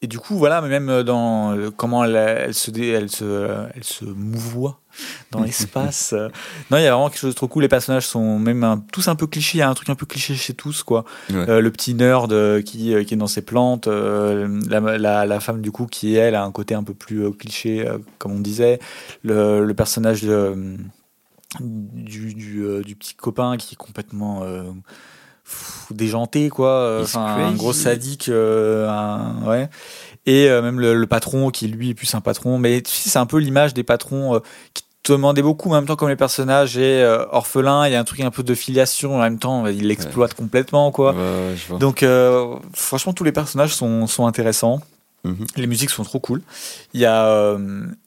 et 0.05 0.07
du 0.07 0.19
coup, 0.19 0.37
voilà, 0.37 0.61
même 0.61 1.03
dans 1.03 1.57
comment 1.77 2.05
elle, 2.05 2.17
elle 2.17 2.55
se, 2.55 2.71
elle 2.79 3.09
se, 3.09 3.49
elle 3.75 3.85
se 3.85 4.05
mouvoie 4.05 4.81
dans 5.31 5.43
l'espace. 5.45 6.13
non, 6.71 6.77
il 6.77 6.83
y 6.83 6.87
a 6.87 6.93
vraiment 6.93 7.09
quelque 7.09 7.21
chose 7.21 7.33
de 7.33 7.37
trop 7.37 7.49
cool. 7.49 7.63
Les 7.63 7.69
personnages 7.69 8.07
sont 8.07 8.39
même 8.39 8.83
tous 8.93 9.09
un 9.09 9.17
peu 9.17 9.27
clichés. 9.27 9.59
Il 9.59 9.61
y 9.61 9.63
a 9.63 9.71
un 9.71 9.75
truc 9.75 9.89
un 9.89 9.95
peu 9.95 10.05
cliché 10.05 10.35
chez 10.35 10.53
tous, 10.53 10.83
quoi. 10.83 11.07
le 11.31 11.69
petit 11.71 11.95
nerd 11.95 12.63
qui, 12.65 12.95
qui 13.05 13.15
est 13.15 13.17
dans 13.17 13.27
ses 13.27 13.43
plantes, 13.43 13.87
la, 13.87 14.81
la, 14.81 15.25
la, 15.25 15.41
femme 15.41 15.63
du 15.63 15.73
coup 15.73 15.87
qui 15.87 16.17
elle 16.17 16.35
a 16.35 16.45
un 16.45 16.53
côté 16.53 16.75
un 16.75 16.85
peu 16.85 16.95
plus 16.95 17.33
cliché, 17.33 17.91
comme 18.19 18.33
on 18.33 18.41
disait. 18.41 18.79
Le, 19.23 19.65
le 19.65 19.75
personnage 19.75 20.23
de 20.23 20.77
du, 21.61 22.35
du, 22.35 22.65
euh, 22.65 22.83
du, 22.83 22.97
petit 22.97 23.15
copain 23.15 23.57
qui 23.57 23.75
est 23.75 23.77
complètement 23.77 24.43
euh, 25.47 25.95
déjanté, 25.95 26.49
quoi. 26.49 26.69
Euh, 26.69 27.03
enfin, 27.03 27.25
un 27.25 27.53
gros 27.53 27.73
sadique. 27.73 28.29
Un, 28.29 29.35
ouais. 29.47 29.69
Et 30.27 30.49
même 30.49 30.81
le, 30.81 31.07
patron 31.07 31.51
qui, 31.51 31.69
lui, 31.69 31.91
est 31.91 31.95
plus 31.95 32.15
un 32.15 32.21
patron. 32.21 32.59
Mais 32.59 32.81
tu 32.81 32.91
sais, 32.91 33.11
c'est 33.11 33.19
un 33.19 33.27
peu 33.27 33.39
l'image 33.39 33.75
des 33.75 33.83
patrons 33.83 34.41
qui 34.73 34.85
te 35.03 35.13
demandaient 35.13 35.43
beaucoup, 35.43 35.71
en 35.71 35.75
même 35.75 35.87
temps, 35.87 35.97
comme 35.97 36.09
les 36.09 36.17
personnages 36.17 36.79
est 36.79 37.05
orphelin, 37.31 37.87
il 37.87 37.93
y 37.93 37.95
a 37.95 38.01
un 38.01 38.05
truc 38.05 38.21
un 38.21 38.31
peu 38.31 38.43
de 38.43 38.55
filiation, 38.55 39.17
en 39.17 39.21
même 39.21 39.39
temps, 39.39 39.67
il 39.67 39.87
l'exploite 39.87 40.33
complètement, 40.33 40.91
quoi. 40.93 41.15
Donc, 41.79 42.05
franchement, 42.73 43.13
tous 43.13 43.25
les 43.25 43.33
personnages 43.33 43.75
sont, 43.75 44.07
sont 44.07 44.27
intéressants. 44.27 44.81
Mhm. 45.25 45.47
Les 45.57 45.67
musiques 45.67 45.91
sont 45.91 46.05
trop 46.05 46.21
cool. 46.21 46.41
Il 46.95 47.01
y 47.01 47.07
a, 47.07 47.59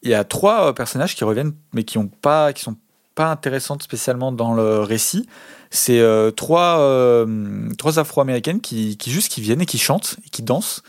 il 0.02 0.10
y 0.10 0.14
a 0.14 0.24
trois 0.24 0.74
personnages 0.74 1.14
qui 1.14 1.22
reviennent, 1.22 1.52
mais 1.72 1.84
qui 1.84 1.98
ont 1.98 2.08
pas, 2.08 2.52
qui 2.52 2.62
sont 2.62 2.74
pas 3.18 3.32
intéressante 3.32 3.82
spécialement 3.82 4.30
dans 4.30 4.54
le 4.54 4.78
récit. 4.78 5.26
C'est 5.70 5.98
euh, 5.98 6.30
trois, 6.30 6.78
euh, 6.78 7.68
trois 7.76 7.98
afro-américaines 7.98 8.60
qui, 8.60 8.96
qui, 8.96 9.10
juste 9.10 9.32
qui 9.32 9.40
viennent 9.40 9.60
et 9.60 9.66
qui 9.66 9.78
chantent 9.78 10.18
et 10.24 10.28
qui 10.30 10.42
dansent 10.42 10.84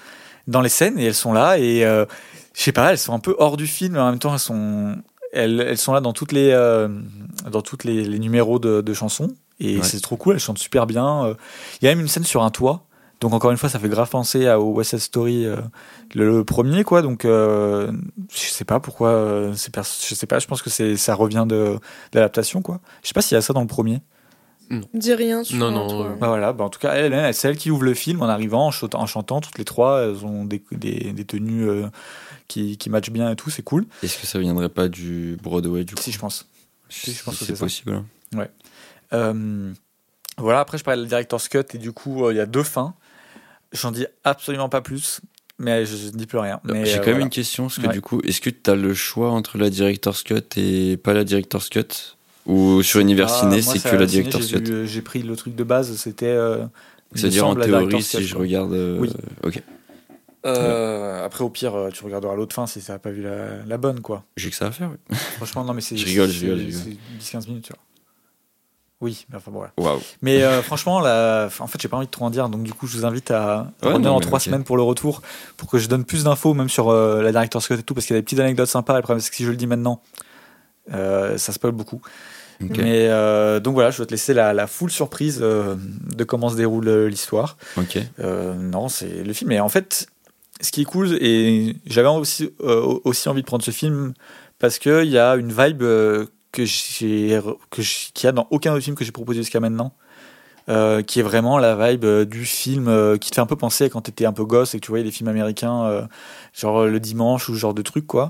dans 0.48 0.62
les 0.62 0.70
scènes 0.70 1.00
et 1.00 1.06
elles 1.06 1.16
sont 1.16 1.34
là 1.34 1.58
et 1.58 1.84
euh, 1.84 2.06
je 2.54 2.62
sais 2.62 2.72
pas, 2.72 2.92
elles 2.92 3.00
sont 3.00 3.14
un 3.14 3.20
peu 3.20 3.36
hors 3.40 3.58
du 3.58 3.66
film 3.66 3.94
mais 3.94 4.00
en 4.00 4.12
même 4.12 4.20
temps 4.20 4.34
elles 4.34 4.40
sont 4.40 4.96
elles, 5.34 5.60
elles 5.60 5.80
sont 5.80 5.92
là 5.92 6.02
dans 6.02 6.14
toutes 6.14 6.32
les 6.32 6.52
dans 7.52 7.64
toutes 7.64 7.84
les, 7.84 8.04
les 8.04 8.20
numéros 8.20 8.60
de, 8.60 8.82
de, 8.82 8.94
chansons 8.94 9.30
et 9.60 9.82
c'est 9.82 10.00
trop 10.00 10.16
cool, 10.16 10.36
elles 10.36 10.40
chantent 10.40 10.60
super 10.60 10.86
bien. 10.86 11.36
Il 11.82 11.86
y 11.86 11.88
a 11.88 11.92
même 11.92 12.00
une 12.00 12.08
scène 12.08 12.24
sur 12.24 12.44
un 12.44 12.52
toit 12.52 12.84
donc 13.20 13.34
encore 13.34 13.52
une 13.52 13.58
fois, 13.58 13.68
ça 13.68 13.80
fait 13.80 13.90
grave 13.90 14.10
penser 14.10 14.48
à, 14.48 14.60
au 14.60 14.74
West 14.74 14.92
Side 14.92 15.00
Story, 15.00 15.46
euh, 15.46 15.58
le, 16.16 16.44
premier, 16.46 16.84
quoi. 16.84 17.02
Donc 17.02 17.26
euh, 17.26 17.92
je 18.32 18.48
sais 18.48 18.64
pas 18.64 18.80
pourquoi, 18.80 19.10
euh, 19.10 19.52
je 19.52 19.58
sais 19.58 20.26
pas. 20.28 20.40
Je 20.40 20.48
pense 20.48 20.62
que 20.62 20.70
c'est 20.70 20.96
ça 20.96 21.16
revient 21.16 21.46
de, 21.48 21.78
l'adaptation, 22.14 22.62
quoi. 22.62 22.80
Je 23.04 23.10
sais 23.10 23.14
pas 23.14 23.22
s'il 23.22 23.36
y 23.36 23.38
a 23.38 23.42
ça 23.42 23.52
dans 23.52 23.62
le 23.62 23.68
premier. 23.68 24.00
Non. 24.70 24.84
Dis 24.94 25.14
rien 25.14 25.44
sur 25.44 25.58
Non, 25.58 25.72
non. 25.72 26.16
Bah 26.18 26.28
voilà, 26.28 26.54
bah 26.54 26.64
en 26.64 26.70
tout 26.70 26.80
cas, 26.80 26.94
elle, 26.94 27.12
elle 27.12 27.34
c'est 27.34 27.50
elle 27.50 27.58
qui 27.58 27.72
ouvre 27.72 27.84
le 27.84 27.94
film 27.94 28.22
en 28.22 28.28
arrivant, 28.28 28.68
en, 28.68 28.72
chantant, 28.72 29.02
en 29.02 29.08
chantant 29.08 29.42
toutes 29.42 29.58
les 29.58 29.66
trois. 29.66 30.04
Elles 30.04 30.24
ont 30.24 30.46
des, 30.46 30.64
des, 30.72 31.12
des 31.12 31.26
tenues 31.26 31.68
qui, 32.48 32.78
qui 32.78 32.90
matchent 32.90 33.10
bien 33.10 33.32
et 33.32 33.36
tout, 33.36 33.50
c'est 33.50 33.64
cool. 33.64 33.86
Est-ce 34.04 34.20
que 34.20 34.28
ça 34.28 34.40
viendrait 34.40 34.70
pas 34.70 34.88
du 34.88 35.38
Broadway, 35.42 35.84
du 35.84 35.96
coup 35.96 36.02
Si, 36.02 36.12
je 36.12 36.20
pense. 36.20 36.48
Si, 36.88 37.12
je 37.12 37.24
pense 37.24 37.38
que 37.38 37.46
c'est 37.46 37.60
possible. 37.60 38.04
Ouais. 38.34 38.50
voilà, 40.38 40.60
après, 40.62 40.78
je 40.78 40.84
parlais 40.86 41.02
de 41.02 41.08
director's 41.08 41.50
cut 41.50 41.66
et 41.74 41.80
du 41.80 41.92
coup, 41.92 42.30
il 42.30 42.38
y 42.38 42.40
a 42.40 42.46
deux 42.46 42.64
fins. 42.64 42.94
J'en 43.72 43.92
dis 43.92 44.06
absolument 44.24 44.70
pas 44.70 44.82
plus, 44.82 45.22
mais 45.60 45.86
je, 45.86 46.08
ne 46.08 46.12
dis 46.12 46.26
plus 46.26 46.40
rien. 46.40 46.60
J'ai 46.84 46.98
quand 46.98 47.12
même 47.12 47.20
une 47.20 47.30
question, 47.30 47.66
parce 47.66 47.80
que 47.80 47.88
du 47.88 48.02
coup, 48.02 48.22
est-ce 48.24 48.42
que 48.42 48.50
tu 48.50 48.70
as 48.70 48.76
le 48.76 48.94
choix 48.94 49.32
entre 49.32 49.58
la 49.58 49.70
Director's 49.70 50.24
Cut 50.24 50.42
et 50.58 50.98
pas 50.98 51.14
la 51.14 51.24
Director's 51.24 51.70
Cut? 51.70 52.16
Ou 52.46 52.82
sur 52.82 53.00
Univers 53.00 53.30
Ciné, 53.30 53.62
c'est 53.62 53.82
que 53.84 53.96
la 53.96 54.06
Director's 54.06 54.48
Cut 54.52 54.86
J'ai 54.86 55.02
pris 55.02 55.22
le 55.22 55.36
truc 55.36 55.56
de 55.56 55.64
base, 55.64 55.96
c'était. 55.98 56.28
Euh, 56.28 56.66
C'est-à-dire 57.14 57.48
en 57.48 57.56
théorie, 57.56 58.02
si 58.02 58.24
je 58.24 58.36
regarde. 58.36 58.74
Euh, 58.74 58.98
oui. 59.00 59.12
Ok. 59.44 59.62
Euh, 60.46 61.26
après, 61.26 61.44
au 61.44 61.50
pire, 61.50 61.90
tu 61.94 62.04
regarderas 62.06 62.36
l'autre 62.36 62.56
fin 62.56 62.66
si 62.66 62.80
ça 62.80 62.94
n'a 62.94 63.00
pas 63.00 63.12
vu 63.12 63.22
la, 63.22 63.64
la 63.66 63.78
bonne, 63.78 64.00
quoi. 64.00 64.24
J'ai 64.38 64.50
que 64.50 64.56
ça 64.56 64.68
à 64.68 64.72
faire, 64.72 64.90
oui. 64.90 65.18
Franchement, 65.36 65.66
non, 65.66 65.74
mais 65.74 65.82
c'est. 65.82 65.98
je 65.98 66.06
rigole, 66.06 66.30
je 66.30 66.48
rigole. 66.48 66.74
C'est 67.22 67.38
10-15 67.38 67.48
minutes, 67.50 67.66
tu 67.66 67.74
vois. 67.74 67.82
Oui, 69.02 69.26
mais 69.30 69.38
enfin 69.38 69.52
bon, 69.52 69.64
Mais 70.22 70.44
euh, 70.44 70.62
franchement, 70.64 71.00
là, 71.00 71.50
en 71.60 71.68
fait, 71.68 71.82
j'ai 71.82 71.88
pas 71.88 71.98
envie 71.98 72.08
de 72.08 72.12
trop 72.12 72.26
en 72.26 72.30
dire, 72.30 72.50
donc 72.50 72.64
du 72.64 72.74
coup, 72.74 72.86
je 72.86 72.98
vous 72.98 73.06
invite 73.06 73.32
à 73.32 73.72
revenir 73.82 74.12
dans 74.12 74.20
trois 74.20 74.40
semaines 74.40 74.64
pour 74.64 74.76
le 74.76 74.84
retour, 74.84 75.22
pour 75.56 75.70
que 75.70 75.78
je 75.78 75.88
donne 75.88 76.04
plus 76.04 76.26
d'infos, 76.26 76.54
même 76.54 76.70
sur 76.70 76.90
euh, 76.90 77.22
la 77.22 77.32
Director's 77.32 77.68
Cut 77.68 77.76
et 77.76 77.84
tout, 77.84 77.94
parce 77.94 78.06
qu'il 78.06 78.16
y 78.16 78.18
a 78.18 78.22
des 78.22 78.26
petites 78.26 78.40
anecdotes 78.40 78.68
sympas. 78.68 78.98
Le 78.98 79.02
problème, 79.02 79.22
c'est 79.22 79.30
que 79.30 79.36
si 79.38 79.46
je 79.46 79.52
le 79.52 79.56
dis 79.56 79.68
maintenant, 79.68 80.02
euh, 80.94 81.38
ça 81.38 81.54
spoil 81.54 81.72
beaucoup. 81.72 82.02
Mais 82.60 83.08
donc 83.62 83.74
voilà, 83.74 83.90
je 83.90 84.00
vais 84.00 84.06
te 84.06 84.12
laisser 84.12 84.34
la, 84.34 84.54
la 84.54 84.68
full 84.68 84.92
surprise 84.92 85.40
de 85.40 86.24
comment 86.26 86.50
se 86.50 86.58
déroule 86.58 87.06
l'histoire. 87.06 87.56
Ok. 87.78 88.00
non, 88.20 88.90
c'est 88.90 89.24
le 89.24 89.32
film. 89.32 89.54
Et 89.54 89.62
en 89.62 89.70
fait, 89.70 90.08
ce 90.60 90.72
qui 90.72 90.82
est 90.82 90.86
cool, 90.86 91.14
et 91.22 91.78
j'avais 91.86 92.10
aussi, 92.10 92.52
aussi 92.60 93.30
envie 93.30 93.44
de 93.44 93.48
prendre 93.48 93.64
ce 93.64 93.72
film 93.72 94.14
parce 94.58 94.78
qu'il 94.78 95.06
y 95.06 95.18
a 95.18 95.38
une 95.38 95.54
vibe 95.54 95.84
que 96.52 96.66
j'ai 96.66 97.40
que 97.70 97.82
qu'il 97.82 98.24
y 98.24 98.28
a 98.28 98.32
dans 98.32 98.48
aucun 98.52 98.74
autre 98.74 98.84
film 98.84 98.96
que 98.96 99.06
j'ai 99.06 99.12
proposé 99.12 99.42
jusqu'à 99.42 99.60
maintenant 99.60 99.94
euh, 100.70 101.02
qui 101.02 101.20
est 101.20 101.24
vraiment 101.24 101.58
la 101.58 101.76
vibe 101.76 102.06
euh, 102.06 102.26
du 102.26 102.46
film 102.46 102.90
euh, 102.90 103.18
qui 103.18 103.32
te 103.32 103.36
fait 103.36 103.42
un 103.42 103.48
peu 103.48 103.56
penser 103.56 103.90
quand 103.90 104.02
t'étais 104.02 104.28
un 104.28 104.34
peu 104.34 104.46
gosse 104.46 104.76
et 104.76 104.80
que 104.80 104.86
tu 104.86 104.92
voyais 104.92 105.04
les 105.04 105.10
films 105.10 105.30
américains 105.30 106.08
genre 106.54 106.86
le 106.86 107.00
dimanche 107.00 107.50
ou 107.50 107.56
ce 107.56 107.60
genre 107.60 107.74
de 107.74 107.82
truc 107.82 108.06
quoi. 108.06 108.30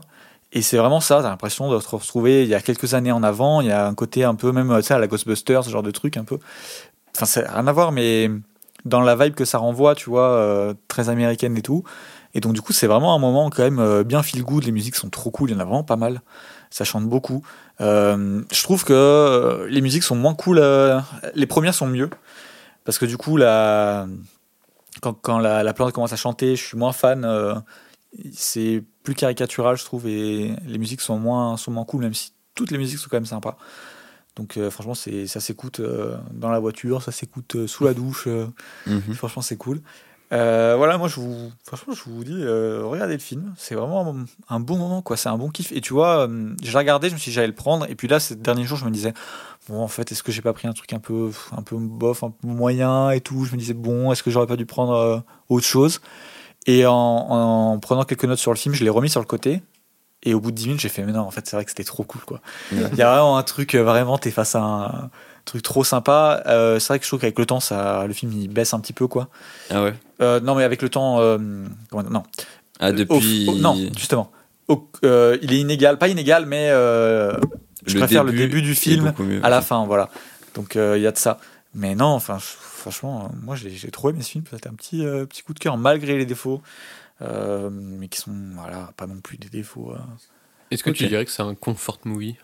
Et 0.54 0.62
c'est 0.62 0.78
vraiment 0.78 1.02
ça 1.02 1.22
t'as 1.22 1.30
l'impression 1.30 1.70
de 1.70 1.78
te 1.78 1.90
retrouver 1.90 2.44
il 2.44 2.50
y 2.50 2.56
a 2.56 2.62
quelques 2.62 2.94
années 2.94 3.12
en 3.12 3.24
avant 3.24 3.60
il 3.60 3.68
y 3.68 3.72
a 3.72 3.86
un 3.86 3.94
côté 3.94 4.24
un 4.24 4.36
peu 4.36 4.54
même 4.54 4.82
sais 4.82 4.94
à 4.94 5.00
la 5.00 5.08
Ghostbusters 5.08 5.66
ce 5.66 5.70
genre 5.70 5.84
de 5.84 5.92
truc 5.92 6.16
un 6.16 6.24
peu. 6.24 6.38
Enfin 7.14 7.26
c'est 7.26 7.46
rien 7.46 7.68
à 7.68 7.72
voir 7.74 7.92
mais 7.92 8.32
dans 8.86 9.02
la 9.02 9.18
vibe 9.18 9.36
que 9.36 9.44
ça 9.44 9.58
renvoie 9.58 9.96
tu 9.96 10.10
vois 10.10 10.74
très 10.88 11.10
américaine 11.10 11.58
et 11.58 11.62
tout. 11.62 11.84
Et 12.34 12.40
donc 12.40 12.54
du 12.54 12.62
coup 12.62 12.72
c'est 12.72 12.88
vraiment 12.88 13.14
un 13.14 13.20
moment 13.20 13.50
quand 13.50 13.70
même 13.70 14.04
bien 14.04 14.24
feel 14.24 14.44
good. 14.44 14.64
Les 14.64 14.72
musiques 14.72 14.96
sont 14.96 15.10
trop 15.10 15.30
cool 15.30 15.50
il 15.50 15.54
y 15.54 15.56
en 15.58 15.60
a 15.60 15.66
vraiment 15.66 15.84
pas 15.84 15.98
mal 15.98 16.22
ça 16.70 16.84
chante 16.84 17.06
beaucoup. 17.06 17.44
Euh, 17.82 18.42
je 18.52 18.64
trouve 18.64 18.84
que 18.84 18.94
euh, 18.94 19.68
les 19.70 19.82
musiques 19.82 20.04
sont 20.04 20.16
moins 20.16 20.36
cool. 20.36 20.60
Euh, 20.60 21.00
les 21.36 21.48
premières 21.48 21.74
sont 21.74 21.88
mieux. 21.88 22.10
Parce 22.86 22.98
que 22.98 23.06
du 23.06 23.18
coup, 23.18 23.38
la, 23.38 24.08
quand, 25.02 25.14
quand 25.14 25.40
la, 25.40 25.64
la, 25.64 25.74
plante 25.74 25.94
commence 25.94 26.14
à 26.14 26.18
chanter, 26.18 26.56
je 26.56 26.64
suis 26.64 26.78
moins 26.78 26.94
fan. 26.94 27.64
c'est 28.34 28.84
plus 29.04 29.16
caricatural, 29.16 29.78
je 29.78 29.86
trouve, 29.86 30.08
et 30.08 30.56
les 30.66 30.78
musiques 30.78 31.02
sont 31.02 31.20
moins, 31.20 31.58
sont 31.58 31.72
moins 31.72 31.86
cool, 31.86 32.02
même 32.02 32.14
si 32.14 32.32
toutes 32.56 32.72
les 32.72 32.78
musiques 32.78 32.98
sont 33.00 33.10
quand 33.10 33.18
même 33.18 33.26
sympas. 33.26 33.58
Donc 34.36 34.58
franchement, 34.70 34.96
c'est, 34.96 35.28
ça 35.28 35.40
s'écoute 35.40 35.82
dans 36.32 36.50
la 36.50 36.60
voiture, 36.60 37.04
ça 37.04 37.12
s'écoute 37.12 37.68
sous 37.68 37.84
la 37.84 37.94
douche. 37.94 38.28
Mhm. 38.88 39.14
Franchement, 39.14 39.44
c'est 39.44 39.58
cool. 39.58 39.82
Euh, 40.32 40.76
voilà, 40.78 40.98
moi 40.98 41.08
je 41.08 41.16
vous, 41.16 41.52
franchement, 41.66 41.94
je 41.94 42.04
vous 42.04 42.24
dis, 42.24 42.38
euh, 42.38 42.84
regardez 42.86 43.14
le 43.14 43.20
film, 43.20 43.54
c'est 43.58 43.74
vraiment 43.74 44.16
un, 44.48 44.60
bon 44.60 44.78
moment, 44.78 45.02
quoi. 45.02 45.18
C'est 45.18 45.30
un 45.30 45.38
bon 45.38 45.50
kiff. 45.50 45.72
Et 45.72 45.82
tu 45.82 45.94
vois, 45.94 46.28
euh, 46.28 46.54
j'ai 46.62 46.78
regardé, 46.78 47.10
je 47.10 47.16
me 47.16 47.20
suis 47.20 47.32
dit 47.32 47.36
j'allais 47.36 47.48
le 47.48 47.54
prendre, 47.54 47.90
et 47.90 47.96
puis 47.96 48.08
là, 48.08 48.20
ces 48.20 48.36
derniers 48.36 48.66
jours, 48.66 48.78
je 48.78 48.86
me 48.86 48.92
disais, 48.92 49.14
bon, 49.68 49.82
en 49.82 49.88
fait, 49.88 50.12
est-ce 50.12 50.22
que 50.22 50.32
j'ai 50.32 50.42
pas 50.42 50.54
pris 50.54 50.68
un 50.68 50.74
truc 50.74 50.94
un 50.94 51.00
peu, 51.00 51.32
un 51.52 51.64
peu 51.64 51.78
bof, 51.78 52.24
un 52.24 52.30
peu 52.30 52.48
moyen 52.48 53.10
et 53.10 53.22
tout? 53.22 53.46
Je 53.46 53.54
me 53.54 53.58
disais, 53.58 53.74
bon, 53.74 54.12
est-ce 54.12 54.22
que 54.22 54.30
j'aurais 54.30 54.48
pas 54.48 54.58
dû 54.58 54.66
prendre 54.66 55.24
autre 55.50 55.66
chose? 55.66 56.00
Et 56.68 56.86
en, 56.86 56.94
en, 56.94 57.80
prenant 57.80 58.04
quelques 58.04 58.26
notes 58.26 58.40
sur 58.40 58.52
le 58.52 58.58
film, 58.58 58.76
je 58.76 58.84
l'ai 58.84 58.90
remis 58.90 59.10
sur 59.10 59.22
le 59.22 59.26
côté. 59.26 59.64
Et 60.22 60.34
au 60.34 60.42
bout 60.42 60.52
de 60.52 60.58
10 60.58 60.66
minutes, 60.68 60.82
j'ai 60.82 60.90
fait, 60.90 61.04
mais 61.04 61.14
non, 61.14 61.22
en 61.22 61.32
fait, 61.32 61.48
c'est 61.48 61.56
vrai 61.56 61.64
que 61.64 61.72
c'était 61.72 61.86
trop 61.86 62.04
cool, 62.04 62.22
quoi. 62.22 62.42
Il 62.74 62.96
y 62.96 63.02
a 63.02 63.10
vraiment 63.10 63.38
un 63.38 63.44
truc, 63.44 63.74
vraiment, 63.74 64.18
t'es 64.18 64.32
face 64.32 64.54
à 64.54 64.60
un 64.60 65.10
truc 65.50 65.64
trop 65.64 65.84
sympa. 65.84 66.44
Euh, 66.46 66.80
c'est 66.80 66.90
vrai 66.90 67.00
que 67.00 67.06
je 67.06 67.10
trouve 67.10 67.20
qu'avec 67.20 67.40
le 67.40 67.46
temps, 67.46 67.60
ça, 67.60 68.06
le 68.08 68.14
film 68.14 68.32
il 68.34 68.48
baisse 68.48 68.74
un 68.74 68.80
petit 68.80 68.94
peu 68.94 69.08
quoi. 69.08 69.30
Ah 69.70 69.84
ouais. 69.84 69.94
Euh, 70.22 70.40
non 70.40 70.56
mais 70.56 70.64
avec 70.64 70.82
le 70.82 70.90
temps, 70.90 71.20
euh, 71.20 71.38
non. 71.92 72.24
Ah 72.80 72.92
depuis. 72.92 73.50
non 73.60 73.76
justement. 73.98 74.32
il 74.70 75.54
est 75.54 75.60
inégal, 75.60 75.98
pas 75.98 76.08
inégal, 76.08 76.46
mais 76.46 76.70
je 76.70 77.98
préfère 77.98 78.24
le 78.24 78.32
début 78.32 78.62
du 78.62 78.76
film 78.76 79.14
à 79.44 79.50
la 79.50 79.62
fin, 79.62 79.86
voilà. 79.86 80.10
Donc 80.56 80.76
il 80.76 81.02
y 81.02 81.08
a 81.08 81.12
de 81.12 81.18
ça. 81.18 81.40
Mais 81.76 81.94
non, 81.94 82.08
enfin 82.08 82.38
franchement, 82.40 83.32
moi 83.44 83.56
j'ai 83.56 83.92
trop 83.92 84.10
aimé 84.10 84.22
ce 84.22 84.32
film. 84.32 84.44
C'était 84.50 84.70
un 84.70 84.74
petit 84.74 85.04
petit 85.30 85.42
coup 85.42 85.54
de 85.54 85.60
cœur 85.60 85.78
malgré 85.78 86.18
les 86.18 86.26
défauts, 86.26 86.62
mais 87.22 88.08
qui 88.08 88.20
sont 88.20 88.36
voilà 88.54 88.92
pas 88.98 89.08
non 89.08 89.20
plus 89.22 89.38
des 89.38 89.50
défauts. 89.50 89.94
Est-ce 90.72 90.84
que 90.84 90.92
tu 90.92 91.08
dirais 91.08 91.26
que 91.26 91.32
c'est 91.32 91.42
un 91.42 91.56
comfort 91.56 92.00
movie? 92.06 92.36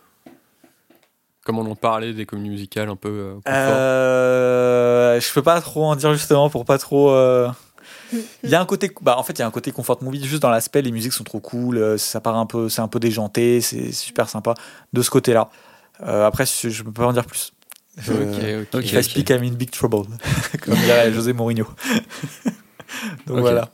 Comme 1.46 1.60
on 1.60 1.72
en 1.72 1.76
parlait 1.76 2.12
des 2.12 2.26
comédies 2.26 2.50
musicales 2.50 2.90
un 2.90 2.96
peu 2.96 3.10
euh, 3.10 3.36
euh, 3.48 5.20
Je 5.20 5.34
peux 5.34 5.44
pas 5.44 5.62
trop 5.62 5.86
en 5.86 5.96
dire 5.96 6.12
justement 6.14 6.50
pour 6.50 6.66
pas 6.66 6.80
trop. 6.80 7.12
Euh, 7.12 7.48
il 8.44 8.50
y 8.50 8.56
a 8.56 8.60
un 8.60 8.66
côté, 8.66 8.92
bah 9.02 9.16
en 9.18 9.24
fait 9.24 9.34
il 9.34 9.40
y 9.40 9.42
a 9.44 9.48
un 9.48 9.52
côté 9.52 9.72
comfort 9.72 10.04
movie 10.04 10.26
juste 10.26 10.42
dans 10.42 10.50
l'aspect 10.50 10.82
les 10.82 10.92
musiques 10.92 11.14
sont 11.14 11.24
trop 11.24 11.40
cool, 11.40 11.78
euh, 11.78 11.98
ça 12.00 12.20
part 12.20 12.36
un 12.36 12.48
peu, 12.48 12.68
c'est 12.68 12.82
un 12.82 12.88
peu 12.88 13.00
déjanté, 13.00 13.62
c'est 13.62 13.92
super 13.92 14.28
sympa 14.28 14.56
de 14.92 15.02
ce 15.04 15.12
côté-là. 15.12 15.50
après 16.00 16.46
je 16.46 16.82
peux 16.82 16.92
pas 16.92 17.06
en 17.06 17.14
dire 17.14 17.26
plus. 17.26 17.54
ok, 18.00 18.08
ok. 18.10 18.76
okay, 18.76 19.00
I 19.00 19.04
speak 19.04 19.30
I'm 19.30 19.44
in 19.44 19.52
big 19.52 19.70
trouble, 19.70 20.08
comme 20.62 20.74
dirait 20.74 21.14
José 21.14 21.34
Mourinho. 21.34 21.68
Donc 23.28 23.40
voilà. 23.40 23.70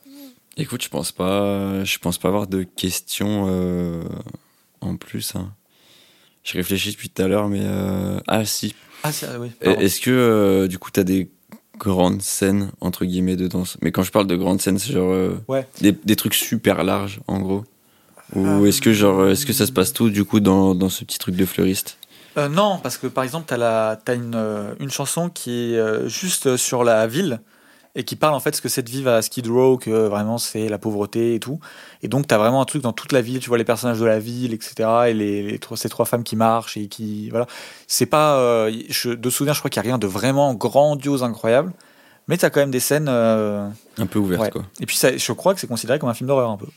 Écoute, 0.58 0.84
je 0.84 0.90
pense 0.90 1.14
pas, 1.14 1.86
je 1.86 1.98
pense 2.00 2.18
pas 2.18 2.28
avoir 2.28 2.48
de 2.48 2.64
questions 2.64 4.04
en 4.82 4.98
plus. 4.98 5.36
Hein. 5.36 5.54
Je 6.44 6.54
réfléchis 6.58 6.92
depuis 6.92 7.10
tout 7.10 7.22
à 7.22 7.28
l'heure, 7.28 7.48
mais. 7.48 7.62
Euh... 7.64 8.20
Ah, 8.28 8.46
si. 8.46 8.76
Ah, 9.04 9.10
oui. 9.40 9.52
Est-ce 9.62 10.00
que, 10.02 10.12
euh, 10.12 10.68
du 10.68 10.78
coup, 10.80 10.92
tu 10.92 11.00
as 11.00 11.04
des 11.04 11.30
grandes 11.78 12.22
scènes, 12.22 12.72
entre 12.82 13.06
guillemets, 13.06 13.36
de 13.36 13.48
danse? 13.48 13.78
Mais 13.82 13.92
quand 13.92 14.04
je 14.04 14.12
parle 14.12 14.28
de 14.28 14.36
grandes 14.36 14.62
scènes, 14.62 14.78
c'est 14.78 14.94
genre 14.94 15.12
euh, 15.12 15.42
Ouais. 15.48 15.68
des, 15.82 15.92
des 15.92 16.16
trucs 16.16 16.36
super 16.36 16.84
larges, 16.84 17.20
en 17.28 17.40
gros. 17.40 17.64
Ou 18.36 18.66
est-ce 18.66 18.80
que, 18.82 18.94
genre, 18.94 19.28
est-ce 19.28 19.46
que 19.46 19.54
ça 19.54 19.66
se 19.66 19.72
passe 19.72 19.92
tout, 19.92 20.10
du 20.10 20.24
coup, 20.24 20.40
dans, 20.40 20.74
dans 20.74 20.90
ce 20.90 21.04
petit 21.04 21.20
truc 21.20 21.36
de 21.36 21.46
fleuriste? 21.46 21.98
Non, 22.38 22.80
parce 22.82 22.98
que 22.98 23.08
par 23.08 23.26
exemple, 23.26 23.54
tu 23.54 23.62
as, 23.62 24.00
une, 24.14 24.74
une 24.80 24.90
chanson 24.90 25.30
qui 25.30 25.74
est 25.76 26.08
juste 26.08 26.56
sur 26.56 26.86
la 26.86 27.06
ville 27.08 27.42
et 27.96 28.04
qui 28.04 28.16
parle 28.16 28.34
en 28.34 28.40
fait 28.40 28.56
ce 28.56 28.62
que 28.62 28.70
c'est 28.70 28.84
de 28.84 28.90
vivre 28.90 29.10
à 29.12 29.22
Skid 29.22 29.48
Row, 29.48 29.78
que 29.78 29.90
vraiment 30.08 30.38
c'est 30.38 30.70
la 30.70 30.78
pauvreté 30.78 31.36
et 31.36 31.40
tout. 31.40 31.60
Et 32.04 32.08
donc, 32.08 32.28
tu 32.28 32.34
as 32.34 32.38
vraiment 32.38 32.62
un 32.62 32.66
truc 32.66 32.82
dans 32.82 32.94
toute 32.94 33.12
la 33.12 33.22
ville, 33.22 33.40
tu 33.40 33.50
vois 33.50 33.58
les 33.58 33.66
personnages 33.66 34.00
de 34.00 34.06
la 34.06 34.20
ville, 34.20 34.54
etc. 34.54 34.90
Et 35.10 35.14
les, 35.14 35.44
les 35.44 35.60
trois- 35.60 35.76
ces 35.78 35.90
trois 35.90 36.06
femmes 36.06 36.24
qui 36.24 36.36
marchent 36.36 36.78
et 36.78 36.88
qui. 36.88 37.30
Voilà. 37.30 37.48
C'est 37.88 38.06
pas. 38.06 38.38
euh, 38.38 38.72
je, 38.90 39.10
de 39.12 39.30
souvenir, 39.30 39.54
je 39.54 39.60
crois 39.60 39.70
qu'il 39.70 39.82
n'y 39.82 39.88
a 39.88 39.92
rien 39.92 39.98
de 39.98 40.08
vraiment 40.08 40.54
grandiose, 40.54 41.24
incroyable. 41.24 41.74
Mais 42.28 42.38
tu 42.38 42.46
as 42.46 42.50
quand 42.50 42.60
même 42.62 42.72
des 42.72 42.80
scènes. 42.80 43.08
euh, 43.10 43.68
Un 43.98 44.06
peu 44.06 44.20
ouverte, 44.20 44.42
Ouais. 44.44 44.50
quoi. 44.52 44.64
Et 44.80 44.86
puis, 44.86 44.96
ça, 44.96 45.16
je 45.18 45.32
crois 45.34 45.54
que 45.54 45.60
c'est 45.60 45.68
considéré 45.68 46.00
comme 46.00 46.10
un 46.10 46.14
film 46.14 46.28
d'horreur 46.28 46.50
un 46.50 46.58
peu. 46.58 46.68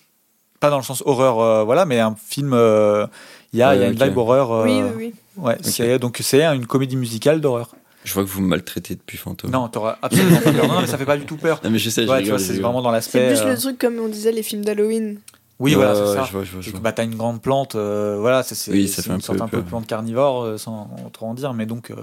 Pas 0.58 0.70
dans 0.70 0.78
le 0.78 0.82
sens 0.82 1.02
horreur, 1.06 1.38
euh, 1.40 1.62
voilà, 1.64 1.84
mais 1.84 2.00
un 2.00 2.16
film. 2.16 2.52
euh, 2.54 3.06
Il 3.52 3.58
y, 3.60 3.62
a, 3.62 3.76
y 3.76 3.84
une 3.86 3.92
vibe 3.92 4.16
horreur. 4.16 4.50
euh, 4.50 4.64
Oui, 4.64 4.80
oui, 4.82 4.90
oui. 4.96 5.14
Ouais, 5.36 5.56
c'est 5.62 5.98
donc 5.98 6.18
c'est 6.22 6.42
une 6.44 6.66
comédie 6.66 6.96
musicale 6.96 7.40
d'horreur. 7.40 7.74
Je 8.04 8.12
vois 8.14 8.22
que 8.24 8.28
vous 8.28 8.42
me 8.42 8.48
maltraitez 8.48 8.94
depuis 8.94 9.16
Fantôme. 9.18 9.50
Non, 9.50 9.68
t'auras 9.68 9.98
absolument 10.02 10.36
pas 10.40 10.52
peur. 10.52 10.68
Non, 10.68 10.80
mais 10.82 10.86
ça 10.86 10.98
fait 10.98 11.06
pas 11.06 11.16
du 11.16 11.24
tout 11.26 11.36
peur. 11.36 11.60
Non, 11.64 11.70
mais 11.70 11.78
je 11.78 11.88
sais, 11.90 12.06
Ouais, 12.08 12.22
c'est 12.38 12.60
vraiment 12.60 12.82
dans 12.82 12.90
C'est 12.90 13.18
l'aspect. 13.18 13.26
plus 13.28 13.40
euh, 13.40 13.52
le 13.52 13.58
truc 13.58 13.78
comme 13.78 13.98
on 13.98 14.08
disait 14.08 14.32
les 14.32 14.42
films 14.42 14.64
d'Halloween. 14.64 15.18
Oui, 15.60 15.70
Ouais, 15.70 15.76
voilà, 15.76 15.94
c'est 15.94 16.14
ça. 16.18 16.24
je 16.26 16.32
vois, 16.32 16.44
je 16.44 16.52
vois, 16.52 16.60
je 16.60 16.68
Et 16.68 16.72
que, 16.72 16.76
vois. 16.76 16.82
bah, 16.84 16.92
t'as 16.92 17.04
une 17.04 17.14
grande 17.14 17.40
plante, 17.40 17.76
euh, 17.76 18.16
voilà, 18.20 18.42
c'est 18.42 18.54
c'est- 18.56 18.72
Oui, 18.72 18.88
c'est 18.88 19.06
une 19.06 19.20
sorte 19.20 19.38
peu 19.38 19.44
un 19.44 19.48
peu 19.48 19.56
de 19.58 19.62
plante 19.62 19.86
carnivore, 19.86 20.42
euh, 20.42 20.58
sans 20.58 20.90
trop 21.12 21.26
en 21.26 21.34
dire, 21.34 21.54
mais 21.54 21.64
donc 21.64 21.90
euh, 21.90 21.94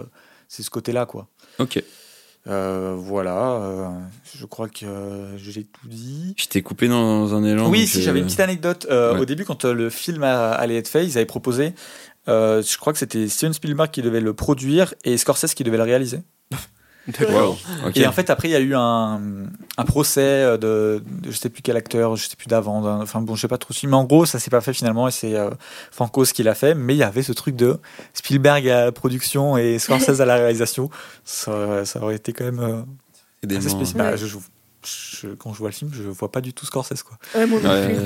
c'est 0.47 0.63
ce 0.63 0.69
côté-là, 0.69 1.05
quoi. 1.05 1.27
Ok. 1.59 1.83
Euh, 2.47 2.95
voilà, 2.97 3.51
euh, 3.51 3.87
je 4.35 4.45
crois 4.47 4.67
que 4.67 4.85
euh, 4.85 5.37
j'ai 5.37 5.63
tout 5.65 5.87
dit. 5.87 6.33
Je 6.39 6.45
t'ai 6.47 6.63
coupé 6.63 6.87
dans 6.87 7.35
un 7.35 7.43
élan. 7.43 7.69
Oui, 7.69 7.85
si 7.85 8.01
j'avais 8.01 8.17
une 8.19 8.25
petite 8.25 8.39
anecdote. 8.39 8.87
Euh, 8.89 9.13
ouais. 9.13 9.19
Au 9.19 9.25
début, 9.25 9.45
quand 9.45 9.63
euh, 9.65 9.73
le 9.73 9.91
film 9.91 10.23
allait 10.23 10.77
être 10.77 10.87
fait, 10.87 11.05
ils 11.05 11.17
avaient 11.17 11.27
proposé, 11.27 11.73
euh, 12.27 12.61
je 12.61 12.77
crois 12.77 12.93
que 12.93 12.99
c'était 12.99 13.27
Steven 13.27 13.53
Spielberg 13.53 13.89
qui 13.91 14.01
devait 14.01 14.21
le 14.21 14.33
produire 14.33 14.93
et 15.03 15.17
Scorsese 15.17 15.53
qui 15.53 15.63
devait 15.63 15.77
le 15.77 15.83
réaliser. 15.83 16.21
Wow. 17.19 17.57
Et 17.95 18.05
en 18.05 18.11
fait, 18.11 18.29
après, 18.29 18.47
il 18.47 18.51
y 18.51 18.55
a 18.55 18.59
eu 18.59 18.75
un, 18.75 19.19
un 19.75 19.85
procès 19.85 20.21
euh, 20.21 20.57
de, 20.57 21.01
de 21.23 21.31
je 21.31 21.35
sais 21.35 21.49
plus 21.49 21.63
quel 21.63 21.75
acteur, 21.75 22.15
je 22.15 22.29
sais 22.29 22.35
plus 22.35 22.45
d'avant. 22.45 22.85
Enfin 23.01 23.21
bon, 23.21 23.33
je 23.35 23.41
sais 23.41 23.47
pas 23.47 23.57
trop 23.57 23.73
si, 23.73 23.87
mais 23.87 23.95
en 23.95 24.03
gros, 24.03 24.27
ça 24.27 24.37
s'est 24.37 24.51
pas 24.51 24.61
fait 24.61 24.71
finalement 24.71 25.07
et 25.07 25.11
c'est 25.11 25.35
euh, 25.35 25.49
Francos 25.89 26.25
qui 26.25 26.43
l'a 26.43 26.53
fait. 26.53 26.75
Mais 26.75 26.93
il 26.93 26.97
y 26.97 27.03
avait 27.03 27.23
ce 27.23 27.31
truc 27.33 27.55
de 27.55 27.79
Spielberg 28.13 28.69
à 28.69 28.85
la 28.85 28.91
production 28.91 29.57
et 29.57 29.79
Scorsese 29.79 30.21
à 30.21 30.25
la 30.25 30.35
réalisation. 30.35 30.91
Ça, 31.25 31.85
ça 31.85 31.99
aurait 32.03 32.15
été 32.17 32.33
quand 32.33 32.45
même 32.45 32.59
euh, 32.59 33.57
assez 33.57 33.69
spécial. 33.69 33.99
Ouais. 34.01 34.11
Bah, 34.11 34.15
je- 34.15 34.27
je- 34.27 35.27
quand 35.33 35.53
je 35.53 35.57
vois 35.57 35.69
le 35.69 35.75
film, 35.75 35.89
je 35.91 36.03
vois 36.03 36.31
pas 36.31 36.41
du 36.41 36.53
tout 36.53 36.67
Scorsese 36.67 37.01
quoi. 37.01 37.17
Ouais, 37.33 37.47
moi 37.47 37.59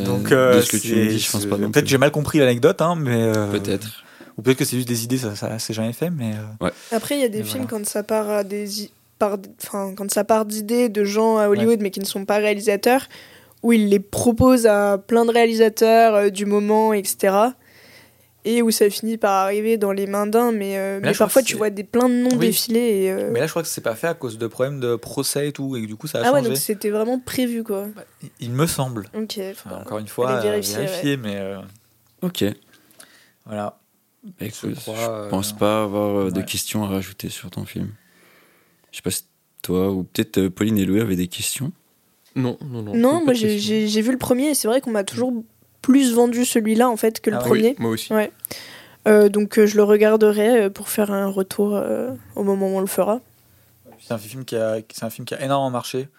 Donc 0.06 0.32
euh, 0.32 0.56
de 0.56 0.62
ce 0.62 0.72
que 0.72 0.78
tu 0.78 0.96
me 0.96 1.04
c'est- 1.04 1.08
dis, 1.08 1.20
je 1.20 1.32
pense 1.32 1.42
c'est- 1.42 1.48
pas 1.50 1.58
non 1.58 1.70
Peut-être 1.70 1.88
j'ai 1.88 1.98
mal 1.98 2.12
compris 2.12 2.40
l'anecdote, 2.40 2.82
hein, 2.82 2.96
mais 2.98 3.24
euh, 3.24 3.52
Peut-être. 3.52 4.05
Ou 4.38 4.42
peut-être 4.42 4.58
que 4.58 4.66
c'est 4.66 4.76
juste 4.78 4.88
des 4.88 5.04
idées, 5.04 5.18
ça, 5.18 5.36
ça 5.36 5.60
c'est 5.60 5.74
jamais 5.74 5.94
fait, 5.94 6.10
mais 6.10 6.34
euh, 6.62 6.70
Après, 6.92 7.16
il 7.16 7.22
y 7.22 7.26
a 7.26 7.30
des 7.30 7.44
films 7.44 7.64
voilà. 7.64 7.80
quand 7.80 7.86
ça 7.86 8.04
part 8.04 8.30
à 8.30 8.44
des 8.44 8.68
par, 9.18 9.38
enfin, 9.64 9.94
quand 9.96 10.12
ça 10.12 10.26
part 10.26 10.46
d'idées 10.46 10.90
de 10.90 11.06
gens 11.06 11.38
à 11.38 11.48
Hollywood 11.48 11.80
mais 11.82 11.90
qui 11.90 12.02
ne 12.02 12.06
sont 12.06 12.26
pas 12.26 12.36
réalisateurs, 12.38 13.08
où 13.64 13.72
ils 13.72 13.88
les 13.88 14.00
proposent 14.02 14.66
à 14.68 14.98
plein 14.98 15.24
de 15.26 15.32
réalisateurs 15.32 16.16
euh, 16.16 16.30
du 16.30 16.46
moment, 16.46 16.92
etc. 16.92 17.34
Et 18.48 18.62
où 18.62 18.70
ça 18.72 18.88
finit 18.92 19.18
par 19.18 19.32
arriver 19.32 19.78
dans 19.78 19.92
les 19.94 20.06
mains 20.06 20.28
d'un, 20.28 20.52
mais, 20.52 20.78
euh, 20.78 21.00
mais 21.02 21.14
parfois 21.14 21.42
tu 21.42 21.56
vois 21.56 21.70
des 21.72 21.84
plein 21.86 22.10
de 22.10 22.14
noms 22.14 22.30
Oui. 22.38 22.48
défiler. 22.48 22.80
Et, 23.06 23.12
euh, 23.12 23.30
mais 23.32 23.40
là 23.40 23.46
je 23.48 23.52
crois 23.52 23.64
que 23.64 23.68
c'est 23.70 23.82
pas 23.82 23.96
fait 23.96 24.08
à 24.08 24.14
cause 24.14 24.38
de 24.38 24.46
problèmes 24.48 24.80
de 24.82 24.96
procès 24.98 25.48
et 25.48 25.52
tout, 25.54 25.76
et 25.78 25.82
que 25.82 25.88
du 25.88 25.96
coup 25.96 26.06
ça 26.08 26.20
a 26.20 26.22
ah 26.26 26.32
ouais, 26.34 26.40
changé. 26.40 26.50
donc 26.50 26.58
c'était 26.58 26.90
vraiment 26.92 27.18
prévu 27.20 27.64
quoi. 27.64 27.88
Il- 28.22 28.30
Il 28.42 28.52
me 28.52 28.68
semble. 28.68 29.08
Ok. 29.18 29.40
Enfin, 29.40 29.70
enfin, 29.72 29.82
encore 29.82 29.98
une 30.00 30.08
fois, 30.10 30.42
vérifier, 30.42 31.18
mais 31.18 31.38
euh, 31.38 31.58
Ok. 32.22 32.44
voilà. 33.46 33.78
Écoute, 34.40 34.72
Je 34.76 34.80
crois, 34.80 34.96
je 34.96 35.10
euh, 35.10 35.30
pense 35.30 35.54
pas 35.54 35.84
avoir 35.84 36.16
euh, 36.28 36.32
de 36.32 36.42
questions 36.42 36.84
à 36.84 36.88
rajouter 36.88 37.30
sur 37.30 37.50
ton 37.52 37.66
film. 37.66 37.90
Je 38.92 38.98
sais 38.98 39.02
pas 39.04 39.12
si 39.12 39.24
toi 39.62 39.92
ou 39.92 40.04
peut-être 40.04 40.38
euh, 40.40 40.50
Pauline 40.50 40.78
et 40.78 40.86
Louis 40.86 41.02
avaient 41.02 41.16
des 41.16 41.28
questions. 41.28 41.72
Non, 42.36 42.58
non, 42.62 42.82
non. 42.82 42.96
non, 42.96 43.24
moi 43.24 43.34
j'ai- 43.34 44.02
vu 44.02 44.12
le 44.12 44.18
premier 44.18 44.50
et 44.50 44.56
c'est 44.56 44.68
vrai 44.68 44.82
qu'on 44.82 44.92
m'a 44.92 45.04
toujours 45.04 45.32
plus 45.82 46.14
vendu 46.14 46.44
celui-là 46.44 46.90
en 46.90 46.98
fait 46.98 47.22
que 47.22 47.30
le 47.30 47.38
Ah 47.38 47.40
premier. 47.40 47.70
Oui, 47.70 47.76
moi 47.80 47.92
aussi. 47.92 48.12
Ouais. 48.14 48.32
Euh, 49.08 49.30
donc 49.30 49.58
euh, 49.60 49.66
je 49.68 49.76
le 49.78 49.84
regarderai 49.84 50.70
pour 50.70 50.90
faire 50.90 51.12
un 51.12 51.28
retour 51.28 51.76
euh, 51.76 52.12
au 52.36 52.44
moment 52.44 52.68
où 52.68 52.78
on 52.78 52.82
le 52.82 52.88
fera. 52.88 53.22
C'est 54.02 54.14
un 54.14 54.18
film 54.18 54.44
qui 54.46 54.56
a, 54.56 54.80
c'est 54.92 55.06
un 55.06 55.10
film 55.10 55.26
qui 55.26 55.34
a 55.36 55.42
énormément 55.44 55.70
marché, 55.70 56.10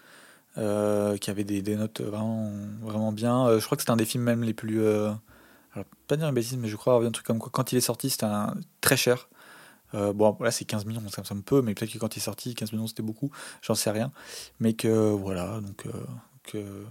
euh, 0.58 1.16
qui 1.18 1.30
avait 1.30 1.44
des, 1.44 1.60
des 1.62 1.76
notes 1.76 2.00
vraiment, 2.00 2.50
vraiment 2.82 3.12
bien. 3.12 3.46
Euh, 3.46 3.60
je 3.60 3.64
crois 3.66 3.76
que 3.76 3.82
c'était 3.82 3.90
un 3.92 3.96
des 3.96 4.04
films 4.06 4.24
même 4.24 4.42
les 4.42 4.54
plus. 4.54 4.80
Alors, 5.76 5.86
pas 6.08 6.16
dire 6.16 6.26
une 6.28 6.34
bêtise, 6.34 6.56
mais 6.56 6.68
je 6.68 6.76
crois 6.76 6.94
avoir 6.94 7.02
vu 7.02 7.08
un 7.08 7.12
truc 7.12 7.26
comme 7.26 7.38
quoi 7.38 7.50
quand 7.52 7.70
il 7.72 7.76
est 7.76 7.80
sorti, 7.82 8.10
c'était 8.10 8.24
un- 8.26 8.54
très 8.80 8.96
cher. 8.96 9.28
Euh, 9.94 10.12
bon, 10.12 10.36
là 10.40 10.50
c'est 10.50 10.64
15 10.64 10.84
millions, 10.84 11.00
ça 11.08 11.20
me 11.22 11.26
semble 11.26 11.42
peu, 11.42 11.62
mais 11.62 11.74
peut-être 11.74 11.92
que 11.92 11.98
quand 11.98 12.16
il 12.16 12.18
est 12.18 12.22
sorti, 12.22 12.54
15 12.54 12.72
millions 12.72 12.86
c'était 12.88 13.02
beaucoup, 13.04 13.30
j'en 13.62 13.74
sais 13.76 13.90
rien. 13.90 14.10
Mais 14.58 14.72
que 14.72 14.88
voilà, 15.10 15.60
donc 15.60 15.86
euh, 15.86 15.92
que 16.42 16.84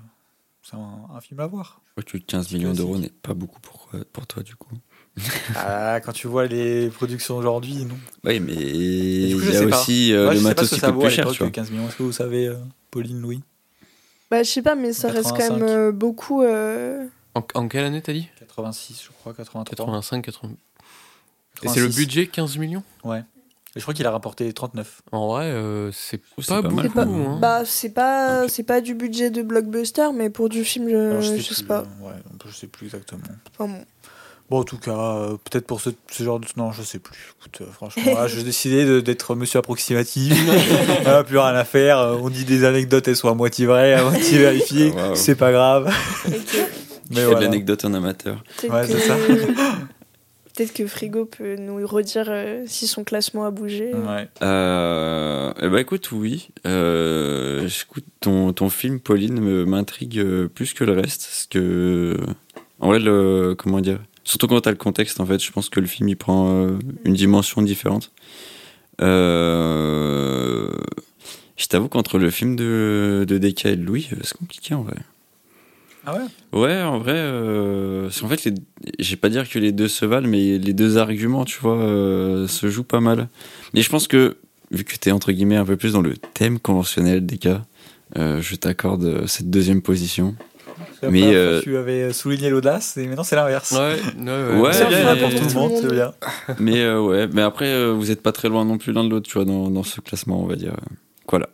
c'est 0.64 0.76
un, 0.78 1.02
un 1.14 1.20
film 1.22 1.40
à 1.42 1.48
voir. 1.48 1.82
Je 1.98 2.02
crois 2.04 2.20
que 2.20 2.26
15 2.26 2.52
millions 2.54 2.74
d'euros 2.74 2.98
n'est 2.98 3.10
pas 3.10 3.34
beaucoup 3.34 3.60
pour, 3.60 3.90
euh, 3.94 4.04
pour 4.14 4.26
toi 4.28 4.44
du 4.44 4.56
coup. 4.56 4.76
Ah, 5.56 6.00
quand 6.04 6.12
tu 6.14 6.28
vois 6.28 6.46
les 6.46 6.90
productions 6.90 7.38
aujourd'hui, 7.38 7.86
non. 7.86 7.96
Oui, 8.26 8.40
mais 8.40 8.54
il 8.56 9.30
y 9.30 9.56
a 9.56 9.64
aussi 9.64 10.14
euh, 10.14 10.28
Ouais, 10.30 10.36
le 10.36 10.42
matos 10.42 10.70
qui 10.70 10.80
ça 10.80 10.92
coûte 10.92 11.00
plus 11.02 11.10
cher, 11.10 11.30
tu 11.32 11.40
vois. 11.44 11.52
15 11.52 11.72
millions. 11.72 11.88
Est-ce 11.88 11.98
que 11.98 12.04
vous 12.04 12.12
savez, 12.12 12.48
euh, 12.48 12.56
Pauline, 12.92 13.22
Louis? 13.22 13.42
Bah 14.32 14.42
je 14.44 14.50
sais 14.50 14.62
pas, 14.62 14.76
mais 14.76 14.92
ça 14.94 15.10
reste 15.10 15.32
quand 15.32 15.38
85. 15.38 15.54
même 15.60 15.70
euh, 15.70 15.92
beaucoup. 15.92 16.42
euh, 16.42 17.06
En, 17.36 17.46
en 17.54 17.68
quelle 17.68 17.86
année 17.86 18.02
t'as 18.02 18.14
dit? 18.14 18.28
86, 18.56 19.02
je 19.06 19.10
crois, 19.20 19.34
83. 19.34 19.70
85, 19.76 20.22
80. 20.26 20.54
Et 21.64 21.68
c'est 21.68 21.80
le 21.80 21.88
86. 21.88 21.96
budget 21.98 22.28
15 22.28 22.58
millions 22.58 22.84
Ouais. 23.04 23.20
Et 23.78 23.80
je 23.80 23.82
crois 23.82 23.94
qu'il 23.94 24.06
a 24.08 24.12
rapporté 24.12 24.52
39. 24.54 25.02
En 25.12 25.28
vrai, 25.28 25.46
euh, 25.46 25.92
c'est 25.92 26.22
Oh, 26.38 26.42
c'est 26.42 26.48
pas, 26.48 26.62
pas 26.62 26.70
beaucoup. 26.70 26.76
mal, 26.82 26.88
C'est 26.88 26.94
pas- 26.94 27.02
hein. 27.04 27.40
Bah 27.42 27.62
c'est 27.66 27.90
pas 27.90 28.48
c'est 28.48 28.64
pas 28.64 28.80
du 28.82 28.96
budget 28.96 29.30
de 29.32 29.42
blockbuster, 29.42 30.08
mais 30.14 30.30
pour 30.30 30.48
du 30.48 30.64
film 30.64 30.90
je, 30.90 30.96
Alors, 30.96 31.22
je 31.22 31.36
sais 31.36 31.42
sais 31.42 31.56
plus, 31.56 31.64
pas. 31.66 31.80
euh, 31.80 32.06
ouais, 32.08 32.14
je 32.46 32.52
sais 32.56 32.68
plus 32.68 32.86
exactement. 32.86 33.22
Enfin, 33.58 33.72
bon. 33.74 33.86
Bon, 34.48 34.60
en 34.60 34.64
tout 34.64 34.78
cas, 34.78 34.92
euh, 34.92 35.38
peut-être 35.44 35.66
pour 35.66 35.82
ce, 35.82 35.90
ce 36.12 36.22
genre 36.24 36.40
de. 36.40 36.46
Non, 36.56 36.72
je 36.72 36.84
sais 36.84 37.00
plus. 37.00 37.34
Écoute, 37.40 37.62
euh, 37.62 37.72
franchement, 37.72 38.14
là, 38.14 38.28
j'ai 38.28 38.44
décidé 38.44 39.02
d'être 39.02 39.34
monsieur 39.36 39.58
approximatif. 39.60 40.34
Voilà, 41.04 41.24
plus 41.24 41.40
rien 41.40 41.56
à 41.56 41.66
faire. 41.66 41.98
Euh, 41.98 42.18
On 42.22 42.30
dit 42.30 42.46
des 42.46 42.64
anecdotes, 42.64 43.08
elles 43.08 43.16
sont 43.16 43.28
à 43.30 43.34
moitié 43.34 43.66
vraies, 43.66 43.94
à 43.96 44.04
moitié 44.04 44.38
vérifiées. 44.38 44.92
Waouh. 44.92 45.16
C'est 45.16 45.34
pas 45.36 45.52
grave. 45.52 45.92
Ok. 46.28 46.60
Mais 47.12 47.24
de 47.26 47.32
l'anecdote 47.42 47.86
en 47.86 47.94
amateur. 47.94 48.44
Peut-être 48.58 48.74
Ouais, 48.74 48.82
que... 48.82 48.94
c'est 48.94 49.00
ça. 49.00 49.16
Peut-être 50.56 50.74
que 50.74 50.88
Frigo 50.88 51.26
peut 51.26 51.58
nous 51.58 51.86
redire 51.86 52.28
euh, 52.30 52.64
si 52.66 52.88
son 52.88 53.04
classement 53.04 53.46
a 53.46 53.52
bougé. 53.52 53.94
Ouais. 53.94 54.30
Euh, 54.42 55.52
eh 55.62 55.68
ben 55.68 55.80
écoute, 55.80 56.10
oui. 56.14 56.48
Euh, 56.66 57.68
écoute, 57.68 58.06
ton, 58.22 58.54
ton 58.54 58.70
film, 58.70 59.02
Pauline, 59.02 59.42
me- 59.42 59.66
m'intrigue 59.66 60.24
plus 60.56 60.74
que 60.74 60.86
le 60.86 60.94
reste. 60.94 61.24
Parce 61.24 61.48
que, 61.50 62.18
en 62.80 62.88
vrai, 62.88 63.00
le, 63.00 63.54
comment 63.58 63.82
dire 63.82 64.00
Surtout 64.24 64.48
quand 64.48 64.62
t'as 64.62 64.72
le 64.72 64.78
contexte, 64.78 65.20
en 65.20 65.26
fait, 65.26 65.44
je 65.44 65.52
pense 65.52 65.68
que 65.70 65.82
le 65.82 65.88
film, 65.88 66.08
il 66.08 66.16
prend 66.16 66.48
euh, 66.50 66.80
une 67.04 67.14
dimension 67.16 67.62
différente. 67.62 68.12
Euh, 69.02 70.72
je 71.58 71.68
t'avoue 71.68 71.90
qu'entre 71.90 72.18
le 72.18 72.30
film 72.30 72.56
de, 72.56 73.26
de 73.28 73.38
Deka 73.38 73.72
et 73.72 73.76
de 73.76 73.84
Louis, 73.84 74.10
c'est 74.24 74.38
compliqué, 74.38 74.74
en 74.74 74.84
vrai. 74.84 74.96
Ah 76.06 76.16
ouais 76.16 76.60
Ouais, 76.60 76.82
en 76.84 77.00
vrai, 77.00 77.14
euh, 77.14 78.10
c'est 78.12 78.24
en 78.24 78.28
fait, 78.28 78.44
les, 78.46 78.54
je 79.00 79.10
vais 79.12 79.16
pas 79.18 79.30
dire 79.30 79.50
que 79.50 79.58
les 79.60 79.72
deux 79.72 79.88
se 79.88 80.06
valent, 80.06 80.28
mais 80.28 80.58
les 80.58 80.74
deux 80.74 80.98
arguments, 80.98 81.46
tu 81.46 81.60
vois, 81.60 81.78
euh, 81.78 82.48
se 82.48 82.70
jouent 82.70 82.84
pas 82.84 83.00
mal. 83.00 83.28
Mais 83.74 83.82
je 83.82 83.90
pense 83.90 84.08
que, 84.08 84.38
vu 84.72 84.84
que 84.84 84.96
t'es 84.98 85.12
entre 85.12 85.32
guillemets 85.32 85.56
un 85.58 85.66
peu 85.66 85.78
plus 85.78 85.94
dans 85.94 86.02
le 86.02 86.16
thème 86.16 86.60
conventionnel 86.60 87.26
des 87.26 87.38
cas, 87.38 87.62
euh, 88.18 88.42
je 88.42 88.56
t'accorde 88.56 89.04
euh, 89.04 89.28
cette 89.28 89.50
deuxième 89.50 89.82
position. 89.82 90.36
Mais, 91.10 91.34
euh, 91.36 91.62
Tu 91.62 91.78
avais 91.78 92.12
souligné 92.14 92.50
l'audace 92.50 92.98
et 92.98 93.06
maintenant 93.08 93.24
c'est 93.24 93.36
l'inverse. 93.36 93.72
Ouais, 93.72 93.98
ouais, 94.20 94.60
Ouais, 94.62 94.74
c'est 94.74 94.88
bien, 94.88 95.08
a 95.08 95.16
pour 95.16 95.28
ouais, 95.30 95.36
tout 95.36 95.42
le 95.44 95.48
ouais. 95.48 95.54
monde, 95.56 95.72
c'est 95.82 95.92
bien. 95.92 96.14
mais 96.60 96.82
euh, 96.82 97.02
ouais, 97.02 97.28
mais 97.32 97.42
après, 97.42 97.68
euh, 97.68 97.92
vous 97.94 98.12
êtes 98.12 98.22
pas 98.22 98.32
très 98.32 98.50
loin 98.50 98.66
non 98.66 98.78
plus 98.78 98.92
l'un 98.94 99.04
de 99.04 99.10
l'autre, 99.10 99.28
tu 99.28 99.34
vois, 99.34 99.46
dans, 99.46 99.70
dans 99.70 99.84
ce 99.84 100.02
classement, 100.02 100.42
on 100.42 100.46
va 100.48 100.56
dire. 100.56 100.76
Voilà. 101.30 101.50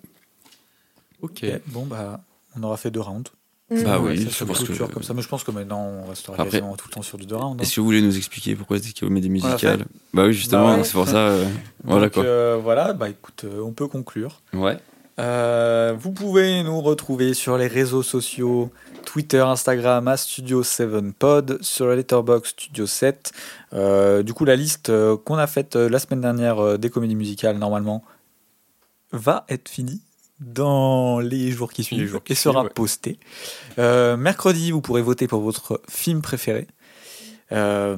Ok. 1.21 1.41
Ok, 1.43 1.61
Bon, 1.67 1.85
bah, 1.85 2.21
on 2.57 2.63
aura 2.63 2.77
fait 2.77 2.91
deux 2.91 2.99
rounds. 3.01 3.29
Bah 3.71 3.99
oui, 4.01 4.21
ça 4.23 4.29
je 4.39 4.43
pense 4.43 4.63
que- 4.63 4.93
comme 4.93 5.03
ça. 5.03 5.13
Mais 5.13 5.21
je 5.21 5.27
pense 5.29 5.43
que 5.45 5.51
maintenant, 5.51 5.81
on 5.85 6.09
restera 6.09 6.33
Après- 6.35 6.49
quasiment 6.59 6.75
tout 6.75 6.87
le 6.89 6.93
temps 6.93 7.01
sur 7.01 7.17
du 7.17 7.25
deux 7.25 7.35
rounds. 7.37 7.55
hein. 7.59 7.63
Est-ce 7.63 7.75
que 7.75 7.79
vous 7.79 7.85
voulez 7.85 8.01
nous 8.01 8.17
expliquer 8.17 8.55
pourquoi 8.55 8.77
c'est 8.79 8.93
des 9.21 9.29
l'a 9.29 9.29
musicales 9.29 9.85
Bah 10.13 10.25
oui, 10.25 10.33
justement, 10.33 10.67
Bah 10.71 10.77
ouais. 10.77 10.83
c'est 10.83 10.91
pour 10.93 11.07
ça. 11.07 11.17
euh, 11.29 11.45
voilà 11.85 12.05
Donc, 12.07 12.13
quoi. 12.15 12.23
euh, 12.25 12.59
voilà, 12.61 12.93
bah 12.93 13.07
écoute, 13.09 13.45
euh, 13.45 13.61
on 13.63 13.71
peut 13.71 13.87
conclure. 13.87 14.41
Ouais. 14.53 14.77
Euh, 15.19 15.93
vous 15.99 16.11
pouvez 16.11 16.63
nous 16.63 16.81
retrouver 16.81 17.33
sur 17.33 17.57
les 17.57 17.67
réseaux 17.67 18.01
sociaux 18.03 18.71
Twitter, 19.05 19.39
Instagram 19.39 20.07
à 20.07 20.15
Studio7Pod, 20.15 21.61
sur 21.61 21.87
la 21.87 21.95
Letterboxd 21.95 22.45
Studio 22.59 22.85
7. 22.85 23.31
Euh, 23.73 24.23
du 24.23 24.33
coup, 24.33 24.45
la 24.45 24.55
liste 24.55 24.91
qu'on 25.25 25.37
a 25.37 25.47
faite 25.47 25.75
la 25.75 25.99
semaine 25.99 26.21
dernière 26.21 26.77
des 26.77 26.89
comédies 26.89 27.15
musicales, 27.15 27.57
normalement, 27.57 28.03
va 29.11 29.45
être 29.49 29.69
finie. 29.69 30.01
Dans 30.41 31.19
les 31.19 31.51
jours 31.51 31.71
qui 31.71 31.83
suivent 31.83 32.19
et 32.27 32.35
sera 32.35 32.67
posté. 32.67 33.19
Euh, 33.79 34.17
mercredi, 34.17 34.71
vous 34.71 34.81
pourrez 34.81 35.03
voter 35.03 35.27
pour 35.27 35.41
votre 35.41 35.81
film 35.87 36.21
préféré. 36.21 36.67
Euh, 37.51 37.95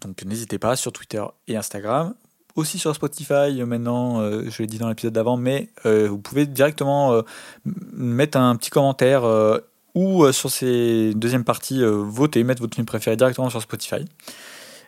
donc 0.00 0.24
n'hésitez 0.24 0.58
pas 0.58 0.76
sur 0.76 0.92
Twitter 0.92 1.24
et 1.48 1.56
Instagram. 1.56 2.14
Aussi 2.54 2.78
sur 2.78 2.94
Spotify 2.94 3.64
maintenant, 3.64 4.20
euh, 4.20 4.44
je 4.48 4.62
l'ai 4.62 4.68
dit 4.68 4.78
dans 4.78 4.88
l'épisode 4.88 5.14
d'avant, 5.14 5.36
mais 5.36 5.70
vous 5.84 6.18
pouvez 6.18 6.46
directement 6.46 7.22
mettre 7.64 8.38
un 8.38 8.54
petit 8.56 8.70
commentaire 8.70 9.24
ou 9.94 10.30
sur 10.32 10.50
ces 10.50 11.14
deuxièmes 11.14 11.44
parties, 11.44 11.82
voter, 11.84 12.44
mettre 12.44 12.60
votre 12.60 12.74
film 12.74 12.86
préféré 12.86 13.16
directement 13.16 13.48
sur 13.48 13.62
Spotify. 13.62 14.04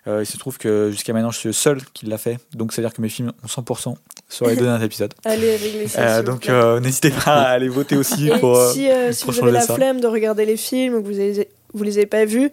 Il 0.06 0.26
se 0.26 0.36
trouve 0.36 0.58
que 0.58 0.90
jusqu'à 0.90 1.12
maintenant, 1.12 1.30
je 1.30 1.38
suis 1.38 1.48
le 1.48 1.52
seul 1.52 1.80
qui 1.94 2.06
l'a 2.06 2.18
fait, 2.18 2.38
donc 2.54 2.72
c'est-à-dire 2.72 2.94
que 2.94 3.02
mes 3.02 3.08
films 3.08 3.32
ont 3.42 3.46
100% 3.46 3.94
sur 4.28 4.46
les 4.46 4.56
deux 4.56 4.64
derniers 4.66 4.84
épisodes. 4.84 5.12
Allez, 5.24 5.56
réglez 5.56 5.88
ça. 5.88 6.22
donc 6.22 6.48
n'hésitez 6.48 7.10
pas 7.10 7.42
à 7.42 7.48
aller 7.50 7.68
voter 7.68 7.96
aussi 7.96 8.30
pour. 8.40 8.60
si, 8.70 8.88
si 9.12 9.24
vous 9.24 9.42
avez 9.42 9.52
la 9.52 9.62
flemme 9.62 10.00
de 10.00 10.06
regarder 10.06 10.44
les 10.46 10.56
films 10.56 10.94
ou 10.94 11.02
que 11.02 11.08
vous 11.08 11.18
ne 11.18 11.44
vous 11.74 11.82
les 11.82 11.98
avez 11.98 12.06
pas 12.06 12.24
vus, 12.24 12.50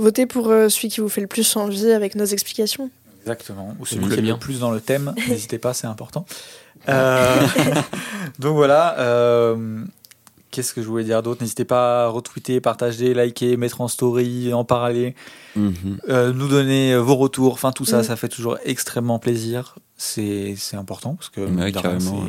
Votez 0.00 0.24
pour 0.24 0.48
euh, 0.48 0.70
celui 0.70 0.88
qui 0.88 1.02
vous 1.02 1.10
fait 1.10 1.20
le 1.20 1.26
plus 1.26 1.56
envie 1.56 1.92
avec 1.92 2.14
nos 2.14 2.24
explications. 2.24 2.90
Exactement. 3.20 3.76
Ou 3.78 3.84
celui 3.84 4.08
qui 4.08 4.14
est 4.14 4.22
le 4.22 4.38
plus 4.38 4.60
dans 4.60 4.70
le 4.70 4.80
thème. 4.80 5.14
N'hésitez 5.28 5.58
pas, 5.58 5.74
c'est 5.74 5.86
important. 5.86 6.24
Euh, 6.88 7.46
donc 8.38 8.54
voilà. 8.54 8.96
Euh, 10.50 10.56
qu'est-ce 10.56 10.74
que 10.74 10.82
je 10.82 10.86
voulais 10.86 11.04
dire 11.04 11.22
d'autre? 11.22 11.42
N'hésitez 11.42 11.64
pas 11.64 12.04
à 12.04 12.08
retweeter, 12.08 12.60
partager, 12.60 13.14
liker, 13.14 13.56
mettre 13.56 13.80
en 13.80 13.88
story, 13.88 14.52
en 14.52 14.64
parler, 14.64 15.14
mhm. 15.56 15.98
nous 16.08 16.48
donner 16.48 16.96
vos 16.96 17.16
retours. 17.16 17.54
Enfin, 17.54 17.72
tout 17.72 17.84
ça, 17.84 18.00
mm. 18.00 18.04
ça 18.04 18.16
fait 18.16 18.28
toujours 18.28 18.58
extrêmement 18.64 19.18
plaisir. 19.18 19.76
C'est 19.96 20.56
important 20.74 21.14
parce 21.14 21.30
que. 21.30 21.70
carrément. 21.70 22.26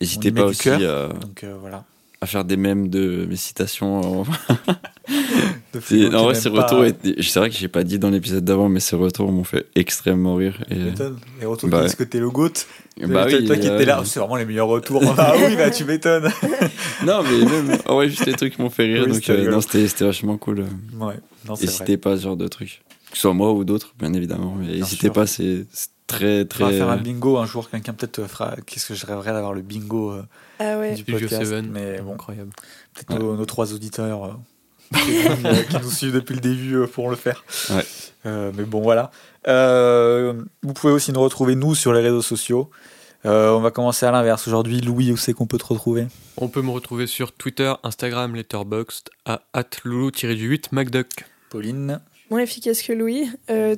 N'hésitez 0.00 0.32
pas 0.32 0.44
aussi 0.44 0.70
à... 0.70 1.08
Donc, 1.08 1.44
voilà. 1.60 1.84
À 2.22 2.26
faire 2.26 2.44
des 2.44 2.56
mèmes 2.56 2.88
de 2.88 3.26
mes 3.28 3.36
citations. 3.36 4.00
en 4.00 4.22
vrai, 5.72 6.34
ces 6.34 6.48
retours, 6.50 6.84
c'est 7.20 7.38
vrai 7.38 7.48
que 7.48 7.56
j'ai 7.56 7.68
pas 7.68 7.82
dit 7.82 7.98
dans 7.98 8.10
l'épisode 8.10 8.44
d'avant, 8.44 8.68
mais 8.68 8.80
ces 8.80 8.94
retours 8.94 9.32
m'ont 9.32 9.44
fait 9.44 9.66
extrêmement 9.74 10.34
rire. 10.34 10.62
Et... 10.70 10.74
Les 11.40 11.46
retours 11.46 11.70
bah, 11.70 11.78
qui 11.78 11.84
disent 11.86 11.94
que 11.94 12.04
t'es 12.04 12.20
le 12.20 12.28
GOAT. 12.28 12.52
Bah 13.06 13.24
oui, 13.26 13.44
toi 13.46 13.56
qui 13.56 13.66
étais 13.66 13.86
là, 13.86 14.02
c'est 14.04 14.20
vraiment 14.20 14.36
les 14.36 14.44
meilleurs 14.44 14.68
retours. 14.68 15.02
ah 15.18 15.32
oui, 15.36 15.56
bah 15.56 15.70
tu 15.70 15.84
m'étonnes. 15.86 16.30
non, 17.06 17.22
mais 17.22 17.38
même, 17.38 17.78
en 17.86 17.94
vrai, 17.94 18.10
juste 18.10 18.26
les 18.26 18.34
trucs 18.34 18.58
m'ont 18.58 18.68
fait 18.68 18.84
rire. 18.84 19.06
donc, 19.06 19.28
euh, 19.30 19.50
non, 19.50 19.62
c'était 19.62 20.04
vachement 20.04 20.36
cool. 20.36 20.66
Ouais, 20.98 21.14
N'hésitez 21.48 21.96
pas 21.96 22.18
ce 22.18 22.24
genre 22.24 22.36
de 22.36 22.48
trucs. 22.48 22.82
Que 23.10 23.16
ce 23.16 23.22
soit 23.22 23.32
moi 23.32 23.52
ou 23.52 23.64
d'autres, 23.64 23.94
bien 23.98 24.12
évidemment. 24.12 24.56
N'hésitez 24.56 25.08
pas, 25.08 25.26
c'est 25.26 25.64
très, 26.10 26.44
très. 26.44 26.64
On 26.64 26.68
va 26.68 26.72
faire 26.72 26.90
un 26.90 26.96
bingo 26.96 27.38
un 27.38 27.46
jour. 27.46 27.70
Quelqu'un 27.70 27.92
peut-être 27.92 28.26
fera. 28.26 28.56
Qu'est-ce 28.66 28.88
que 28.88 28.94
je 28.94 29.06
rêverais 29.06 29.32
d'avoir 29.32 29.52
le 29.52 29.62
bingo 29.62 30.12
euh, 30.12 30.22
ah 30.58 30.78
ouais. 30.78 30.94
du 30.94 31.04
podcast. 31.04 31.52
Mais 31.70 32.00
bon, 32.00 32.14
incroyable. 32.14 32.50
Peut-être 32.94 33.18
nos, 33.18 33.44
trois 33.44 33.72
auditeurs. 33.72 34.38
Euh, 34.92 35.62
qui, 35.62 35.76
nous 35.76 35.90
suivent 35.90 36.14
depuis 36.14 36.34
le 36.34 36.40
début 36.40 36.74
euh, 36.74 36.86
pour 36.88 37.10
le 37.10 37.16
faire. 37.16 37.44
Euh, 38.26 38.50
mais 38.56 38.64
bon, 38.64 38.80
voilà. 38.80 39.12
Euh, 39.46 40.34
vous 40.62 40.72
pouvez 40.72 40.92
aussi 40.92 41.12
nous 41.12 41.20
retrouver, 41.20 41.54
nous, 41.54 41.76
sur 41.76 41.92
les 41.92 42.00
réseaux 42.00 42.22
sociaux. 42.22 42.70
on 43.24 43.60
va 43.60 43.70
commencer 43.70 44.04
à 44.04 44.10
l'inverse. 44.10 44.48
Aujourd'hui, 44.48 44.80
Louis, 44.80 45.12
où 45.12 45.16
c'est 45.16 45.32
qu'on 45.32 45.46
peut 45.46 45.58
te 45.58 45.66
retrouver? 45.66 46.08
On 46.36 46.48
peut 46.48 46.60
me 46.60 46.70
retrouver 46.70 47.06
sur 47.06 47.30
Twitter, 47.30 47.72
Instagram, 47.84 48.34
Letterboxd, 48.34 49.10
à 49.26 49.42
atloulou-du-8 49.52 50.66
MacDuck. 50.72 51.24
Pauline 51.50 52.00
Moins 52.28 52.40
efficace 52.40 52.82
que 52.82 52.92
Louis. 52.92 53.30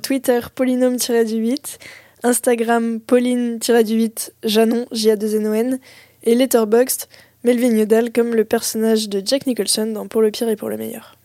Twitter, 0.03 0.41
polynôme-du-8. 0.55 1.78
Instagram, 2.23 3.01
pauline-du-8 3.01 4.31
Janon, 4.45 4.87
J-A-2-N-O-N. 4.93 5.79
Et 6.25 6.35
Letterboxd, 6.35 7.09
Melvin 7.45 7.77
Udall 7.77 8.12
comme 8.12 8.35
le 8.35 8.45
personnage 8.45 9.09
de 9.09 9.23
Jack 9.25 9.47
Nicholson 9.47 9.87
dans 9.87 10.07
Pour 10.07 10.23
le 10.23 10.31
pire 10.31 10.49
et 10.49 10.57
pour 10.57 10.68
le 10.68 10.77
meilleur. 10.77 11.16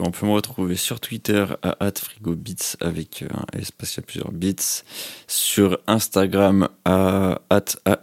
On 0.00 0.10
peut 0.10 0.26
me 0.26 0.32
retrouver 0.32 0.74
sur 0.74 0.98
Twitter 0.98 1.46
à 1.62 1.76
@frigobits 1.94 2.74
avec 2.80 3.22
euh, 3.22 3.28
un 3.32 3.46
espace, 3.58 3.94
il 3.94 3.98
y 3.98 4.00
a 4.00 4.02
plusieurs 4.02 4.32
bits. 4.32 4.82
Sur 5.28 5.78
Instagram 5.86 6.68
à 6.84 7.40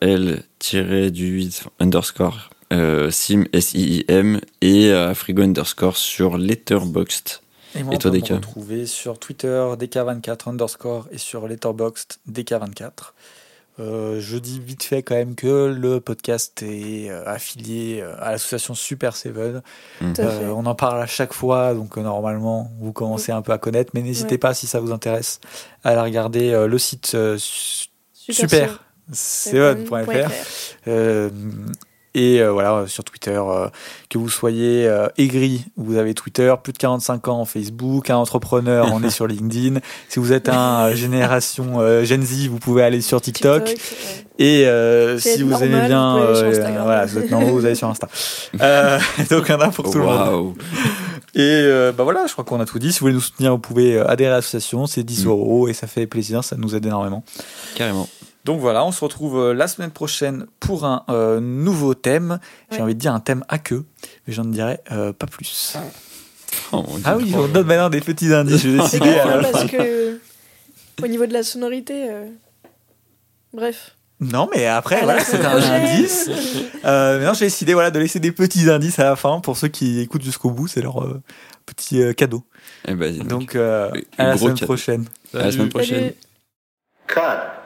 al-du8 0.02 1.64
underscore 1.80 2.50
euh, 2.72 3.12
sim 3.12 3.44
S-I-I-M 3.52 4.40
et 4.62 4.92
à 4.94 5.14
frigo 5.14 5.42
underscore 5.44 5.98
sur 5.98 6.38
Letterboxd. 6.38 7.42
Et 7.76 7.84
moi, 7.84 7.96
et 7.96 7.98
toi, 7.98 8.12
on 8.12 8.20
peut 8.20 8.28
me 8.30 8.36
retrouver 8.36 8.86
sur 8.86 9.20
Twitter 9.20 9.74
DK24 9.78 10.50
underscore 10.50 11.08
et 11.12 11.18
sur 11.18 11.48
Letterboxd 11.48 12.18
DK24. 12.30 13.14
Euh, 13.80 14.20
je 14.20 14.38
dis 14.38 14.60
vite 14.60 14.84
fait 14.84 15.02
quand 15.02 15.16
même 15.16 15.34
que 15.34 15.74
le 15.76 16.02
podcast 16.02 16.62
est 16.62 17.10
euh, 17.10 17.24
affilié 17.26 18.02
euh, 18.02 18.14
à 18.20 18.32
l'association 18.32 18.76
Super 18.76 19.16
Seven. 19.16 19.62
Mmh. 20.02 20.14
on 20.54 20.66
en 20.66 20.76
parle 20.76 21.02
à 21.02 21.06
chaque 21.06 21.34
fois, 21.34 21.74
donc 21.74 21.98
normalement 21.98 22.70
vous 22.80 22.92
commencez 22.92 23.32
un 23.32 23.42
peu 23.42 23.54
à 23.54 23.58
connaître, 23.58 23.92
mais 23.94 24.02
n'hésitez 24.02 24.38
pas 24.38 24.54
si 24.54 24.68
ça 24.68 24.80
vous 24.80 24.92
intéresse 24.92 25.40
à 25.84 25.90
aller 25.90 26.02
regarder 26.02 26.68
le 26.68 26.78
site 26.78 27.16
super, 28.14 28.84
et 32.14 32.42
euh, 32.42 32.52
voilà, 32.52 32.86
sur 32.88 33.06
Twitter, 33.06 33.40
euh, 33.40 33.68
que 34.10 34.18
vous 34.18 34.30
soyez 34.30 34.86
euh, 34.86 35.08
aigri, 35.18 35.66
vous 35.78 35.96
avez 35.96 36.14
Twitter, 36.14 36.54
plus 36.62 36.74
de 36.74 36.78
45 36.78 37.28
ans 37.30 37.46
Facebook, 37.46 38.10
un 38.10 38.18
entrepreneur, 38.18 38.90
on 38.92 39.02
est 39.02 39.10
sur 39.10 39.28
LinkedIn. 39.28 39.80
Si 40.10 40.20
vous 40.20 40.34
êtes 40.34 40.50
un 40.50 40.94
génération 40.94 41.80
Gen 42.04 42.24
Z, 42.24 42.48
vous 42.48 42.60
pouvez 42.60 42.84
aller 42.84 43.02
sur 43.02 43.22
TikTok. 43.22 43.74
Et 44.40 44.66
si 45.20 45.44
vous 45.44 45.64
aimez 45.64 45.88
bien, 45.88 46.18
voilà, 46.84 47.06
vous 47.06 47.18
êtes 47.18 47.32
normal, 47.32 47.52
vous 47.52 47.66
allez 47.66 47.76
sur 47.76 47.88
Insta. 47.88 48.08
donc 49.30 49.46
il 49.48 49.52
y 49.52 49.54
en 49.54 49.62
a 49.62 49.70
pour 49.70 49.90
tout 49.90 50.00
le 50.00 50.06
monde. 50.06 50.56
Et 51.34 51.92
bah 51.96 52.04
voilà, 52.04 52.26
je 52.28 52.34
crois 52.34 52.44
qu'on 52.44 52.60
a 52.60 52.66
tout 52.66 52.80
dit. 52.80 52.92
Si 52.92 53.00
vous 53.00 53.06
voulez 53.06 53.14
nous 53.14 53.22
soutenir, 53.22 53.52
vous 53.52 53.60
pouvez 53.60 54.00
adhérer 54.00 54.32
à 54.32 54.36
l'association, 54.38 54.86
c'est 54.86 55.04
10 55.04 55.26
mm. 55.26 55.30
euros 55.30 55.68
et 55.70 55.74
ça 55.74 55.88
fait 55.88 56.08
plaisir, 56.08 56.44
ça 56.44 56.58
nous 56.58 56.76
aide 56.76 56.86
énormément. 56.86 57.24
Carrément. 57.76 58.10
Donc 58.44 58.60
voilà, 58.60 58.84
on 58.84 58.92
se 58.92 59.04
retrouve 59.04 59.38
euh, 59.38 59.54
la 59.54 59.68
semaine 59.68 59.92
prochaine 59.92 60.48
pour 60.60 60.86
un 60.86 61.04
euh, 61.10 61.40
nouveau 61.40 61.94
thème. 61.94 62.40
J'ai 62.72 62.82
envie 62.82 62.96
de 62.96 63.00
dire 63.00 63.14
un 63.14 63.20
thème 63.20 63.44
à 63.50 63.60
queue, 63.60 63.86
mais 64.26 64.34
j'en 64.34 64.46
dirai 64.46 64.80
euh, 64.92 65.14
pas 65.14 65.28
plus. 65.28 65.78
Oh, 66.72 66.84
ah 67.06 67.18
oui, 67.18 67.34
on 67.36 67.48
donne 67.48 67.68
maintenant 67.68 67.90
des 67.90 68.02
petits 68.02 68.34
indices. 68.34 68.64
Je 68.64 68.70
vais 68.70 68.80
décider 68.80 69.16
Parce 69.52 69.66
que 69.66 70.20
au 71.02 71.08
niveau 71.08 71.26
de 71.26 71.34
la 71.34 71.44
sonorité, 71.44 72.10
bref. 73.54 73.96
Non, 74.20 74.50
mais 74.54 74.68
après, 74.68 75.02
voilà, 75.02 75.24
c'est 75.24 75.44
un 75.44 75.58
indice. 75.58 76.30
maintenant, 76.84 77.34
j'ai 77.34 77.46
décidé 77.46 77.74
voilà, 77.74 77.90
de 77.90 78.00
laisser 78.00 78.20
des 78.20 78.32
petits 78.32 78.70
indices 78.70 79.00
à 79.00 79.04
la 79.04 79.16
fin 79.16 79.40
pour 79.40 79.56
ceux 79.56 79.68
qui 79.68 80.00
écoutent 80.00 80.24
jusqu'au 80.24 80.52
bout. 80.52 80.68
C'est 80.68 80.82
leur 80.82 81.08
petit 81.66 82.02
cadeau. 82.16 82.44
Eh 82.88 82.96
ben, 82.96 83.18
donc, 83.20 83.56
à 83.56 83.92
la 84.18 84.38
semaine 84.38 84.60
prochaine. 84.60 85.06
À 85.34 85.44
la 85.44 85.52
semaine 85.52 85.70
prochaine. 85.70 86.14
Cut. 87.08 87.61